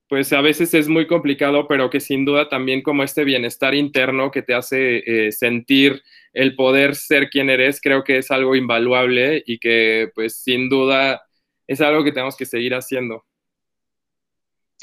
pues 0.08 0.32
a 0.32 0.40
veces 0.40 0.72
es 0.74 0.88
muy 0.88 1.06
complicado, 1.06 1.66
pero 1.66 1.90
que 1.90 2.00
sin 2.00 2.24
duda 2.24 2.48
también 2.48 2.82
como 2.82 3.02
este 3.02 3.24
bienestar 3.24 3.74
interno 3.74 4.30
que 4.30 4.42
te 4.42 4.54
hace 4.54 4.98
eh, 5.26 5.32
sentir 5.32 6.02
el 6.32 6.54
poder 6.54 6.94
ser 6.94 7.28
quien 7.30 7.50
eres, 7.50 7.80
creo 7.80 8.04
que 8.04 8.18
es 8.18 8.30
algo 8.30 8.54
invaluable 8.54 9.42
y 9.46 9.58
que 9.58 10.10
pues 10.14 10.36
sin 10.36 10.68
duda 10.68 11.22
es 11.66 11.80
algo 11.80 12.04
que 12.04 12.12
tenemos 12.12 12.36
que 12.36 12.46
seguir 12.46 12.74
haciendo. 12.74 13.24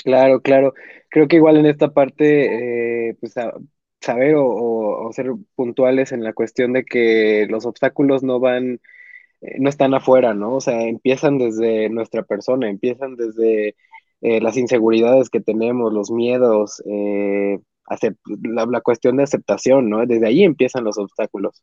Claro, 0.03 0.41
claro. 0.41 0.73
Creo 1.09 1.27
que 1.27 1.37
igual 1.37 1.57
en 1.57 1.67
esta 1.67 1.93
parte, 1.93 3.09
eh, 3.09 3.15
pues 3.19 3.35
saber 4.01 4.35
o, 4.37 5.09
ser 5.13 5.27
puntuales 5.55 6.11
en 6.11 6.23
la 6.23 6.33
cuestión 6.33 6.73
de 6.73 6.83
que 6.83 7.47
los 7.49 7.65
obstáculos 7.65 8.23
no 8.23 8.39
van, 8.39 8.81
eh, 9.41 9.55
no 9.59 9.69
están 9.69 9.93
afuera, 9.93 10.33
¿no? 10.33 10.55
O 10.55 10.61
sea, 10.61 10.81
empiezan 10.81 11.37
desde 11.37 11.89
nuestra 11.89 12.23
persona, 12.23 12.69
empiezan 12.69 13.15
desde 13.15 13.75
eh, 14.23 14.39
las 14.41 14.55
inseguridades 14.57 15.29
que 15.29 15.41
tenemos, 15.41 15.93
los 15.93 16.09
miedos, 16.09 16.81
eh, 16.85 17.59
la, 18.41 18.81
cuestión 18.81 19.17
de 19.17 19.23
aceptación, 19.23 19.89
¿no? 19.89 20.05
Desde 20.05 20.27
ahí 20.27 20.43
empiezan 20.43 20.85
los 20.85 20.97
obstáculos. 20.97 21.61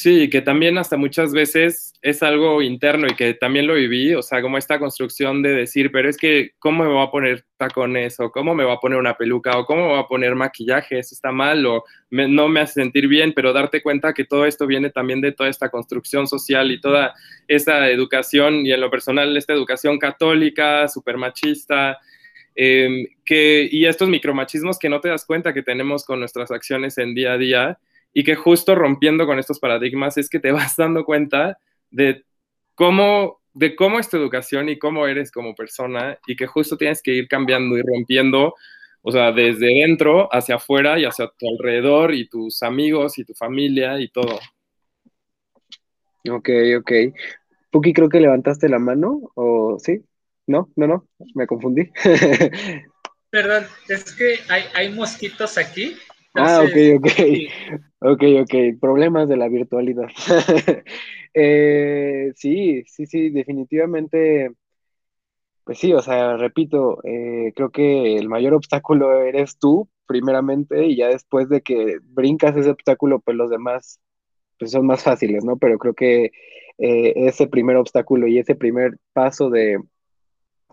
Sí, 0.00 0.30
que 0.30 0.42
también 0.42 0.78
hasta 0.78 0.96
muchas 0.96 1.32
veces 1.32 1.92
es 2.02 2.22
algo 2.22 2.62
interno 2.62 3.08
y 3.08 3.16
que 3.16 3.34
también 3.34 3.66
lo 3.66 3.74
viví, 3.74 4.14
o 4.14 4.22
sea, 4.22 4.40
como 4.40 4.56
esta 4.56 4.78
construcción 4.78 5.42
de 5.42 5.50
decir, 5.50 5.90
pero 5.90 6.08
es 6.08 6.16
que, 6.16 6.52
¿cómo 6.60 6.84
me 6.84 6.90
voy 6.90 7.04
a 7.04 7.10
poner 7.10 7.44
tacones? 7.56 8.20
¿O 8.20 8.30
cómo 8.30 8.54
me 8.54 8.62
voy 8.62 8.74
a 8.74 8.78
poner 8.78 8.96
una 8.96 9.16
peluca? 9.16 9.58
¿O 9.58 9.66
cómo 9.66 9.82
me 9.82 9.88
voy 9.88 9.98
a 9.98 10.06
poner 10.06 10.36
maquillaje? 10.36 11.00
Eso 11.00 11.16
está 11.16 11.32
mal 11.32 11.66
o 11.66 11.82
no 12.10 12.46
me 12.48 12.60
hace 12.60 12.74
sentir 12.74 13.08
bien, 13.08 13.32
pero 13.34 13.52
darte 13.52 13.82
cuenta 13.82 14.14
que 14.14 14.24
todo 14.24 14.46
esto 14.46 14.68
viene 14.68 14.90
también 14.90 15.20
de 15.20 15.32
toda 15.32 15.50
esta 15.50 15.68
construcción 15.68 16.28
social 16.28 16.70
y 16.70 16.80
toda 16.80 17.12
esa 17.48 17.88
educación, 17.90 18.64
y 18.64 18.72
en 18.72 18.80
lo 18.80 18.92
personal, 18.92 19.36
esta 19.36 19.52
educación 19.52 19.98
católica, 19.98 20.86
súper 20.86 21.16
machista, 21.16 21.98
em, 22.54 23.04
que, 23.24 23.68
y 23.68 23.86
estos 23.86 24.08
micromachismos 24.08 24.78
que 24.78 24.90
no 24.90 25.00
te 25.00 25.08
das 25.08 25.26
cuenta 25.26 25.52
que 25.52 25.64
tenemos 25.64 26.04
con 26.04 26.20
nuestras 26.20 26.52
acciones 26.52 26.98
en 26.98 27.14
día 27.14 27.32
a 27.32 27.38
día 27.38 27.78
y 28.12 28.24
que 28.24 28.34
justo 28.34 28.74
rompiendo 28.74 29.26
con 29.26 29.38
estos 29.38 29.58
paradigmas 29.58 30.16
es 30.16 30.28
que 30.28 30.40
te 30.40 30.52
vas 30.52 30.76
dando 30.76 31.04
cuenta 31.04 31.58
de 31.90 32.24
cómo, 32.74 33.40
de 33.54 33.76
cómo 33.76 33.98
es 33.98 34.08
tu 34.08 34.16
educación 34.16 34.68
y 34.68 34.78
cómo 34.78 35.06
eres 35.06 35.30
como 35.30 35.54
persona 35.54 36.18
y 36.26 36.36
que 36.36 36.46
justo 36.46 36.76
tienes 36.76 37.02
que 37.02 37.12
ir 37.12 37.28
cambiando 37.28 37.76
y 37.76 37.82
rompiendo, 37.82 38.54
o 39.02 39.12
sea, 39.12 39.32
desde 39.32 39.66
dentro 39.66 40.28
hacia 40.32 40.56
afuera 40.56 40.98
y 40.98 41.04
hacia 41.04 41.30
tu 41.38 41.48
alrededor 41.48 42.14
y 42.14 42.28
tus 42.28 42.62
amigos 42.62 43.18
y 43.18 43.24
tu 43.24 43.34
familia 43.34 44.00
y 44.00 44.08
todo. 44.08 44.38
Ok, 46.30 46.50
ok. 46.78 46.92
Puki, 47.70 47.92
creo 47.92 48.08
que 48.08 48.20
levantaste 48.20 48.68
la 48.68 48.78
mano, 48.78 49.30
¿o 49.34 49.78
sí? 49.78 50.02
No, 50.46 50.70
no, 50.76 50.86
no, 50.86 51.08
me 51.34 51.46
confundí. 51.46 51.90
Perdón, 53.30 53.66
es 53.88 54.14
que 54.16 54.38
hay, 54.48 54.64
hay 54.74 54.92
mosquitos 54.92 55.58
aquí 55.58 55.94
ah, 56.34 56.62
ok, 56.62 56.76
ok. 56.98 57.08
Ok, 58.00 58.22
ok. 58.42 58.80
Problemas 58.80 59.28
de 59.28 59.36
la 59.36 59.48
virtualidad. 59.48 60.08
Eh, 61.34 62.32
sí, 62.34 62.82
sí, 62.86 63.06
sí, 63.06 63.28
definitivamente. 63.30 64.50
Pues 65.64 65.78
sí, 65.78 65.92
o 65.92 66.00
sea, 66.00 66.36
repito, 66.36 66.98
eh, 67.04 67.52
creo 67.54 67.70
que 67.70 68.16
el 68.16 68.28
mayor 68.28 68.54
obstáculo 68.54 69.22
eres 69.22 69.58
tú, 69.58 69.88
primeramente, 70.06 70.86
y 70.86 70.96
ya 70.96 71.08
después 71.08 71.48
de 71.50 71.60
que 71.60 71.98
brincas 72.02 72.56
ese 72.56 72.70
obstáculo, 72.70 73.20
pues 73.20 73.36
los 73.36 73.50
demás 73.50 74.00
pues 74.58 74.72
son 74.72 74.86
más 74.86 75.04
fáciles, 75.04 75.44
¿no? 75.44 75.58
Pero 75.58 75.78
creo 75.78 75.94
que 75.94 76.32
eh, 76.78 77.12
ese 77.16 77.46
primer 77.46 77.76
obstáculo 77.76 78.26
y 78.26 78.38
ese 78.38 78.54
primer 78.56 78.96
paso 79.12 79.50
de 79.50 79.78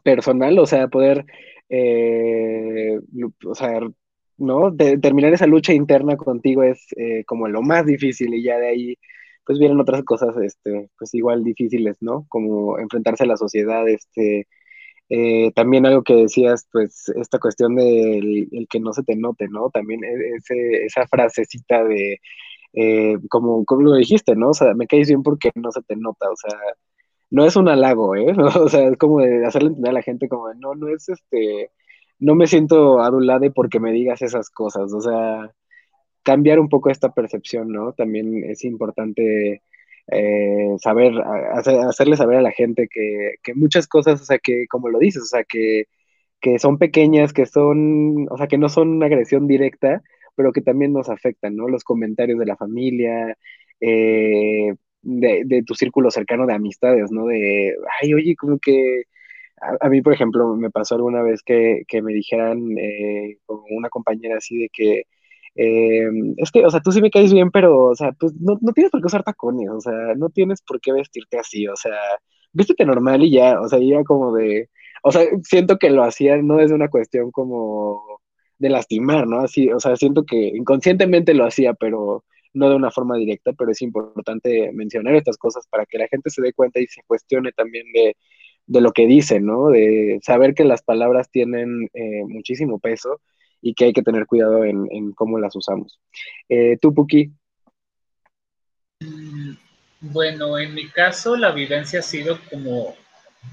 personal, 0.03 0.58
o 0.58 0.66
sea, 0.66 0.88
poder, 0.88 1.26
o 3.45 3.56
sea, 3.56 3.82
¿no? 4.38 4.72
De, 4.72 4.98
terminar 4.98 5.34
esa 5.34 5.48
lucha 5.48 5.74
interna 5.74 6.18
contigo 6.18 6.64
es 6.64 6.86
eh, 6.98 7.24
como 7.26 7.48
lo 7.48 7.62
más 7.62 7.86
difícil 7.86 8.34
y 8.34 8.44
ya 8.44 8.58
de 8.58 8.68
ahí 8.70 8.98
pues 9.46 9.60
vienen 9.60 9.80
otras 9.80 10.04
cosas, 10.04 10.36
este, 10.38 10.90
pues 10.98 11.14
igual 11.14 11.44
difíciles, 11.44 11.98
¿no? 12.02 12.26
Como 12.30 12.80
enfrentarse 12.80 13.24
a 13.26 13.28
la 13.28 13.38
sociedad, 13.38 13.88
este, 13.88 14.48
eh, 15.10 15.52
también 15.54 15.86
algo 15.86 16.04
que 16.04 16.16
decías, 16.16 16.68
pues 16.72 17.10
esta 17.16 17.40
cuestión 17.40 17.76
del 17.76 18.50
el 18.52 18.68
que 18.70 18.80
no 18.80 18.94
se 18.94 19.04
te 19.04 19.16
note, 19.16 19.48
¿no? 19.50 19.70
También 19.70 20.04
e, 20.04 20.38
ese, 20.38 20.86
esa 20.86 21.08
frasecita 21.08 21.84
de, 21.84 22.20
eh, 22.74 23.18
como, 23.30 23.66
como 23.66 23.84
lo 23.84 23.96
dijiste, 23.96 24.36
¿no? 24.36 24.50
O 24.50 24.54
sea, 24.54 24.74
me 24.76 24.88
caes 24.88 25.08
bien 25.10 25.24
porque 25.24 25.52
no 25.56 25.72
se 25.72 25.82
te 25.84 25.96
nota, 25.96 26.30
o 26.32 26.36
sea, 26.36 26.58
no 27.30 27.46
es 27.46 27.56
un 27.56 27.70
halago, 27.70 28.16
¿eh? 28.16 28.28
O 28.66 28.70
sea, 28.70 28.88
es 28.90 28.98
como 28.98 29.22
de 29.22 29.46
hacerle 29.46 29.70
entender 29.70 29.92
a 29.92 29.94
la 29.94 30.02
gente 30.04 30.28
como, 30.30 30.54
no, 30.56 30.76
no 30.76 30.90
es 30.90 31.10
este 31.10 31.72
no 32.20 32.36
me 32.36 32.47
siento 32.47 33.01
adulade 33.01 33.51
porque 33.51 33.80
me 33.80 33.91
digas 33.91 34.22
esas 34.22 34.49
cosas, 34.49 34.93
o 34.93 35.01
sea, 35.01 35.51
cambiar 36.24 36.59
un 36.59 36.70
poco 36.70 36.89
esta 36.89 37.13
percepción, 37.13 37.72
¿no? 37.72 37.93
También 37.93 38.43
es 38.45 38.63
importante 38.66 39.61
eh, 40.11 40.76
saber, 40.80 41.13
hacerle 41.53 42.18
saber 42.18 42.38
a 42.38 42.41
la 42.41 42.51
gente 42.51 42.88
que, 42.91 43.36
que, 43.43 43.53
muchas 43.55 43.88
cosas, 43.88 44.22
o 44.22 44.26
sea, 44.26 44.39
que 44.39 44.68
como 44.68 44.89
lo 44.89 44.99
dices, 44.99 45.24
o 45.24 45.26
sea, 45.26 45.43
que, 45.43 45.86
que 46.41 46.59
son 46.59 46.78
pequeñas, 46.80 47.34
que 47.34 47.45
son, 47.45 48.28
o 48.32 48.38
sea, 48.38 48.47
que 48.47 48.57
no 48.57 48.70
son 48.70 48.89
una 48.89 49.07
agresión 49.07 49.47
directa, 49.47 50.03
pero 50.36 50.51
que 50.53 50.61
también 50.61 50.93
nos 50.93 51.09
afectan, 51.09 51.55
¿no? 51.55 51.68
Los 51.70 51.84
comentarios 51.84 52.39
de 52.39 52.45
la 52.45 52.57
familia, 52.57 53.38
eh, 53.82 54.74
de, 55.01 55.43
de, 55.45 55.63
tu 55.63 55.76
círculo 55.76 56.11
cercano 56.11 56.45
de 56.47 56.53
amistades, 56.53 57.11
¿no? 57.11 57.28
De, 57.28 57.76
ay, 58.01 58.13
oye, 58.13 58.36
como 58.36 58.59
que 58.59 59.03
a, 59.62 59.89
mí, 59.89 60.01
por 60.01 60.14
ejemplo, 60.14 60.56
me 60.56 60.70
pasó 60.70 60.95
alguna 60.95 61.22
vez 61.22 61.41
que, 61.43 61.86
me 62.03 62.14
dijeran 62.14 62.78
eh, 62.78 63.38
con 63.45 63.62
una 63.72 63.89
compañera 63.89 64.38
así 64.38 64.58
de 64.58 64.70
que, 64.72 65.03
eh, 65.56 66.10
es 66.38 66.51
que, 66.51 66.66
o 66.66 66.70
sea, 66.70 66.82
tú 66.82 66.91
sí 66.91 67.01
me 67.01 67.12
caes 67.12 67.34
bien, 67.34 67.51
pero, 67.51 67.86
o 67.88 67.95
sea, 67.95 68.12
pues 68.14 68.34
no, 68.39 68.58
no, 68.62 68.74
tienes 68.74 68.91
por 68.91 69.01
qué 69.01 69.08
usar 69.08 69.24
tacones, 69.24 69.70
o 69.70 69.80
sea, 69.82 69.93
no 70.18 70.30
tienes 70.30 70.62
por 70.62 70.82
qué 70.82 70.91
vestirte 70.91 71.39
así, 71.39 71.68
o 71.68 71.76
sea, 71.76 71.97
vístete 72.53 72.86
normal 72.86 73.24
y 73.24 73.32
ya, 73.32 73.60
o 73.62 73.68
sea, 73.70 73.80
ya 73.80 74.03
como 74.03 74.34
de, 74.34 74.70
o 75.03 75.12
sea, 75.12 75.24
siento 75.43 75.78
que 75.78 75.89
lo 75.91 76.03
hacían 76.03 76.47
no 76.47 76.60
es 76.60 76.72
una 76.72 76.89
cuestión 76.89 77.32
como 77.32 78.22
de 78.58 78.70
lastimar, 78.70 79.28
¿no? 79.28 79.39
Así, 79.41 79.72
o 79.72 79.80
sea, 79.80 79.95
siento 79.95 80.26
que 80.26 80.36
inconscientemente 80.56 81.34
lo 81.34 81.45
hacía, 81.45 81.74
pero 81.74 82.24
no 82.53 82.70
de 82.70 82.76
una 82.76 82.91
forma 82.91 83.18
directa, 83.18 83.53
pero 83.53 83.72
es 83.72 83.82
importante 83.82 84.72
mencionar 84.74 85.16
estas 85.16 85.38
cosas 85.38 85.68
para 85.68 85.86
que 85.86 85.97
la 85.97 86.08
gente 86.08 86.30
se 86.30 86.41
dé 86.41 86.53
cuenta 86.53 86.80
y 86.80 86.88
se 86.88 87.01
cuestione 87.06 87.51
también 87.51 87.86
de 87.93 88.16
de 88.68 88.82
lo 88.82 88.91
que 88.91 89.05
dice, 89.05 89.39
¿no? 89.39 89.70
De 89.70 90.20
saber 90.24 90.53
que 90.53 90.63
las 90.63 90.82
palabras 90.82 91.30
tienen 91.30 91.89
eh, 91.93 92.24
muchísimo 92.28 92.80
peso 92.80 93.22
y 93.61 93.74
que 93.74 93.86
hay 93.86 93.93
que 93.93 94.03
tener 94.03 94.26
cuidado 94.26 94.63
en, 94.63 95.11
cómo 95.13 95.39
las 95.39 95.55
usamos. 95.55 95.99
Eh, 96.49 96.78
¿Tú, 96.82 96.93
Puki? 96.93 97.32
Bueno, 100.01 100.59
en 100.59 100.74
mi 100.74 100.88
caso 100.89 101.36
la 101.36 101.51
vivencia 101.51 101.99
ha 101.99 102.03
sido 102.03 102.38
como, 102.49 102.95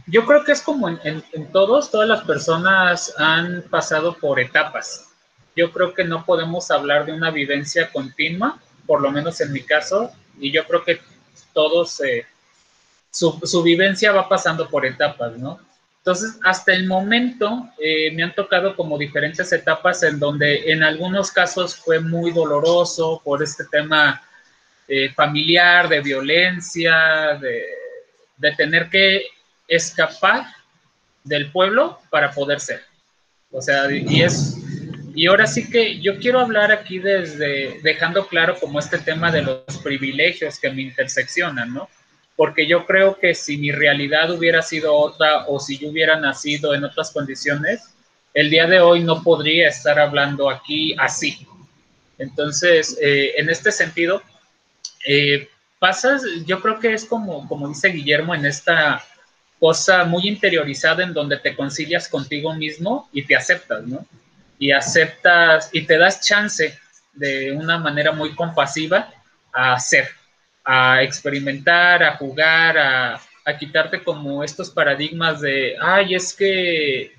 yo 0.06 0.26
creo 0.26 0.44
que 0.44 0.52
es 0.52 0.60
como 0.60 0.88
en, 0.88 0.98
en, 1.04 1.52
todos, 1.52 1.90
todas 1.90 2.08
las 2.08 2.24
personas 2.24 3.14
han 3.18 3.64
pasado 3.70 4.16
por 4.18 4.38
etapas. 4.40 5.08
Yo 5.56 5.72
creo 5.72 5.94
que 5.94 6.04
no 6.04 6.24
podemos 6.24 6.70
hablar 6.70 7.06
de 7.06 7.12
una 7.12 7.30
vivencia 7.30 7.90
continua, 7.90 8.60
por 8.86 9.00
lo 9.00 9.10
menos 9.10 9.40
en 9.40 9.52
mi 9.52 9.62
caso, 9.62 10.10
y 10.38 10.50
yo 10.50 10.64
creo 10.66 10.84
que 10.84 10.98
todos 11.52 12.00
eh, 12.00 12.24
su, 13.12 13.62
vivencia 13.62 14.10
va 14.12 14.28
pasando 14.28 14.68
por 14.68 14.86
etapas, 14.86 15.36
¿no? 15.36 15.60
Entonces, 15.98 16.38
hasta 16.42 16.72
el 16.72 16.88
momento 16.88 17.68
eh, 17.78 18.10
me 18.12 18.24
han 18.24 18.34
tocado 18.34 18.74
como 18.74 18.98
diferentes 18.98 19.52
etapas 19.52 20.02
en 20.02 20.18
donde 20.18 20.72
en 20.72 20.82
algunos 20.82 21.30
casos 21.30 21.76
fue 21.76 22.00
muy 22.00 22.32
doloroso 22.32 23.20
por 23.22 23.40
este 23.40 23.64
tema 23.70 24.20
eh, 24.88 25.10
familiar, 25.10 25.88
de 25.88 26.00
violencia, 26.00 27.38
de, 27.40 27.64
tener 28.56 28.90
que 28.90 29.26
escapar 29.68 30.44
del 31.22 31.52
pueblo 31.52 32.00
para 32.10 32.32
poder 32.32 32.58
ser. 32.58 32.82
O 33.52 33.60
sea, 33.60 33.88
y 33.90 34.22
es... 34.22 34.56
Y 35.14 35.26
ahora 35.26 35.46
sí 35.46 35.70
que 35.70 36.00
yo 36.00 36.18
quiero 36.18 36.40
hablar 36.40 36.72
aquí 36.72 36.98
desde 36.98 37.78
dejando 37.82 38.26
claro 38.26 38.58
como 38.58 38.78
este 38.80 38.98
tema 38.98 39.30
de 39.30 39.42
los 39.42 39.78
privilegios 39.84 40.58
que 40.58 40.70
me 40.70 40.82
interseccionan, 40.82 41.72
¿no? 41.72 41.88
Porque 42.36 42.66
yo 42.66 42.86
creo 42.86 43.18
que 43.18 43.34
si 43.34 43.56
mi 43.58 43.72
realidad 43.72 44.30
hubiera 44.30 44.62
sido 44.62 44.94
otra 44.94 45.46
o 45.46 45.60
si 45.60 45.78
yo 45.78 45.90
hubiera 45.90 46.16
nacido 46.18 46.74
en 46.74 46.84
otras 46.84 47.10
condiciones, 47.10 47.82
el 48.34 48.50
día 48.50 48.66
de 48.66 48.80
hoy 48.80 49.00
no 49.00 49.22
podría 49.22 49.68
estar 49.68 49.98
hablando 49.98 50.48
aquí 50.48 50.94
así. 50.98 51.46
Entonces, 52.18 52.96
eh, 53.00 53.32
en 53.36 53.50
este 53.50 53.70
sentido, 53.70 54.22
eh, 55.06 55.48
pasas, 55.78 56.22
yo 56.46 56.60
creo 56.60 56.78
que 56.78 56.94
es 56.94 57.04
como, 57.04 57.46
como 57.48 57.68
dice 57.68 57.88
Guillermo, 57.88 58.34
en 58.34 58.46
esta 58.46 59.04
cosa 59.58 60.04
muy 60.04 60.26
interiorizada 60.26 61.04
en 61.04 61.12
donde 61.12 61.36
te 61.38 61.54
concilias 61.54 62.08
contigo 62.08 62.54
mismo 62.54 63.08
y 63.12 63.24
te 63.24 63.36
aceptas, 63.36 63.84
¿no? 63.84 64.06
Y 64.58 64.72
aceptas 64.72 65.68
y 65.72 65.82
te 65.82 65.98
das 65.98 66.20
chance 66.20 66.78
de 67.12 67.52
una 67.52 67.78
manera 67.78 68.12
muy 68.12 68.34
compasiva 68.34 69.12
a 69.52 69.78
ser 69.78 70.08
a 70.64 71.02
experimentar, 71.02 72.02
a 72.02 72.16
jugar, 72.16 72.78
a, 72.78 73.20
quitarte 73.58 74.02
como 74.02 74.44
estos 74.44 74.70
paradigmas 74.70 75.40
de, 75.40 75.74
ay, 75.80 76.14
es 76.14 76.32
que 76.32 77.12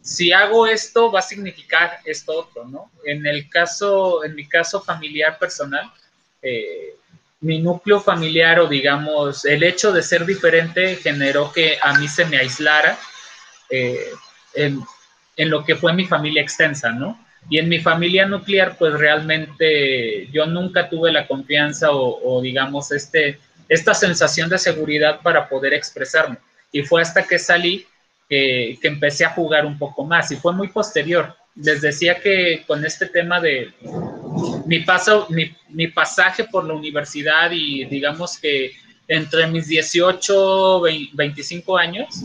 si 0.00 0.32
hago 0.32 0.66
esto 0.66 1.10
va 1.10 1.18
a 1.18 1.22
significar 1.22 1.98
esto 2.04 2.32
otro, 2.32 2.64
¿no? 2.64 2.90
En 3.04 3.26
el 3.26 3.48
caso, 3.50 4.24
en 4.24 4.36
mi 4.36 4.48
caso 4.48 4.80
familiar 4.80 5.36
personal, 5.38 5.92
eh, 6.40 6.94
mi 7.40 7.60
núcleo 7.60 8.00
familiar 8.00 8.58
o 8.60 8.66
digamos 8.66 9.44
el 9.44 9.62
hecho 9.62 9.92
de 9.92 10.02
ser 10.02 10.24
diferente 10.26 10.96
generó 10.96 11.52
que 11.52 11.78
a 11.82 11.94
mí 11.98 12.08
se 12.08 12.24
me 12.24 12.38
aislara 12.38 12.98
eh, 13.70 14.10
en, 14.54 14.80
en, 15.36 15.50
lo 15.50 15.64
que 15.64 15.76
fue 15.76 15.92
mi 15.92 16.06
familia 16.06 16.42
extensa, 16.42 16.90
¿no? 16.90 17.18
Y 17.50 17.58
en 17.58 17.68
mi 17.68 17.78
familia 17.78 18.26
nuclear, 18.26 18.76
pues 18.76 18.92
realmente 18.94 20.28
yo 20.32 20.46
nunca 20.46 20.88
tuve 20.88 21.10
la 21.12 21.26
confianza 21.26 21.88
o, 21.90 22.40
digamos 22.42 22.92
este, 22.92 23.38
esta 23.68 23.94
sensación 23.94 24.50
de 24.50 24.58
seguridad 24.58 25.20
para 25.22 25.48
poder 25.48 25.72
expresarme. 25.72 26.36
Y 26.72 26.82
fue 26.82 27.00
hasta 27.00 27.22
que 27.22 27.38
salí 27.38 27.86
que, 28.28 28.78
que, 28.82 28.88
empecé 28.88 29.24
a 29.24 29.30
jugar 29.30 29.64
un 29.64 29.78
poco 29.78 30.04
más 30.04 30.30
y 30.30 30.36
fue 30.36 30.52
muy 30.52 30.68
posterior. 30.68 31.34
les 31.56 31.80
decía 31.80 32.20
que 32.20 32.64
con 32.66 32.84
este 32.84 33.06
tema 33.06 33.40
de 33.40 33.72
mi 34.66 34.80
paso, 34.80 35.26
mi, 35.30 35.50
mi 35.70 35.88
pasaje 35.88 36.44
por 36.44 36.64
la 36.66 36.74
universidad 36.74 37.50
y 37.50 37.86
digamos 37.86 38.38
que 38.38 38.72
entre 39.08 39.46
mis 39.46 39.66
18 39.66 40.86
y 40.88 41.10
25 41.14 41.78
años, 41.78 42.22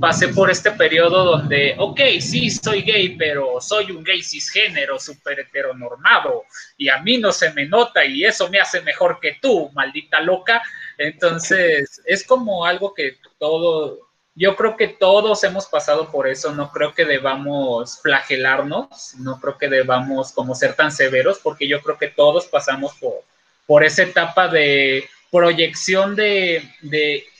pasé 0.00 0.28
por 0.28 0.50
este 0.50 0.72
periodo 0.72 1.24
donde, 1.24 1.76
ok, 1.78 2.00
sí, 2.20 2.50
soy 2.50 2.80
gay, 2.80 3.16
pero 3.16 3.60
soy 3.60 3.92
un 3.92 4.02
gay 4.02 4.22
cisgénero, 4.22 4.98
súper 4.98 5.40
heteronormado, 5.40 6.44
y 6.78 6.88
a 6.88 7.00
mí 7.02 7.18
no 7.18 7.32
se 7.32 7.52
me 7.52 7.66
nota 7.66 8.04
y 8.04 8.24
eso 8.24 8.48
me 8.48 8.58
hace 8.58 8.80
mejor 8.80 9.20
que 9.20 9.36
tú, 9.40 9.70
maldita 9.74 10.20
loca. 10.20 10.62
Entonces, 10.96 12.00
es 12.06 12.26
como 12.26 12.64
algo 12.64 12.94
que 12.94 13.18
todo, 13.38 13.98
yo 14.34 14.56
creo 14.56 14.76
que 14.76 14.88
todos 14.88 15.44
hemos 15.44 15.66
pasado 15.66 16.10
por 16.10 16.26
eso, 16.26 16.52
no 16.54 16.72
creo 16.72 16.94
que 16.94 17.04
debamos 17.04 18.00
flagelarnos, 18.00 19.14
no 19.18 19.38
creo 19.38 19.58
que 19.58 19.68
debamos 19.68 20.32
como 20.32 20.54
ser 20.54 20.74
tan 20.74 20.90
severos, 20.90 21.40
porque 21.40 21.68
yo 21.68 21.82
creo 21.82 21.98
que 21.98 22.08
todos 22.08 22.46
pasamos 22.46 22.94
por, 22.94 23.22
por 23.66 23.84
esa 23.84 24.02
etapa 24.02 24.48
de 24.48 25.08
proyección 25.32 26.14
de, 26.14 26.62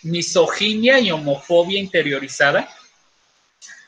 misoginia 0.03 0.99
y 0.99 1.11
homofobia 1.13 1.79
interiorizada. 1.79 2.67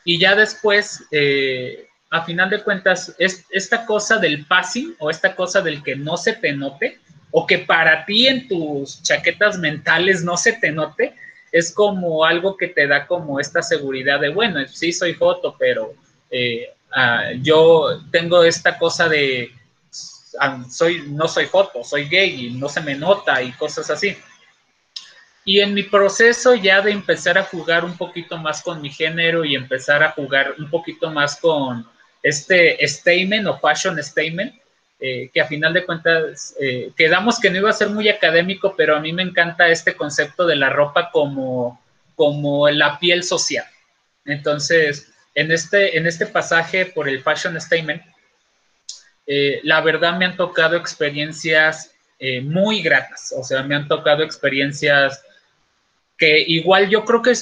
Y 0.05 0.20
ya 0.20 0.36
después, 0.36 1.02
eh, 1.10 1.89
a 2.10 2.22
final 2.22 2.51
de 2.51 2.62
cuentas, 2.62 3.16
es 3.18 3.47
esta 3.51 3.86
cosa 3.86 4.18
del 4.18 4.47
passing 4.47 4.94
o 4.98 5.09
esta 5.09 5.35
cosa 5.35 5.62
del 5.62 5.82
que 5.82 5.97
no 5.97 6.18
se 6.18 6.35
te 6.35 6.52
note, 6.52 6.98
o 7.31 7.47
que 7.47 7.59
para 7.59 8.05
ti 8.05 8.28
en 8.28 8.47
tus 8.47 9.02
chaquetas 9.02 9.59
mentales 9.59 10.22
no 10.22 10.36
se 10.36 10.52
te 10.52 10.70
note, 10.70 11.14
es 11.51 11.72
como 11.72 12.24
algo 12.24 12.59
que 12.59 12.68
te 12.68 12.86
da 12.86 13.06
como 13.06 13.40
esta 13.40 13.62
seguridad 13.62 14.20
de, 14.20 14.28
bueno, 14.28 14.60
sí 14.68 14.93
soy 14.93 15.14
foto, 15.14 15.56
pero 15.59 15.94
eh, 16.31 16.68
ah, 16.93 17.31
yo 17.40 18.02
tengo 18.10 18.44
esta 18.44 18.78
cosa 18.78 19.09
de 19.09 19.51
soy, 20.70 21.05
no 21.09 21.28
soy 21.28 21.47
foto, 21.47 21.82
soy 21.85 22.09
gay 22.09 22.47
y 22.47 22.51
no 22.52 22.69
se 22.69 22.81
me 22.81 22.94
nota 22.94 23.43
y 23.43 23.52
cosas 23.52 23.90
así. 23.90 24.16
Y 25.44 25.61
en 25.61 25.74
mi 25.74 25.82
proceso 25.82 26.55
ya 26.55 26.81
de 26.81 26.90
empezar 26.90 27.36
a 27.36 27.44
jugar 27.44 27.85
un 27.85 27.97
poquito 27.97 28.39
más 28.39 28.62
con 28.62 28.81
mi 28.81 28.90
género 28.90 29.44
y 29.44 29.55
empezar 29.55 30.02
a 30.02 30.12
jugar 30.12 30.55
un 30.59 30.70
poquito 30.70 31.11
más 31.11 31.36
con 31.36 31.86
este 32.23 32.78
statement 32.89 33.47
o 33.47 33.59
fashion 33.59 34.02
statement, 34.02 34.55
eh, 34.98 35.28
que 35.35 35.40
a 35.43 35.47
final 35.47 35.74
de 35.74 35.85
cuentas 35.85 36.55
eh, 36.59 36.90
quedamos 36.97 37.39
que 37.39 37.51
no 37.51 37.59
iba 37.59 37.69
a 37.69 37.74
ser 37.74 37.90
muy 37.90 38.09
académico, 38.09 38.74
pero 38.74 38.97
a 38.97 39.01
mí 39.01 39.12
me 39.12 39.23
encanta 39.23 39.69
este 39.69 39.94
concepto 39.94 40.47
de 40.47 40.56
la 40.56 40.70
ropa 40.70 41.11
como, 41.11 41.78
como 42.15 42.69
la 42.70 42.98
piel 42.98 43.23
social. 43.23 43.66
Entonces, 44.24 45.12
en 45.35 45.52
este, 45.52 45.98
en 45.98 46.06
este 46.06 46.24
pasaje 46.24 46.86
por 46.86 47.06
el 47.06 47.23
fashion 47.23 47.61
statement, 47.61 48.02
eh, 49.26 49.60
la 49.62 49.80
verdad 49.80 50.18
me 50.18 50.26
han 50.26 50.36
tocado 50.36 50.76
experiencias 50.76 51.92
eh, 52.18 52.40
muy 52.40 52.82
gratas, 52.82 53.34
o 53.36 53.42
sea, 53.42 53.62
me 53.62 53.74
han 53.74 53.88
tocado 53.88 54.22
experiencias 54.22 55.22
que 56.16 56.40
igual 56.40 56.88
yo 56.88 57.05
creo 57.05 57.22
que 57.22 57.34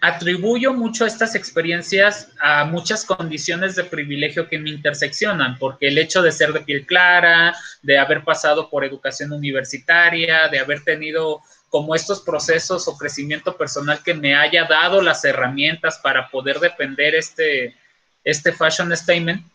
atribuyo 0.00 0.72
mucho 0.72 1.04
a 1.04 1.08
estas 1.08 1.34
experiencias 1.34 2.28
a 2.40 2.64
muchas 2.64 3.04
condiciones 3.04 3.76
de 3.76 3.84
privilegio 3.84 4.48
que 4.48 4.58
me 4.58 4.70
interseccionan, 4.70 5.58
porque 5.58 5.88
el 5.88 5.98
hecho 5.98 6.22
de 6.22 6.32
ser 6.32 6.52
de 6.52 6.60
piel 6.60 6.86
clara, 6.86 7.54
de 7.82 7.98
haber 7.98 8.24
pasado 8.24 8.70
por 8.70 8.84
educación 8.84 9.32
universitaria, 9.32 10.48
de 10.48 10.58
haber 10.58 10.82
tenido 10.84 11.42
como 11.68 11.94
estos 11.94 12.20
procesos 12.22 12.88
o 12.88 12.96
crecimiento 12.96 13.56
personal 13.56 14.02
que 14.02 14.14
me 14.14 14.34
haya 14.34 14.64
dado 14.64 15.02
las 15.02 15.24
herramientas 15.24 16.00
para 16.02 16.28
poder 16.28 16.58
defender 16.58 17.14
este, 17.14 17.76
este 18.24 18.52
fashion 18.52 18.94
statement, 18.96 19.46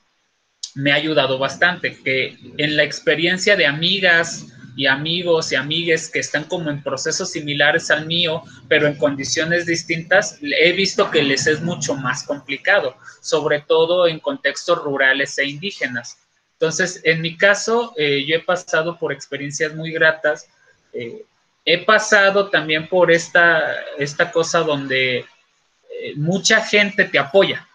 me 0.74 0.92
ha 0.92 0.96
ayudado 0.96 1.38
bastante, 1.38 1.98
que 2.04 2.38
en 2.58 2.76
la 2.76 2.84
experiencia 2.84 3.56
de 3.56 3.66
amigas 3.66 4.48
y 4.76 4.88
amigos 4.88 5.52
y 5.52 5.56
amigues 5.56 6.10
que 6.10 6.20
están 6.20 6.44
como 6.46 6.70
en 6.70 6.84
procesos 6.84 7.32
similares 7.32 7.90
al 7.92 8.06
mío, 8.06 8.44
pero 8.68 8.88
en 8.88 8.98
condiciones 8.98 9.66
distintas, 9.66 10.38
he 10.42 10.74
visto 10.74 11.10
que 11.10 11.24
les 11.24 11.48
es 11.48 11.62
mucho 11.62 11.96
más 11.96 12.24
complicado, 12.24 12.96
sobre 13.22 13.62
todo 13.62 14.08
en 14.08 14.20
contextos 14.20 14.84
rurales 14.84 15.38
e 15.38 15.46
indígenas. 15.46 16.18
Entonces, 16.54 17.02
en 17.04 17.22
mi 17.22 17.38
caso, 17.38 17.94
eh, 17.98 18.26
yo 18.26 18.36
he 18.36 18.40
pasado 18.40 18.98
por 18.98 19.12
experiencias 19.12 19.74
muy 19.76 19.92
gratas. 19.92 20.48
Eh, 20.94 21.26
he 21.66 21.84
pasado 21.84 22.50
también 22.50 22.88
por 22.88 23.12
esta, 23.12 23.76
esta 23.98 24.32
cosa 24.32 24.60
donde 24.60 25.18
eh, 25.18 26.14
mucha 26.16 26.62
gente 26.62 27.06
te 27.06 27.20
apoya, 27.20 27.68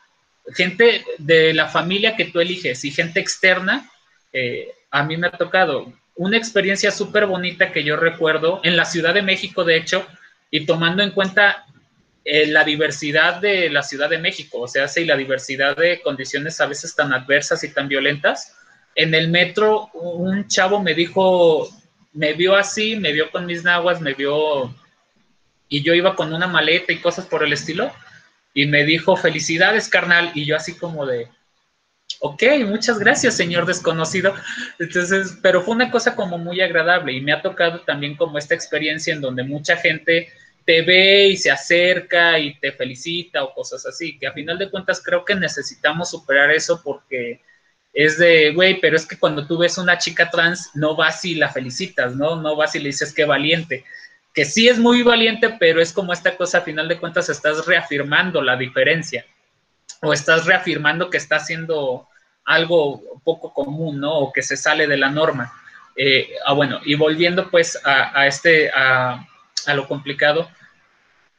gente 0.54 1.04
de 1.18 1.54
la 1.54 1.68
familia 1.68 2.16
que 2.16 2.26
tú 2.26 2.40
eliges 2.40 2.84
y 2.84 2.90
gente 2.90 3.20
externa, 3.20 3.90
eh, 4.32 4.72
a 4.90 5.02
mí 5.04 5.16
me 5.16 5.28
ha 5.28 5.32
tocado 5.32 5.92
una 6.16 6.36
experiencia 6.36 6.90
súper 6.90 7.26
bonita 7.26 7.72
que 7.72 7.84
yo 7.84 7.96
recuerdo 7.96 8.60
en 8.62 8.76
la 8.76 8.84
Ciudad 8.84 9.14
de 9.14 9.22
México, 9.22 9.64
de 9.64 9.76
hecho, 9.76 10.06
y 10.50 10.66
tomando 10.66 11.02
en 11.02 11.12
cuenta 11.12 11.64
eh, 12.24 12.46
la 12.46 12.64
diversidad 12.64 13.40
de 13.40 13.70
la 13.70 13.82
Ciudad 13.82 14.10
de 14.10 14.18
México, 14.18 14.60
o 14.60 14.68
sea, 14.68 14.86
y 14.94 15.04
la 15.04 15.16
diversidad 15.16 15.76
de 15.76 16.02
condiciones 16.02 16.60
a 16.60 16.66
veces 16.66 16.94
tan 16.94 17.12
adversas 17.14 17.64
y 17.64 17.72
tan 17.72 17.88
violentas. 17.88 18.56
En 18.94 19.14
el 19.14 19.28
metro, 19.28 19.88
un 19.94 20.46
chavo 20.48 20.82
me 20.82 20.92
dijo, 20.92 21.68
me 22.12 22.34
vio 22.34 22.56
así, 22.56 22.96
me 22.96 23.12
vio 23.12 23.30
con 23.30 23.46
mis 23.46 23.64
naguas, 23.64 24.00
me 24.00 24.14
vio, 24.14 24.74
y 25.68 25.82
yo 25.82 25.94
iba 25.94 26.14
con 26.16 26.34
una 26.34 26.46
maleta 26.46 26.92
y 26.92 26.98
cosas 26.98 27.26
por 27.26 27.42
el 27.42 27.52
estilo, 27.52 27.90
y 28.54 28.66
me 28.66 28.84
dijo, 28.84 29.16
felicidades, 29.16 29.88
carnal, 29.88 30.32
y 30.34 30.44
yo 30.44 30.56
así 30.56 30.74
como 30.74 31.06
de, 31.06 31.28
ok, 32.20 32.42
muchas 32.66 32.98
gracias, 32.98 33.36
señor 33.36 33.66
desconocido. 33.66 34.34
Entonces, 34.78 35.38
pero 35.42 35.62
fue 35.62 35.74
una 35.74 35.90
cosa 35.90 36.16
como 36.16 36.38
muy 36.38 36.60
agradable 36.60 37.12
y 37.12 37.20
me 37.20 37.32
ha 37.32 37.42
tocado 37.42 37.80
también 37.82 38.16
como 38.16 38.38
esta 38.38 38.54
experiencia 38.54 39.14
en 39.14 39.20
donde 39.20 39.42
mucha 39.42 39.76
gente 39.76 40.28
te 40.66 40.82
ve 40.82 41.28
y 41.28 41.36
se 41.36 41.50
acerca 41.50 42.38
y 42.38 42.58
te 42.58 42.72
felicita 42.72 43.42
o 43.42 43.54
cosas 43.54 43.86
así, 43.86 44.18
que 44.18 44.26
a 44.26 44.32
final 44.32 44.58
de 44.58 44.70
cuentas 44.70 45.02
creo 45.02 45.24
que 45.24 45.34
necesitamos 45.34 46.10
superar 46.10 46.50
eso 46.50 46.82
porque 46.82 47.40
es 47.92 48.18
de, 48.18 48.52
güey, 48.52 48.80
pero 48.80 48.96
es 48.96 49.06
que 49.06 49.18
cuando 49.18 49.46
tú 49.46 49.58
ves 49.58 49.78
una 49.78 49.98
chica 49.98 50.30
trans, 50.30 50.70
no 50.74 50.94
vas 50.94 51.24
y 51.24 51.34
la 51.34 51.48
felicitas, 51.48 52.14
¿no? 52.14 52.36
No 52.36 52.54
vas 52.54 52.74
y 52.74 52.78
le 52.78 52.86
dices 52.86 53.12
qué 53.12 53.24
valiente 53.24 53.84
que 54.32 54.44
sí 54.44 54.68
es 54.68 54.78
muy 54.78 55.02
valiente, 55.02 55.56
pero 55.58 55.80
es 55.80 55.92
como 55.92 56.12
esta 56.12 56.36
cosa, 56.36 56.58
a 56.58 56.62
final 56.62 56.88
de 56.88 56.98
cuentas, 56.98 57.28
estás 57.28 57.66
reafirmando 57.66 58.42
la 58.42 58.56
diferencia 58.56 59.26
o 60.02 60.12
estás 60.12 60.46
reafirmando 60.46 61.10
que 61.10 61.18
está 61.18 61.36
haciendo 61.36 62.08
algo 62.44 63.20
poco 63.24 63.52
común, 63.52 64.00
¿no? 64.00 64.18
O 64.18 64.32
que 64.32 64.42
se 64.42 64.56
sale 64.56 64.86
de 64.86 64.96
la 64.96 65.10
norma. 65.10 65.52
Eh, 65.96 66.30
ah, 66.46 66.52
bueno, 66.52 66.80
y 66.84 66.94
volviendo 66.94 67.50
pues 67.50 67.78
a, 67.84 68.26
este, 68.26 68.70
a, 68.70 69.26
lo 69.74 69.86
complicado, 69.86 70.48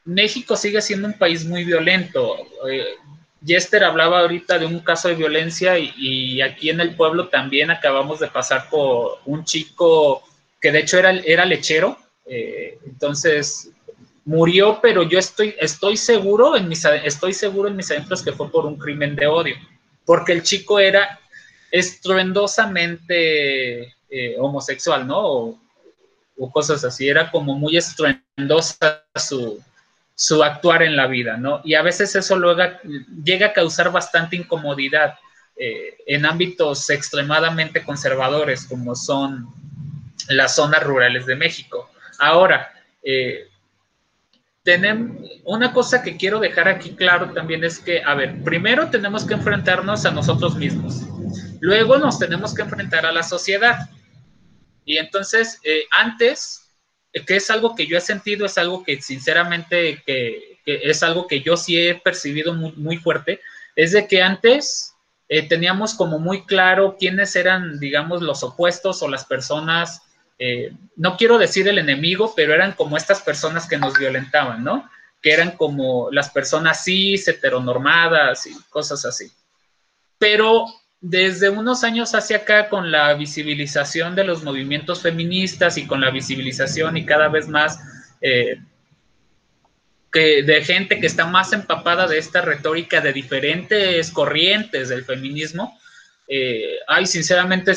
México 0.06 0.56
sigue 0.56 0.82
siendo 0.82 1.08
un 1.08 1.18
país 1.18 1.46
muy 1.46 1.64
violento. 1.64 2.38
Eh, 2.70 2.96
Jester 3.44 3.84
hablaba 3.84 4.20
ahorita 4.20 4.60
de 4.60 4.68
un 4.68 4.80
caso 4.82 5.08
de 5.08 5.16
violencia 5.16 5.80
y, 5.80 5.92
y, 5.98 6.42
aquí 6.42 6.70
en 6.70 6.80
el 6.80 6.96
pueblo 6.96 7.30
también 7.30 7.72
acabamos 7.72 8.20
de 8.20 8.28
pasar 8.28 8.70
por 8.70 9.20
un 9.26 9.44
chico 9.46 10.24
que 10.62 10.72
de 10.72 10.80
hecho 10.80 11.00
era, 11.00 11.10
era 11.12 11.46
lechero, 11.46 11.98
eh, 12.26 12.80
entonces, 12.86 13.72
murió, 14.26 14.80
pero 14.82 15.04
yo 15.04 15.20
estoy, 15.20 15.56
estoy 15.60 15.98
seguro 15.98 16.56
en 16.56 16.68
mis, 16.68 16.84
estoy 16.86 17.34
seguro 17.34 17.70
en 17.70 17.76
mis 17.76 17.92
adentros 17.92 18.24
que 18.24 18.32
fue 18.32 18.50
por 18.50 18.66
un 18.66 18.78
crimen 18.78 19.16
de 19.16 19.28
odio, 19.28 19.56
porque 20.06 20.34
el 20.34 20.42
chico 20.44 20.80
era 20.80 21.20
estruendosamente 21.72 23.94
eh, 24.10 24.36
homosexual, 24.40 25.08
¿no? 25.08 25.20
O, 25.20 25.60
cosas 26.52 26.84
así, 26.84 27.08
era 27.08 27.30
como 27.30 27.54
muy 27.54 27.78
estruendosa 27.78 29.04
su, 29.14 29.64
su 30.16 30.44
actuar 30.44 30.82
en 30.82 30.96
la 30.96 31.06
vida, 31.06 31.38
¿no? 31.38 31.62
Y 31.64 31.76
a 31.76 31.84
veces 31.84 32.16
eso 32.16 32.36
luego 32.36 32.64
llega 33.24 33.46
a 33.48 33.54
causar 33.54 33.92
bastante 33.92 34.38
incomodidad 34.38 35.20
eh, 35.56 35.98
en 36.08 36.26
ámbitos 36.26 36.90
extremadamente 36.90 37.84
conservadores 37.84 38.66
como 38.66 38.96
son 38.96 39.54
las 40.30 40.56
zonas 40.56 40.82
rurales 40.82 41.28
de 41.28 41.36
México. 41.36 41.91
Ahora, 42.22 42.72
eh, 43.02 43.48
tenemos, 44.62 45.18
una 45.44 45.74
cosa 45.74 46.04
que 46.04 46.18
quiero 46.18 46.40
dejar 46.40 46.68
aquí 46.68 46.92
claro 46.92 47.34
también 47.34 47.64
es 47.64 47.80
que, 47.80 48.04
a 48.04 48.14
ver, 48.14 48.44
primero 48.44 48.92
tenemos 48.92 49.26
que 49.26 49.34
enfrentarnos 49.34 50.06
a 50.06 50.12
nosotros 50.12 50.56
mismos, 50.56 51.02
luego 51.62 51.98
nos 51.98 52.20
tenemos 52.20 52.54
que 52.54 52.62
enfrentar 52.62 53.08
a 53.08 53.12
la 53.12 53.24
sociedad. 53.24 53.90
Y 54.86 54.98
entonces, 54.98 55.60
eh, 55.64 55.86
antes, 55.90 56.70
eh, 57.12 57.26
que 57.26 57.38
es 57.38 57.50
algo 57.50 57.74
que 57.76 57.88
yo 57.88 57.98
he 57.98 58.02
sentido, 58.02 58.46
es 58.46 58.60
algo 58.60 58.84
que 58.84 59.02
sinceramente, 59.02 60.04
que, 60.06 60.60
es 60.64 61.02
algo 61.02 61.26
que 61.26 61.42
yo 61.42 61.58
sí 61.58 61.76
he 61.80 61.96
percibido 61.96 62.54
muy, 62.54 62.98
fuerte, 62.98 63.42
es 63.76 63.94
de 63.94 64.08
que 64.08 64.22
antes 64.22 64.94
teníamos 65.50 65.96
como 65.96 66.20
muy 66.20 66.46
claro 66.46 66.98
quiénes 67.00 67.36
eran, 67.36 67.80
digamos, 67.80 68.22
los 68.22 68.44
opuestos 68.44 69.02
o 69.02 69.08
las 69.08 69.26
personas 69.26 70.04
eh, 70.44 70.74
no 70.96 71.18
quiero 71.18 71.38
decir 71.38 71.68
el 71.68 71.78
enemigo, 71.78 72.34
pero 72.36 72.56
eran 72.56 72.72
como 72.72 72.98
estas 72.98 73.22
personas 73.22 73.68
que 73.68 73.78
nos 73.78 73.96
violentaban, 73.96 74.64
¿no? 74.64 74.90
Que 75.22 75.34
eran 75.34 75.52
como 75.52 76.10
las 76.10 76.32
personas 76.32 76.84
cis, 76.84 77.28
heteronormadas 77.28 78.48
y 78.48 78.56
cosas 78.72 79.06
así. 79.06 79.32
pero 80.18 80.66
desde 81.00 81.50
unos 81.50 81.84
años 81.84 82.14
hacia 82.16 82.38
acá, 82.38 82.70
con 82.70 82.92
la 82.92 83.14
visibilización 83.14 84.16
de 84.16 84.24
los 84.24 84.44
movimientos 84.44 85.02
feministas 85.02 85.78
y 85.78 85.86
con 85.88 86.02
la 86.02 86.10
visibilización 86.10 86.98
y 86.98 87.06
cada 87.06 87.28
vez 87.28 87.48
más 87.48 87.80
eh, 88.22 88.60
de 90.14 90.64
gente 90.64 91.00
que 91.00 91.08
está 91.08 91.26
más 91.26 91.54
empapada 91.54 92.08
de 92.08 92.18
esta 92.18 92.42
retórica 92.42 93.00
de 93.02 93.14
diferentes 93.14 94.12
corrientes 94.12 94.90
del 94.90 95.06
feminismo, 95.06 95.80
eh, 96.28 96.78
ay, 96.88 97.06
sinceramente 97.06 97.74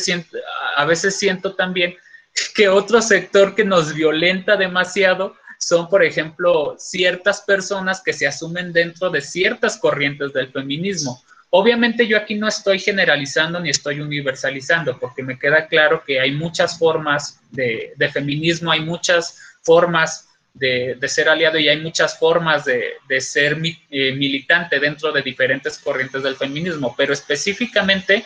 a 0.77 0.85
veces 0.85 1.17
siento 1.19 1.55
también 1.55 1.97
que 2.55 2.69
otro 2.69 3.01
sector 3.01 3.55
que 3.55 3.65
nos 3.65 3.95
violenta 3.95 4.57
demasiado 4.57 5.37
son, 5.59 5.89
por 5.89 6.03
ejemplo, 6.03 6.77
ciertas 6.79 7.41
personas 7.43 8.03
que 8.03 8.13
se 8.13 8.27
asumen 8.27 8.73
dentro 8.73 9.11
de 9.11 9.21
ciertas 9.21 9.79
corrientes 9.79 10.33
del 10.33 10.53
feminismo. 10.53 11.23
Obviamente 11.51 12.07
yo 12.07 12.17
aquí 12.17 12.35
no 12.35 12.49
estoy 12.49 12.81
generalizando 12.81 13.61
ni 13.61 13.71
estoy 13.71 14.01
universalizando, 14.01 14.99
porque 14.99 15.23
me 15.23 15.39
queda 15.39 15.69
claro 15.69 16.03
que 16.05 16.19
hay 16.19 16.33
muchas 16.33 16.79
formas 16.79 17.41
de, 17.53 17.95
feminismo, 18.13 18.73
hay 18.73 18.81
muchas 18.81 19.39
formas 19.63 20.29
de, 20.53 20.99
ser 21.07 21.29
aliado 21.29 21.59
y 21.59 21.69
hay 21.69 21.81
muchas 21.81 22.19
formas 22.19 22.65
de, 22.65 23.21
ser 23.21 23.57
eh, 23.91 24.13
militante 24.17 24.81
dentro 24.81 25.13
de 25.13 25.23
diferentes 25.23 25.79
corrientes 25.79 26.25
del 26.25 26.35
feminismo, 26.35 26.93
pero 26.97 27.13
específicamente 27.13 28.25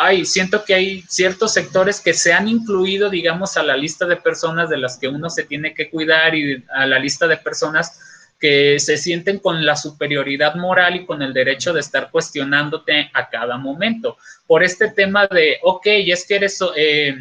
hay, 0.00 0.24
siento 0.24 0.64
que 0.64 0.74
hay 0.74 1.02
ciertos 1.08 1.52
sectores 1.52 2.00
que 2.00 2.14
se 2.14 2.32
han 2.32 2.46
incluido, 2.46 3.10
digamos, 3.10 3.56
a 3.56 3.64
la 3.64 3.76
lista 3.76 4.06
de 4.06 4.16
personas 4.16 4.70
de 4.70 4.78
las 4.78 4.96
que 4.96 5.08
uno 5.08 5.28
se 5.28 5.42
tiene 5.42 5.74
que 5.74 5.90
cuidar 5.90 6.36
y 6.36 6.64
a 6.72 6.86
la 6.86 7.00
lista 7.00 7.26
de 7.26 7.36
personas 7.36 7.98
que 8.38 8.78
se 8.78 8.96
sienten 8.96 9.40
con 9.40 9.66
la 9.66 9.74
superioridad 9.74 10.54
moral 10.54 10.94
y 10.94 11.04
con 11.04 11.20
el 11.20 11.34
derecho 11.34 11.72
de 11.72 11.80
estar 11.80 12.12
cuestionándote 12.12 13.10
a 13.12 13.28
cada 13.28 13.56
momento. 13.56 14.16
Por 14.46 14.62
este 14.62 14.88
tema 14.92 15.26
de, 15.26 15.58
ok, 15.62 15.86
es 15.86 16.24
que 16.28 16.36
eres, 16.36 16.60
eh, 16.76 17.16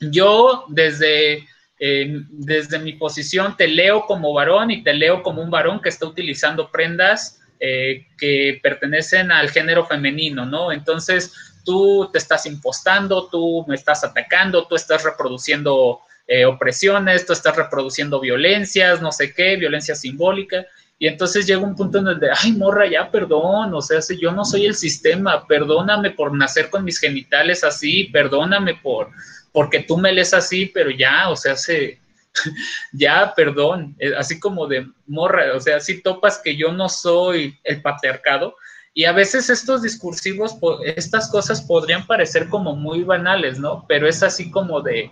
yo 0.00 0.64
desde, 0.70 1.46
eh, 1.78 2.20
desde 2.30 2.80
mi 2.80 2.94
posición 2.94 3.56
te 3.56 3.68
leo 3.68 4.06
como 4.06 4.34
varón 4.34 4.72
y 4.72 4.82
te 4.82 4.92
leo 4.92 5.22
como 5.22 5.40
un 5.40 5.50
varón 5.50 5.80
que 5.80 5.90
está 5.90 6.06
utilizando 6.06 6.68
prendas 6.68 7.38
eh, 7.60 8.08
que 8.18 8.58
pertenecen 8.60 9.30
al 9.30 9.48
género 9.50 9.86
femenino, 9.86 10.44
¿no? 10.44 10.72
Entonces, 10.72 11.51
tú 11.64 12.08
te 12.12 12.18
estás 12.18 12.46
impostando, 12.46 13.28
tú 13.28 13.64
me 13.68 13.74
estás 13.74 14.04
atacando, 14.04 14.66
tú 14.66 14.74
estás 14.74 15.04
reproduciendo 15.04 16.00
eh, 16.26 16.44
opresiones, 16.44 17.26
tú 17.26 17.32
estás 17.32 17.56
reproduciendo 17.56 18.20
violencias, 18.20 19.02
no 19.02 19.12
sé 19.12 19.34
qué, 19.34 19.56
violencia 19.56 19.94
simbólica. 19.94 20.64
Y 20.98 21.08
entonces 21.08 21.46
llega 21.46 21.60
un 21.60 21.74
punto 21.74 21.98
en 21.98 22.06
el 22.06 22.20
de, 22.20 22.30
ay, 22.30 22.52
morra, 22.52 22.88
ya 22.88 23.10
perdón, 23.10 23.74
o 23.74 23.82
sea, 23.82 24.00
si 24.00 24.20
yo 24.20 24.30
no 24.30 24.44
soy 24.44 24.66
el 24.66 24.76
sistema, 24.76 25.46
perdóname 25.48 26.12
por 26.12 26.32
nacer 26.32 26.70
con 26.70 26.84
mis 26.84 27.00
genitales 27.00 27.64
así, 27.64 28.04
perdóname 28.04 28.76
por, 28.76 29.10
porque 29.50 29.80
tú 29.80 29.98
me 29.98 30.12
lees 30.12 30.32
así, 30.32 30.66
pero 30.66 30.90
ya, 30.90 31.28
o 31.28 31.34
sea, 31.34 31.56
se, 31.56 31.98
ya, 32.92 33.32
perdón, 33.34 33.96
eh, 33.98 34.12
así 34.16 34.38
como 34.38 34.68
de 34.68 34.86
morra, 35.06 35.56
o 35.56 35.60
sea, 35.60 35.80
si 35.80 36.02
topas 36.02 36.38
que 36.38 36.56
yo 36.56 36.70
no 36.70 36.88
soy 36.88 37.58
el 37.64 37.82
patriarcado, 37.82 38.54
y 38.94 39.04
a 39.04 39.12
veces 39.12 39.48
estos 39.48 39.82
discursivos, 39.82 40.56
estas 40.84 41.30
cosas 41.30 41.62
podrían 41.62 42.06
parecer 42.06 42.48
como 42.48 42.76
muy 42.76 43.04
banales, 43.04 43.58
¿no? 43.58 43.86
Pero 43.88 44.06
es 44.06 44.22
así 44.22 44.50
como 44.50 44.82
de, 44.82 45.10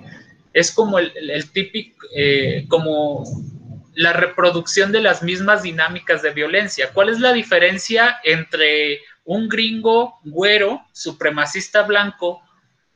es 0.52 0.70
como 0.70 0.98
el, 0.98 1.50
típico, 1.52 2.06
eh, 2.14 2.66
como 2.68 3.24
la 3.94 4.12
reproducción 4.12 4.92
de 4.92 5.00
las 5.00 5.22
mismas 5.22 5.62
dinámicas 5.62 6.20
de 6.22 6.30
violencia. 6.30 6.90
¿Cuál 6.92 7.08
es 7.08 7.20
la 7.20 7.32
diferencia 7.32 8.18
entre 8.24 9.00
un 9.24 9.48
gringo 9.48 10.18
güero, 10.24 10.82
supremacista 10.92 11.82
blanco, 11.82 12.42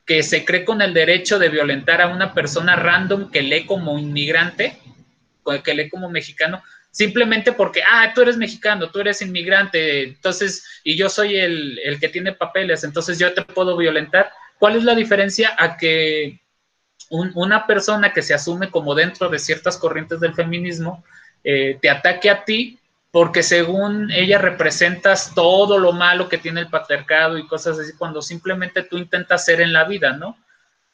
que 0.05 0.21
se 0.21 0.45
cree 0.45 0.65
con 0.65 0.81
el 0.81 0.93
derecho 0.93 1.39
de 1.39 1.49
violentar 1.49 2.01
a 2.01 2.07
una 2.07 2.33
persona 2.35 2.75
random 2.75 3.31
que 3.31 3.41
lee 3.41 3.65
como 3.65 3.97
inmigrante, 3.97 4.77
que 5.63 5.73
lee 5.73 5.89
como 5.89 6.09
mexicano, 6.09 6.61
simplemente 6.95 7.51
porque, 7.51 7.83
ah, 7.83 8.13
tú 8.15 8.21
eres 8.21 8.37
mexicano, 8.37 8.89
tú 8.89 9.01
eres 9.01 9.21
inmigrante, 9.21 10.03
entonces, 10.03 10.65
y 10.81 10.95
yo 10.95 11.09
soy 11.09 11.35
el, 11.35 11.77
el 11.83 11.99
que 11.99 12.07
tiene 12.07 12.31
papeles, 12.31 12.85
entonces 12.85 13.19
yo 13.19 13.33
te 13.33 13.41
puedo 13.41 13.75
violentar? 13.75 14.31
¿Cuál 14.57 14.77
es 14.77 14.85
la 14.85 14.95
diferencia 14.95 15.53
a 15.57 15.75
que 15.75 16.39
una 17.09 17.67
persona 17.67 18.13
que 18.13 18.21
se 18.21 18.33
asume 18.33 18.71
como 18.71 18.95
dentro 18.95 19.27
de 19.27 19.39
ciertas 19.39 19.75
corrientes 19.77 20.21
del 20.21 20.33
feminismo 20.33 21.03
eh, 21.43 21.77
te 21.81 21.89
ataque 21.89 22.29
a 22.29 22.45
ti 22.45 22.79
porque 23.11 23.43
según 23.43 24.09
ella 24.11 24.37
representas 24.37 25.35
todo 25.35 25.77
lo 25.77 25.91
malo 25.91 26.29
que 26.29 26.37
tiene 26.37 26.61
el 26.61 26.69
patriarcado 26.69 27.37
y 27.37 27.45
cosas 27.45 27.77
así, 27.77 27.91
cuando 27.97 28.21
simplemente 28.21 28.83
tú 28.83 28.97
intentas 28.97 29.43
ser 29.43 29.59
en 29.59 29.73
la 29.73 29.83
vida, 29.83 30.13
¿no? 30.13 30.37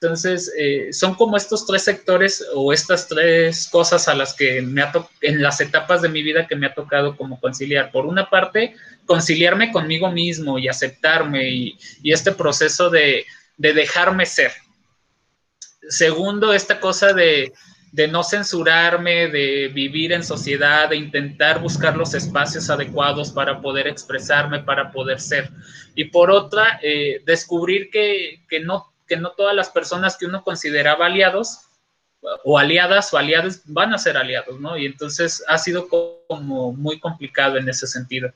Entonces, 0.02 0.52
eh, 0.57 0.91
son 0.91 1.14
como 1.14 1.38
estos 1.38 1.68
tres 1.68 1.84
sectores 1.84 2.44
o 2.56 2.73
estas 2.73 3.07
tres 3.07 3.68
cosas 3.72 4.07
a 4.07 4.15
las 4.15 4.34
que 4.34 4.61
me 4.64 4.82
ha 4.82 4.91
en 5.22 5.44
las 5.44 5.61
etapas 5.61 6.02
de 6.02 6.10
mi 6.10 6.23
vida 6.23 6.48
que 6.48 6.56
me 6.56 6.65
ha 6.65 6.73
tocado 6.73 7.15
como 7.15 7.40
conciliar. 7.40 7.91
Por 7.91 8.07
una 8.07 8.28
parte, 8.28 8.76
conciliarme 9.06 9.72
conmigo 9.72 10.11
mismo 10.11 10.57
y 10.57 10.68
aceptarme 10.68 11.49
y, 11.49 11.78
este 12.03 12.32
proceso 12.32 12.90
de, 12.90 13.26
de 13.57 13.73
dejarme 13.73 14.26
ser, 14.26 14.52
segundo, 15.88 16.53
esta 16.53 16.80
cosa 16.80 17.14
de, 17.14 17.53
no 18.10 18.23
censurarme, 18.23 19.28
de 19.28 19.69
vivir 19.73 20.14
en 20.14 20.23
sociedad, 20.23 20.90
de 20.90 20.95
intentar 20.95 21.60
buscar 21.60 21.98
los 21.98 22.14
espacios 22.14 22.69
adecuados 22.69 23.32
para 23.32 23.61
poder 23.61 23.88
expresarme, 23.88 24.60
para 24.60 24.91
poder 24.91 25.19
ser. 25.19 25.49
Y 25.95 26.06
por 26.06 26.32
otra, 26.32 26.80
eh, 26.82 27.22
descubrir 27.26 27.90
que, 27.90 28.41
no, 28.64 28.90
que 29.11 29.17
no 29.17 29.33
todas 29.33 29.53
las 29.53 29.69
personas 29.69 30.15
que 30.15 30.25
uno 30.25 30.41
consideraba 30.41 31.07
aliados 31.07 31.67
o 32.45 32.57
aliadas 32.57 33.13
o 33.13 33.17
aliados 33.17 33.61
van 33.65 33.93
a 33.93 33.97
ser 33.97 34.15
aliados, 34.15 34.57
¿no? 34.57 34.77
Y 34.77 34.85
entonces 34.85 35.43
ha 35.49 35.57
sido 35.57 35.89
como 35.89 36.71
muy 36.71 36.97
complicado 36.97 37.57
en 37.57 37.67
ese 37.67 37.88
sentido. 37.88 38.31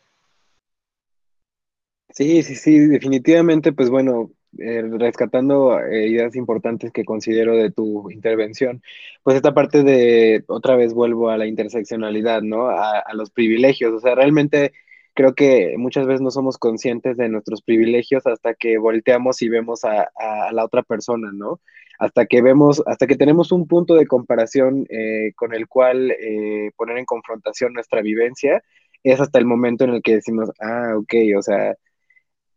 Sí, 2.09 2.43
sí, 2.43 2.55
sí, 2.55 2.77
definitivamente, 2.77 3.71
pues 3.71 3.89
bueno, 3.89 4.31
eh, 4.57 4.81
rescatando 4.99 5.79
eh, 5.79 6.09
ideas 6.09 6.35
importantes 6.35 6.91
que 6.91 7.05
considero 7.05 7.55
de 7.55 7.71
tu 7.71 8.11
intervención, 8.11 8.83
pues 9.23 9.37
esta 9.37 9.53
parte 9.53 9.81
de, 9.81 10.43
otra 10.47 10.75
vez 10.75 10.93
vuelvo 10.93 11.29
a 11.29 11.37
la 11.37 11.47
interseccionalidad, 11.47 12.41
¿no? 12.41 12.67
A, 12.67 13.13
los 13.13 13.31
privilegios, 13.31 13.93
o 13.93 13.99
sea, 14.01 14.13
realmente 14.13 14.73
creo 15.15 15.33
que 15.33 15.75
muchas 15.77 16.05
veces 16.05 16.21
no 16.21 16.31
somos 16.31 16.57
conscientes 16.57 17.17
de 17.17 17.29
nuestros 17.29 17.61
privilegios 17.63 18.27
hasta 18.27 18.53
que 18.53 18.77
volteamos 18.77 19.41
y 19.41 19.49
vemos 19.49 19.83
a, 19.85 20.09
la 20.51 20.65
otra 20.65 20.83
persona, 20.83 21.31
¿no? 21.33 21.61
Hasta 21.99 22.25
que 22.25 22.41
vemos, 22.41 22.83
hasta 22.85 23.07
que 23.07 23.15
tenemos 23.15 23.51
un 23.51 23.67
punto 23.67 23.95
de 23.95 24.07
comparación 24.07 24.85
eh, 24.89 25.31
con 25.35 25.53
el 25.53 25.67
cual 25.67 26.13
poner 26.75 26.97
en 26.97 27.05
confrontación 27.05 27.73
nuestra 27.73 28.01
vivencia, 28.01 28.61
es 29.03 29.21
hasta 29.21 29.39
el 29.39 29.45
momento 29.45 29.85
en 29.85 29.91
el 29.91 30.01
que 30.01 30.15
decimos, 30.15 30.51
ah, 30.61 30.93
ok, 30.97 31.13
o 31.37 31.41
sea, 31.41 31.75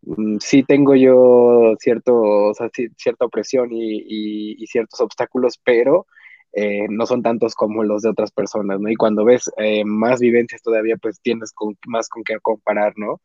Mm, 0.02 0.38
sí 0.40 0.62
tengo 0.62 0.94
yo 0.94 1.74
cierto, 1.80 2.52
cierta 2.96 3.24
opresión 3.26 3.70
y, 3.72 4.66
ciertos 4.66 5.00
obstáculos, 5.00 5.58
pero 5.64 6.06
eh, 6.52 6.86
no 6.88 7.06
son 7.06 7.22
tantos 7.22 7.54
como 7.54 7.84
los 7.84 8.02
de 8.02 8.10
otras 8.10 8.32
personas, 8.32 8.80
¿no? 8.80 8.88
Y 8.90 8.96
cuando 8.96 9.24
ves 9.24 9.50
eh, 9.58 9.84
más 9.84 10.20
vivencias 10.20 10.62
todavía, 10.62 10.96
pues 10.96 11.20
tienes 11.20 11.52
más 11.86 12.08
con 12.08 12.24
qué 12.24 12.38
comparar, 12.40 12.94
¿no? 12.96 13.20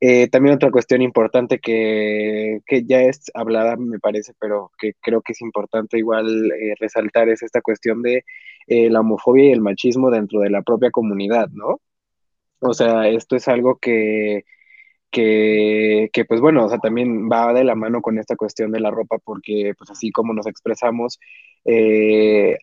Eh, 0.00 0.28
también 0.28 0.54
otra 0.56 0.70
cuestión 0.70 1.02
importante 1.02 1.58
que, 1.58 2.60
que, 2.66 2.84
ya 2.84 3.00
es 3.02 3.30
hablada, 3.34 3.76
me 3.76 3.98
parece, 3.98 4.32
pero 4.40 4.70
que 4.78 4.92
creo 5.00 5.22
que 5.22 5.32
es 5.32 5.40
importante 5.42 5.98
igual 5.98 6.52
resaltar 6.80 7.28
es 7.28 7.42
esta 7.42 7.60
cuestión 7.62 8.02
de 8.02 8.24
la 8.68 9.00
homofobia 9.00 9.46
y 9.46 9.52
el 9.52 9.60
machismo 9.60 10.10
dentro 10.10 10.40
de 10.40 10.50
la 10.50 10.62
propia 10.62 10.90
comunidad, 10.90 11.48
¿no? 11.52 11.80
O 12.60 12.74
sea, 12.74 13.08
esto 13.08 13.36
es 13.36 13.48
algo 13.48 13.78
que 13.78 14.44
que, 15.10 16.10
que, 16.12 16.24
pues 16.24 16.40
bueno, 16.40 16.66
o 16.66 16.68
sea, 16.68 16.78
también 16.78 17.28
va 17.30 17.52
de 17.52 17.64
la 17.64 17.74
mano 17.74 18.02
con 18.02 18.18
esta 18.18 18.36
cuestión 18.36 18.72
de 18.72 18.80
la 18.80 18.90
ropa, 18.90 19.18
porque 19.24 19.72
pues 19.78 19.90
así 19.90 20.10
como 20.10 20.34
nos 20.34 20.46
expresamos, 20.46 21.18
eh, 21.64 22.58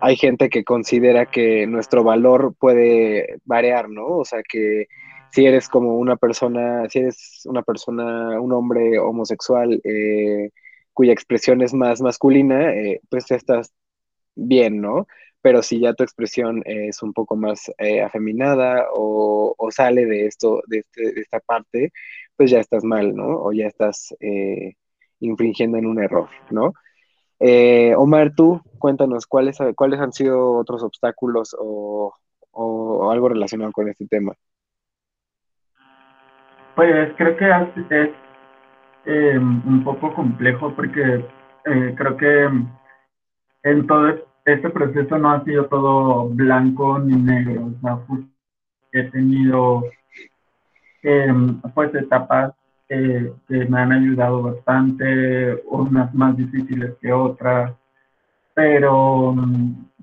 hay 0.00 0.16
gente 0.16 0.48
que 0.48 0.64
considera 0.64 1.26
que 1.26 1.66
nuestro 1.66 2.04
valor 2.04 2.54
puede 2.58 3.38
variar, 3.44 3.88
¿no? 3.90 4.06
O 4.06 4.24
sea, 4.24 4.42
que 4.48 4.86
si 5.32 5.46
eres 5.46 5.68
como 5.68 5.96
una 5.96 6.16
persona, 6.16 6.88
si 6.88 7.00
eres 7.00 7.42
una 7.46 7.62
persona, 7.62 8.40
un 8.40 8.52
hombre 8.52 8.98
homosexual 8.98 9.80
eh, 9.84 10.50
cuya 10.92 11.12
expresión 11.12 11.62
es 11.62 11.74
más 11.74 12.00
masculina, 12.00 12.72
eh, 12.74 13.00
pues 13.10 13.30
estás 13.30 13.72
bien, 14.34 14.80
¿no? 14.80 15.06
Pero 15.42 15.62
si 15.62 15.80
ya 15.80 15.94
tu 15.94 16.02
expresión 16.02 16.62
es 16.66 17.02
un 17.02 17.12
poco 17.12 17.36
más 17.36 17.70
eh, 17.78 18.02
afeminada 18.02 18.86
o, 18.94 19.54
sale 19.70 20.04
de 20.04 20.26
esto, 20.26 20.62
este, 20.70 21.12
de, 21.12 21.20
esta 21.20 21.40
parte, 21.40 21.92
pues 22.36 22.50
ya 22.50 22.58
estás 22.58 22.84
mal, 22.84 23.14
¿no? 23.14 23.42
O 23.42 23.52
ya 23.52 23.66
estás 23.66 24.14
eh, 24.20 24.74
infringiendo 25.20 25.78
en 25.78 25.86
un 25.86 26.02
error, 26.02 26.28
¿no? 26.50 26.72
Eh, 27.38 27.94
Omar, 27.96 28.34
tú 28.34 28.60
cuéntanos 28.78 29.26
cuáles, 29.26 29.58
cuáles 29.76 30.00
han 30.00 30.12
sido 30.12 30.56
otros 30.56 30.82
obstáculos 30.82 31.56
o, 31.58 32.14
algo 33.10 33.28
relacionado 33.28 33.72
con 33.72 33.88
este 33.88 34.06
tema. 34.06 34.34
Pues 36.74 37.12
creo 37.16 37.36
que 37.36 37.48
es 37.90 38.10
em, 39.06 39.62
un 39.66 39.84
poco 39.84 40.14
complejo 40.14 40.74
porque 40.74 41.24
creo 41.64 42.16
que 42.16 42.48
en 43.62 43.86
todo 43.86 44.29
este 44.44 44.70
proceso 44.70 45.18
no 45.18 45.30
ha 45.30 45.44
sido 45.44 45.66
todo 45.66 46.28
blanco 46.28 46.98
ni 46.98 47.16
negro. 47.16 47.72
He 48.92 49.04
tenido 49.04 49.84
em, 51.02 51.60
pues 51.74 51.94
etapas 51.94 52.52
que 52.88 53.32
me 53.48 53.80
han 53.80 53.92
ayudado 53.92 54.42
bastante, 54.42 55.62
unas 55.66 56.12
más 56.14 56.36
difíciles 56.36 56.94
que 57.00 57.12
otras, 57.12 57.72
pero 58.52 59.34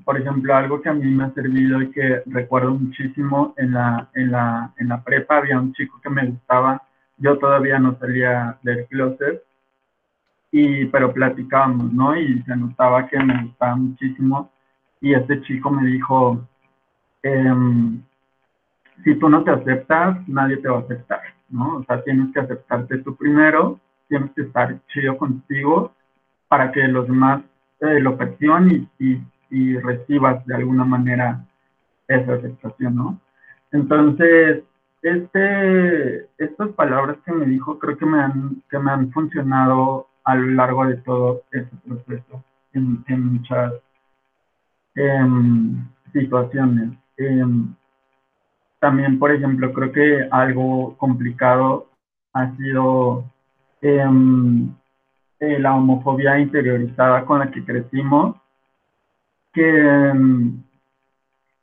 por 0.07 0.17
ejemplo, 0.17 0.55
algo 0.55 0.81
que 0.81 0.87
a 0.87 0.93
mí 0.93 1.03
me 1.11 1.25
ha 1.25 1.33
servido 1.33 1.81
y 1.81 1.91
que 1.91 2.21
recuerdo 2.27 2.73
muchísimo 2.73 3.53
en 3.57 3.73
la, 3.73 4.07
en 4.13 4.31
la, 4.31 4.73
en 4.77 4.87
la 4.87 5.03
prepa, 5.03 5.39
había 5.39 5.59
un 5.59 5.73
chico 5.73 5.99
que 6.01 6.09
me 6.09 6.25
gustaba, 6.27 6.81
yo 7.17 7.37
todavía 7.37 7.77
no 7.77 7.97
salía 7.99 8.57
del 8.63 8.85
closet, 8.85 9.43
y, 10.61 10.85
pero 10.85 11.13
platicábamos, 11.13 11.91
¿no? 11.93 12.15
Y 12.15 12.41
se 12.43 12.55
notaba 12.55 13.07
que 13.07 13.19
me 13.19 13.43
gustaba 13.43 13.75
muchísimo, 13.75 14.51
y 15.01 15.13
este 15.13 15.41
chico 15.41 15.69
me 15.69 15.87
dijo, 15.87 16.47
em, 17.23 18.01
si 19.03 19.15
tú 19.15 19.29
no 19.29 19.43
te 19.43 19.51
aceptas, 19.51 20.27
nadie 20.27 20.57
te 20.57 20.69
va 20.69 20.77
a 20.77 20.81
aceptar, 20.81 21.21
¿no? 21.49 21.77
O 21.77 21.83
sea, 21.83 22.03
tienes 22.03 22.33
que 22.33 22.39
aceptarte 22.39 22.97
tú 22.99 23.15
primero, 23.15 23.79
tienes 24.07 24.31
que 24.31 24.43
estar 24.43 24.79
chido 24.87 25.17
contigo 25.17 25.93
para 26.47 26.71
que 26.71 26.87
los 26.87 27.07
demás 27.07 27.41
eh, 27.81 27.99
lo 27.99 28.17
perciban 28.17 28.87
y 28.99 29.21
y 29.49 29.77
recibas 29.77 30.45
de 30.45 30.55
alguna 30.55 30.85
manera 30.85 31.43
esa 32.07 32.33
aceptación, 32.33 32.95
¿no? 32.95 33.19
Entonces, 33.71 34.63
este, 35.01 36.27
estas 36.37 36.69
palabras 36.69 37.17
que 37.25 37.31
me 37.31 37.45
dijo 37.45 37.77
creo 37.79 37.97
que 37.97 38.05
me 38.05 38.19
han, 38.19 38.63
que 38.69 38.79
me 38.79 38.91
han 38.91 39.11
funcionado 39.11 40.06
a 40.27 40.35
lo 40.35 40.47
largo 40.55 40.85
de 40.85 40.97
todo 40.97 41.43
este 41.51 41.73
proceso 41.87 42.43
en, 42.73 43.33
muchas 43.33 43.73
em, 44.93 45.87
situaciones. 46.11 46.89
Em, 47.15 47.73
también, 48.79 49.17
por 49.17 49.31
ejemplo, 49.31 49.71
creo 49.71 49.91
que 49.93 50.27
algo 50.29 50.97
complicado 50.97 51.87
ha 52.33 52.53
sido 52.57 53.23
em, 53.81 54.69
eh, 55.39 55.59
la 55.59 55.75
homofobia 55.75 56.37
interiorizada 56.39 57.23
con 57.23 57.39
la 57.39 57.49
que 57.49 57.63
crecimos 57.63 58.35
que, 59.53 60.03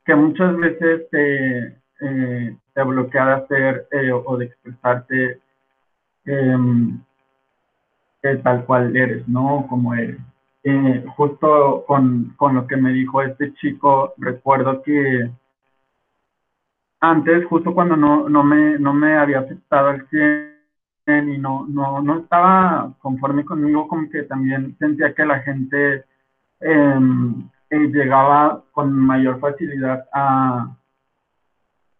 que 0.05 0.15
muchas 0.15 0.57
veces 0.57 1.07
te, 1.11 1.67
eh, 2.01 2.57
te 2.73 2.83
bloquea 2.83 3.25
de 3.27 3.33
hacer 3.33 3.87
eh, 3.91 4.11
o 4.11 4.37
de 4.37 4.45
expresarte 4.45 5.39
eh, 8.25 8.37
tal 8.43 8.65
cual 8.65 8.95
eres, 8.95 9.27
¿no? 9.27 9.67
Como 9.69 9.93
eres. 9.93 10.19
justo 11.15 11.83
con, 11.87 12.33
con, 12.37 12.55
lo 12.55 12.65
que 12.65 12.75
me 12.77 12.91
dijo 12.91 13.21
este 13.21 13.53
chico, 13.53 14.13
recuerdo 14.17 14.81
que 14.81 15.29
antes, 16.99 17.45
justo 17.45 17.73
cuando 17.75 17.95
no, 17.95 18.27
no, 18.29 18.43
me, 18.43 18.79
no 18.79 18.93
me 18.93 19.15
había 19.15 19.39
aceptado 19.41 19.89
al 19.89 20.07
100 20.09 21.29
y 21.33 21.37
no, 21.37 21.67
no, 21.67 22.01
no 22.01 22.19
estaba 22.19 22.93
conforme 22.99 23.45
conmigo, 23.45 23.87
como 23.87 24.09
que 24.09 24.23
también 24.23 24.75
sentía 24.79 25.13
que 25.13 25.25
la 25.25 25.39
gente 25.41 26.03
em, 26.61 27.47
llegaba 27.69 28.63
con 28.71 28.91
mayor 28.91 29.39
facilidad 29.39 30.07
a, 30.11 30.75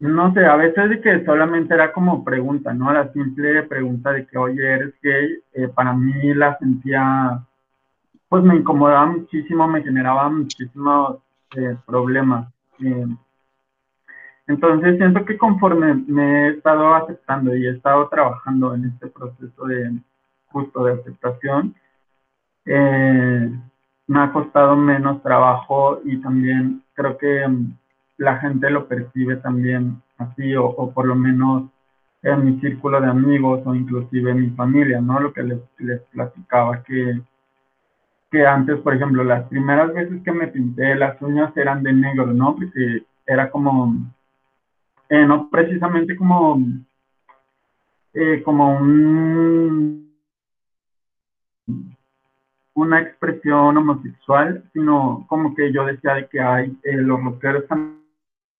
no 0.10 0.34
sé, 0.34 0.45
a 0.45 0.56
veces 0.56 1.02
que 1.02 1.23
solamente 1.26 1.73
era 1.73 1.91
como 1.94 2.23
pregunta, 2.23 2.73
¿no? 2.73 2.91
La 2.91 3.11
simple 3.14 3.64
pregunta 3.64 4.11
de 4.11 4.26
que, 4.26 4.38
oye, 4.38 4.64
eres 4.64 4.94
gay, 5.02 5.40
eh, 5.53 5.68
para 5.68 5.94
mí 5.94 6.34
la 6.34 6.57
sentía, 6.57 7.41
pues 8.30 8.44
me 8.44 8.56
incomodaba 8.56 9.06
muchísimo, 9.06 9.68
me 9.68 9.84
generaba 9.84 10.30
muchísimos 10.30 11.19
eh, 11.56 11.77
problemas. 11.86 12.52
Eh. 12.80 13.07
entonces 14.48 14.98
siento 14.98 15.23
que 15.23 15.38
conforme 15.38 15.94
me 16.07 16.48
he 16.48 16.49
estado 16.49 16.94
aceptando 16.94 17.56
y 17.56 17.65
he 17.65 17.69
estado 17.72 18.10
trabajando 18.10 18.76
en 18.76 18.86
este 18.86 19.07
proceso 19.07 19.65
de 19.65 19.94
justo 20.48 20.84
de 20.84 20.94
aceptación, 20.94 21.73
me 22.65 24.19
ha 24.19 24.32
costado 24.34 24.76
menos 24.76 25.22
trabajo 25.23 26.02
y 26.03 26.18
también 26.18 26.84
creo 26.94 27.18
que 27.18 27.48
la 28.18 28.38
gente 28.38 28.70
lo 28.70 28.88
percibe 28.88 29.38
también 29.38 30.02
así 30.18 30.56
o, 30.56 30.92
por 30.92 31.06
lo 31.06 31.16
menos 31.16 31.70
en 32.22 32.46
mi 32.46 32.60
círculo 32.60 33.00
de 33.00 33.08
amigos 33.08 33.62
o 33.66 33.76
inclusive 33.76 34.32
en 34.32 34.42
mi 34.42 34.50
familia, 34.52 35.02
¿no? 35.02 35.20
Lo 35.20 35.34
que 35.34 35.44
les, 35.44 35.60
les 35.78 36.02
platicaba 36.12 36.82
que, 36.84 37.22
que 38.32 38.46
antes, 38.46 38.80
por 38.80 38.96
ejemplo, 38.96 39.24
las 39.24 39.44
primeras 39.48 39.94
veces 39.94 40.24
que 40.24 40.32
me 40.32 40.48
pinté 40.48 40.96
las 40.96 41.22
uñas 41.22 41.56
eran 41.56 41.84
de 41.84 41.94
negro, 41.94 42.28
¿no? 42.28 42.56
Porque 42.56 43.04
era 43.28 43.52
como, 43.52 43.94
eh, 45.10 45.26
no 45.26 45.50
precisamente 45.50 46.16
como, 46.16 46.60
eh, 48.14 48.42
como 48.44 48.78
un 48.78 50.06
una 52.76 53.02
expresión 53.02 53.78
homosexual, 53.78 54.64
sino 54.74 55.26
como 55.28 55.56
que 55.56 55.72
yo 55.72 55.86
decía 55.86 56.14
de 56.16 56.28
que 56.28 56.40
hay, 56.42 56.78
eh, 56.84 56.98
los 56.98 57.24
rockeros 57.24 57.66
también 57.68 58.05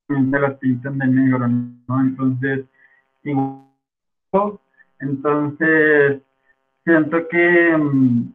se 0.08 0.40
las 0.40 0.58
pintan 0.60 0.98
de 1.00 1.08
negro, 1.08 1.48
¿no? 1.48 2.02
Entonces, 2.02 2.66
entonces, 5.00 6.22
siento 6.84 7.28
que 7.28 7.78
mm, 7.78 8.34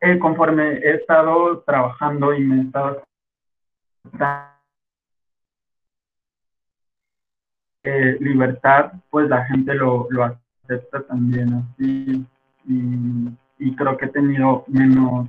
eh, 0.00 0.18
conforme 0.18 0.78
he 0.78 0.94
estado 0.94 1.60
trabajando 1.60 2.34
y 2.34 2.40
me 2.44 2.56
he 2.56 2.64
estado 2.64 3.02
eh, 7.84 8.16
libertad, 8.20 8.92
pues 9.10 9.28
la 9.28 9.44
gente 9.46 9.74
lo, 9.74 10.06
lo 10.10 10.24
acepta 10.24 11.02
también 11.02 11.54
así. 11.54 12.26
Y, 12.66 13.28
y 13.58 13.76
creo 13.76 13.96
que 13.96 14.06
he 14.06 14.08
tenido 14.08 14.64
menos, 14.68 15.28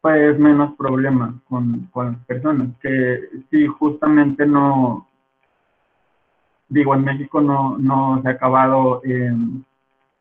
pues 0.00 0.38
menos 0.38 0.76
problemas 0.76 1.34
con, 1.48 1.86
con 1.92 2.12
las 2.12 2.24
personas, 2.26 2.68
que 2.80 3.28
sí, 3.50 3.66
justamente 3.66 4.46
no, 4.46 5.06
digo, 6.68 6.94
en 6.94 7.04
México 7.04 7.40
no, 7.40 7.76
no 7.78 8.20
se 8.22 8.28
ha 8.28 8.32
acabado 8.32 9.02
eh, 9.04 9.32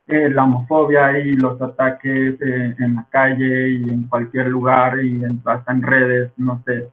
la 0.07 0.43
homofobia 0.43 1.19
y 1.19 1.33
los 1.33 1.61
ataques 1.61 2.39
eh, 2.41 2.75
en 2.77 2.95
la 2.95 3.05
calle 3.09 3.69
y 3.69 3.89
en 3.89 4.07
cualquier 4.07 4.47
lugar 4.47 5.03
y 5.03 5.23
en, 5.23 5.41
hasta 5.45 5.71
en 5.71 5.81
redes, 5.81 6.31
no 6.37 6.61
sé. 6.65 6.89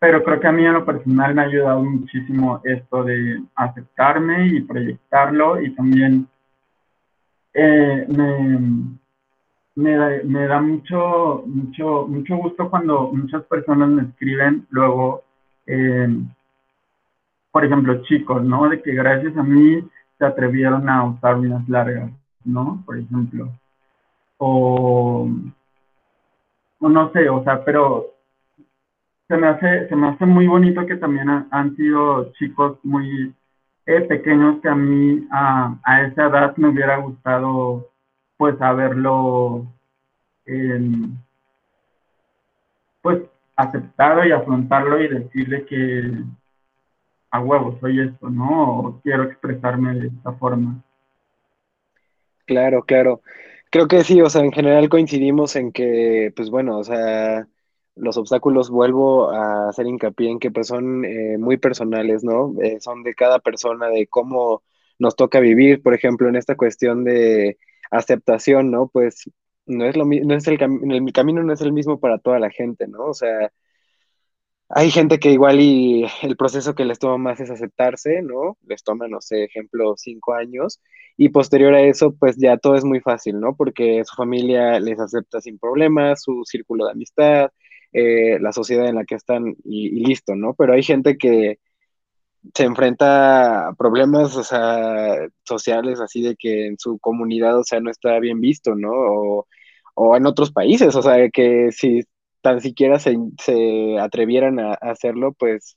Pero 0.00 0.22
creo 0.22 0.40
que 0.40 0.46
a 0.46 0.52
mí 0.52 0.64
en 0.64 0.74
lo 0.74 0.84
personal 0.84 1.34
me 1.34 1.42
ha 1.42 1.44
ayudado 1.46 1.82
muchísimo 1.82 2.60
esto 2.64 3.04
de 3.04 3.42
aceptarme 3.54 4.46
y 4.46 4.60
proyectarlo 4.60 5.60
y 5.60 5.70
también 5.74 6.28
eh, 7.54 8.06
me, 8.08 8.98
me 9.78 9.96
da, 9.96 10.10
me 10.24 10.46
da 10.48 10.60
mucho, 10.60 11.44
mucho, 11.46 12.08
mucho 12.08 12.36
gusto 12.36 12.68
cuando 12.68 13.12
muchas 13.12 13.44
personas 13.44 13.88
me 13.88 14.02
escriben 14.02 14.66
luego, 14.70 15.22
por 17.52 17.64
ejemplo, 17.64 18.02
chicos, 18.02 18.42
¿no? 18.42 18.68
De 18.68 18.82
que 18.82 18.92
gracias 18.92 19.36
a 19.36 19.42
mí 19.44 19.88
se 20.18 20.24
atrevieron 20.24 20.88
a 20.88 21.04
usar 21.04 21.36
unas 21.36 21.68
largas, 21.68 22.10
¿no? 22.44 22.82
Por 22.84 22.98
ejemplo. 22.98 23.52
O, 24.38 25.28
no 26.80 27.12
sé, 27.12 27.28
o 27.28 27.44
sea, 27.44 27.64
pero 27.64 28.06
se 29.28 29.36
me 29.36 29.46
hace, 29.46 29.88
se 29.88 29.94
me 29.94 30.08
hace 30.08 30.26
muy 30.26 30.48
bonito 30.48 30.86
que 30.86 30.96
también 30.96 31.46
han 31.52 31.76
sido 31.76 32.32
chicos 32.32 32.78
muy 32.82 33.32
eh, 33.86 34.00
pequeños 34.00 34.60
que 34.60 34.68
a 34.70 34.74
mí 34.74 35.24
a, 35.30 35.76
a 35.84 36.02
esa 36.02 36.26
edad 36.26 36.56
me 36.56 36.68
hubiera 36.68 36.96
gustado 36.96 37.86
pues 38.38 38.58
haberlo 38.62 39.66
pues 43.02 43.22
aceptado 43.56 44.24
y 44.24 44.32
afrontarlo 44.32 45.02
y 45.02 45.08
decirle 45.08 45.66
que 45.66 46.10
a 47.30 47.40
huevo 47.40 47.76
soy 47.80 48.00
esto, 48.00 48.30
¿no? 48.30 48.78
O 48.78 49.00
quiero 49.02 49.24
expresarme 49.24 49.94
de 49.94 50.06
esta 50.06 50.32
forma. 50.32 50.82
Claro, 52.46 52.82
claro. 52.84 53.20
Creo 53.70 53.86
que 53.88 54.02
sí, 54.04 54.22
o 54.22 54.30
sea, 54.30 54.42
en 54.42 54.52
general 54.52 54.88
coincidimos 54.88 55.54
en 55.56 55.72
que, 55.72 56.32
pues 56.34 56.48
bueno, 56.48 56.78
o 56.78 56.84
sea, 56.84 57.46
los 57.96 58.16
obstáculos 58.16 58.70
vuelvo 58.70 59.30
a 59.30 59.68
hacer 59.68 59.86
hincapié 59.86 60.30
en 60.30 60.38
que 60.38 60.50
pues 60.50 60.68
son 60.68 61.04
eh, 61.04 61.36
muy 61.36 61.58
personales, 61.58 62.24
¿no? 62.24 62.54
Eh, 62.62 62.80
son 62.80 63.02
de 63.02 63.14
cada 63.14 63.40
persona, 63.40 63.88
de 63.88 64.06
cómo 64.06 64.62
nos 64.98 65.16
toca 65.16 65.40
vivir, 65.40 65.82
por 65.82 65.94
ejemplo, 65.94 66.28
en 66.28 66.36
esta 66.36 66.56
cuestión 66.56 67.04
de 67.04 67.58
aceptación, 67.90 68.70
¿no? 68.70 68.88
Pues 68.88 69.30
no 69.66 69.84
es 69.86 69.96
lo 69.96 70.04
no 70.06 70.34
es 70.34 70.46
el, 70.48 70.58
el 70.92 71.12
camino 71.12 71.42
no 71.42 71.52
es 71.52 71.60
el 71.60 71.72
mismo 71.72 72.00
para 72.00 72.18
toda 72.18 72.38
la 72.38 72.50
gente, 72.50 72.86
¿no? 72.88 73.06
O 73.06 73.14
sea, 73.14 73.50
hay 74.70 74.90
gente 74.90 75.18
que 75.18 75.32
igual 75.32 75.60
y 75.60 76.04
el 76.22 76.36
proceso 76.36 76.74
que 76.74 76.84
les 76.84 76.98
toma 76.98 77.16
más 77.16 77.40
es 77.40 77.50
aceptarse, 77.50 78.20
¿no? 78.22 78.58
Les 78.66 78.82
toma, 78.84 79.08
no 79.08 79.20
sé, 79.20 79.44
ejemplo, 79.44 79.94
cinco 79.96 80.34
años. 80.34 80.80
Y 81.16 81.30
posterior 81.30 81.74
a 81.74 81.82
eso, 81.82 82.14
pues 82.14 82.36
ya 82.36 82.58
todo 82.58 82.74
es 82.76 82.84
muy 82.84 83.00
fácil, 83.00 83.40
¿no? 83.40 83.56
Porque 83.56 84.04
su 84.04 84.14
familia 84.14 84.78
les 84.78 85.00
acepta 85.00 85.40
sin 85.40 85.58
problemas, 85.58 86.22
su 86.22 86.42
círculo 86.44 86.84
de 86.86 86.92
amistad, 86.92 87.50
eh, 87.92 88.38
la 88.40 88.52
sociedad 88.52 88.86
en 88.88 88.96
la 88.96 89.04
que 89.04 89.14
están 89.14 89.56
y, 89.64 90.04
listo, 90.04 90.34
¿no? 90.36 90.54
Pero 90.54 90.74
hay 90.74 90.82
gente 90.82 91.16
que 91.16 91.58
se 92.54 92.64
enfrenta 92.64 93.68
a 93.68 93.74
problemas, 93.74 94.36
o 94.36 94.44
sea, 94.44 95.16
sociales, 95.44 96.00
así 96.00 96.22
de 96.22 96.36
que 96.36 96.66
en 96.66 96.78
su 96.78 96.98
comunidad, 96.98 97.58
o 97.58 97.64
sea, 97.64 97.80
no 97.80 97.90
está 97.90 98.18
bien 98.18 98.40
visto, 98.40 98.74
¿no? 98.74 98.90
O, 98.92 99.46
o 99.94 100.16
en 100.16 100.26
otros 100.26 100.52
países, 100.52 100.94
o 100.94 101.02
sea, 101.02 101.28
que 101.30 101.70
si 101.72 102.02
tan 102.40 102.60
siquiera 102.60 102.98
se, 102.98 103.16
atrevieran 104.00 104.58
a, 104.60 104.74
hacerlo, 104.74 105.32
pues 105.32 105.76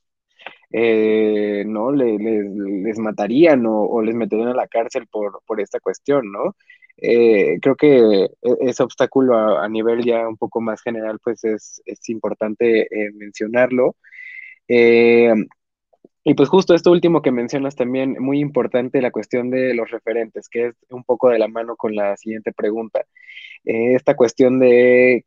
eh, 0.72 1.64
no 1.66 1.92
les 1.92 2.98
matarían 2.98 3.64
o, 3.66 4.02
les 4.02 4.14
meterían 4.14 4.48
a 4.48 4.54
la 4.54 4.68
cárcel 4.68 5.06
por, 5.10 5.60
esta 5.60 5.80
cuestión, 5.80 6.30
¿no? 6.32 6.56
Eh, 6.98 7.58
creo 7.60 7.74
que 7.76 7.98
e, 8.24 8.28
ese 8.60 8.82
obstáculo 8.82 9.58
a, 9.58 9.68
nivel 9.68 10.04
ya 10.04 10.28
un 10.28 10.36
poco 10.36 10.60
más 10.60 10.82
general, 10.82 11.18
pues 11.22 11.44
es, 11.44 11.82
importante 12.08 12.82
eh, 12.82 13.10
mencionarlo. 13.14 13.96
Y 16.24 16.34
pues 16.34 16.48
justo 16.48 16.74
esto 16.74 16.90
último 16.90 17.22
que 17.22 17.32
mencionas 17.32 17.76
también, 17.76 18.16
muy 18.20 18.40
importante 18.40 19.02
la 19.02 19.10
cuestión 19.10 19.50
de 19.50 19.74
los 19.74 19.90
referentes, 19.90 20.48
que 20.48 20.66
es 20.68 20.74
un 20.90 21.04
poco 21.04 21.30
de 21.30 21.38
la 21.38 21.48
mano 21.48 21.76
con 21.76 21.94
la 21.94 22.16
siguiente 22.16 22.52
pregunta. 22.52 23.04
esta 23.64 24.16
cuestión 24.16 24.58
de 24.60 25.24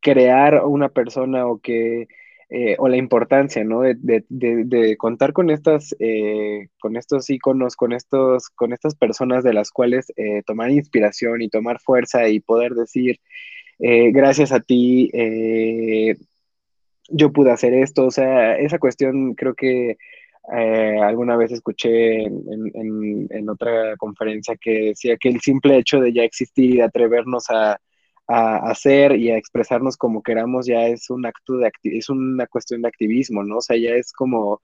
crear 0.00 0.64
una 0.64 0.88
persona 0.90 1.46
o 1.46 1.58
que 1.60 2.08
eh, 2.50 2.76
o 2.78 2.88
la 2.88 2.96
importancia, 2.96 3.64
¿no? 3.64 3.80
De, 3.80 4.96
contar 4.98 5.32
con 5.32 5.50
estas, 5.50 5.96
eh, 5.98 6.68
con 6.78 6.96
estos 6.96 7.28
iconos, 7.30 7.74
con 7.74 7.92
estos, 7.92 8.48
con 8.50 8.72
estas 8.72 8.94
personas 8.94 9.42
de 9.44 9.54
las 9.54 9.70
cuales 9.70 10.12
eh, 10.16 10.42
tomar 10.46 10.70
inspiración 10.70 11.42
y 11.42 11.48
tomar 11.48 11.80
fuerza 11.80 12.28
y 12.28 12.40
poder 12.40 12.74
decir, 12.74 13.18
gracias 13.78 14.52
a 14.52 14.60
ti, 14.60 15.10
yo 17.08 17.32
pude 17.32 17.50
hacer 17.52 17.74
esto. 17.74 18.06
O 18.06 18.10
sea, 18.10 18.56
esa 18.58 18.78
cuestión 18.78 19.34
creo 19.34 19.54
que 19.54 19.96
alguna 21.02 21.36
vez 21.36 21.52
escuché 21.52 22.24
en, 22.24 23.28
en 23.30 23.48
otra 23.48 23.96
conferencia 23.96 24.56
que 24.60 24.88
decía 24.88 25.16
que 25.16 25.30
el 25.30 25.40
simple 25.40 25.78
hecho 25.78 26.00
de 26.00 26.12
ya 26.12 26.22
existir 26.22 26.74
y 26.74 26.80
atrevernos 26.82 27.48
a 27.50 27.78
a 28.26 28.70
hacer 28.70 29.16
y 29.16 29.30
a 29.30 29.36
expresarnos 29.36 29.96
como 29.96 30.22
queramos 30.22 30.66
ya 30.66 30.86
es 30.86 31.10
un 31.10 31.26
acto 31.26 31.58
de 31.58 31.70
es 31.84 32.08
una 32.08 32.46
cuestión 32.46 32.82
de 32.82 32.88
activismo, 32.88 33.42
¿no? 33.42 33.58
O 33.58 33.60
sea, 33.60 33.76
ya 33.76 33.90
es 33.90 34.12
como 34.12 34.62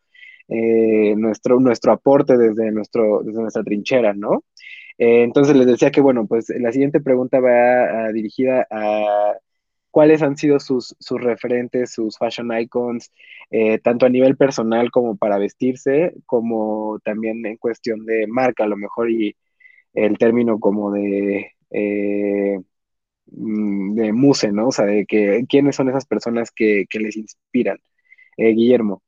eh, 0.49 1.15
nuestro, 1.17 1.61
nuestro 1.61 1.93
aporte 1.93 2.37
desde, 2.37 2.73
nuestro, 2.73 3.23
desde 3.23 3.41
nuestra 3.41 3.62
trinchera, 3.65 4.15
¿no? 4.15 4.45
Eh, 4.99 5.23
entonces 5.25 5.57
les 5.57 5.67
decía 5.67 5.91
que, 5.91 6.01
bueno, 6.01 6.27
pues 6.27 6.49
la 6.51 6.73
siguiente 6.73 7.01
pregunta 7.01 7.41
va 7.41 8.12
dirigida 8.12 8.67
a 8.71 9.35
cuáles 9.91 10.23
han 10.23 10.37
sido 10.37 10.61
sus, 10.61 10.95
sus 10.99 11.21
referentes, 11.21 11.93
sus 11.93 12.19
fashion 12.19 12.51
icons, 12.59 13.12
eh, 13.51 13.79
tanto 13.79 14.07
a 14.07 14.11
nivel 14.11 14.37
personal 14.37 14.91
como 14.91 15.17
para 15.17 15.39
vestirse, 15.39 16.15
como 16.27 16.99
también 17.05 17.45
en 17.47 17.57
cuestión 17.57 18.05
de 18.07 18.27
marca, 18.27 18.65
a 18.65 18.69
lo 18.69 18.77
mejor, 18.77 19.11
y 19.11 19.37
el 19.95 20.19
término 20.19 20.59
como 20.61 20.93
de 20.93 21.55
Mm, 23.33 23.95
de 23.95 24.12
muse, 24.12 24.51
¿no? 24.53 24.69
O 24.69 24.73
sea, 24.73 24.87
de 24.87 25.07
que 25.07 25.45
quiénes 25.49 25.77
son 25.77 25.89
esas 25.89 26.07
personas 26.07 26.51
que, 26.51 26.87
les 26.93 27.17
inspiran. 27.17 27.79
Eh, 28.37 28.53
Guillermo. 28.53 29.03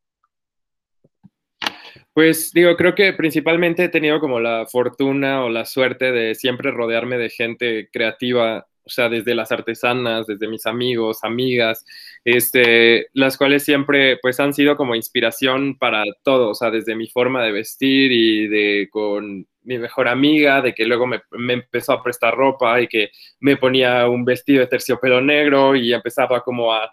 Pues 2.13 2.53
digo, 2.53 2.77
creo 2.77 2.95
que 2.95 3.13
principalmente 3.15 3.85
he 3.85 3.89
tenido 3.89 4.21
como 4.21 4.39
la 4.39 4.67
fortuna 4.67 5.45
o 5.45 5.49
la 5.49 5.65
suerte 5.65 6.13
de 6.13 6.35
siempre 6.35 6.71
rodearme 6.71 7.17
de 7.17 7.31
gente 7.31 7.89
creativa, 7.91 8.67
o 8.85 8.91
sea, 8.91 9.09
desde 9.09 9.35
las 9.35 9.53
artesanas, 9.53 10.27
desde 10.27 10.49
mis 10.49 10.67
amigos, 10.67 11.23
amigas, 11.23 11.85
este, 12.25 13.09
las 13.13 13.37
cuales 13.37 13.65
siempre 13.65 14.19
pues 14.21 14.41
han 14.41 14.55
sido 14.55 14.77
como 14.77 14.95
inspiración 14.95 15.77
para 15.79 16.05
todo, 16.23 16.51
o 16.51 16.55
sea, 16.55 16.71
desde 16.71 16.97
mi 16.97 17.09
forma 17.09 17.43
de 17.45 17.53
vestir 17.53 18.13
y 18.13 18.49
de 18.49 18.89
con 18.91 19.47
mi 19.65 19.79
mejor 19.79 20.09
amiga, 20.09 20.61
de 20.61 20.75
que 20.75 20.85
luego 20.85 21.07
me, 21.07 21.23
empezó 21.53 21.93
a 21.93 22.03
prestar 22.03 22.35
ropa 22.35 22.81
y 22.81 22.89
que 22.89 23.11
me 23.41 23.57
ponía 23.57 24.09
un 24.09 24.25
vestido 24.25 24.61
de 24.61 24.67
terciopelo 24.67 25.21
negro 25.21 25.77
y 25.77 25.93
empezaba 25.93 26.43
como 26.43 26.73
a 26.73 26.91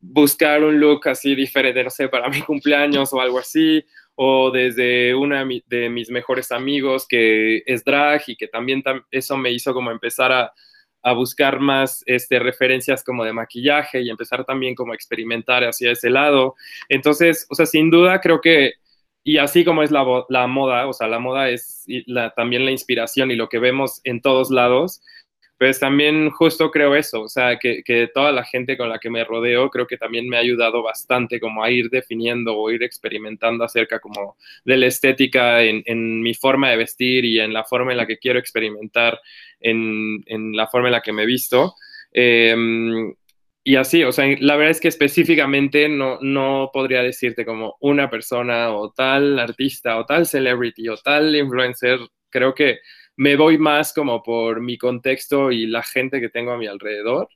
buscar 0.00 0.62
un 0.62 0.78
look 0.78 1.08
así 1.08 1.34
diferente, 1.34 1.82
no 1.82 1.90
sé, 1.90 2.08
para 2.08 2.28
mi 2.28 2.40
cumpleaños 2.42 3.12
o 3.12 3.20
algo 3.20 3.40
así, 3.40 3.84
o 4.14 4.52
desde 4.52 5.14
una 5.14 5.44
de 5.66 5.88
mis 5.90 6.10
mejores 6.10 6.52
amigos 6.52 7.06
que 7.08 7.62
es 7.66 7.82
drag 7.84 8.22
y 8.28 8.36
que 8.36 8.46
también 8.46 8.84
eso 9.10 9.36
me 9.36 9.50
hizo 9.50 9.74
como 9.74 9.90
empezar 9.90 10.30
a, 10.30 10.52
a 11.04 11.12
buscar 11.12 11.60
más 11.60 12.02
este, 12.06 12.38
referencias 12.38 13.04
como 13.04 13.24
de 13.24 13.32
maquillaje 13.32 14.00
y 14.00 14.10
empezar 14.10 14.44
también 14.44 14.74
como 14.74 14.92
a 14.92 14.94
experimentar 14.96 15.62
hacia 15.62 15.92
ese 15.92 16.10
lado. 16.10 16.56
Entonces, 16.88 17.46
o 17.50 17.54
sea, 17.54 17.66
sin 17.66 17.90
duda 17.90 18.20
creo 18.20 18.40
que 18.40 18.72
y 19.26 19.38
así 19.38 19.64
como 19.64 19.82
es 19.82 19.90
la, 19.90 20.04
moda, 20.46 20.86
o 20.86 20.92
sea, 20.92 21.08
la 21.08 21.18
moda 21.18 21.48
es 21.48 21.86
también 22.36 22.66
la 22.66 22.70
inspiración 22.70 23.30
y 23.30 23.36
lo 23.36 23.48
que 23.48 23.58
vemos 23.58 24.02
en 24.04 24.20
todos 24.20 24.50
lados, 24.50 25.00
pues 25.64 25.80
también 25.80 26.30
justo 26.30 26.70
creo 26.70 26.94
eso, 26.94 27.22
o 27.22 27.28
sea, 27.30 27.58
que, 27.58 27.82
que, 27.82 28.06
toda 28.12 28.32
la 28.32 28.44
gente 28.44 28.76
con 28.76 28.90
la 28.90 28.98
que 28.98 29.08
me 29.08 29.24
rodeo 29.24 29.70
creo 29.70 29.86
que 29.86 29.96
también 29.96 30.28
me 30.28 30.36
ha 30.36 30.40
ayudado 30.40 30.82
bastante 30.82 31.40
como 31.40 31.64
a 31.64 31.70
ir 31.70 31.88
definiendo 31.88 32.54
o 32.54 32.70
ir 32.70 32.82
experimentando 32.82 33.64
acerca 33.64 33.98
como 33.98 34.36
de 34.66 34.76
la 34.76 34.88
estética 34.88 35.62
en, 35.62 35.82
en 35.86 36.20
mi 36.20 36.34
forma 36.34 36.68
de 36.68 36.76
vestir 36.76 37.24
y 37.24 37.40
en 37.40 37.54
la 37.54 37.64
forma 37.64 37.92
en 37.92 37.96
la 37.96 38.06
que 38.06 38.18
quiero 38.18 38.38
experimentar 38.38 39.18
en, 39.58 40.22
en 40.26 40.54
la 40.54 40.66
forma 40.66 40.88
en 40.88 40.92
la 40.92 41.00
que 41.00 41.14
me 41.14 41.24
visto. 41.24 41.76
Eh, 42.12 42.54
y 43.64 43.76
así, 43.76 44.04
o 44.04 44.12
sea, 44.12 44.26
la 44.40 44.56
verdad 44.56 44.72
es 44.72 44.80
que 44.82 44.88
específicamente 44.88 45.88
no, 45.88 46.18
no 46.20 46.68
podría 46.74 47.02
decirte 47.02 47.46
como 47.46 47.76
una 47.80 48.10
persona 48.10 48.70
o 48.74 48.92
tal 48.92 49.38
artista 49.38 49.96
o 49.96 50.04
tal 50.04 50.26
celebrity 50.26 50.90
o 50.90 50.98
tal 50.98 51.34
influencer. 51.34 52.00
Creo 52.28 52.54
que 52.54 52.80
me 53.16 53.36
voy 53.36 53.58
más 53.58 53.92
como 53.92 54.22
por 54.22 54.60
mi 54.60 54.78
contexto 54.78 55.52
y 55.52 55.66
la 55.66 55.82
gente 55.82 56.20
que 56.20 56.28
tengo 56.28 56.52
a 56.52 56.58
mi 56.58 56.66
alrededor. 56.66 57.28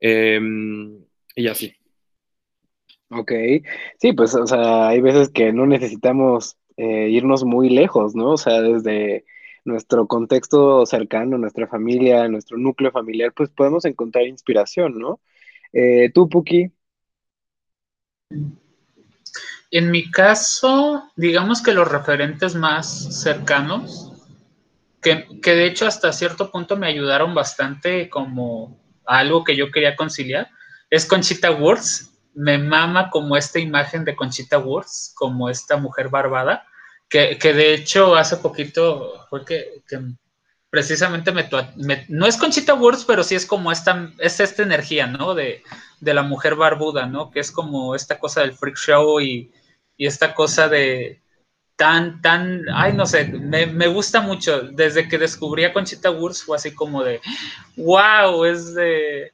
Em, 0.00 1.04
y 1.34 1.48
así. 1.48 1.74
Ok, 3.10 3.32
sí, 3.98 4.12
pues, 4.12 4.34
o 4.34 4.46
sea, 4.46 4.88
hay 4.88 5.00
veces 5.00 5.30
que 5.30 5.52
no 5.52 5.66
necesitamos 5.66 6.58
eh, 6.76 7.08
irnos 7.10 7.44
muy 7.44 7.70
lejos, 7.70 8.14
¿no? 8.14 8.32
O 8.32 8.36
sea, 8.36 8.60
desde 8.60 9.24
nuestro 9.64 10.06
contexto 10.06 10.84
cercano, 10.86 11.38
nuestra 11.38 11.66
familia, 11.66 12.28
nuestro 12.28 12.58
núcleo 12.58 12.90
familiar, 12.92 13.32
pues 13.34 13.50
podemos 13.50 13.84
encontrar 13.84 14.26
inspiración, 14.26 14.98
¿no? 14.98 15.20
Eh, 15.72 16.10
¿Tú, 16.14 16.28
Puki? 16.28 16.70
En 19.70 19.90
mi 19.90 20.10
caso, 20.10 21.10
digamos 21.16 21.62
que 21.62 21.72
los 21.72 21.90
referentes 21.90 22.54
más 22.54 23.22
cercanos, 23.22 24.07
que, 25.00 25.26
de 25.42 25.66
hecho 25.66 25.86
hasta 25.86 26.12
cierto 26.12 26.50
punto 26.50 26.76
me 26.76 26.88
ayudaron 26.88 27.34
bastante 27.34 28.08
como 28.08 28.80
algo 29.06 29.44
que 29.44 29.56
yo 29.56 29.70
quería 29.70 29.96
conciliar, 29.96 30.50
es 30.90 31.06
Conchita 31.06 31.50
Wurst. 31.50 32.14
Me 32.34 32.56
mama 32.56 33.10
como 33.10 33.36
esta 33.36 33.58
imagen 33.58 34.04
de 34.04 34.14
Conchita 34.14 34.58
Wurst, 34.58 35.14
como 35.14 35.50
esta 35.50 35.76
mujer 35.76 36.08
barbada, 36.08 36.66
que, 37.08 37.36
de 37.40 37.74
hecho 37.74 38.14
hace 38.14 38.36
poquito 38.36 39.26
fue 39.28 39.44
que 39.44 39.82
precisamente 40.70 41.32
me, 41.32 41.48
no 42.08 42.26
es 42.26 42.36
Conchita 42.36 42.74
Wurst, 42.74 43.06
pero 43.06 43.22
sí 43.22 43.34
es 43.34 43.46
como 43.46 43.72
esta, 43.72 44.12
es 44.18 44.40
esta 44.40 44.62
energía, 44.62 45.06
¿no? 45.06 45.34
De, 45.34 45.62
la 46.00 46.22
mujer 46.22 46.54
barbuda, 46.54 47.06
¿no? 47.06 47.30
Que 47.30 47.40
es 47.40 47.50
como 47.50 47.94
esta 47.94 48.18
cosa 48.18 48.42
del 48.42 48.52
freak 48.52 48.76
show 48.76 49.20
y, 49.20 49.50
esta 49.96 50.32
cosa 50.32 50.68
de 50.68 51.20
tan, 51.78 52.20
tan, 52.20 52.64
ay, 52.74 52.92
no 52.92 53.06
sé, 53.06 53.24
me, 53.24 53.86
gusta 53.86 54.20
mucho. 54.20 54.62
Desde 54.62 55.08
que 55.08 55.16
descubrí 55.16 55.64
a 55.64 55.72
Conchita 55.72 56.10
Wurst 56.10 56.44
fue 56.44 56.56
así 56.56 56.74
como 56.74 57.02
de, 57.02 57.20
wow, 57.76 58.44
es 58.44 58.74
de... 58.74 59.32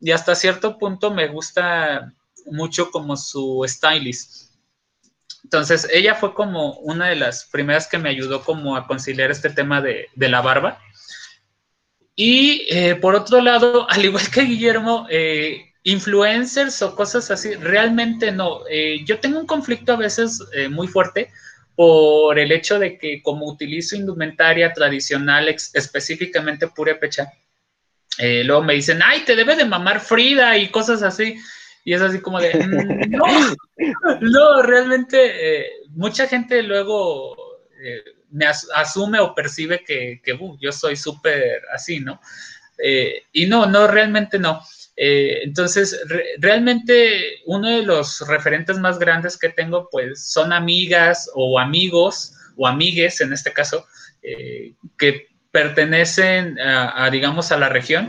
Y 0.00 0.10
hasta 0.10 0.34
cierto 0.34 0.76
punto 0.76 1.10
me 1.10 1.28
gusta 1.28 2.12
mucho 2.46 2.90
como 2.90 3.16
su 3.16 3.64
stylist 3.66 4.46
entonces, 5.46 5.86
ella 5.92 6.16
fue 6.16 6.34
como 6.34 6.72
una 6.78 7.06
de 7.06 7.14
las 7.14 7.44
primeras 7.44 7.86
que 7.86 7.98
me 7.98 8.08
ayudó 8.08 8.42
como 8.42 8.74
a 8.74 8.88
conciliar 8.88 9.30
este 9.30 9.48
tema 9.48 9.80
de, 9.80 10.08
la 10.16 10.40
barba. 10.40 10.80
Y 12.16 12.66
eh, 12.68 12.96
por 12.96 13.14
otro 13.14 13.40
lado, 13.40 13.86
al 13.90 14.04
igual 14.04 14.28
que 14.28 14.40
Guillermo, 14.40 15.06
eh, 15.08 15.72
influencers 15.84 16.82
o 16.82 16.96
cosas 16.96 17.30
así, 17.30 17.54
realmente 17.54 18.32
no. 18.32 18.62
Eh, 18.68 19.04
yo 19.04 19.20
tengo 19.20 19.38
un 19.38 19.46
conflicto 19.46 19.92
a 19.92 19.96
veces 19.96 20.42
muy 20.68 20.88
fuerte 20.88 21.30
por 21.76 22.38
el 22.38 22.50
hecho 22.50 22.78
de 22.78 22.98
que 22.98 23.22
como 23.22 23.46
utilizo 23.46 23.94
indumentaria 23.94 24.72
tradicional, 24.72 25.48
específicamente 25.48 26.66
purépecha, 26.68 27.30
luego 28.18 28.62
me 28.62 28.74
dicen, 28.74 29.00
ay, 29.04 29.20
te 29.20 29.36
debe 29.36 29.54
de 29.54 29.66
mamar 29.66 30.00
Frida 30.00 30.56
y 30.56 30.68
cosas 30.68 31.02
así. 31.02 31.36
Y 31.86 31.94
es 31.94 32.02
así 32.02 32.20
como 32.20 32.40
de, 32.40 32.52
mm, 32.52 33.10
no, 33.10 33.24
no, 34.20 34.62
realmente 34.62 35.60
eh, 35.60 35.66
mucha 35.90 36.26
gente 36.26 36.60
luego 36.64 37.36
eh, 37.80 38.02
me 38.30 38.46
asume 38.46 39.20
o 39.20 39.32
percibe 39.32 39.84
que, 39.84 40.20
uh, 40.32 40.58
yo 40.60 40.72
soy 40.72 40.96
súper 40.96 41.62
así, 41.72 42.00
¿no? 42.00 42.20
Eh, 42.76 43.22
y 43.32 43.46
no, 43.46 43.66
no, 43.66 43.86
realmente 43.86 44.36
no. 44.36 44.60
Entonces, 44.96 46.00
realmente 46.38 47.40
uno 47.44 47.68
de 47.68 47.82
los 47.82 48.26
referentes 48.26 48.78
más 48.78 48.98
grandes 48.98 49.36
que 49.36 49.50
tengo, 49.50 49.88
pues, 49.90 50.30
son 50.30 50.52
amigas 50.52 51.30
o 51.34 51.58
amigos 51.58 52.32
o 52.56 52.66
amigues, 52.66 53.20
en 53.20 53.32
este 53.32 53.52
caso, 53.52 53.86
que 54.96 55.28
pertenecen 55.52 56.58
a, 56.58 57.08
digamos, 57.10 57.52
a 57.52 57.58
la 57.58 57.68
región 57.68 58.08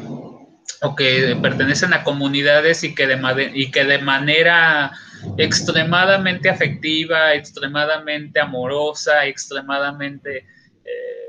o 0.82 0.96
que 0.96 1.38
pertenecen 1.42 1.94
a 1.94 2.04
comunidades 2.04 2.84
y 2.84 2.94
que 2.94 3.08
de, 3.08 3.52
y 3.54 3.72
que 3.72 3.84
de 3.84 4.00
manera 4.00 4.92
extremadamente 5.38 6.50
afectiva, 6.50 7.34
extremadamente 7.34 8.40
amorosa, 8.40 9.26
extremadamente... 9.26 10.46
Eh, 10.84 11.28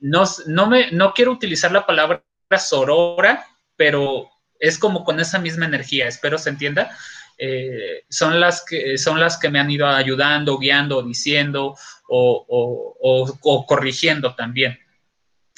no, 0.00 0.24
no, 0.46 0.66
me, 0.66 0.90
no 0.90 1.12
quiero 1.12 1.32
utilizar 1.32 1.72
la 1.72 1.86
palabra 1.86 2.22
sorora, 2.58 3.46
pero 3.76 4.28
es 4.66 4.78
como 4.78 5.04
con 5.04 5.20
esa 5.20 5.38
misma 5.38 5.66
energía, 5.66 6.08
espero 6.08 6.38
se 6.38 6.50
entienda. 6.50 6.96
Eh, 7.36 8.04
son, 8.08 8.38
las 8.38 8.64
que, 8.64 8.96
son 8.96 9.18
las 9.18 9.38
que 9.38 9.48
me 9.50 9.58
han 9.58 9.70
ido 9.70 9.86
ayudando, 9.88 10.58
guiando, 10.58 11.02
diciendo 11.02 11.76
o 12.08 13.64
corrigiendo 13.66 14.34
también. 14.34 14.78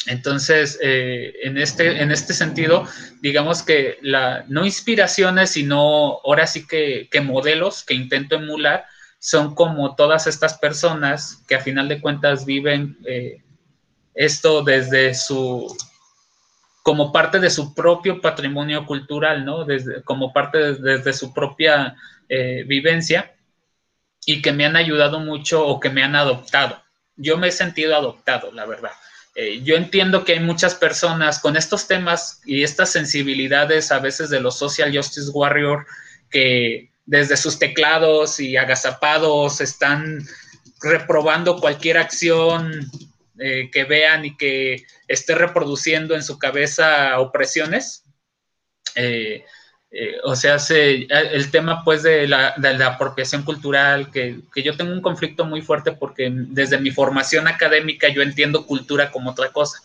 Entonces, 0.07 0.79
eh, 0.83 1.35
en, 1.43 1.59
este, 1.59 2.01
en 2.01 2.13
este 2.13 2.33
sentido, 2.33 2.87
digamos 3.21 3.63
que 3.63 3.99
la, 4.03 4.45
no 4.49 4.65
inspiraciones, 4.65 5.51
sino 5.51 6.21
ahora 6.25 6.47
sí 6.47 6.67
que, 6.67 7.09
modelos 7.23 7.83
que 7.85 7.95
intento 7.95 8.37
emular, 8.37 8.85
son 9.19 9.55
como 9.55 9.97
todas 9.97 10.27
estas 10.27 10.59
personas 10.59 11.43
que 11.49 11.57
a 11.57 11.61
final 11.61 11.89
de 11.89 12.01
cuentas 12.01 12.45
viven 12.45 12.99
eh, 13.07 13.43
esto 14.15 14.63
desde 14.63 15.15
su, 15.15 15.77
como 16.87 17.11
parte 17.11 17.41
de 17.41 17.51
su 17.51 17.75
propio 17.75 18.21
patrimonio 18.21 18.87
cultural, 18.87 19.45
¿no? 19.45 19.65
Desde, 19.65 20.05
como 20.05 20.33
parte 20.33 20.75
desde 20.75 21.13
su 21.13 21.35
propia 21.35 21.97
eh, 22.29 22.63
vivencia 22.65 23.35
y 24.25 24.41
que 24.41 24.53
me 24.53 24.67
han 24.67 24.77
ayudado 24.77 25.19
mucho 25.19 25.67
o 25.67 25.81
que 25.81 25.91
me 25.91 26.05
han 26.05 26.15
adoptado. 26.15 26.81
Yo 27.17 27.39
me 27.39 27.49
he 27.49 27.51
sentido 27.51 27.97
adoptado, 27.97 28.53
la 28.53 28.67
verdad. 28.67 28.93
Eh, 29.35 29.63
yo 29.65 29.75
entiendo 29.75 30.25
que 30.25 30.35
hay 30.35 30.39
muchas 30.39 30.77
personas 30.77 31.41
con 31.41 31.57
estos 31.57 31.89
temas 31.89 32.41
y 32.45 32.63
estas 32.63 32.93
sensibilidades 32.93 33.91
a 33.91 33.99
veces 33.99 34.31
de 34.31 34.39
los 34.39 34.57
social 34.57 34.97
justice 34.97 35.33
warrior 35.33 35.89
que 36.31 36.93
desde 37.05 37.37
sus 37.37 37.59
teclados 37.59 38.39
y 38.39 38.57
agazapados 38.57 39.61
están 39.61 40.25
reprobando 40.81 41.57
cualquier 41.57 41.99
acción 41.99 42.89
eh, 43.39 43.69
que 43.71 43.85
vean 43.85 44.25
y 44.25 44.35
que 44.35 44.87
esté 45.09 45.35
reproduciendo 45.35 46.15
en 46.15 46.23
su 46.23 46.39
cabeza 46.39 47.21
opresiones. 47.21 48.05
Eh, 48.95 49.45
eh, 49.91 50.17
o 50.25 50.35
sea, 50.35 50.59
se, 50.59 51.07
el 51.11 51.51
tema 51.51 51.85
pues 51.85 52.03
de 52.03 52.27
la, 52.27 52.55
apropiación 52.87 53.43
cultural, 53.43 54.11
que, 54.11 54.41
yo 54.57 54.77
tengo 54.77 54.93
un 54.93 55.03
conflicto 55.03 55.45
muy 55.45 55.61
fuerte 55.61 55.93
porque 55.93 56.31
desde 56.33 56.79
mi 56.79 56.91
formación 56.91 57.47
académica 57.47 58.09
yo 58.09 58.23
entiendo 58.23 58.67
cultura 58.67 59.11
como 59.11 59.31
otra 59.33 59.53
cosa. 59.53 59.81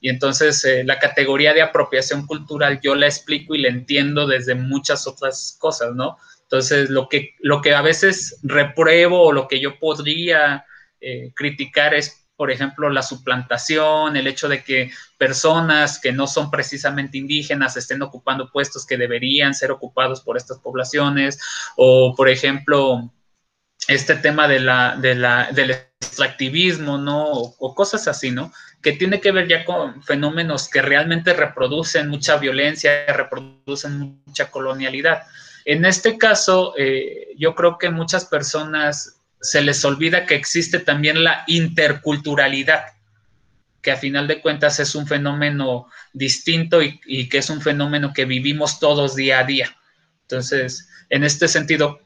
Y 0.00 0.08
entonces 0.08 0.66
la 0.84 0.98
categoría 0.98 1.54
de 1.54 1.62
apropiación 1.62 2.26
cultural 2.26 2.80
yo 2.82 2.96
la 2.96 3.06
explico 3.06 3.54
y 3.54 3.62
la 3.62 3.68
entiendo 3.68 4.26
desde 4.26 4.56
muchas 4.56 5.06
otras 5.06 5.56
cosas, 5.60 5.94
¿no? 5.94 6.18
Entonces 6.42 6.90
lo 6.90 7.08
que, 7.08 7.34
lo 7.40 7.62
que 7.62 7.74
a 7.74 7.82
veces 7.82 8.38
repruebo 8.42 9.22
o 9.22 9.32
lo 9.32 9.46
que 9.46 9.60
yo 9.60 9.78
podría 9.78 10.64
criticar 11.34 11.94
es 11.94 12.27
por 12.38 12.52
ejemplo, 12.52 12.88
la 12.88 13.02
suplantación, 13.02 14.16
el 14.16 14.28
hecho 14.28 14.48
de 14.48 14.62
que 14.62 14.92
personas 15.18 15.98
que 15.98 16.12
no 16.12 16.28
son 16.28 16.52
precisamente 16.52 17.18
indígenas 17.18 17.76
estén 17.76 18.00
ocupando 18.00 18.48
puestos 18.52 18.86
que 18.86 18.96
deberían 18.96 19.54
ser 19.54 19.72
ocupados 19.72 20.20
por 20.20 20.36
estas 20.36 20.60
poblaciones, 20.60 21.40
o 21.76 22.14
por 22.16 22.28
ejemplo, 22.28 23.12
este 23.88 24.14
tema 24.14 24.46
de 24.46 24.60
la, 24.60 24.94
del 25.00 25.70
extractivismo, 26.00 26.96
¿no? 26.96 27.24
O, 27.28 27.74
cosas 27.74 28.06
así, 28.06 28.30
¿no? 28.30 28.52
Que 28.80 28.92
tiene 28.92 29.20
que 29.20 29.32
ver 29.32 29.48
ya 29.48 29.64
con 29.64 30.00
fenómenos 30.04 30.68
que 30.68 30.80
realmente 30.80 31.32
reproducen 31.32 32.08
mucha 32.08 32.36
violencia, 32.36 33.04
reproducen 33.08 34.22
mucha 34.24 34.48
colonialidad. 34.48 35.24
En 35.64 35.84
este 35.84 36.16
caso, 36.16 36.74
eh, 36.78 37.34
yo 37.36 37.56
creo 37.56 37.78
que 37.78 37.90
muchas 37.90 38.26
personas 38.26 39.17
se 39.40 39.62
les 39.62 39.84
olvida 39.84 40.26
que 40.26 40.34
existe 40.34 40.80
también 40.80 41.22
la 41.22 41.44
interculturalidad, 41.46 42.84
que 43.82 43.92
a 43.92 43.96
final 43.96 44.26
de 44.26 44.40
cuentas 44.40 44.80
es 44.80 44.94
un 44.94 45.06
fenómeno 45.06 45.88
distinto 46.12 46.82
y, 46.82 47.28
que 47.28 47.38
es 47.38 47.50
un 47.50 47.62
fenómeno 47.62 48.12
que 48.12 48.24
vivimos 48.24 48.80
todos 48.80 49.14
día 49.14 49.40
a 49.40 49.44
día. 49.44 49.76
Entonces, 50.22 50.88
en 51.10 51.24
este 51.24 51.48
sentido, 51.48 52.00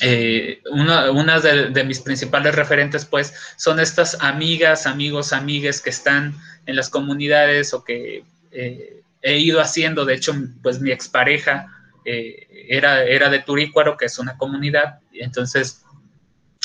eh, 0.00 0.60
una, 0.70 1.40
de, 1.40 1.84
mis 1.84 2.00
principales 2.00 2.54
referentes, 2.54 3.04
pues, 3.04 3.32
son 3.56 3.80
estas 3.80 4.16
amigas, 4.20 4.86
amigos, 4.86 5.32
amigues 5.32 5.80
que 5.80 5.90
están 5.90 6.34
en 6.66 6.76
las 6.76 6.90
comunidades 6.90 7.72
o 7.72 7.84
que 7.84 8.24
eh, 8.50 9.02
he 9.22 9.38
ido 9.38 9.60
haciendo. 9.60 10.04
De 10.04 10.14
hecho, 10.14 10.34
pues 10.62 10.80
mi 10.80 10.90
expareja 10.90 11.68
eh, 12.04 12.66
era, 12.68 13.04
era 13.04 13.30
de 13.30 13.40
Turícuaro, 13.40 13.96
que 13.96 14.06
es 14.06 14.18
una 14.18 14.36
comunidad. 14.36 14.98
Entonces, 15.12 15.84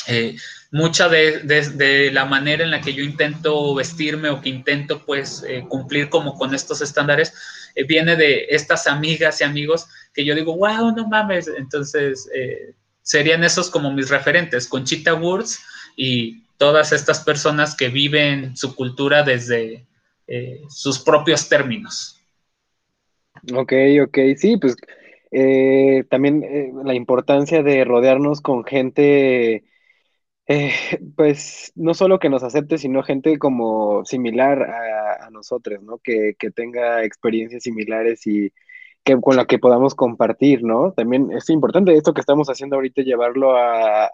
eh, 0.06 0.36
mucha 0.70 1.08
de, 1.08 2.10
la 2.12 2.24
manera 2.24 2.64
en 2.64 2.70
la 2.70 2.80
que 2.80 2.92
yo 2.92 3.02
intento 3.02 3.74
vestirme 3.74 4.28
o 4.28 4.40
que 4.40 4.48
intento 4.48 5.04
pues 5.04 5.44
eh, 5.48 5.64
cumplir 5.68 6.08
como 6.08 6.34
con 6.34 6.54
estos 6.54 6.80
estándares 6.82 7.32
eh, 7.74 7.84
viene 7.84 8.16
de 8.16 8.46
estas 8.50 8.86
amigas 8.86 9.40
y 9.40 9.44
amigos 9.44 9.86
que 10.12 10.24
yo 10.24 10.34
digo, 10.34 10.56
wow, 10.56 10.94
no 10.94 11.08
mames, 11.08 11.48
entonces 11.48 12.28
serían 13.02 13.42
esos 13.42 13.68
como 13.68 13.92
mis 13.92 14.10
referentes, 14.10 14.68
Conchita 14.68 15.14
Wurz 15.14 15.58
y 15.96 16.44
todas 16.56 16.92
estas 16.92 17.20
personas 17.20 17.76
que 17.76 17.88
viven 17.88 18.56
su 18.56 18.76
cultura 18.76 19.24
desde 19.24 19.84
sus 20.68 21.00
propios 21.00 21.48
términos. 21.48 22.20
Ok, 23.52 23.72
ok, 24.04 24.18
sí, 24.36 24.56
pues 24.56 24.76
también 26.10 26.44
la 26.84 26.94
importancia 26.94 27.64
de 27.64 27.84
rodearnos 27.84 28.40
con 28.40 28.64
gente 28.64 29.64
eh, 30.46 30.72
pues 31.16 31.72
no 31.74 31.94
solo 31.94 32.18
que 32.18 32.28
nos 32.28 32.42
acepte, 32.42 32.78
sino 32.78 33.02
gente 33.02 33.38
como 33.38 34.04
similar 34.04 34.62
a, 34.62 35.30
nosotros, 35.30 35.82
¿no? 35.82 35.98
Que, 35.98 36.36
tenga 36.54 37.04
experiencias 37.04 37.62
similares 37.64 38.26
y 38.26 38.52
que 39.04 39.20
con 39.20 39.36
la 39.36 39.46
que 39.46 39.58
podamos 39.58 39.94
compartir, 39.94 40.62
¿no? 40.62 40.92
También 40.92 41.30
es 41.32 41.48
importante 41.50 41.94
esto 41.94 42.14
que 42.14 42.20
estamos 42.20 42.48
haciendo 42.48 42.76
ahorita, 42.76 43.02
llevarlo 43.02 43.56
a, 43.56 44.10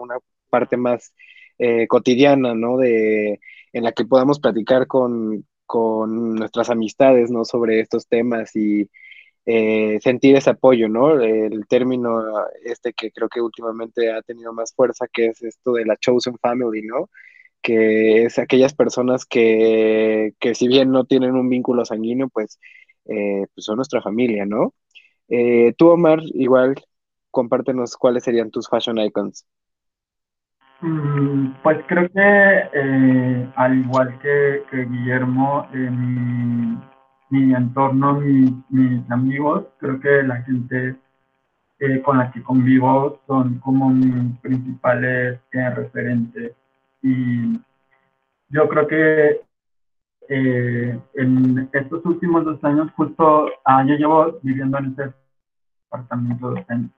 una 0.00 0.18
parte 0.50 0.76
más 0.76 1.14
eh, 1.58 1.86
cotidiana, 1.88 2.54
¿no? 2.54 2.76
De, 2.78 3.40
en 3.72 3.84
la 3.84 3.92
que 3.92 4.04
podamos 4.04 4.40
platicar 4.40 4.86
con, 4.86 5.46
con 5.66 6.34
nuestras 6.36 6.70
amistades, 6.70 7.30
¿no? 7.30 7.44
Sobre 7.44 7.80
estos 7.80 8.08
temas 8.08 8.54
y, 8.56 8.88
eh, 9.52 9.98
sentir 10.00 10.36
ese 10.36 10.50
apoyo, 10.50 10.88
¿no? 10.88 11.20
El 11.20 11.66
término 11.66 12.22
este 12.64 12.92
que 12.92 13.10
creo 13.10 13.28
que 13.28 13.40
últimamente 13.40 14.12
ha 14.12 14.22
tenido 14.22 14.52
más 14.52 14.72
fuerza, 14.72 15.06
que 15.12 15.26
es 15.26 15.42
esto 15.42 15.72
de 15.72 15.84
la 15.84 15.96
chosen 15.96 16.36
family, 16.38 16.82
¿no? 16.82 17.10
Que 17.60 18.24
es 18.26 18.38
aquellas 18.38 18.74
personas 18.74 19.26
que, 19.26 20.34
que 20.38 20.54
si 20.54 20.68
bien 20.68 20.92
no 20.92 21.04
tienen 21.04 21.34
un 21.34 21.48
vínculo 21.48 21.84
sanguíneo, 21.84 22.28
pues, 22.28 22.60
eh, 23.06 23.44
pues 23.52 23.64
son 23.64 23.76
nuestra 23.76 24.00
familia, 24.00 24.46
¿no? 24.46 24.72
Eh, 25.28 25.74
tú, 25.76 25.88
Omar, 25.88 26.20
igual, 26.34 26.76
compártenos 27.32 27.96
cuáles 27.96 28.22
serían 28.22 28.52
tus 28.52 28.68
fashion 28.68 28.98
icons. 28.98 29.46
Mm, 30.80 31.54
pues 31.64 31.78
creo 31.88 32.08
que 32.08 33.50
al 33.56 33.78
igual 33.80 34.16
que, 34.20 34.62
que 34.70 34.84
Guillermo, 34.84 35.66
mi 35.72 36.78
mi 37.30 37.54
entorno, 37.54 38.20
mis 38.20 39.10
amigos, 39.10 39.66
creo 39.78 40.00
que 40.00 40.22
la 40.24 40.42
gente 40.42 40.96
eh, 41.82 42.02
con 42.02 42.18
la 42.18 42.30
que 42.30 42.42
convivo 42.42 43.20
son 43.26 43.58
como 43.60 43.88
mis 43.88 44.38
principales 44.40 45.40
eh, 45.52 45.70
referentes. 45.70 46.52
Y 47.02 47.58
yo 48.50 48.68
creo 48.68 48.86
que 48.86 49.40
eh, 50.28 51.00
en 51.14 51.70
estos 51.72 52.04
últimos 52.04 52.44
dos 52.44 52.62
años, 52.64 52.90
justo 52.96 53.48
ah, 53.64 53.82
yo 53.86 53.94
llevo 53.94 54.38
viviendo 54.42 54.76
en 54.78 54.86
este 54.86 55.14
apartamento 55.90 56.50
dos 56.50 56.64
años 56.68 56.90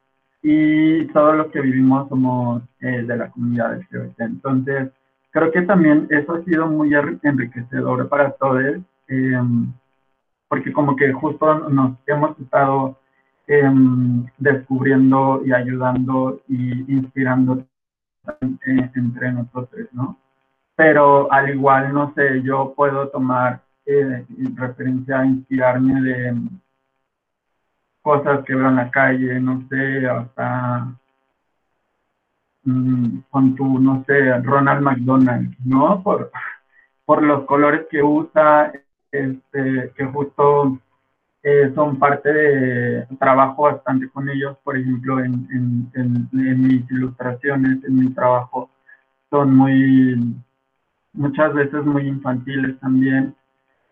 y 0.42 1.06
todos 1.12 1.36
los 1.36 1.46
que 1.52 1.60
vivimos 1.60 2.09
somos 2.09 2.62
de 2.80 3.16
la 3.16 3.30
comunidad 3.30 3.76
LGBT. 3.76 4.20
Entonces, 4.22 4.90
creo 5.30 5.52
que 5.52 5.62
también 5.62 6.09
eso 6.10 6.34
ha 6.34 6.42
sido 6.42 6.66
muy 6.66 6.92
enriquecedor 7.22 8.09
para 8.09 8.32
todos 8.32 8.82
porque 10.52 10.70
como 10.70 10.94
que 10.94 11.10
justo 11.14 11.66
nos 11.70 11.96
hemos 12.06 12.38
estado 12.38 12.98
em, 13.46 14.26
descubriendo 14.36 15.40
y 15.46 15.50
ayudando 15.50 16.42
y 16.46 16.92
inspirando 16.92 17.64
entre 18.66 19.32
nosotros, 19.32 19.88
¿no? 19.92 20.18
Pero 20.76 21.32
al 21.32 21.48
igual, 21.48 21.94
no 21.94 22.12
sé, 22.14 22.42
yo 22.42 22.74
puedo 22.76 23.08
tomar 23.08 23.62
eh, 23.86 24.26
referencia 24.54 25.20
a 25.20 25.24
inspirarme 25.26 26.02
de 26.02 26.36
cosas 28.02 28.44
que 28.44 28.54
veo 28.54 28.68
en 28.68 28.76
la 28.76 28.90
calle, 28.90 29.40
no 29.40 29.66
sé, 29.70 30.06
hasta 30.06 30.86
mm, 32.64 33.20
con 33.30 33.54
tu, 33.54 33.78
no 33.78 34.04
sé, 34.06 34.38
Ronald 34.42 34.82
McDonald, 34.82 35.56
¿no? 35.64 36.02
Por, 36.02 36.30
por 37.06 37.22
los 37.22 37.44
colores 37.46 37.86
que 37.90 38.02
usa, 38.02 38.70
este, 39.12 39.93
que 39.94 40.05
justo 40.06 40.78
eh, 41.43 41.72
son 41.74 41.98
parte 41.98 42.32
de, 42.32 43.06
trabajo 43.18 43.64
bastante 43.64 44.09
con 44.10 44.28
ellos, 44.28 44.56
por 44.64 44.76
ejemplo, 44.76 45.20
en, 45.20 45.47
en, 45.94 46.28
en, 46.32 46.62
mis 46.62 46.90
ilustraciones, 46.90 47.84
en 47.84 47.97
mi 47.97 48.14
trabajo, 48.14 48.70
son 49.30 49.56
muy, 49.56 50.34
muchas 51.12 51.52
veces 51.55 51.84
muy 51.84 52.06
infantiles 52.09 52.78
también, 52.80 53.34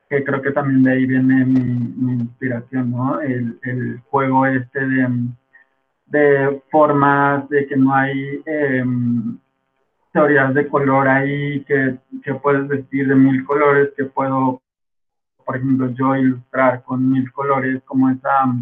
que 0.09 0.25
creo 0.25 0.43
que 0.43 0.53
también 0.53 0.83
de 0.83 0.93
ahí 0.93 1.07
viene 1.07 1.45
mi, 1.45 2.13
inspiración, 2.15 2.91
¿no? 2.93 3.21
El, 3.21 3.59
el, 3.63 4.01
juego 4.11 4.47
este 4.47 4.87
de, 4.87 5.09
de 6.07 6.63
formas, 6.71 7.49
de 7.49 7.67
que 7.67 7.77
no 7.77 7.95
hay 7.95 8.43
em, 8.47 9.39
teorías 10.13 10.55
de 10.55 10.69
color 10.69 11.09
ahí, 11.09 11.65
que, 11.65 11.99
que 12.23 12.35
puedes 12.35 12.67
vestir 12.69 13.09
de 13.09 13.15
mil 13.15 13.45
colores, 13.45 13.91
que 13.97 14.05
puedo 14.05 14.63
por 15.45 15.57
ejemplo, 15.57 15.91
yo 15.91 16.17
ilustrar 16.17 16.83
con 16.83 17.11
mil 17.11 17.31
colores, 17.33 17.83
como 17.85 18.11
esa, 18.11 18.55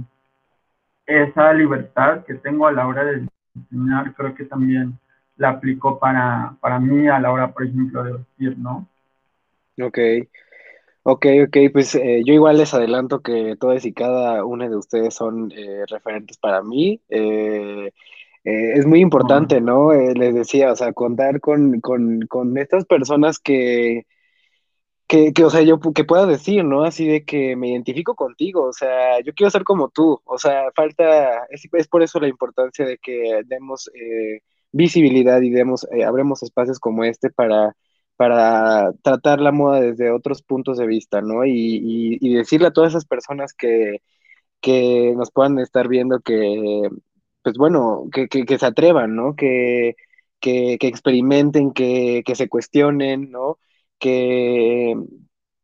esa 1.06 1.52
libertad 1.52 2.24
que 2.24 2.34
tengo 2.34 2.66
a 2.66 2.72
la 2.72 2.86
hora 2.86 3.04
de 3.04 3.26
diseñar, 3.54 4.14
creo 4.14 4.34
que 4.34 4.44
también 4.44 4.98
la 5.36 5.50
aplico 5.50 5.98
para, 5.98 6.54
para 6.60 6.78
mí 6.78 7.08
a 7.08 7.18
la 7.18 7.30
hora, 7.30 7.52
por 7.52 7.64
ejemplo, 7.64 8.02
de 8.02 8.12
vestir, 8.12 8.58
¿no? 8.58 8.86
Ok, 9.80 9.98
ok, 11.04 11.26
ok, 11.46 11.56
pues 11.72 11.94
eh, 11.94 12.22
yo 12.24 12.34
igual 12.34 12.58
les 12.58 12.74
adelanto 12.74 13.20
que 13.20 13.56
todas 13.58 13.84
y 13.84 13.92
cada 13.92 14.44
una 14.44 14.68
de 14.68 14.76
ustedes 14.76 15.14
son 15.14 15.52
eh, 15.52 15.84
referentes 15.88 16.36
para 16.38 16.62
mí. 16.62 17.00
Eh, 17.08 17.92
es 18.44 18.86
muy 18.86 19.00
importante, 19.00 19.60
¿no? 19.60 19.92
les 19.92 20.34
decía, 20.34 20.72
o 20.72 20.76
sea, 20.76 20.94
contar 20.94 21.38
con, 21.38 21.80
con, 21.80 22.22
con 22.22 22.56
estas 22.56 22.86
personas 22.86 23.38
que, 23.38 24.06
que, 25.08 25.32
que, 25.32 25.44
o 25.44 25.50
sea, 25.50 25.62
yo 25.62 25.80
que 25.80 26.04
pueda 26.04 26.26
decir, 26.26 26.64
¿no? 26.64 26.84
Así 26.84 27.06
de 27.06 27.24
que 27.24 27.56
me 27.56 27.70
identifico 27.70 28.14
contigo, 28.14 28.64
o 28.66 28.72
sea, 28.72 29.20
yo 29.22 29.32
quiero 29.34 29.50
ser 29.50 29.64
como 29.64 29.88
tú, 29.88 30.20
o 30.24 30.38
sea, 30.38 30.70
falta, 30.76 31.46
es, 31.50 31.62
es 31.72 31.88
por 31.88 32.02
eso 32.02 32.20
la 32.20 32.28
importancia 32.28 32.84
de 32.86 32.98
que 32.98 33.42
demos 33.46 33.90
eh, 33.94 34.42
visibilidad 34.72 35.40
y 35.42 35.50
demos, 35.50 35.86
eh, 35.92 36.04
abremos 36.04 36.42
espacios 36.42 36.78
como 36.78 37.04
este 37.04 37.30
para, 37.30 37.74
para 38.16 38.92
tratar 39.02 39.40
la 39.40 39.52
moda 39.52 39.80
desde 39.80 40.10
otros 40.10 40.42
puntos 40.42 40.78
de 40.78 40.86
vista, 40.86 41.22
¿no? 41.22 41.44
Y, 41.46 42.18
y, 42.20 42.34
decirle 42.34 42.68
a 42.68 42.72
todas 42.72 42.92
esas 42.92 43.06
personas 43.06 43.54
que, 43.54 44.02
que 44.60 45.14
nos 45.16 45.30
puedan 45.30 45.58
estar 45.58 45.88
viendo 45.88 46.20
que, 46.20 46.88
pues 47.42 47.56
bueno, 47.56 48.08
que, 48.12 48.28
que, 48.28 48.58
se 48.58 48.66
atrevan, 48.66 49.16
¿no? 49.16 49.36
Que, 49.36 49.96
que, 50.40 50.78
que 50.78 50.88
experimenten, 50.88 51.72
que, 51.72 52.22
que 52.26 52.34
se 52.34 52.48
cuestionen, 52.48 53.30
¿no? 53.30 53.58
Que, 53.98 54.96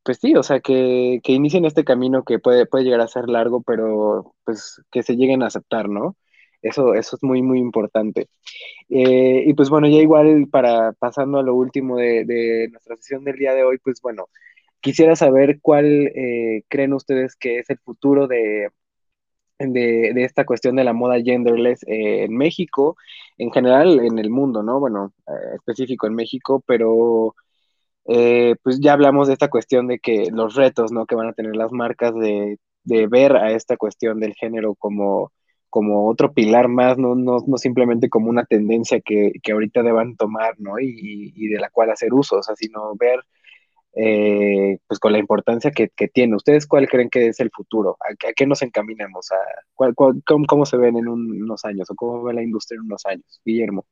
pues 0.04 0.18
sí, 0.20 0.34
o 0.36 0.42
sea, 0.42 0.60
que, 0.60 1.20
que 1.22 1.32
inicien 1.32 1.64
este 1.64 1.84
camino 1.84 2.24
que 2.24 2.38
puede, 2.38 2.66
puede 2.66 2.84
llegar 2.84 3.00
a 3.00 3.08
ser 3.08 3.28
largo, 3.28 3.62
pero 3.62 4.34
pues 4.44 4.82
que 4.90 5.02
se 5.02 5.16
lleguen 5.16 5.42
a 5.42 5.46
aceptar, 5.46 5.88
¿no? 5.88 6.16
Eso, 6.64 6.94
eso 6.94 7.16
es 7.16 7.22
muy, 7.22 7.42
muy 7.42 7.58
importante. 7.60 8.28
Eh, 8.90 9.44
y 9.46 9.54
pues 9.54 9.70
bueno, 9.70 9.88
ya 9.88 9.98
igual 9.98 10.48
para 10.50 10.92
pasando 10.94 11.38
a 11.38 11.42
lo 11.42 11.54
último 11.54 11.96
de, 11.98 12.68
nuestra 12.70 12.96
sesión 12.96 13.24
del 13.24 13.36
día 13.36 13.54
de 13.54 13.64
hoy, 13.64 13.78
pues 13.78 14.00
bueno, 14.02 14.28
quisiera 14.80 15.16
saber 15.16 15.60
cuál 15.62 15.86
eh, 16.14 16.64
creen 16.68 16.94
ustedes 16.94 17.36
que 17.36 17.58
es 17.58 17.70
el 17.70 17.78
futuro 17.78 18.26
de, 18.28 18.70
de, 19.58 20.24
esta 20.24 20.44
cuestión 20.46 20.76
de 20.76 20.84
la 20.84 20.92
moda 20.94 21.20
genderless 21.22 21.82
eh, 21.84 22.24
en 22.24 22.36
México, 22.36 22.96
en 23.38 23.52
general 23.52 24.00
en 24.00 24.18
el 24.18 24.30
mundo, 24.30 24.62
¿no? 24.62 24.80
Bueno, 24.80 25.12
específico 25.56 26.06
en 26.06 26.14
México, 26.14 26.62
pero 26.66 27.34
eh, 28.06 28.56
pues 28.62 28.80
ya 28.80 28.92
hablamos 28.92 29.28
de 29.28 29.34
esta 29.34 29.48
cuestión 29.48 29.88
de 29.88 29.98
que 29.98 30.28
los 30.30 30.54
retos, 30.54 30.92
¿no? 30.92 31.06
Que 31.06 31.14
van 31.14 31.28
a 31.28 31.32
tener 31.32 31.56
las 31.56 31.72
marcas 31.72 32.14
de, 32.14 32.58
ver 32.84 33.36
a 33.36 33.52
esta 33.52 33.76
cuestión 33.76 34.20
del 34.20 34.34
género 34.34 34.74
como, 34.74 35.32
como 35.70 36.08
otro 36.08 36.32
pilar 36.34 36.68
más, 36.68 36.98
no, 36.98 37.14
no, 37.14 37.38
no 37.46 37.58
simplemente 37.58 38.08
como 38.10 38.28
una 38.30 38.44
tendencia 38.44 39.00
que, 39.00 39.32
que 39.42 39.52
ahorita 39.52 39.82
deban 39.82 40.16
tomar, 40.16 40.54
¿no? 40.58 40.78
Y, 40.80 41.32
y, 41.34 41.48
de 41.48 41.58
la 41.60 41.70
cual 41.70 41.90
hacer 41.90 42.12
uso, 42.14 42.36
o 42.38 42.42
sea, 42.42 42.54
sino 42.56 42.94
ver, 42.96 43.20
eh, 43.96 44.78
pues 44.86 44.98
con 45.00 45.12
la 45.12 45.18
importancia 45.18 45.70
que, 45.70 45.88
que, 45.90 46.08
tiene. 46.08 46.36
¿Ustedes 46.36 46.66
cuál 46.66 46.88
creen 46.88 47.10
que 47.10 47.28
es 47.28 47.40
el 47.40 47.50
futuro? 47.50 47.96
¿A, 48.00 48.32
qué 48.34 48.46
nos 48.46 48.62
encaminamos? 48.62 49.30
¿A 49.32 49.36
cuál, 49.74 49.94
cómo, 49.94 50.20
cómo, 50.46 50.66
se 50.66 50.76
ven 50.76 50.96
en 50.96 51.08
unos 51.08 51.64
años 51.64 51.90
o 51.90 51.94
cómo 51.94 52.22
ve 52.24 52.34
la 52.34 52.42
industria 52.42 52.76
en 52.78 52.86
unos 52.86 53.06
años? 53.06 53.40
Guillermo. 53.44 53.86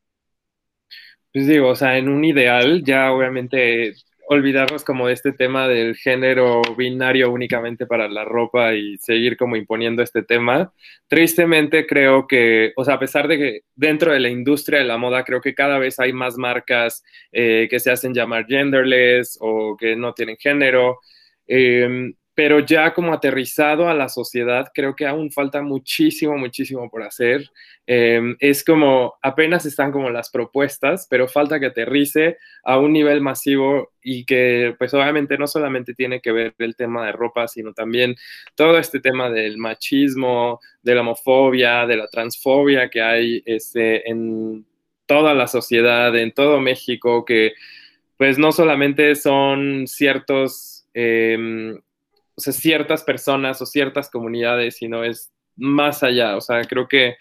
Pues 1.33 1.47
digo, 1.47 1.69
o 1.69 1.75
sea, 1.75 1.97
en 1.97 2.09
un 2.09 2.25
ideal 2.25 2.83
ya 2.85 3.11
obviamente 3.11 3.95
olvidarnos 4.29 4.85
como 4.85 5.07
de 5.07 5.15
este 5.15 5.33
tema 5.33 5.69
del 5.69 5.97
género 5.97 6.63
binario 6.77 7.31
únicamente 7.31 7.87
para 7.87 8.09
la 8.09 8.25
ropa 8.25 8.75
y 8.75 8.97
seguir 8.99 9.37
como 9.37 9.57
imponiendo 9.57 10.03
este 10.03 10.23
tema. 10.23 10.73
Tristemente 11.09 11.87
creo 11.87 12.27
que, 12.27 12.73
o 12.77 12.85
sea, 12.85 12.95
a 12.95 12.99
pesar 12.99 13.29
de 13.29 13.39
que 13.39 13.61
dentro 13.75 14.13
de 14.13 14.21
la 14.21 14.29
industria 14.29 14.79
de 14.81 14.85
la 14.87 14.99
moda 14.99 15.25
creo 15.25 15.41
que 15.41 15.55
cada 15.55 15.79
vez 15.79 15.99
hay 16.01 16.13
más 16.13 16.37
marcas 16.37 17.03
eh, 17.33 17.67
que 17.71 17.81
se 17.81 17.91
hacen 17.91 18.15
llamar 18.15 18.47
genderless 18.47 19.39
o 19.41 19.77
que 19.77 19.97
no 19.97 20.13
tienen 20.15 20.37
género. 20.39 20.99
Eh, 21.47 22.13
pero 22.35 22.61
ya 22.61 22.95
como 22.95 23.13
aterrizado 23.13 23.89
a 23.89 23.95
la 23.95 24.09
sociedad, 24.09 24.71
creo 24.73 24.97
que 24.97 25.07
aún 25.07 25.31
falta 25.31 25.61
muchísimo, 25.61 26.39
muchísimo 26.39 26.89
por 26.89 27.03
hacer. 27.03 27.51
Em, 27.87 28.37
es 28.41 28.65
como, 28.65 29.15
apenas 29.23 29.67
están 29.67 29.93
como 29.93 30.09
las 30.09 30.31
propuestas, 30.31 31.07
pero 31.11 31.29
falta 31.29 31.61
que 31.61 31.67
aterrice 31.67 32.39
a 32.65 32.79
un 32.79 32.93
nivel 32.93 33.21
masivo 33.21 33.93
y 34.03 34.25
que 34.25 34.75
pues 34.79 34.95
obviamente 34.95 35.37
no 35.37 35.47
solamente 35.47 35.93
tiene 35.95 36.21
que 36.21 36.33
ver 36.33 36.55
el 36.59 36.75
tema 36.75 37.05
de 37.05 37.13
ropa, 37.13 37.49
sino 37.49 37.75
también 37.75 38.17
todo 38.55 38.79
este 38.79 39.01
tema 39.01 39.29
del 39.31 39.59
machismo, 39.59 40.61
de 40.83 40.95
la 40.95 41.03
homofobia, 41.03 41.87
de 41.87 41.97
la 41.97 42.09
transfobia 42.09 42.89
que 42.89 43.03
hay 43.03 43.43
este, 43.45 44.09
en 44.11 44.65
toda 45.07 45.35
la 45.35 45.49
sociedad, 45.49 46.17
en 46.17 46.33
todo 46.33 46.61
México, 46.61 47.27
que 47.27 47.53
pues 48.17 48.39
no 48.39 48.53
solamente 48.53 49.15
son 49.17 49.87
ciertos... 49.87 50.87
Eh, 50.95 51.79
o 52.35 52.41
sea, 52.41 52.53
ciertas 52.53 53.03
personas 53.03 53.61
o 53.63 53.67
ciertas 53.67 54.11
comunidades, 54.11 54.77
sino 54.77 55.05
es 55.05 55.33
más 55.57 56.03
allá. 56.03 56.37
O 56.37 56.41
sea, 56.41 56.63
creo 56.65 56.89
que 56.89 57.17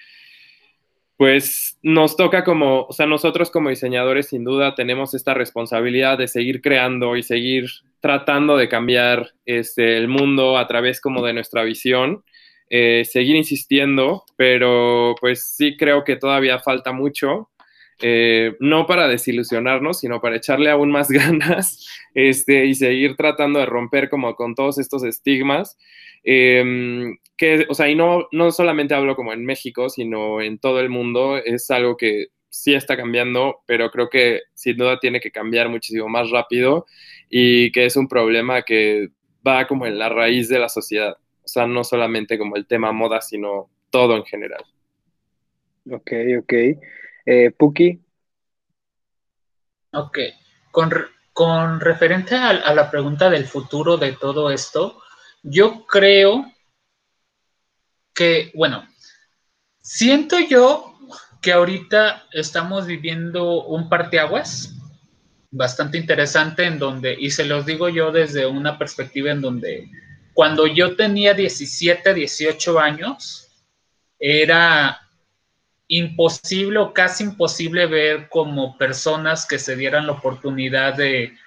pues 1.21 1.77
nos 1.83 2.17
toca 2.17 2.43
como, 2.43 2.85
o 2.85 2.93
sea, 2.93 3.05
nosotros 3.05 3.51
como 3.51 3.69
diseñadores 3.69 4.29
sin 4.29 4.43
duda 4.43 4.73
tenemos 4.73 5.13
esta 5.13 5.35
responsabilidad 5.35 6.17
de 6.17 6.27
seguir 6.27 6.61
creando 6.61 7.15
y 7.15 7.21
seguir 7.21 7.69
tratando 7.99 8.57
de 8.57 8.67
cambiar 8.67 9.29
este, 9.45 9.97
el 9.97 10.07
mundo 10.07 10.57
a 10.57 10.65
través 10.67 10.99
como 10.99 11.23
de 11.23 11.33
nuestra 11.33 11.61
visión, 11.61 12.23
eh, 12.71 13.03
seguir 13.05 13.35
insistiendo, 13.35 14.23
pero 14.35 15.13
pues 15.21 15.43
sí 15.43 15.77
creo 15.77 16.03
que 16.03 16.15
todavía 16.15 16.57
falta 16.57 16.91
mucho 16.91 17.50
eh, 18.01 18.55
no 18.59 18.87
para 18.87 19.07
desilusionarnos, 19.07 19.99
sino 19.99 20.21
para 20.21 20.37
echarle 20.37 20.69
aún 20.69 20.91
más 20.91 21.09
ganas 21.11 21.87
este, 22.13 22.65
y 22.65 22.75
seguir 22.75 23.15
tratando 23.15 23.59
de 23.59 23.65
romper 23.65 24.09
como 24.09 24.35
con 24.35 24.55
todos 24.55 24.77
estos 24.77 25.03
estigmas. 25.03 25.77
Em, 26.23 27.17
que, 27.37 27.65
o 27.69 27.73
sea, 27.73 27.89
y 27.89 27.95
no, 27.95 28.27
no 28.31 28.51
solamente 28.51 28.93
hablo 28.93 29.15
como 29.15 29.33
en 29.33 29.45
México, 29.45 29.89
sino 29.89 30.41
en 30.41 30.59
todo 30.59 30.79
el 30.79 30.89
mundo, 30.89 31.37
es 31.37 31.69
algo 31.71 31.97
que 31.97 32.27
sí 32.49 32.73
está 32.73 32.97
cambiando, 32.97 33.61
pero 33.65 33.89
creo 33.89 34.09
que 34.09 34.41
sin 34.53 34.77
duda 34.77 34.99
tiene 34.99 35.19
que 35.19 35.31
cambiar 35.31 35.69
muchísimo 35.69 36.09
más 36.09 36.29
rápido 36.29 36.85
y 37.29 37.71
que 37.71 37.85
es 37.85 37.95
un 37.95 38.07
problema 38.07 38.61
que 38.63 39.09
va 39.47 39.65
como 39.67 39.87
en 39.87 39.97
la 39.97 40.09
raíz 40.09 40.49
de 40.49 40.59
la 40.59 40.69
sociedad. 40.69 41.17
O 41.43 41.47
sea, 41.47 41.65
no 41.65 41.83
solamente 41.83 42.37
como 42.37 42.55
el 42.55 42.67
tema 42.67 42.91
moda, 42.91 43.21
sino 43.21 43.69
todo 43.89 44.15
en 44.17 44.25
general. 44.25 44.63
Ok, 45.89 46.11
ok. 46.39 46.53
Eh, 47.25 47.51
Puki. 47.51 47.99
Ok, 49.93 50.17
con, 50.71 50.91
con 51.33 51.79
referente 51.79 52.35
a, 52.35 52.73
la 52.73 52.89
pregunta 52.89 53.29
del 53.29 53.45
futuro 53.45 53.97
de 53.97 54.13
todo 54.13 54.51
esto, 54.51 55.01
yo 55.43 55.85
creo 55.85 56.45
que, 58.13 58.51
bueno, 58.55 58.87
siento 59.81 60.39
yo 60.39 60.97
que 61.41 61.51
ahorita 61.51 62.27
estamos 62.31 62.85
viviendo 62.85 63.63
un 63.63 63.89
parteaguas 63.89 64.75
bastante 65.49 65.97
interesante 65.97 66.65
en 66.65 66.79
donde, 66.79 67.15
y 67.19 67.31
se 67.31 67.45
los 67.45 67.65
digo 67.65 67.89
yo 67.89 68.11
desde 68.11 68.45
una 68.45 68.77
perspectiva 68.77 69.31
en 69.31 69.41
donde 69.41 69.89
cuando 70.33 70.65
yo 70.65 70.95
tenía 70.95 71.33
17, 71.33 72.13
18 72.13 72.79
años, 72.79 73.51
era 74.17 75.00
imposible 75.91 76.79
o 76.79 76.93
casi 76.93 77.25
imposible 77.25 77.85
ver 77.85 78.29
como 78.29 78.77
personas 78.77 79.45
que 79.45 79.59
se 79.59 79.75
dieran 79.75 80.07
la 80.07 80.13
oportunidad 80.13 80.95
de 80.95 81.37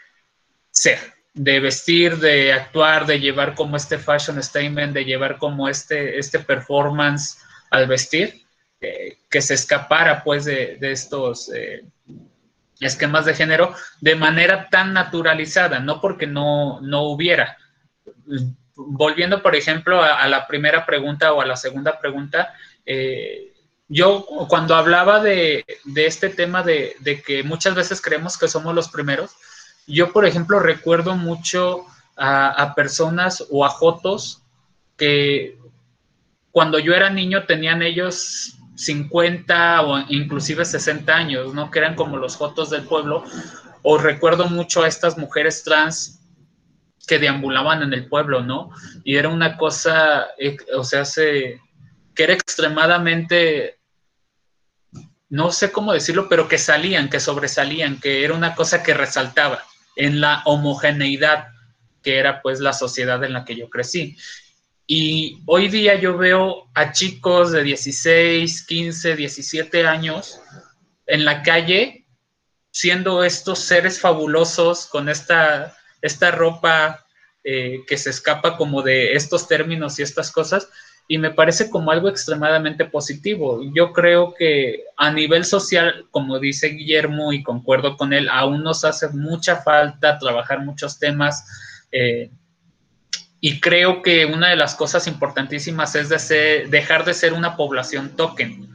ser, 0.70 0.98
de 1.32 1.60
vestir, 1.60 2.18
de 2.18 2.52
actuar, 2.52 3.06
de 3.06 3.20
llevar 3.20 3.54
como 3.54 3.78
este 3.78 3.98
fashion 3.98 4.42
statement, 4.42 4.92
de 4.92 5.06
llevar 5.06 5.38
como 5.38 5.66
este, 5.66 6.18
este 6.18 6.40
performance 6.40 7.38
al 7.70 7.86
vestir, 7.86 8.44
eh, 8.82 9.16
que 9.30 9.40
se 9.40 9.54
escapara 9.54 10.22
pues 10.22 10.44
de, 10.44 10.76
estos 10.82 11.50
eh, 11.54 11.82
esquemas 12.80 13.24
de 13.24 13.32
género 13.32 13.74
de 14.02 14.14
manera 14.14 14.68
tan 14.68 14.92
naturalizada, 14.92 15.80
no 15.80 16.02
porque 16.02 16.26
no, 16.26 16.82
no 16.82 17.04
hubiera. 17.04 17.56
Volviendo, 18.74 19.42
por 19.42 19.56
ejemplo, 19.56 20.02
a, 20.02 20.28
la 20.28 20.46
primera 20.46 20.84
pregunta 20.84 21.32
o 21.32 21.40
a 21.40 21.46
la 21.46 21.56
segunda 21.56 21.98
pregunta, 21.98 22.52
eh, 22.84 23.53
yo 23.88 24.24
cuando 24.48 24.74
hablaba 24.74 25.20
de, 25.20 25.64
este 25.94 26.28
tema 26.28 26.62
de, 26.62 27.22
que 27.26 27.42
muchas 27.42 27.74
veces 27.74 28.00
creemos 28.00 28.38
que 28.38 28.48
somos 28.48 28.74
los 28.74 28.88
primeros, 28.88 29.32
yo, 29.86 30.12
por 30.12 30.24
ejemplo, 30.24 30.58
recuerdo 30.60 31.14
mucho 31.16 31.84
a, 32.16 32.72
personas 32.74 33.44
o 33.50 33.64
a 33.64 33.68
jotos 33.68 34.42
que 34.96 35.58
cuando 36.52 36.78
yo 36.78 36.94
era 36.94 37.10
niño 37.10 37.44
tenían 37.44 37.82
ellos 37.82 38.56
50 38.76 39.82
o 39.82 39.98
inclusive 40.08 40.64
60 40.64 41.14
años, 41.14 41.52
¿no? 41.52 41.70
Que 41.70 41.80
eran 41.80 41.96
como 41.96 42.16
los 42.16 42.36
jotos 42.36 42.70
del 42.70 42.84
pueblo. 42.84 43.24
O 43.82 43.98
recuerdo 43.98 44.48
mucho 44.48 44.82
a 44.82 44.88
estas 44.88 45.18
mujeres 45.18 45.62
trans 45.62 46.20
que 47.06 47.18
deambulaban 47.18 47.82
en 47.82 47.92
el 47.92 48.08
pueblo, 48.08 48.42
¿no? 48.42 48.70
Y 49.02 49.16
era 49.16 49.28
una 49.28 49.58
cosa, 49.58 50.28
eh, 50.38 50.56
o 50.74 50.84
sea, 50.84 51.04
se, 51.04 51.60
que 52.14 52.24
era 52.24 52.34
extremadamente, 52.34 53.78
no 55.28 55.52
sé 55.52 55.72
cómo 55.72 55.92
decirlo, 55.92 56.28
pero 56.28 56.48
que 56.48 56.58
salían, 56.58 57.08
que 57.10 57.20
sobresalían, 57.20 58.00
que 58.00 58.24
era 58.24 58.34
una 58.34 58.54
cosa 58.54 58.82
que 58.82 58.94
resaltaba 58.94 59.64
en 59.96 60.20
la 60.20 60.42
homogeneidad 60.44 61.48
que 62.04 62.18
era 62.18 62.42
pues 62.42 62.60
la 62.60 62.72
sociedad 62.72 63.24
en 63.24 63.32
la 63.32 63.44
que 63.44 63.56
yo 63.56 63.68
crecí. 63.70 64.16
Y 64.86 65.42
hoy 65.46 65.68
día 65.68 65.94
yo 65.94 66.16
veo 66.18 66.70
a 66.74 66.92
chicos 66.92 67.50
de 67.50 67.62
16, 67.64 68.66
15, 68.66 69.16
17 69.16 69.86
años 69.86 70.38
en 71.06 71.24
la 71.24 71.42
calle 71.42 72.06
siendo 72.70 73.24
estos 73.24 73.60
seres 73.60 73.98
fabulosos 74.00 74.86
con 74.86 75.08
esta, 75.08 75.76
esta 76.02 76.30
ropa 76.30 77.06
eh, 77.42 77.80
que 77.86 77.96
se 77.96 78.10
escapa 78.10 78.56
como 78.56 78.82
de 78.82 79.14
estos 79.14 79.48
términos 79.48 79.98
y 79.98 80.02
estas 80.02 80.30
cosas, 80.30 80.68
y 81.06 81.18
me 81.18 81.30
parece 81.30 81.68
como 81.68 81.90
algo 81.90 82.08
extremadamente 82.08 82.86
positivo. 82.86 83.60
Yo 83.74 83.92
creo 83.92 84.34
que 84.34 84.84
a 84.96 85.10
nivel 85.10 85.44
social, 85.44 86.06
como 86.10 86.38
dice 86.38 86.68
Guillermo 86.68 87.32
y 87.32 87.42
concuerdo 87.42 87.96
con 87.96 88.12
él, 88.12 88.28
aún 88.30 88.62
nos 88.62 88.84
hace 88.84 89.08
mucha 89.08 89.56
falta 89.56 90.18
trabajar 90.18 90.60
muchos 90.60 90.98
temas. 90.98 91.44
Eh, 91.92 92.30
y 93.40 93.60
creo 93.60 94.00
que 94.00 94.24
una 94.24 94.48
de 94.48 94.56
las 94.56 94.74
cosas 94.74 95.06
importantísimas 95.06 95.94
es 95.94 96.08
de 96.08 96.66
dejar 96.70 97.04
de 97.04 97.12
ser 97.12 97.34
una 97.34 97.56
población 97.56 98.16
token. 98.16 98.70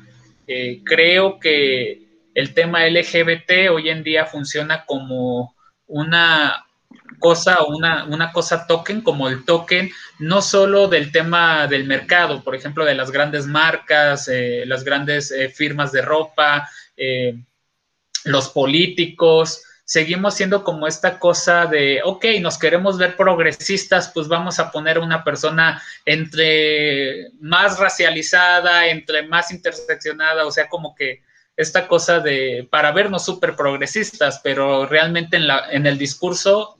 Eh, 0.45 0.81
creo 0.85 1.39
que 1.39 2.03
el 2.35 2.53
tema 2.53 2.85
LGBT 2.85 3.71
hoy 3.71 3.89
en 3.89 4.03
día 4.03 4.27
funciona 4.27 4.85
como 4.85 5.55
una, 5.87 6.67
cosa 7.17 7.61
o 7.61 7.75
una, 7.75 8.05
una, 8.05 8.31
cosa 8.31 8.67
token 8.67 9.01
como 9.01 9.27
el 9.27 9.43
token, 9.45 9.89
no 10.19 10.41
solo 10.41 10.87
del 10.87 11.11
tema 11.11 11.67
del 11.67 11.85
mercado, 11.85 12.43
por 12.43 12.55
ejemplo, 12.55 12.85
de 12.85 12.95
las 12.95 13.11
grandes 13.11 13.45
marcas, 13.45 14.27
eh, 14.27 14.63
las 14.65 14.83
grandes 14.83 15.31
eh, 15.31 15.49
firmas 15.49 15.91
de 15.91 16.01
ropa, 16.01 16.69
eh, 16.95 17.35
los 18.25 18.49
políticos, 18.49 19.63
seguimos 19.89 20.35
siendo 20.35 20.63
como 20.63 20.85
esta 20.85 21.17
cosa 21.17 21.65
de, 21.65 22.01
ok, 22.03 22.25
nos 22.41 22.59
queremos 22.59 22.99
ver 22.99 23.15
progresistas, 23.15 24.11
pues 24.13 24.27
vamos 24.27 24.59
a 24.59 24.71
poner 24.71 24.99
una 24.99 25.23
persona 25.23 25.81
entre 26.05 27.31
más 27.41 27.79
racializada, 27.79 28.87
entre 28.87 29.27
más 29.27 29.51
interseccionada, 29.51 30.45
o 30.45 30.51
sea, 30.51 30.67
como 30.69 30.93
que 30.93 31.23
esta 31.57 31.87
cosa 31.87 32.19
de, 32.19 32.67
para 32.69 32.91
vernos 32.91 33.25
súper 33.25 33.55
progresistas, 33.55 34.39
pero 34.43 34.85
realmente 34.85 35.37
en, 35.37 35.47
la, 35.47 35.65
en 35.71 35.87
el 35.87 35.97
discurso 35.97 36.78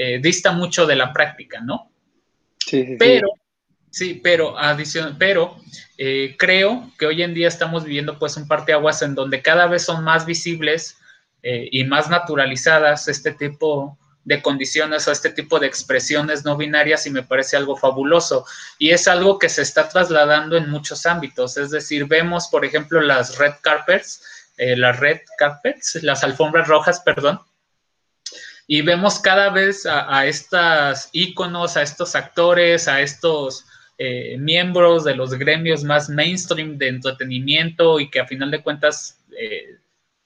eh, 0.00 0.20
dista 0.22 0.52
mucho 0.52 0.86
de 0.86 0.94
la 0.94 1.12
práctica, 1.12 1.60
¿no? 1.60 1.90
Sí, 2.64 2.86
sí, 2.86 2.96
pero, 3.00 3.32
sí, 3.90 4.20
pero, 4.22 4.56
adición, 4.56 5.16
pero 5.18 5.56
eh, 5.96 6.36
creo 6.38 6.92
que 6.96 7.06
hoy 7.06 7.20
en 7.24 7.34
día 7.34 7.48
estamos 7.48 7.82
viviendo 7.82 8.16
pues 8.16 8.36
un 8.36 8.46
parteaguas 8.46 9.02
en 9.02 9.16
donde 9.16 9.42
cada 9.42 9.66
vez 9.66 9.82
son 9.82 10.04
más 10.04 10.24
visibles 10.24 10.98
eh, 11.42 11.68
y 11.72 11.82
más 11.82 12.08
naturalizadas 12.08 13.08
este 13.08 13.32
tipo 13.32 13.98
de 14.22 14.40
condiciones 14.40 15.08
o 15.08 15.10
este 15.10 15.30
tipo 15.30 15.58
de 15.58 15.66
expresiones 15.66 16.44
no 16.44 16.56
binarias 16.56 17.04
y 17.08 17.10
me 17.10 17.24
parece 17.24 17.56
algo 17.56 17.76
fabuloso. 17.76 18.46
Y 18.78 18.90
es 18.90 19.08
algo 19.08 19.36
que 19.40 19.48
se 19.48 19.62
está 19.62 19.88
trasladando 19.88 20.56
en 20.56 20.70
muchos 20.70 21.06
ámbitos. 21.06 21.56
Es 21.56 21.72
decir, 21.72 22.06
vemos, 22.06 22.46
por 22.46 22.64
ejemplo, 22.64 23.00
las 23.00 23.36
red 23.36 23.54
carpets, 23.62 24.22
las 24.58 25.00
red 25.00 25.18
carpets, 25.38 25.98
las 26.02 26.22
alfombras 26.22 26.68
rojas, 26.68 27.00
perdón, 27.00 27.40
y 28.70 28.82
vemos 28.82 29.18
cada 29.18 29.48
vez 29.48 29.86
a, 29.86 30.16
a 30.16 30.26
estos 30.26 31.08
íconos, 31.12 31.76
a 31.76 31.82
estos 31.82 32.14
actores, 32.14 32.86
a 32.86 33.00
estos 33.00 33.64
eh, 33.96 34.36
miembros 34.38 35.02
de 35.02 35.16
los 35.16 35.34
gremios 35.34 35.82
más 35.82 36.08
mainstream 36.08 36.78
de 36.78 36.86
entretenimiento 36.86 37.98
y 37.98 38.08
que 38.08 38.20
a 38.20 38.26
final 38.26 38.50
de 38.52 38.62
cuentas 38.62 39.18
eh, 39.36 39.78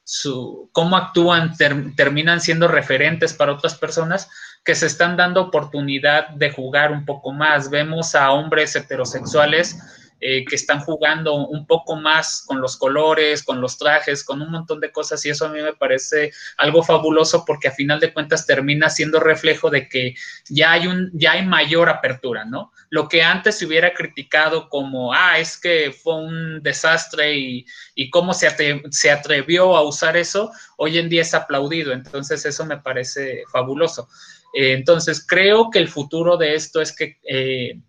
su, 0.05 0.69
cómo 0.73 0.97
actúan 0.97 1.56
terminan 1.97 2.43
siendo 2.43 2.69
referentes 2.69 3.32
para 3.32 3.52
otras 3.52 3.77
personas 3.77 4.28
que 4.62 4.74
se 4.74 4.86
están 4.86 5.16
dando 5.16 5.40
oportunidad 5.40 6.28
de 6.31 6.51
jugar 6.51 6.93
un 6.93 7.06
poco 7.06 7.32
más. 7.32 7.70
Vemos 7.70 8.14
a 8.14 8.32
hombres 8.32 8.77
heterosexuales 8.77 9.78
eh, 10.24 10.44
que 10.44 10.55
están 10.55 10.78
jugando 10.78 11.35
un 11.35 11.66
poco 11.66 11.97
más 11.97 12.44
con 12.47 12.61
los 12.61 12.77
colores, 12.77 13.43
con 13.43 13.61
los 13.61 13.77
trajes, 13.77 14.23
con 14.23 14.40
un 14.40 14.53
montón 14.53 14.78
de 14.78 14.93
cosas 14.93 15.27
y 15.27 15.31
eso 15.31 15.47
a 15.47 15.49
mí 15.49 15.61
me 15.61 15.73
parece 15.73 16.32
algo 16.59 16.85
fabuloso 16.85 17.44
porque 17.44 17.66
a 17.66 17.73
final 17.73 17.99
de 17.99 18.12
cuentas 18.12 18.47
termina 18.47 18.89
siendo 18.89 19.19
reflejo 19.19 19.69
de 19.69 19.89
que 19.89 20.15
ya 20.49 20.70
hay 20.70 20.86
un 20.86 21.11
ya 21.12 21.32
hay 21.32 21.44
mayor 21.44 21.89
apertura, 21.89 22.44
¿no? 22.44 22.70
Lo 22.89 23.09
que 23.09 23.24
antes 23.24 23.59
se 23.59 23.66
hubiera 23.66 23.94
criticado 23.94 24.69
como, 24.69 25.12
ah, 25.12 25.40
es 25.40 25.59
que 25.59 25.90
fue 25.90 26.15
un 26.15 26.62
desastre 26.62 27.36
y, 27.36 27.66
y 27.97 28.09
cómo 28.09 28.32
se, 28.32 28.49
se 28.93 29.11
atrevió 29.11 29.77
a 29.77 29.82
usar 29.82 30.16
eso, 30.16 30.53
hoy 30.77 30.99
en 30.99 31.09
día 31.09 31.23
es 31.23 31.35
aplaudido, 31.35 31.93
entonces 31.93 32.47
eso 32.47 32.65
me 32.65 32.77
parece 32.78 33.43
fabuloso. 33.51 34.09
Eh, 34.55 34.74
entonces 34.74 35.27
creo 35.27 35.69
que 35.69 35.81
el 35.81 35.89
futuro 35.89 36.36
de 36.36 36.55
esto 36.55 36.81
es 36.81 36.94
que... 36.94 37.19
Eh, 37.28 37.81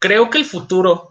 creo 0.00 0.30
que 0.30 0.38
el 0.38 0.44
futuro 0.46 1.09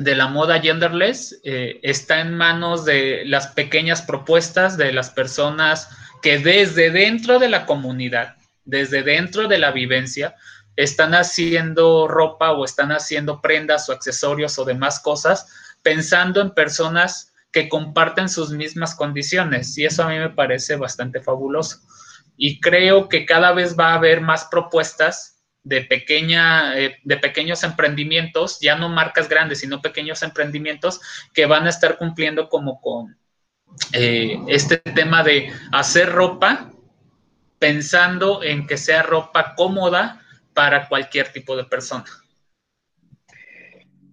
de 0.00 0.16
la 0.16 0.28
moda 0.28 0.62
genderless 0.62 1.38
eh, 1.44 1.78
está 1.82 2.20
en 2.20 2.34
manos 2.34 2.86
de 2.86 3.22
las 3.26 3.48
pequeñas 3.48 4.00
propuestas 4.00 4.78
de 4.78 4.94
las 4.94 5.10
personas 5.10 5.88
que 6.22 6.38
desde 6.38 6.90
dentro 6.90 7.38
de 7.38 7.50
la 7.50 7.66
comunidad, 7.66 8.36
desde 8.64 9.02
dentro 9.02 9.46
de 9.46 9.58
la 9.58 9.72
vivencia, 9.72 10.34
están 10.74 11.14
haciendo 11.14 12.08
ropa 12.08 12.52
o 12.52 12.64
están 12.64 12.92
haciendo 12.92 13.42
prendas 13.42 13.90
o 13.90 13.92
accesorios 13.92 14.58
o 14.58 14.64
demás 14.64 15.00
cosas 15.00 15.48
pensando 15.82 16.40
en 16.40 16.54
personas 16.54 17.34
que 17.52 17.68
comparten 17.68 18.30
sus 18.30 18.52
mismas 18.52 18.94
condiciones 18.94 19.76
y 19.76 19.84
eso 19.84 20.04
a 20.04 20.08
mí 20.08 20.18
me 20.18 20.30
parece 20.30 20.76
bastante 20.76 21.20
fabuloso. 21.20 21.78
Y 22.38 22.58
creo 22.60 23.10
que 23.10 23.26
cada 23.26 23.52
vez 23.52 23.78
va 23.78 23.88
a 23.88 23.96
haber 23.96 24.22
más 24.22 24.46
propuestas 24.46 25.39
de, 25.62 25.82
pequeña, 25.82 26.78
eh, 26.78 26.96
de 27.04 27.16
pequeños 27.16 27.62
emprendimientos, 27.64 28.58
ya 28.60 28.76
no 28.76 28.88
marcas 28.88 29.28
grandes, 29.28 29.60
sino 29.60 29.82
pequeños 29.82 30.22
emprendimientos 30.22 31.00
que 31.34 31.46
van 31.46 31.66
a 31.66 31.70
estar 31.70 31.98
cumpliendo 31.98 32.48
como 32.48 32.80
con 32.80 33.16
eh, 33.92 34.38
este 34.48 34.78
tema 34.78 35.22
de 35.22 35.52
hacer 35.72 36.10
ropa 36.10 36.70
pensando 37.58 38.42
en 38.42 38.66
que 38.66 38.76
sea 38.76 39.02
ropa 39.02 39.54
cómoda 39.54 40.22
para 40.54 40.88
cualquier 40.88 41.32
tipo 41.32 41.56
de 41.56 41.64
persona. 41.64 42.06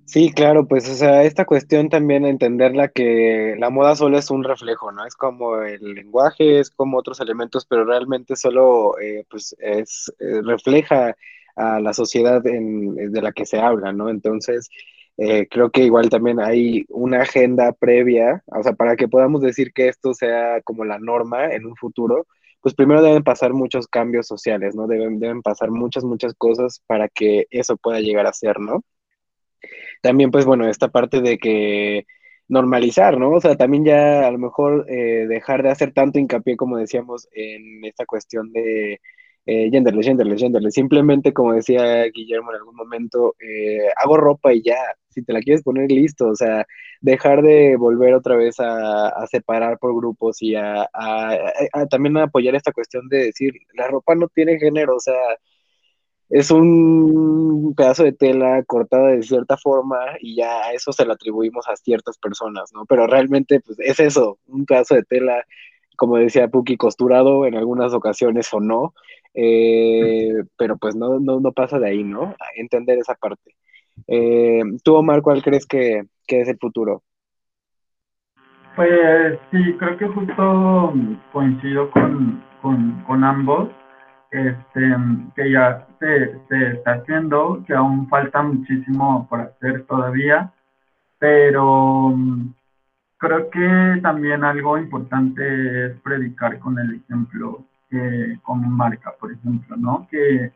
Sí, 0.06 0.32
claro, 0.32 0.66
pues, 0.68 0.88
o 0.90 0.96
sea, 0.96 1.24
esta 1.24 1.44
cuestión 1.44 1.90
también 1.90 2.26
entenderla 2.26 2.88
que 2.88 3.56
la 3.60 3.70
moda 3.70 3.94
solo 3.96 4.18
es 4.18 4.32
un 4.32 4.46
reflejo, 4.46 4.90
¿no? 4.94 5.06
Es 5.06 5.16
como 5.16 5.62
el 5.62 5.82
lenguaje, 5.96 6.60
es 6.60 6.72
como 6.72 6.98
otros 6.98 7.20
elementos, 7.20 7.66
pero 7.66 7.84
realmente 7.84 8.38
solo, 8.38 8.98
eh, 9.00 9.26
pues, 9.30 9.54
es, 9.60 10.14
refleja 10.20 11.14
a 11.58 11.80
la 11.82 11.94
sociedad 11.94 12.42
de 12.42 13.22
la 13.22 13.32
que 13.34 13.46
se 13.46 13.60
habla, 13.60 13.94
¿no? 13.94 14.10
Entonces, 14.10 14.70
eh, 15.18 15.48
creo 15.50 15.72
que 15.72 15.84
igual 15.84 16.10
también 16.10 16.40
hay 16.40 16.86
una 16.90 17.24
agenda 17.24 17.74
previa, 17.74 18.44
o 18.48 18.64
sea, 18.64 18.74
para 18.74 18.96
que 18.96 19.08
podamos 19.08 19.42
decir 19.42 19.74
que 19.74 19.90
esto 19.90 20.14
sea 20.14 20.62
como 20.64 20.86
la 20.86 21.00
norma 21.00 21.48
en 21.54 21.66
un 21.66 21.76
futuro, 21.76 22.28
pues 22.62 22.76
primero 22.76 23.02
deben 23.04 23.24
pasar 23.24 23.54
muchos 23.54 23.88
cambios 23.88 24.28
sociales, 24.28 24.76
¿no? 24.76 24.88
Deben, 24.88 25.20
deben 25.20 25.42
pasar 25.42 25.72
muchas, 25.72 26.04
muchas 26.04 26.34
cosas 26.36 26.82
para 26.88 27.10
que 27.10 27.48
eso 27.52 27.78
pueda 27.78 28.00
llegar 28.02 28.28
a 28.28 28.34
ser, 28.34 28.60
¿no? 28.60 28.84
también 30.02 30.32
pues 30.32 30.46
bueno, 30.46 30.68
esta 30.68 30.90
parte 30.90 31.22
de 31.22 31.38
que 31.38 32.06
normalizar, 32.48 33.18
¿no? 33.18 33.32
O 33.32 33.42
sea, 33.42 33.56
también 33.58 33.86
ya 33.86 34.28
a 34.28 34.32
lo 34.32 34.38
mejor 34.40 34.86
eh, 34.90 35.28
dejar 35.28 35.64
de 35.64 35.70
hacer 35.70 35.94
tanto 35.94 36.20
hincapié, 36.20 36.56
como 36.58 36.78
decíamos, 36.78 37.28
en 37.34 37.84
esta 37.86 38.06
cuestión 38.06 38.52
de 38.54 39.02
eh, 39.48 39.70
genderless, 39.72 40.06
genderless. 40.06 40.74
Simplemente, 40.74 41.34
como 41.34 41.54
decía 41.54 42.04
Guillermo 42.10 42.52
en 42.52 42.58
algún 42.58 42.76
momento, 42.76 43.36
eh, 43.40 43.88
hago 43.96 44.18
ropa 44.18 44.54
y 44.54 44.62
ya, 44.62 44.78
si 45.10 45.24
te 45.24 45.32
la 45.32 45.40
quieres 45.40 45.64
poner, 45.64 45.90
listo. 45.90 46.28
O 46.28 46.36
sea, 46.36 46.66
dejar 47.02 47.42
de 47.42 47.78
volver 47.78 48.14
otra 48.14 48.36
vez 48.36 48.56
a, 48.60 49.26
separar 49.32 49.80
por 49.80 49.96
grupos 49.96 50.42
y 50.42 50.56
a, 50.56 50.90
también 51.90 52.18
apoyar 52.18 52.56
esta 52.56 52.74
cuestión 52.74 53.08
de 53.10 53.26
decir, 53.28 53.54
la 53.74 53.88
ropa 53.88 54.16
no 54.16 54.28
tiene 54.28 54.60
género, 54.60 54.98
o 54.98 55.00
sea, 55.00 55.16
es 56.30 56.52
un 56.52 57.74
pedazo 57.76 58.04
de 58.04 58.12
tela 58.12 58.64
cortada 58.64 59.10
de 59.10 59.24
cierta 59.24 59.56
forma 59.58 59.98
y 60.20 60.36
ya 60.36 60.66
a 60.66 60.74
eso 60.74 60.92
se 60.92 61.06
lo 61.06 61.14
atribuimos 61.14 61.68
a 61.70 61.78
ciertas 61.78 62.18
personas, 62.18 62.74
¿no? 62.74 62.86
Pero 62.86 63.08
realmente, 63.08 63.62
pues 63.62 63.80
es 63.80 64.00
eso, 64.02 64.40
un 64.48 64.66
pedazo 64.66 64.96
de 64.96 65.04
tela, 65.04 65.46
como 65.96 66.18
decía 66.18 66.50
Puki, 66.50 66.76
costurado 66.78 67.46
en 67.46 67.56
algunas 67.56 67.94
ocasiones 67.94 68.54
o 68.54 68.60
no, 68.60 68.94
eh, 69.40 70.34
pero 70.58 70.78
pues 70.78 70.96
no, 70.96 71.20
no, 71.20 71.40
no, 71.40 71.52
pasa 71.52 71.78
de 71.78 71.90
ahí, 71.90 72.04
¿no? 72.04 72.36
entender 72.56 72.98
esa 72.98 73.14
parte. 73.14 73.56
Eh, 74.08 74.64
¿Tú, 74.84 74.96
Omar, 74.96 75.22
cuál 75.22 75.44
crees 75.44 75.68
que, 75.68 76.08
es 76.28 76.48
el 76.48 76.58
futuro? 76.58 77.04
Pues 78.76 79.38
sí, 79.52 79.76
creo 79.78 79.98
que 79.98 80.08
justo 80.08 80.94
coincido 81.32 81.92
con, 81.92 82.44
con 83.06 83.24
ambos 83.24 83.70
este, 84.32 84.96
que 85.36 85.52
ya 85.52 85.88
se, 86.00 86.40
se, 86.50 86.68
está 86.74 86.94
haciendo, 86.94 87.64
que 87.66 87.74
aún 87.74 88.10
falta 88.10 88.42
muchísimo 88.42 89.28
por 89.30 89.42
hacer 89.42 89.86
todavía, 89.86 90.52
pero 91.20 92.16
creo 93.18 93.50
que 93.50 94.00
también 94.02 94.44
algo 94.44 94.78
importante 94.78 95.88
es 95.88 96.02
predicar 96.02 96.60
con 96.60 96.78
el 96.80 96.96
ejemplo 96.96 97.64
que, 97.90 98.40
como 98.44 98.70
marca, 98.70 99.14
por 99.20 99.32
ejemplo, 99.32 99.76
¿no? 99.78 100.08
Que 100.10 100.52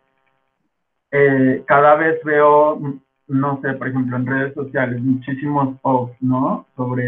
eh, 1.11 1.63
cada 1.67 1.95
vez 1.95 2.23
veo, 2.23 2.79
no 3.27 3.61
sé, 3.61 3.73
por 3.73 3.87
ejemplo, 3.87 4.17
en 4.17 4.27
redes 4.27 4.53
sociales, 4.53 5.01
muchísimos 5.01 5.79
posts, 5.81 6.21
¿no? 6.21 6.65
Sobre 6.75 7.07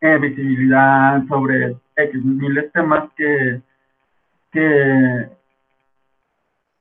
eh, 0.00 0.18
visibilidad, 0.18 1.24
sobre 1.26 1.76
X, 1.96 2.24
miles 2.24 2.72
temas 2.72 3.10
que, 3.16 3.60
que 4.52 5.28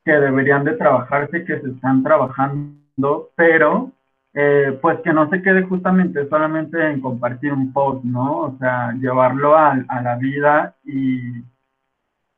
que 0.08 0.14
deberían 0.14 0.64
de 0.64 0.78
trabajarse, 0.78 1.44
que 1.44 1.60
se 1.60 1.70
están 1.70 2.02
trabajando, 2.02 3.30
pero 3.36 3.92
eh, 4.34 4.80
pues 4.82 5.00
que 5.02 5.12
no 5.12 5.30
se 5.30 5.42
quede 5.42 5.64
justamente 5.64 6.30
solamente 6.30 6.82
en 6.82 7.02
compartir 7.02 7.52
un 7.52 7.74
post, 7.74 8.06
¿no? 8.06 8.38
O 8.44 8.58
sea, 8.58 8.94
llevarlo 8.94 9.58
a, 9.58 9.76
la 10.02 10.16
vida 10.16 10.76
y, 10.86 11.44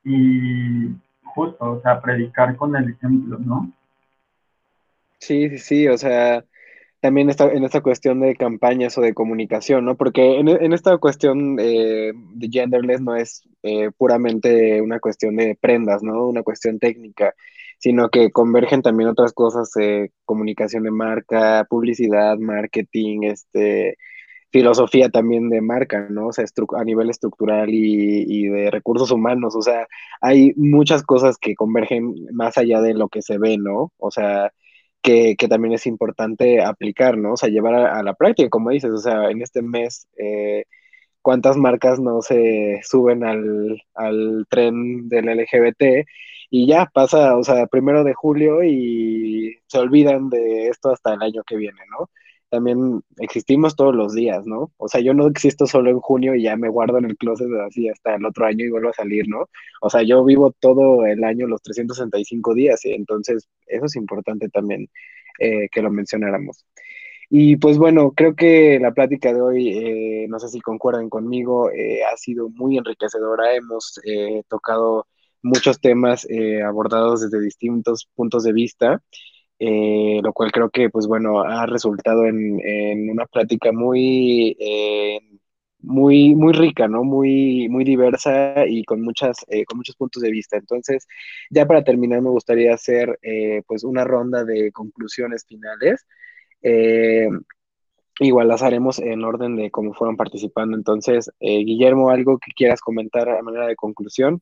y 0.10 0.96
justo, 1.24 1.58
o 1.60 1.82
sea, 1.82 2.02
predicar 2.02 2.56
con 2.56 2.76
el 2.76 2.90
ejemplo, 2.92 3.38
¿no? 3.40 3.72
Sí, 5.20 5.50
sí, 5.50 5.58
sí, 5.58 5.88
o 5.88 5.98
sea, 5.98 6.44
también 7.02 7.30
está 7.30 7.52
en 7.52 7.64
esta 7.64 7.82
cuestión 7.82 8.20
de 8.22 8.36
campañas 8.36 8.98
o 8.98 9.02
de 9.02 9.14
comunicación, 9.14 9.86
¿no? 9.86 9.96
Porque 9.96 10.40
en, 10.40 10.74
esta 10.74 10.98
cuestión 10.98 11.58
eh, 11.60 12.12
de 12.14 12.50
genderless 12.50 13.02
no 13.02 13.16
es 13.16 13.44
eh, 13.64 13.92
puramente 13.98 14.82
una 14.82 15.00
cuestión 15.00 15.36
de 15.36 15.58
prendas, 15.60 16.02
¿no? 16.04 16.28
Una 16.28 16.44
cuestión 16.44 16.80
técnica 16.80 17.34
sino 17.80 18.10
que 18.10 18.32
convergen 18.32 18.82
también 18.82 19.10
otras 19.10 19.34
cosas, 19.34 19.72
eh, 19.80 20.12
comunicación 20.26 20.84
de 20.84 20.92
marca, 20.92 21.66
publicidad, 21.70 22.38
marketing, 22.38 23.24
este, 23.24 23.98
filosofía 24.52 25.10
también 25.10 25.50
de 25.50 25.62
marca, 25.62 26.08
¿no? 26.10 26.28
O 26.28 26.34
sea, 26.34 26.46
a 26.78 26.84
nivel 26.84 27.10
estructural 27.10 27.70
y, 27.72 28.48
de 28.48 28.72
recursos 28.72 29.12
humanos, 29.12 29.56
o 29.56 29.62
sea, 29.62 29.88
hay 30.22 30.54
muchas 30.56 31.04
cosas 31.04 31.38
que 31.38 31.56
convergen 31.56 32.28
más 32.32 32.58
allá 32.58 32.82
de 32.82 32.94
lo 32.94 33.10
que 33.10 33.22
se 33.22 33.38
ve, 33.38 33.58
¿no? 33.58 33.92
O 33.98 34.12
sea, 34.12 34.52
que, 35.02 35.36
también 35.50 35.74
es 35.74 35.86
importante 35.88 36.62
aplicar, 36.62 37.18
¿no? 37.18 37.34
O 37.34 37.38
sea, 37.38 37.50
llevar 37.50 37.76
a, 37.76 38.04
la 38.04 38.14
práctica, 38.16 38.50
como 38.50 38.72
dices, 38.72 38.92
o 38.92 38.98
sea, 38.98 39.30
en 39.30 39.42
este 39.42 39.62
mes, 39.62 40.08
eh, 40.18 40.66
¿cuántas 41.22 41.58
marcas 41.58 42.00
no 42.00 42.22
se 42.22 42.82
suben 42.84 43.24
al, 43.24 43.82
al 43.96 44.46
tren 44.50 45.10
del 45.10 45.26
LGBT? 45.28 46.06
y 46.50 46.68
ya 46.68 46.88
pasa, 46.88 47.38
o 47.38 47.44
sea, 47.44 47.68
primero 47.68 48.04
de 48.04 48.14
julio 48.14 48.64
y 48.64 49.58
se 49.68 49.78
olvidan 49.80 50.30
de 50.30 50.68
esto 50.70 50.92
hasta 50.92 51.14
el 51.14 51.22
año 51.22 51.44
que 51.46 51.56
viene, 51.56 51.80
¿no? 51.92 52.10
También 52.50 53.02
existimos 53.18 53.76
todos 53.76 53.96
los 53.96 54.14
días, 54.14 54.46
¿no? 54.46 54.72
O 54.78 54.88
sea, 54.88 55.02
yo 55.02 55.14
no 55.14 55.28
existo 55.28 55.68
solo 55.68 55.90
en 55.90 56.00
junio 56.00 56.36
y 56.36 56.44
ya 56.44 56.56
me 56.56 56.70
guardo 56.70 56.98
en 56.98 57.06
el 57.06 57.18
closet 57.18 57.48
así 57.68 57.90
hasta 57.90 58.16
el 58.16 58.26
otro 58.26 58.46
año 58.46 58.66
y 58.66 58.70
vuelvo 58.70 58.90
a 58.90 58.94
salir, 58.94 59.28
¿no? 59.28 59.50
O 59.82 59.90
sea, 59.90 60.04
yo 60.04 60.24
vivo 60.26 60.54
todo 60.60 61.06
el 61.06 61.24
año, 61.24 61.48
los 61.48 61.62
365 61.62 62.54
días, 62.54 62.82
¿sí? 62.82 62.92
entonces 62.94 63.48
eso 63.68 63.86
es 63.86 63.96
importante 63.96 64.50
también 64.50 64.90
eh, 65.40 65.70
que 65.72 65.82
lo 65.82 65.92
mencionáramos. 65.92 66.66
Y 67.30 67.58
pues 67.58 67.78
bueno, 67.78 68.12
creo 68.16 68.36
que 68.36 68.80
la 68.80 68.94
plática 68.94 69.34
de 69.34 69.42
hoy, 69.42 69.70
eh, 69.70 70.28
no 70.30 70.40
sé 70.40 70.50
si 70.50 70.62
concuerdan 70.62 71.10
conmigo, 71.10 71.70
eh, 71.72 72.04
ha 72.04 72.18
sido 72.18 72.50
muy 72.50 72.78
enriquecedora. 72.78 73.56
Hemos 73.56 74.02
tocado 74.48 75.06
muchos 75.42 75.80
temas 75.80 76.26
eh, 76.30 76.62
abordados 76.62 77.22
desde 77.22 77.44
distintos 77.44 78.08
puntos 78.16 78.44
de 78.44 78.54
vista, 78.54 79.02
eh, 79.60 80.22
lo 80.24 80.34
cual 80.34 80.52
creo 80.52 80.70
que, 80.70 80.90
pues 80.90 81.08
bueno, 81.08 81.42
ha 81.42 81.66
resultado 81.66 82.26
en, 82.26 83.10
una 83.10 83.26
plática 83.26 83.72
muy, 83.72 84.56
eh, 84.60 85.20
muy, 85.82 86.36
muy 86.36 86.54
rica, 86.54 86.88
¿no? 86.88 87.04
Muy, 87.04 87.68
muy 87.70 87.84
diversa 87.84 88.66
y 88.68 88.84
con, 88.86 89.02
muchas, 89.02 89.46
con 89.68 89.78
muchos 89.78 89.96
puntos 89.96 90.24
de 90.24 90.32
vista. 90.32 90.58
Entonces, 90.58 91.08
ya 91.50 91.66
para 91.68 91.84
terminar, 91.84 92.22
me 92.22 92.30
gustaría 92.30 92.74
hacer, 92.74 93.20
pues, 93.68 93.84
una 93.84 94.04
ronda 94.06 94.44
de 94.46 94.72
conclusiones 94.72 95.46
finales. 95.46 96.06
Igual 98.22 98.48
las 98.50 98.64
haremos 98.64 99.00
en 99.00 99.24
orden 99.24 99.56
de 99.56 99.72
cómo 99.72 99.94
fueron 99.94 100.18
participando. 100.18 100.78
Entonces, 100.78 101.32
Guillermo, 101.40 102.10
¿algo 102.12 102.38
que 102.40 102.52
quieras 102.56 102.82
comentar 102.82 103.30
a 103.30 103.42
manera 103.42 103.68
de 103.68 103.76
conclusión? 103.76 104.42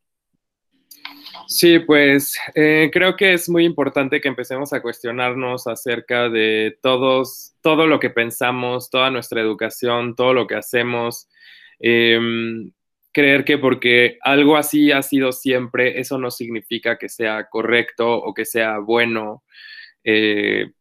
Sí, 1.47 1.79
pues 1.79 2.37
eh, 2.55 2.89
creo 2.91 3.15
que 3.15 3.33
es 3.33 3.47
muy 3.49 3.63
importante 3.63 4.19
que 4.19 4.27
empecemos 4.27 4.73
a 4.73 4.81
cuestionarnos 4.81 5.65
acerca 5.67 6.29
de 6.29 6.77
todos, 6.81 7.53
todo 7.61 7.87
lo 7.87 7.99
que 7.99 8.09
pensamos, 8.09 8.89
toda 8.89 9.09
nuestra 9.11 9.41
educación, 9.41 10.15
todo 10.15 10.33
lo 10.33 10.45
que 10.45 10.55
hacemos. 10.55 11.29
Em, 11.79 12.71
creer 13.13 13.45
que 13.45 13.57
porque 13.57 14.17
algo 14.21 14.57
así 14.57 14.91
ha 14.91 15.01
sido 15.01 15.31
siempre, 15.31 15.99
eso 15.99 16.17
no 16.17 16.31
significa 16.31 16.97
que 16.97 17.09
sea 17.09 17.47
correcto 17.49 18.07
o 18.13 18.33
que 18.33 18.45
sea 18.45 18.79
bueno. 18.79 19.43
Eh, 20.03 20.71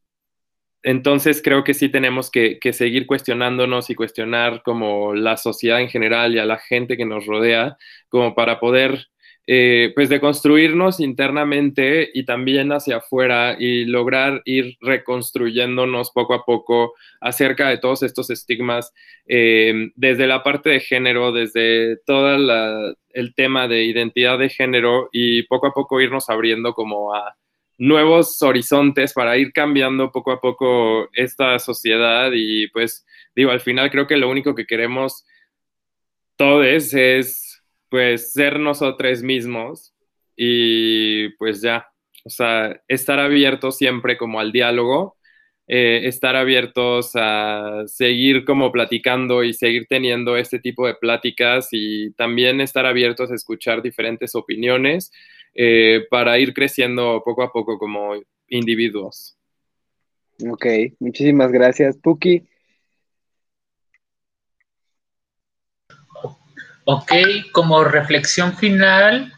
entonces 0.83 1.43
creo 1.43 1.65
que 1.65 1.75
sí 1.75 1.89
tenemos 1.89 2.31
que, 2.31 2.59
que, 2.61 2.73
seguir 2.73 3.07
cuestionándonos 3.07 3.91
y 3.91 3.95
cuestionar 3.95 4.63
como 4.65 5.15
la 5.15 5.37
sociedad 5.37 5.81
en 5.81 5.89
general 5.89 6.35
y 6.35 6.39
a 6.39 6.45
la 6.45 6.59
gente 6.59 6.97
que 6.97 7.07
nos 7.07 7.27
rodea, 7.27 7.77
como 8.09 8.35
para 8.35 8.61
poder 8.61 9.09
eh, 9.49 9.93
pues 9.95 10.09
de 10.09 10.19
construirnos 10.19 10.99
internamente 10.99 12.11
y 12.13 12.25
también 12.25 12.73
hacia 12.73 12.97
afuera 12.97 13.57
y 13.59 13.85
lograr 13.85 14.43
ir 14.45 14.77
reconstruyéndonos 14.81 16.11
poco 16.11 16.35
a 16.35 16.45
poco 16.45 16.95
acerca 17.21 17.69
de 17.69 17.79
todos 17.79 18.03
estos 18.03 18.29
estigmas 18.31 18.93
eh, 19.29 19.91
desde 19.95 20.27
la 20.27 20.43
parte 20.43 20.71
de 20.71 20.81
género, 20.81 21.31
desde 21.31 21.97
todo 21.99 22.35
el 23.11 23.35
tema 23.37 23.69
de 23.69 23.85
identidad 23.85 24.37
de 24.39 24.49
género 24.49 25.09
y 25.13 25.45
poco 25.45 25.69
a 25.69 25.73
poco 25.73 26.01
irnos 26.01 26.29
abriendo 26.29 26.75
como 26.75 27.15
a 27.15 27.37
nuevos 27.79 28.43
horizontes 28.43 29.13
para 29.13 29.37
ir 29.37 29.53
cambiando 29.53 30.11
poco 30.11 30.33
a 30.33 30.41
poco 30.41 31.09
esta 31.13 31.59
sociedad 31.61 32.31
y 32.35 32.69
pues 32.69 33.07
digo, 33.35 33.51
al 33.53 33.61
final 33.61 33.91
creo 33.91 34.09
que 34.09 34.17
lo 34.17 34.29
único 34.29 34.55
que 34.55 34.67
queremos 34.67 35.25
todos 36.37 36.93
es 36.95 37.46
pues 37.89 38.33
ser 38.33 38.59
nosotros 38.59 39.23
mismos 39.23 39.95
y 40.37 41.31
pues 41.37 41.63
ya, 41.63 41.89
o 42.25 42.31
sea, 42.31 42.81
estar 42.89 43.19
abiertos 43.19 43.77
siempre 43.77 44.17
como 44.17 44.41
al 44.41 44.53
diálogo, 44.53 45.17
eh, 45.69 46.03
estar 46.05 46.37
abiertos 46.37 47.13
a 47.15 47.83
seguir 47.87 48.45
como 48.45 48.71
platicando 48.71 49.43
y 49.43 49.53
seguir 49.53 49.87
teniendo 49.89 50.37
este 50.37 50.61
tipo 50.61 50.87
de 50.87 50.95
pláticas 50.95 51.69
y 51.73 52.13
también 52.13 52.61
estar 52.61 52.87
abiertos 52.87 53.31
a 53.31 53.35
escuchar 53.35 53.83
diferentes 53.83 54.35
opiniones 54.35 55.11
eh, 55.55 56.07
para 56.11 56.39
ir 56.39 56.55
creciendo 56.55 57.23
poco 57.25 57.43
a 57.43 57.51
poco 57.51 57.79
como 57.79 58.15
individuos. 58.49 59.37
Ok, 60.49 60.67
muchísimas 61.01 61.51
gracias, 61.51 61.97
Puki. 61.97 62.45
Ok, 66.89 67.13
como 67.51 67.83
reflexión 67.83 68.57
final, 68.57 69.35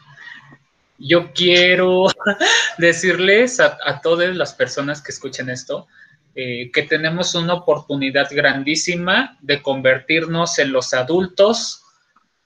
yo 0.99 1.33
quiero 1.33 2.05
decirles 2.77 3.59
a, 3.59 4.01
todas 4.03 4.35
las 4.35 4.53
personas 4.53 5.01
que 5.01 5.11
escuchen 5.11 5.49
esto, 5.49 5.87
eh, 6.35 6.69
que 6.71 6.83
tenemos 6.83 7.33
una 7.33 7.55
oportunidad 7.55 8.27
grandísima 8.29 9.35
de 9.41 9.63
convertirnos 9.63 10.59
en 10.59 10.71
los 10.71 10.93
adultos 10.93 11.81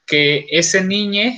que 0.05 0.47
ese 0.49 0.81
niño 0.81 1.34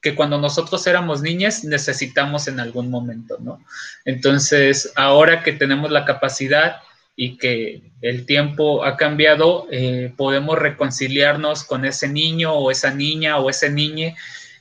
que 0.00 0.14
cuando 0.14 0.38
nosotros 0.38 0.86
éramos 0.86 1.22
niñas 1.22 1.64
necesitamos 1.64 2.46
en 2.46 2.60
algún 2.60 2.88
momento, 2.88 3.36
¿no? 3.40 3.64
Entonces, 4.04 4.92
ahora 4.94 5.42
que 5.42 5.52
tenemos 5.52 5.90
la 5.90 6.04
capacidad 6.04 6.76
y 7.16 7.38
que 7.38 7.92
el 8.02 8.26
tiempo 8.26 8.84
ha 8.84 8.98
cambiado, 8.98 9.66
eh, 9.70 10.12
podemos 10.16 10.58
reconciliarnos 10.58 11.64
con 11.64 11.86
ese 11.86 12.08
niño 12.08 12.52
o 12.52 12.70
esa 12.70 12.92
niña 12.92 13.38
o 13.38 13.48
ese 13.48 13.70
niñe 13.70 14.14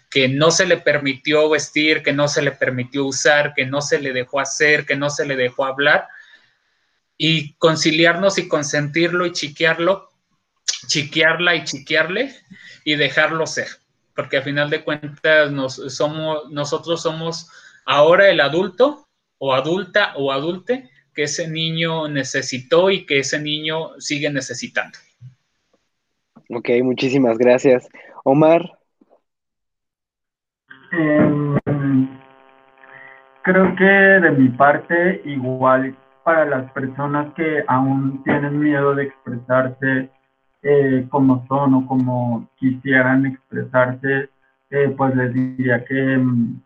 que 0.09 0.29
no 0.29 0.49
se 0.49 0.65
le 0.65 0.77
permitió 0.77 1.49
vestir, 1.49 2.01
que 2.01 2.13
no 2.13 2.29
se 2.29 2.41
le 2.41 2.51
permitió 2.51 3.05
usar, 3.05 3.53
que 3.53 3.65
no 3.65 3.81
se 3.81 3.99
le 3.99 4.13
dejó 4.13 4.39
hacer, 4.39 4.85
que 4.85 4.95
no 4.95 5.09
se 5.09 5.25
le 5.25 5.35
dejó 5.35 5.65
hablar, 5.65 6.07
y 7.17 7.53
conciliarnos 7.55 8.37
y 8.37 8.47
consentirlo 8.47 9.25
y 9.25 9.33
chiquearlo, 9.33 10.09
chiquearla 10.87 11.55
y 11.55 11.65
chiquearle 11.65 12.33
y 12.85 12.95
dejarlo 12.95 13.45
ser, 13.45 13.67
porque 14.15 14.37
a 14.37 14.41
final 14.41 14.69
de 14.69 14.85
cuentas 14.85 15.51
nos, 15.51 15.75
somos, 15.93 16.49
nosotros 16.49 17.01
somos 17.01 17.49
ahora 17.85 18.29
el 18.29 18.39
adulto 18.39 19.09
o 19.37 19.53
adulta 19.53 20.13
o 20.15 20.31
adulte 20.31 20.89
que 21.15 21.23
ese 21.23 21.49
niño 21.49 22.07
necesitó 22.07 22.91
y 22.91 23.05
que 23.05 23.19
ese 23.19 23.41
niño 23.41 23.99
sigue 23.99 24.29
necesitando. 24.29 24.97
Ok, 26.49 26.69
muchísimas 26.83 27.37
gracias. 27.37 27.87
Omar. 28.23 28.61
Em, 30.91 31.57
creo 33.41 33.75
que 33.75 33.83
de 33.83 34.31
mi 34.31 34.49
parte, 34.49 35.21
igual 35.25 35.95
para 36.23 36.45
las 36.45 36.71
personas 36.71 37.33
que 37.35 37.63
aún 37.67 38.23
tienen 38.23 38.59
miedo 38.59 38.95
de 38.95 39.03
expresarse 39.03 40.09
eh, 40.63 41.05
como 41.09 41.45
son 41.47 41.75
o 41.75 41.87
como 41.87 42.49
quisieran 42.57 43.27
expresarse, 43.27 44.29
eh, 44.71 44.93
pues 44.97 45.15
les 45.15 45.31
diría 45.33 45.85
que, 45.85 46.13
em, 46.13 46.59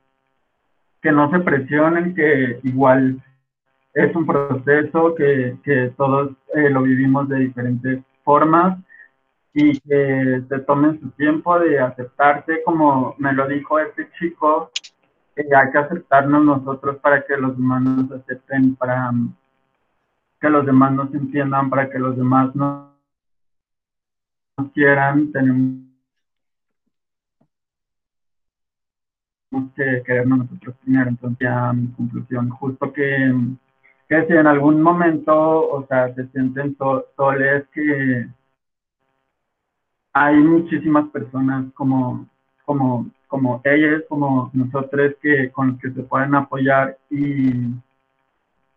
que 1.01 1.11
no 1.11 1.29
se 1.31 1.39
presionen, 1.39 2.15
que 2.15 2.59
igual 2.63 3.21
es 3.99 4.15
un 4.15 4.25
proceso 4.25 5.13
que, 5.15 5.57
que 5.63 5.93
todos 5.97 6.31
eh, 6.55 6.69
lo 6.69 6.83
vivimos 6.83 7.27
de 7.27 7.39
diferentes 7.39 8.01
formas 8.23 8.79
y 9.53 9.77
que 9.81 10.41
se 10.47 10.59
tomen 10.59 10.99
su 11.01 11.09
tiempo 11.11 11.59
de 11.59 11.79
aceptarse, 11.79 12.63
como 12.63 13.15
me 13.17 13.33
lo 13.33 13.47
dijo 13.47 13.77
este 13.77 14.09
chico, 14.17 14.71
que 15.35 15.43
hay 15.53 15.71
que 15.71 15.77
aceptarnos 15.77 16.45
nosotros 16.45 16.97
para 16.97 17.25
que 17.25 17.35
los 17.35 17.57
demás 17.57 17.81
nos 17.81 18.11
acepten, 18.11 18.75
para 18.75 19.11
que 20.39 20.49
los 20.49 20.65
demás 20.65 20.93
nos 20.93 21.13
entiendan, 21.13 21.69
para 21.69 21.89
que 21.89 21.99
los 21.99 22.15
demás 22.15 22.55
nos 22.55 22.87
quieran, 24.73 25.29
tenemos 25.33 25.83
que 29.75 30.03
querernos 30.05 30.39
nosotros 30.39 30.75
primero. 30.83 31.09
Entonces, 31.09 31.37
ya 31.41 31.73
mi 31.73 31.87
conclusión, 31.89 32.49
justo 32.49 32.93
que 32.93 33.33
que 34.09 34.25
si 34.25 34.33
en 34.33 34.47
algún 34.47 34.81
momento, 34.81 35.33
o 35.69 35.85
sea, 35.87 36.13
se 36.15 36.27
sienten 36.29 36.75
soles, 37.15 37.67
que 37.71 38.27
hay 40.13 40.35
muchísimas 40.37 41.07
personas 41.09 41.71
como, 41.75 42.27
como, 42.65 43.05
como 43.27 43.61
ellas, 43.63 44.01
como 44.09 44.49
nosotros, 44.53 45.13
que, 45.21 45.51
con 45.51 45.69
los 45.69 45.79
que 45.79 45.91
se 45.91 46.01
pueden 46.03 46.33
apoyar 46.33 46.97
y, 47.11 47.51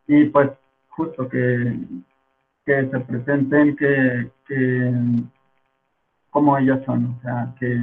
y 0.06 0.24
pues 0.26 0.50
justo 0.90 1.26
que, 1.28 1.78
que 2.66 2.90
se 2.90 3.00
presenten, 3.00 3.74
que, 3.76 4.30
que 4.46 4.92
como 6.30 6.58
ellas 6.58 6.84
son, 6.84 7.16
o 7.18 7.22
sea, 7.22 7.54
que, 7.58 7.80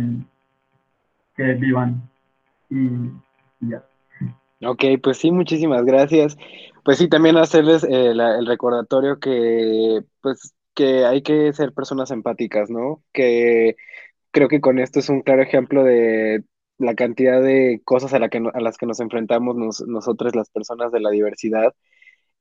que 1.36 1.54
vivan 1.56 2.02
y 2.70 3.12
ya. 3.62 3.89
Ok, 4.62 4.84
pues 5.02 5.18
sí, 5.18 5.32
muchísimas 5.32 5.86
gracias. 5.86 6.36
Pues 6.84 6.98
sí, 6.98 7.08
también 7.08 7.38
hacerles 7.38 7.84
eh, 7.86 8.12
el 8.12 8.46
recordatorio 8.46 9.18
que, 9.20 10.02
pues, 10.22 10.54
que 10.76 11.06
hay 11.06 11.22
que 11.24 11.54
ser 11.54 11.74
personas 11.74 12.12
empáticas, 12.12 12.70
¿no? 12.70 13.02
Que 13.14 13.76
creo 14.32 14.50
que 14.50 14.62
con 14.62 14.80
esto 14.80 15.00
es 15.00 15.10
un 15.10 15.22
claro 15.22 15.44
ejemplo 15.44 15.84
de 15.84 16.44
la 16.80 16.96
cantidad 16.96 17.42
de 17.44 17.82
cosas 17.86 18.14
a, 18.14 18.20
la 18.20 18.30
que, 18.30 18.40
a 18.54 18.62
las 18.62 18.78
que 18.78 18.86
nos 18.88 19.00
enfrentamos 19.02 19.56
nosotros, 19.88 20.36
las 20.36 20.50
personas 20.52 20.92
de 20.92 21.02
la 21.02 21.12
diversidad. 21.12 21.74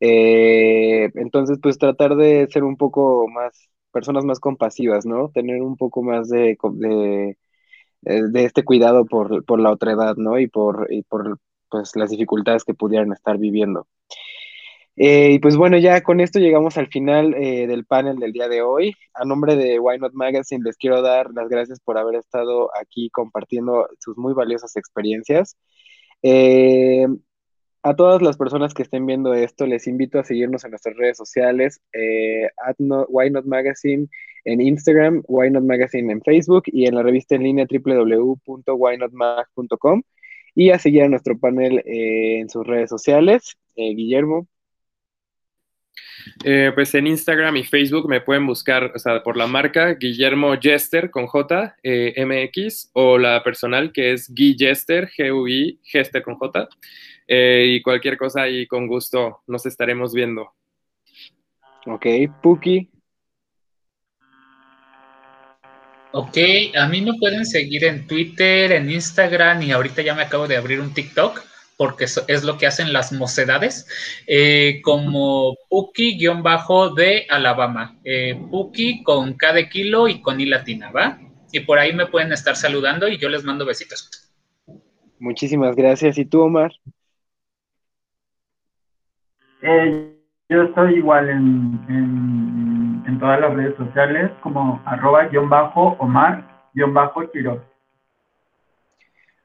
Eh, 0.00 1.10
entonces, 1.16 1.58
pues 1.62 1.78
tratar 1.78 2.16
de 2.16 2.48
ser 2.50 2.64
un 2.64 2.76
poco 2.76 3.28
más, 3.28 3.70
personas 3.92 4.24
más 4.24 4.40
compasivas, 4.40 5.06
¿no? 5.06 5.30
Tener 5.30 5.62
un 5.62 5.76
poco 5.76 6.02
más 6.02 6.28
de, 6.30 6.58
de, 6.74 7.38
eh, 8.06 8.22
este 8.34 8.64
cuidado 8.64 9.04
por, 9.06 9.44
por 9.44 9.60
la 9.60 9.70
otredad, 9.72 10.16
¿no? 10.16 10.38
Y 10.38 10.48
por, 10.48 10.88
y 10.92 11.02
por 11.02 11.38
pues, 11.70 11.96
las 11.96 12.10
dificultades 12.10 12.64
que 12.64 12.74
pudieran 12.74 13.12
estar 13.12 13.38
viviendo. 13.38 13.86
Eh, 15.00 15.34
y 15.34 15.38
pues 15.38 15.56
bueno, 15.56 15.78
ya 15.78 16.00
con 16.02 16.18
esto 16.20 16.40
llegamos 16.40 16.76
al 16.76 16.88
final 16.88 17.32
eh, 17.34 17.68
del 17.68 17.84
panel 17.86 18.18
del 18.18 18.32
día 18.32 18.48
de 18.48 18.62
hoy. 18.62 18.96
A 19.14 19.24
nombre 19.24 19.54
de 19.54 19.78
Why 19.78 19.98
Not 19.98 20.12
Magazine 20.14 20.64
les 20.64 20.76
quiero 20.76 21.02
dar 21.02 21.30
las 21.32 21.48
gracias 21.48 21.78
por 21.78 21.98
haber 21.98 22.16
estado 22.16 22.70
aquí 22.76 23.08
compartiendo 23.10 23.88
sus 24.00 24.18
muy 24.18 24.34
valiosas 24.34 24.74
experiencias. 24.76 25.56
Eh, 26.22 27.06
a 27.84 27.94
todas 27.94 28.22
las 28.22 28.36
personas 28.36 28.74
que 28.74 28.82
estén 28.82 29.06
viendo 29.06 29.34
esto, 29.34 29.66
les 29.66 29.86
invito 29.86 30.18
a 30.18 30.24
seguirnos 30.24 30.64
en 30.64 30.70
nuestras 30.70 30.96
redes 30.96 31.16
sociales, 31.16 31.80
at 32.66 32.74
Why 33.08 33.30
Not 33.30 33.44
Magazine 33.46 34.08
en 34.44 34.60
Instagram, 34.60 35.22
Why 35.28 35.48
Not 35.50 35.62
Magazine 35.62 36.12
en 36.12 36.20
Facebook 36.22 36.64
y 36.66 36.86
en 36.86 36.96
la 36.96 37.04
revista 37.04 37.36
en 37.36 37.44
línea 37.44 37.66
www.whynotmag.com 37.70 40.02
y 40.58 40.70
a 40.70 40.78
seguir 40.80 41.04
a 41.04 41.08
nuestro 41.08 41.38
panel 41.38 41.80
en 41.86 42.50
sus 42.50 42.66
redes 42.66 42.90
sociales. 42.90 43.56
Guillermo. 43.76 44.48
Eh, 46.42 46.72
pues 46.74 46.92
en 46.96 47.06
Instagram 47.06 47.56
y 47.56 47.62
Facebook 47.62 48.08
me 48.08 48.20
pueden 48.20 48.44
buscar, 48.44 48.90
o 48.92 48.98
sea, 48.98 49.22
por 49.22 49.36
la 49.36 49.46
marca 49.46 49.94
Guillermo 49.94 50.54
Jester 50.60 51.12
con 51.12 51.28
J, 51.28 51.76
eh, 51.84 52.12
MX, 52.24 52.90
o 52.92 53.18
la 53.18 53.44
personal 53.44 53.92
que 53.92 54.12
es 54.12 54.28
Guy 54.28 54.56
Jester, 54.58 55.08
G-U-I, 55.16 55.78
Jester 55.84 56.22
con 56.22 56.34
J. 56.34 56.68
Eh, 57.28 57.74
y 57.74 57.82
cualquier 57.82 58.18
cosa 58.18 58.42
ahí 58.42 58.66
con 58.66 58.88
gusto 58.88 59.42
nos 59.46 59.64
estaremos 59.64 60.12
viendo. 60.12 60.54
Ok, 61.86 62.06
Puki. 62.42 62.90
Ok, 66.12 66.38
a 66.74 66.88
mí 66.88 67.02
me 67.02 67.12
pueden 67.18 67.44
seguir 67.44 67.84
en 67.84 68.06
Twitter, 68.06 68.72
en 68.72 68.90
Instagram 68.90 69.62
y 69.62 69.72
ahorita 69.72 70.02
ya 70.02 70.14
me 70.14 70.22
acabo 70.22 70.48
de 70.48 70.56
abrir 70.56 70.80
un 70.80 70.94
TikTok 70.94 71.42
porque 71.76 72.06
es 72.06 72.42
lo 72.42 72.58
que 72.58 72.66
hacen 72.66 72.92
las 72.92 73.12
mocedades, 73.12 73.86
eh, 74.26 74.80
como 74.82 75.56
Puki-de 75.68 77.26
Alabama. 77.30 77.96
Eh, 78.02 78.34
Puki 78.50 79.04
con 79.04 79.34
K 79.34 79.52
de 79.52 79.68
kilo 79.68 80.08
y 80.08 80.20
con 80.20 80.40
I 80.40 80.46
latina, 80.46 80.90
¿va? 80.90 81.20
Y 81.52 81.60
por 81.60 81.78
ahí 81.78 81.92
me 81.92 82.06
pueden 82.06 82.32
estar 82.32 82.56
saludando 82.56 83.06
y 83.06 83.16
yo 83.16 83.28
les 83.28 83.44
mando 83.44 83.64
besitos. 83.64 84.32
Muchísimas 85.20 85.76
gracias. 85.76 86.18
¿Y 86.18 86.24
tú, 86.24 86.40
Omar? 86.40 86.72
Eh, 89.62 90.17
yo 90.48 90.62
estoy 90.62 90.94
igual 90.94 91.28
en, 91.28 93.04
en, 93.06 93.18
todas 93.18 93.40
las 93.40 93.54
redes 93.54 93.76
sociales 93.76 94.30
como 94.42 94.80
arroba 94.84 95.26
guion 95.26 95.48
bajo 95.48 95.96
Omar 95.98 96.68
guion 96.72 96.94
bajo 96.94 97.22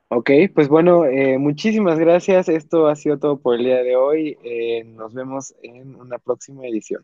Ok, 0.10 0.30
pues 0.54 0.68
bueno, 0.68 1.06
eh, 1.06 1.40
muchísimas 1.40 1.98
gracias. 1.98 2.48
Esto 2.48 2.88
ha 2.88 2.96
sido 2.96 3.18
todo 3.18 3.40
por 3.40 3.56
el 3.56 3.64
día 3.64 3.82
de 3.82 3.96
hoy. 3.96 4.38
Eh, 4.44 4.84
nos 4.84 5.16
vemos 5.16 5.56
en 5.64 5.96
una 5.96 6.20
próxima 6.20 6.68
edición. 6.68 7.04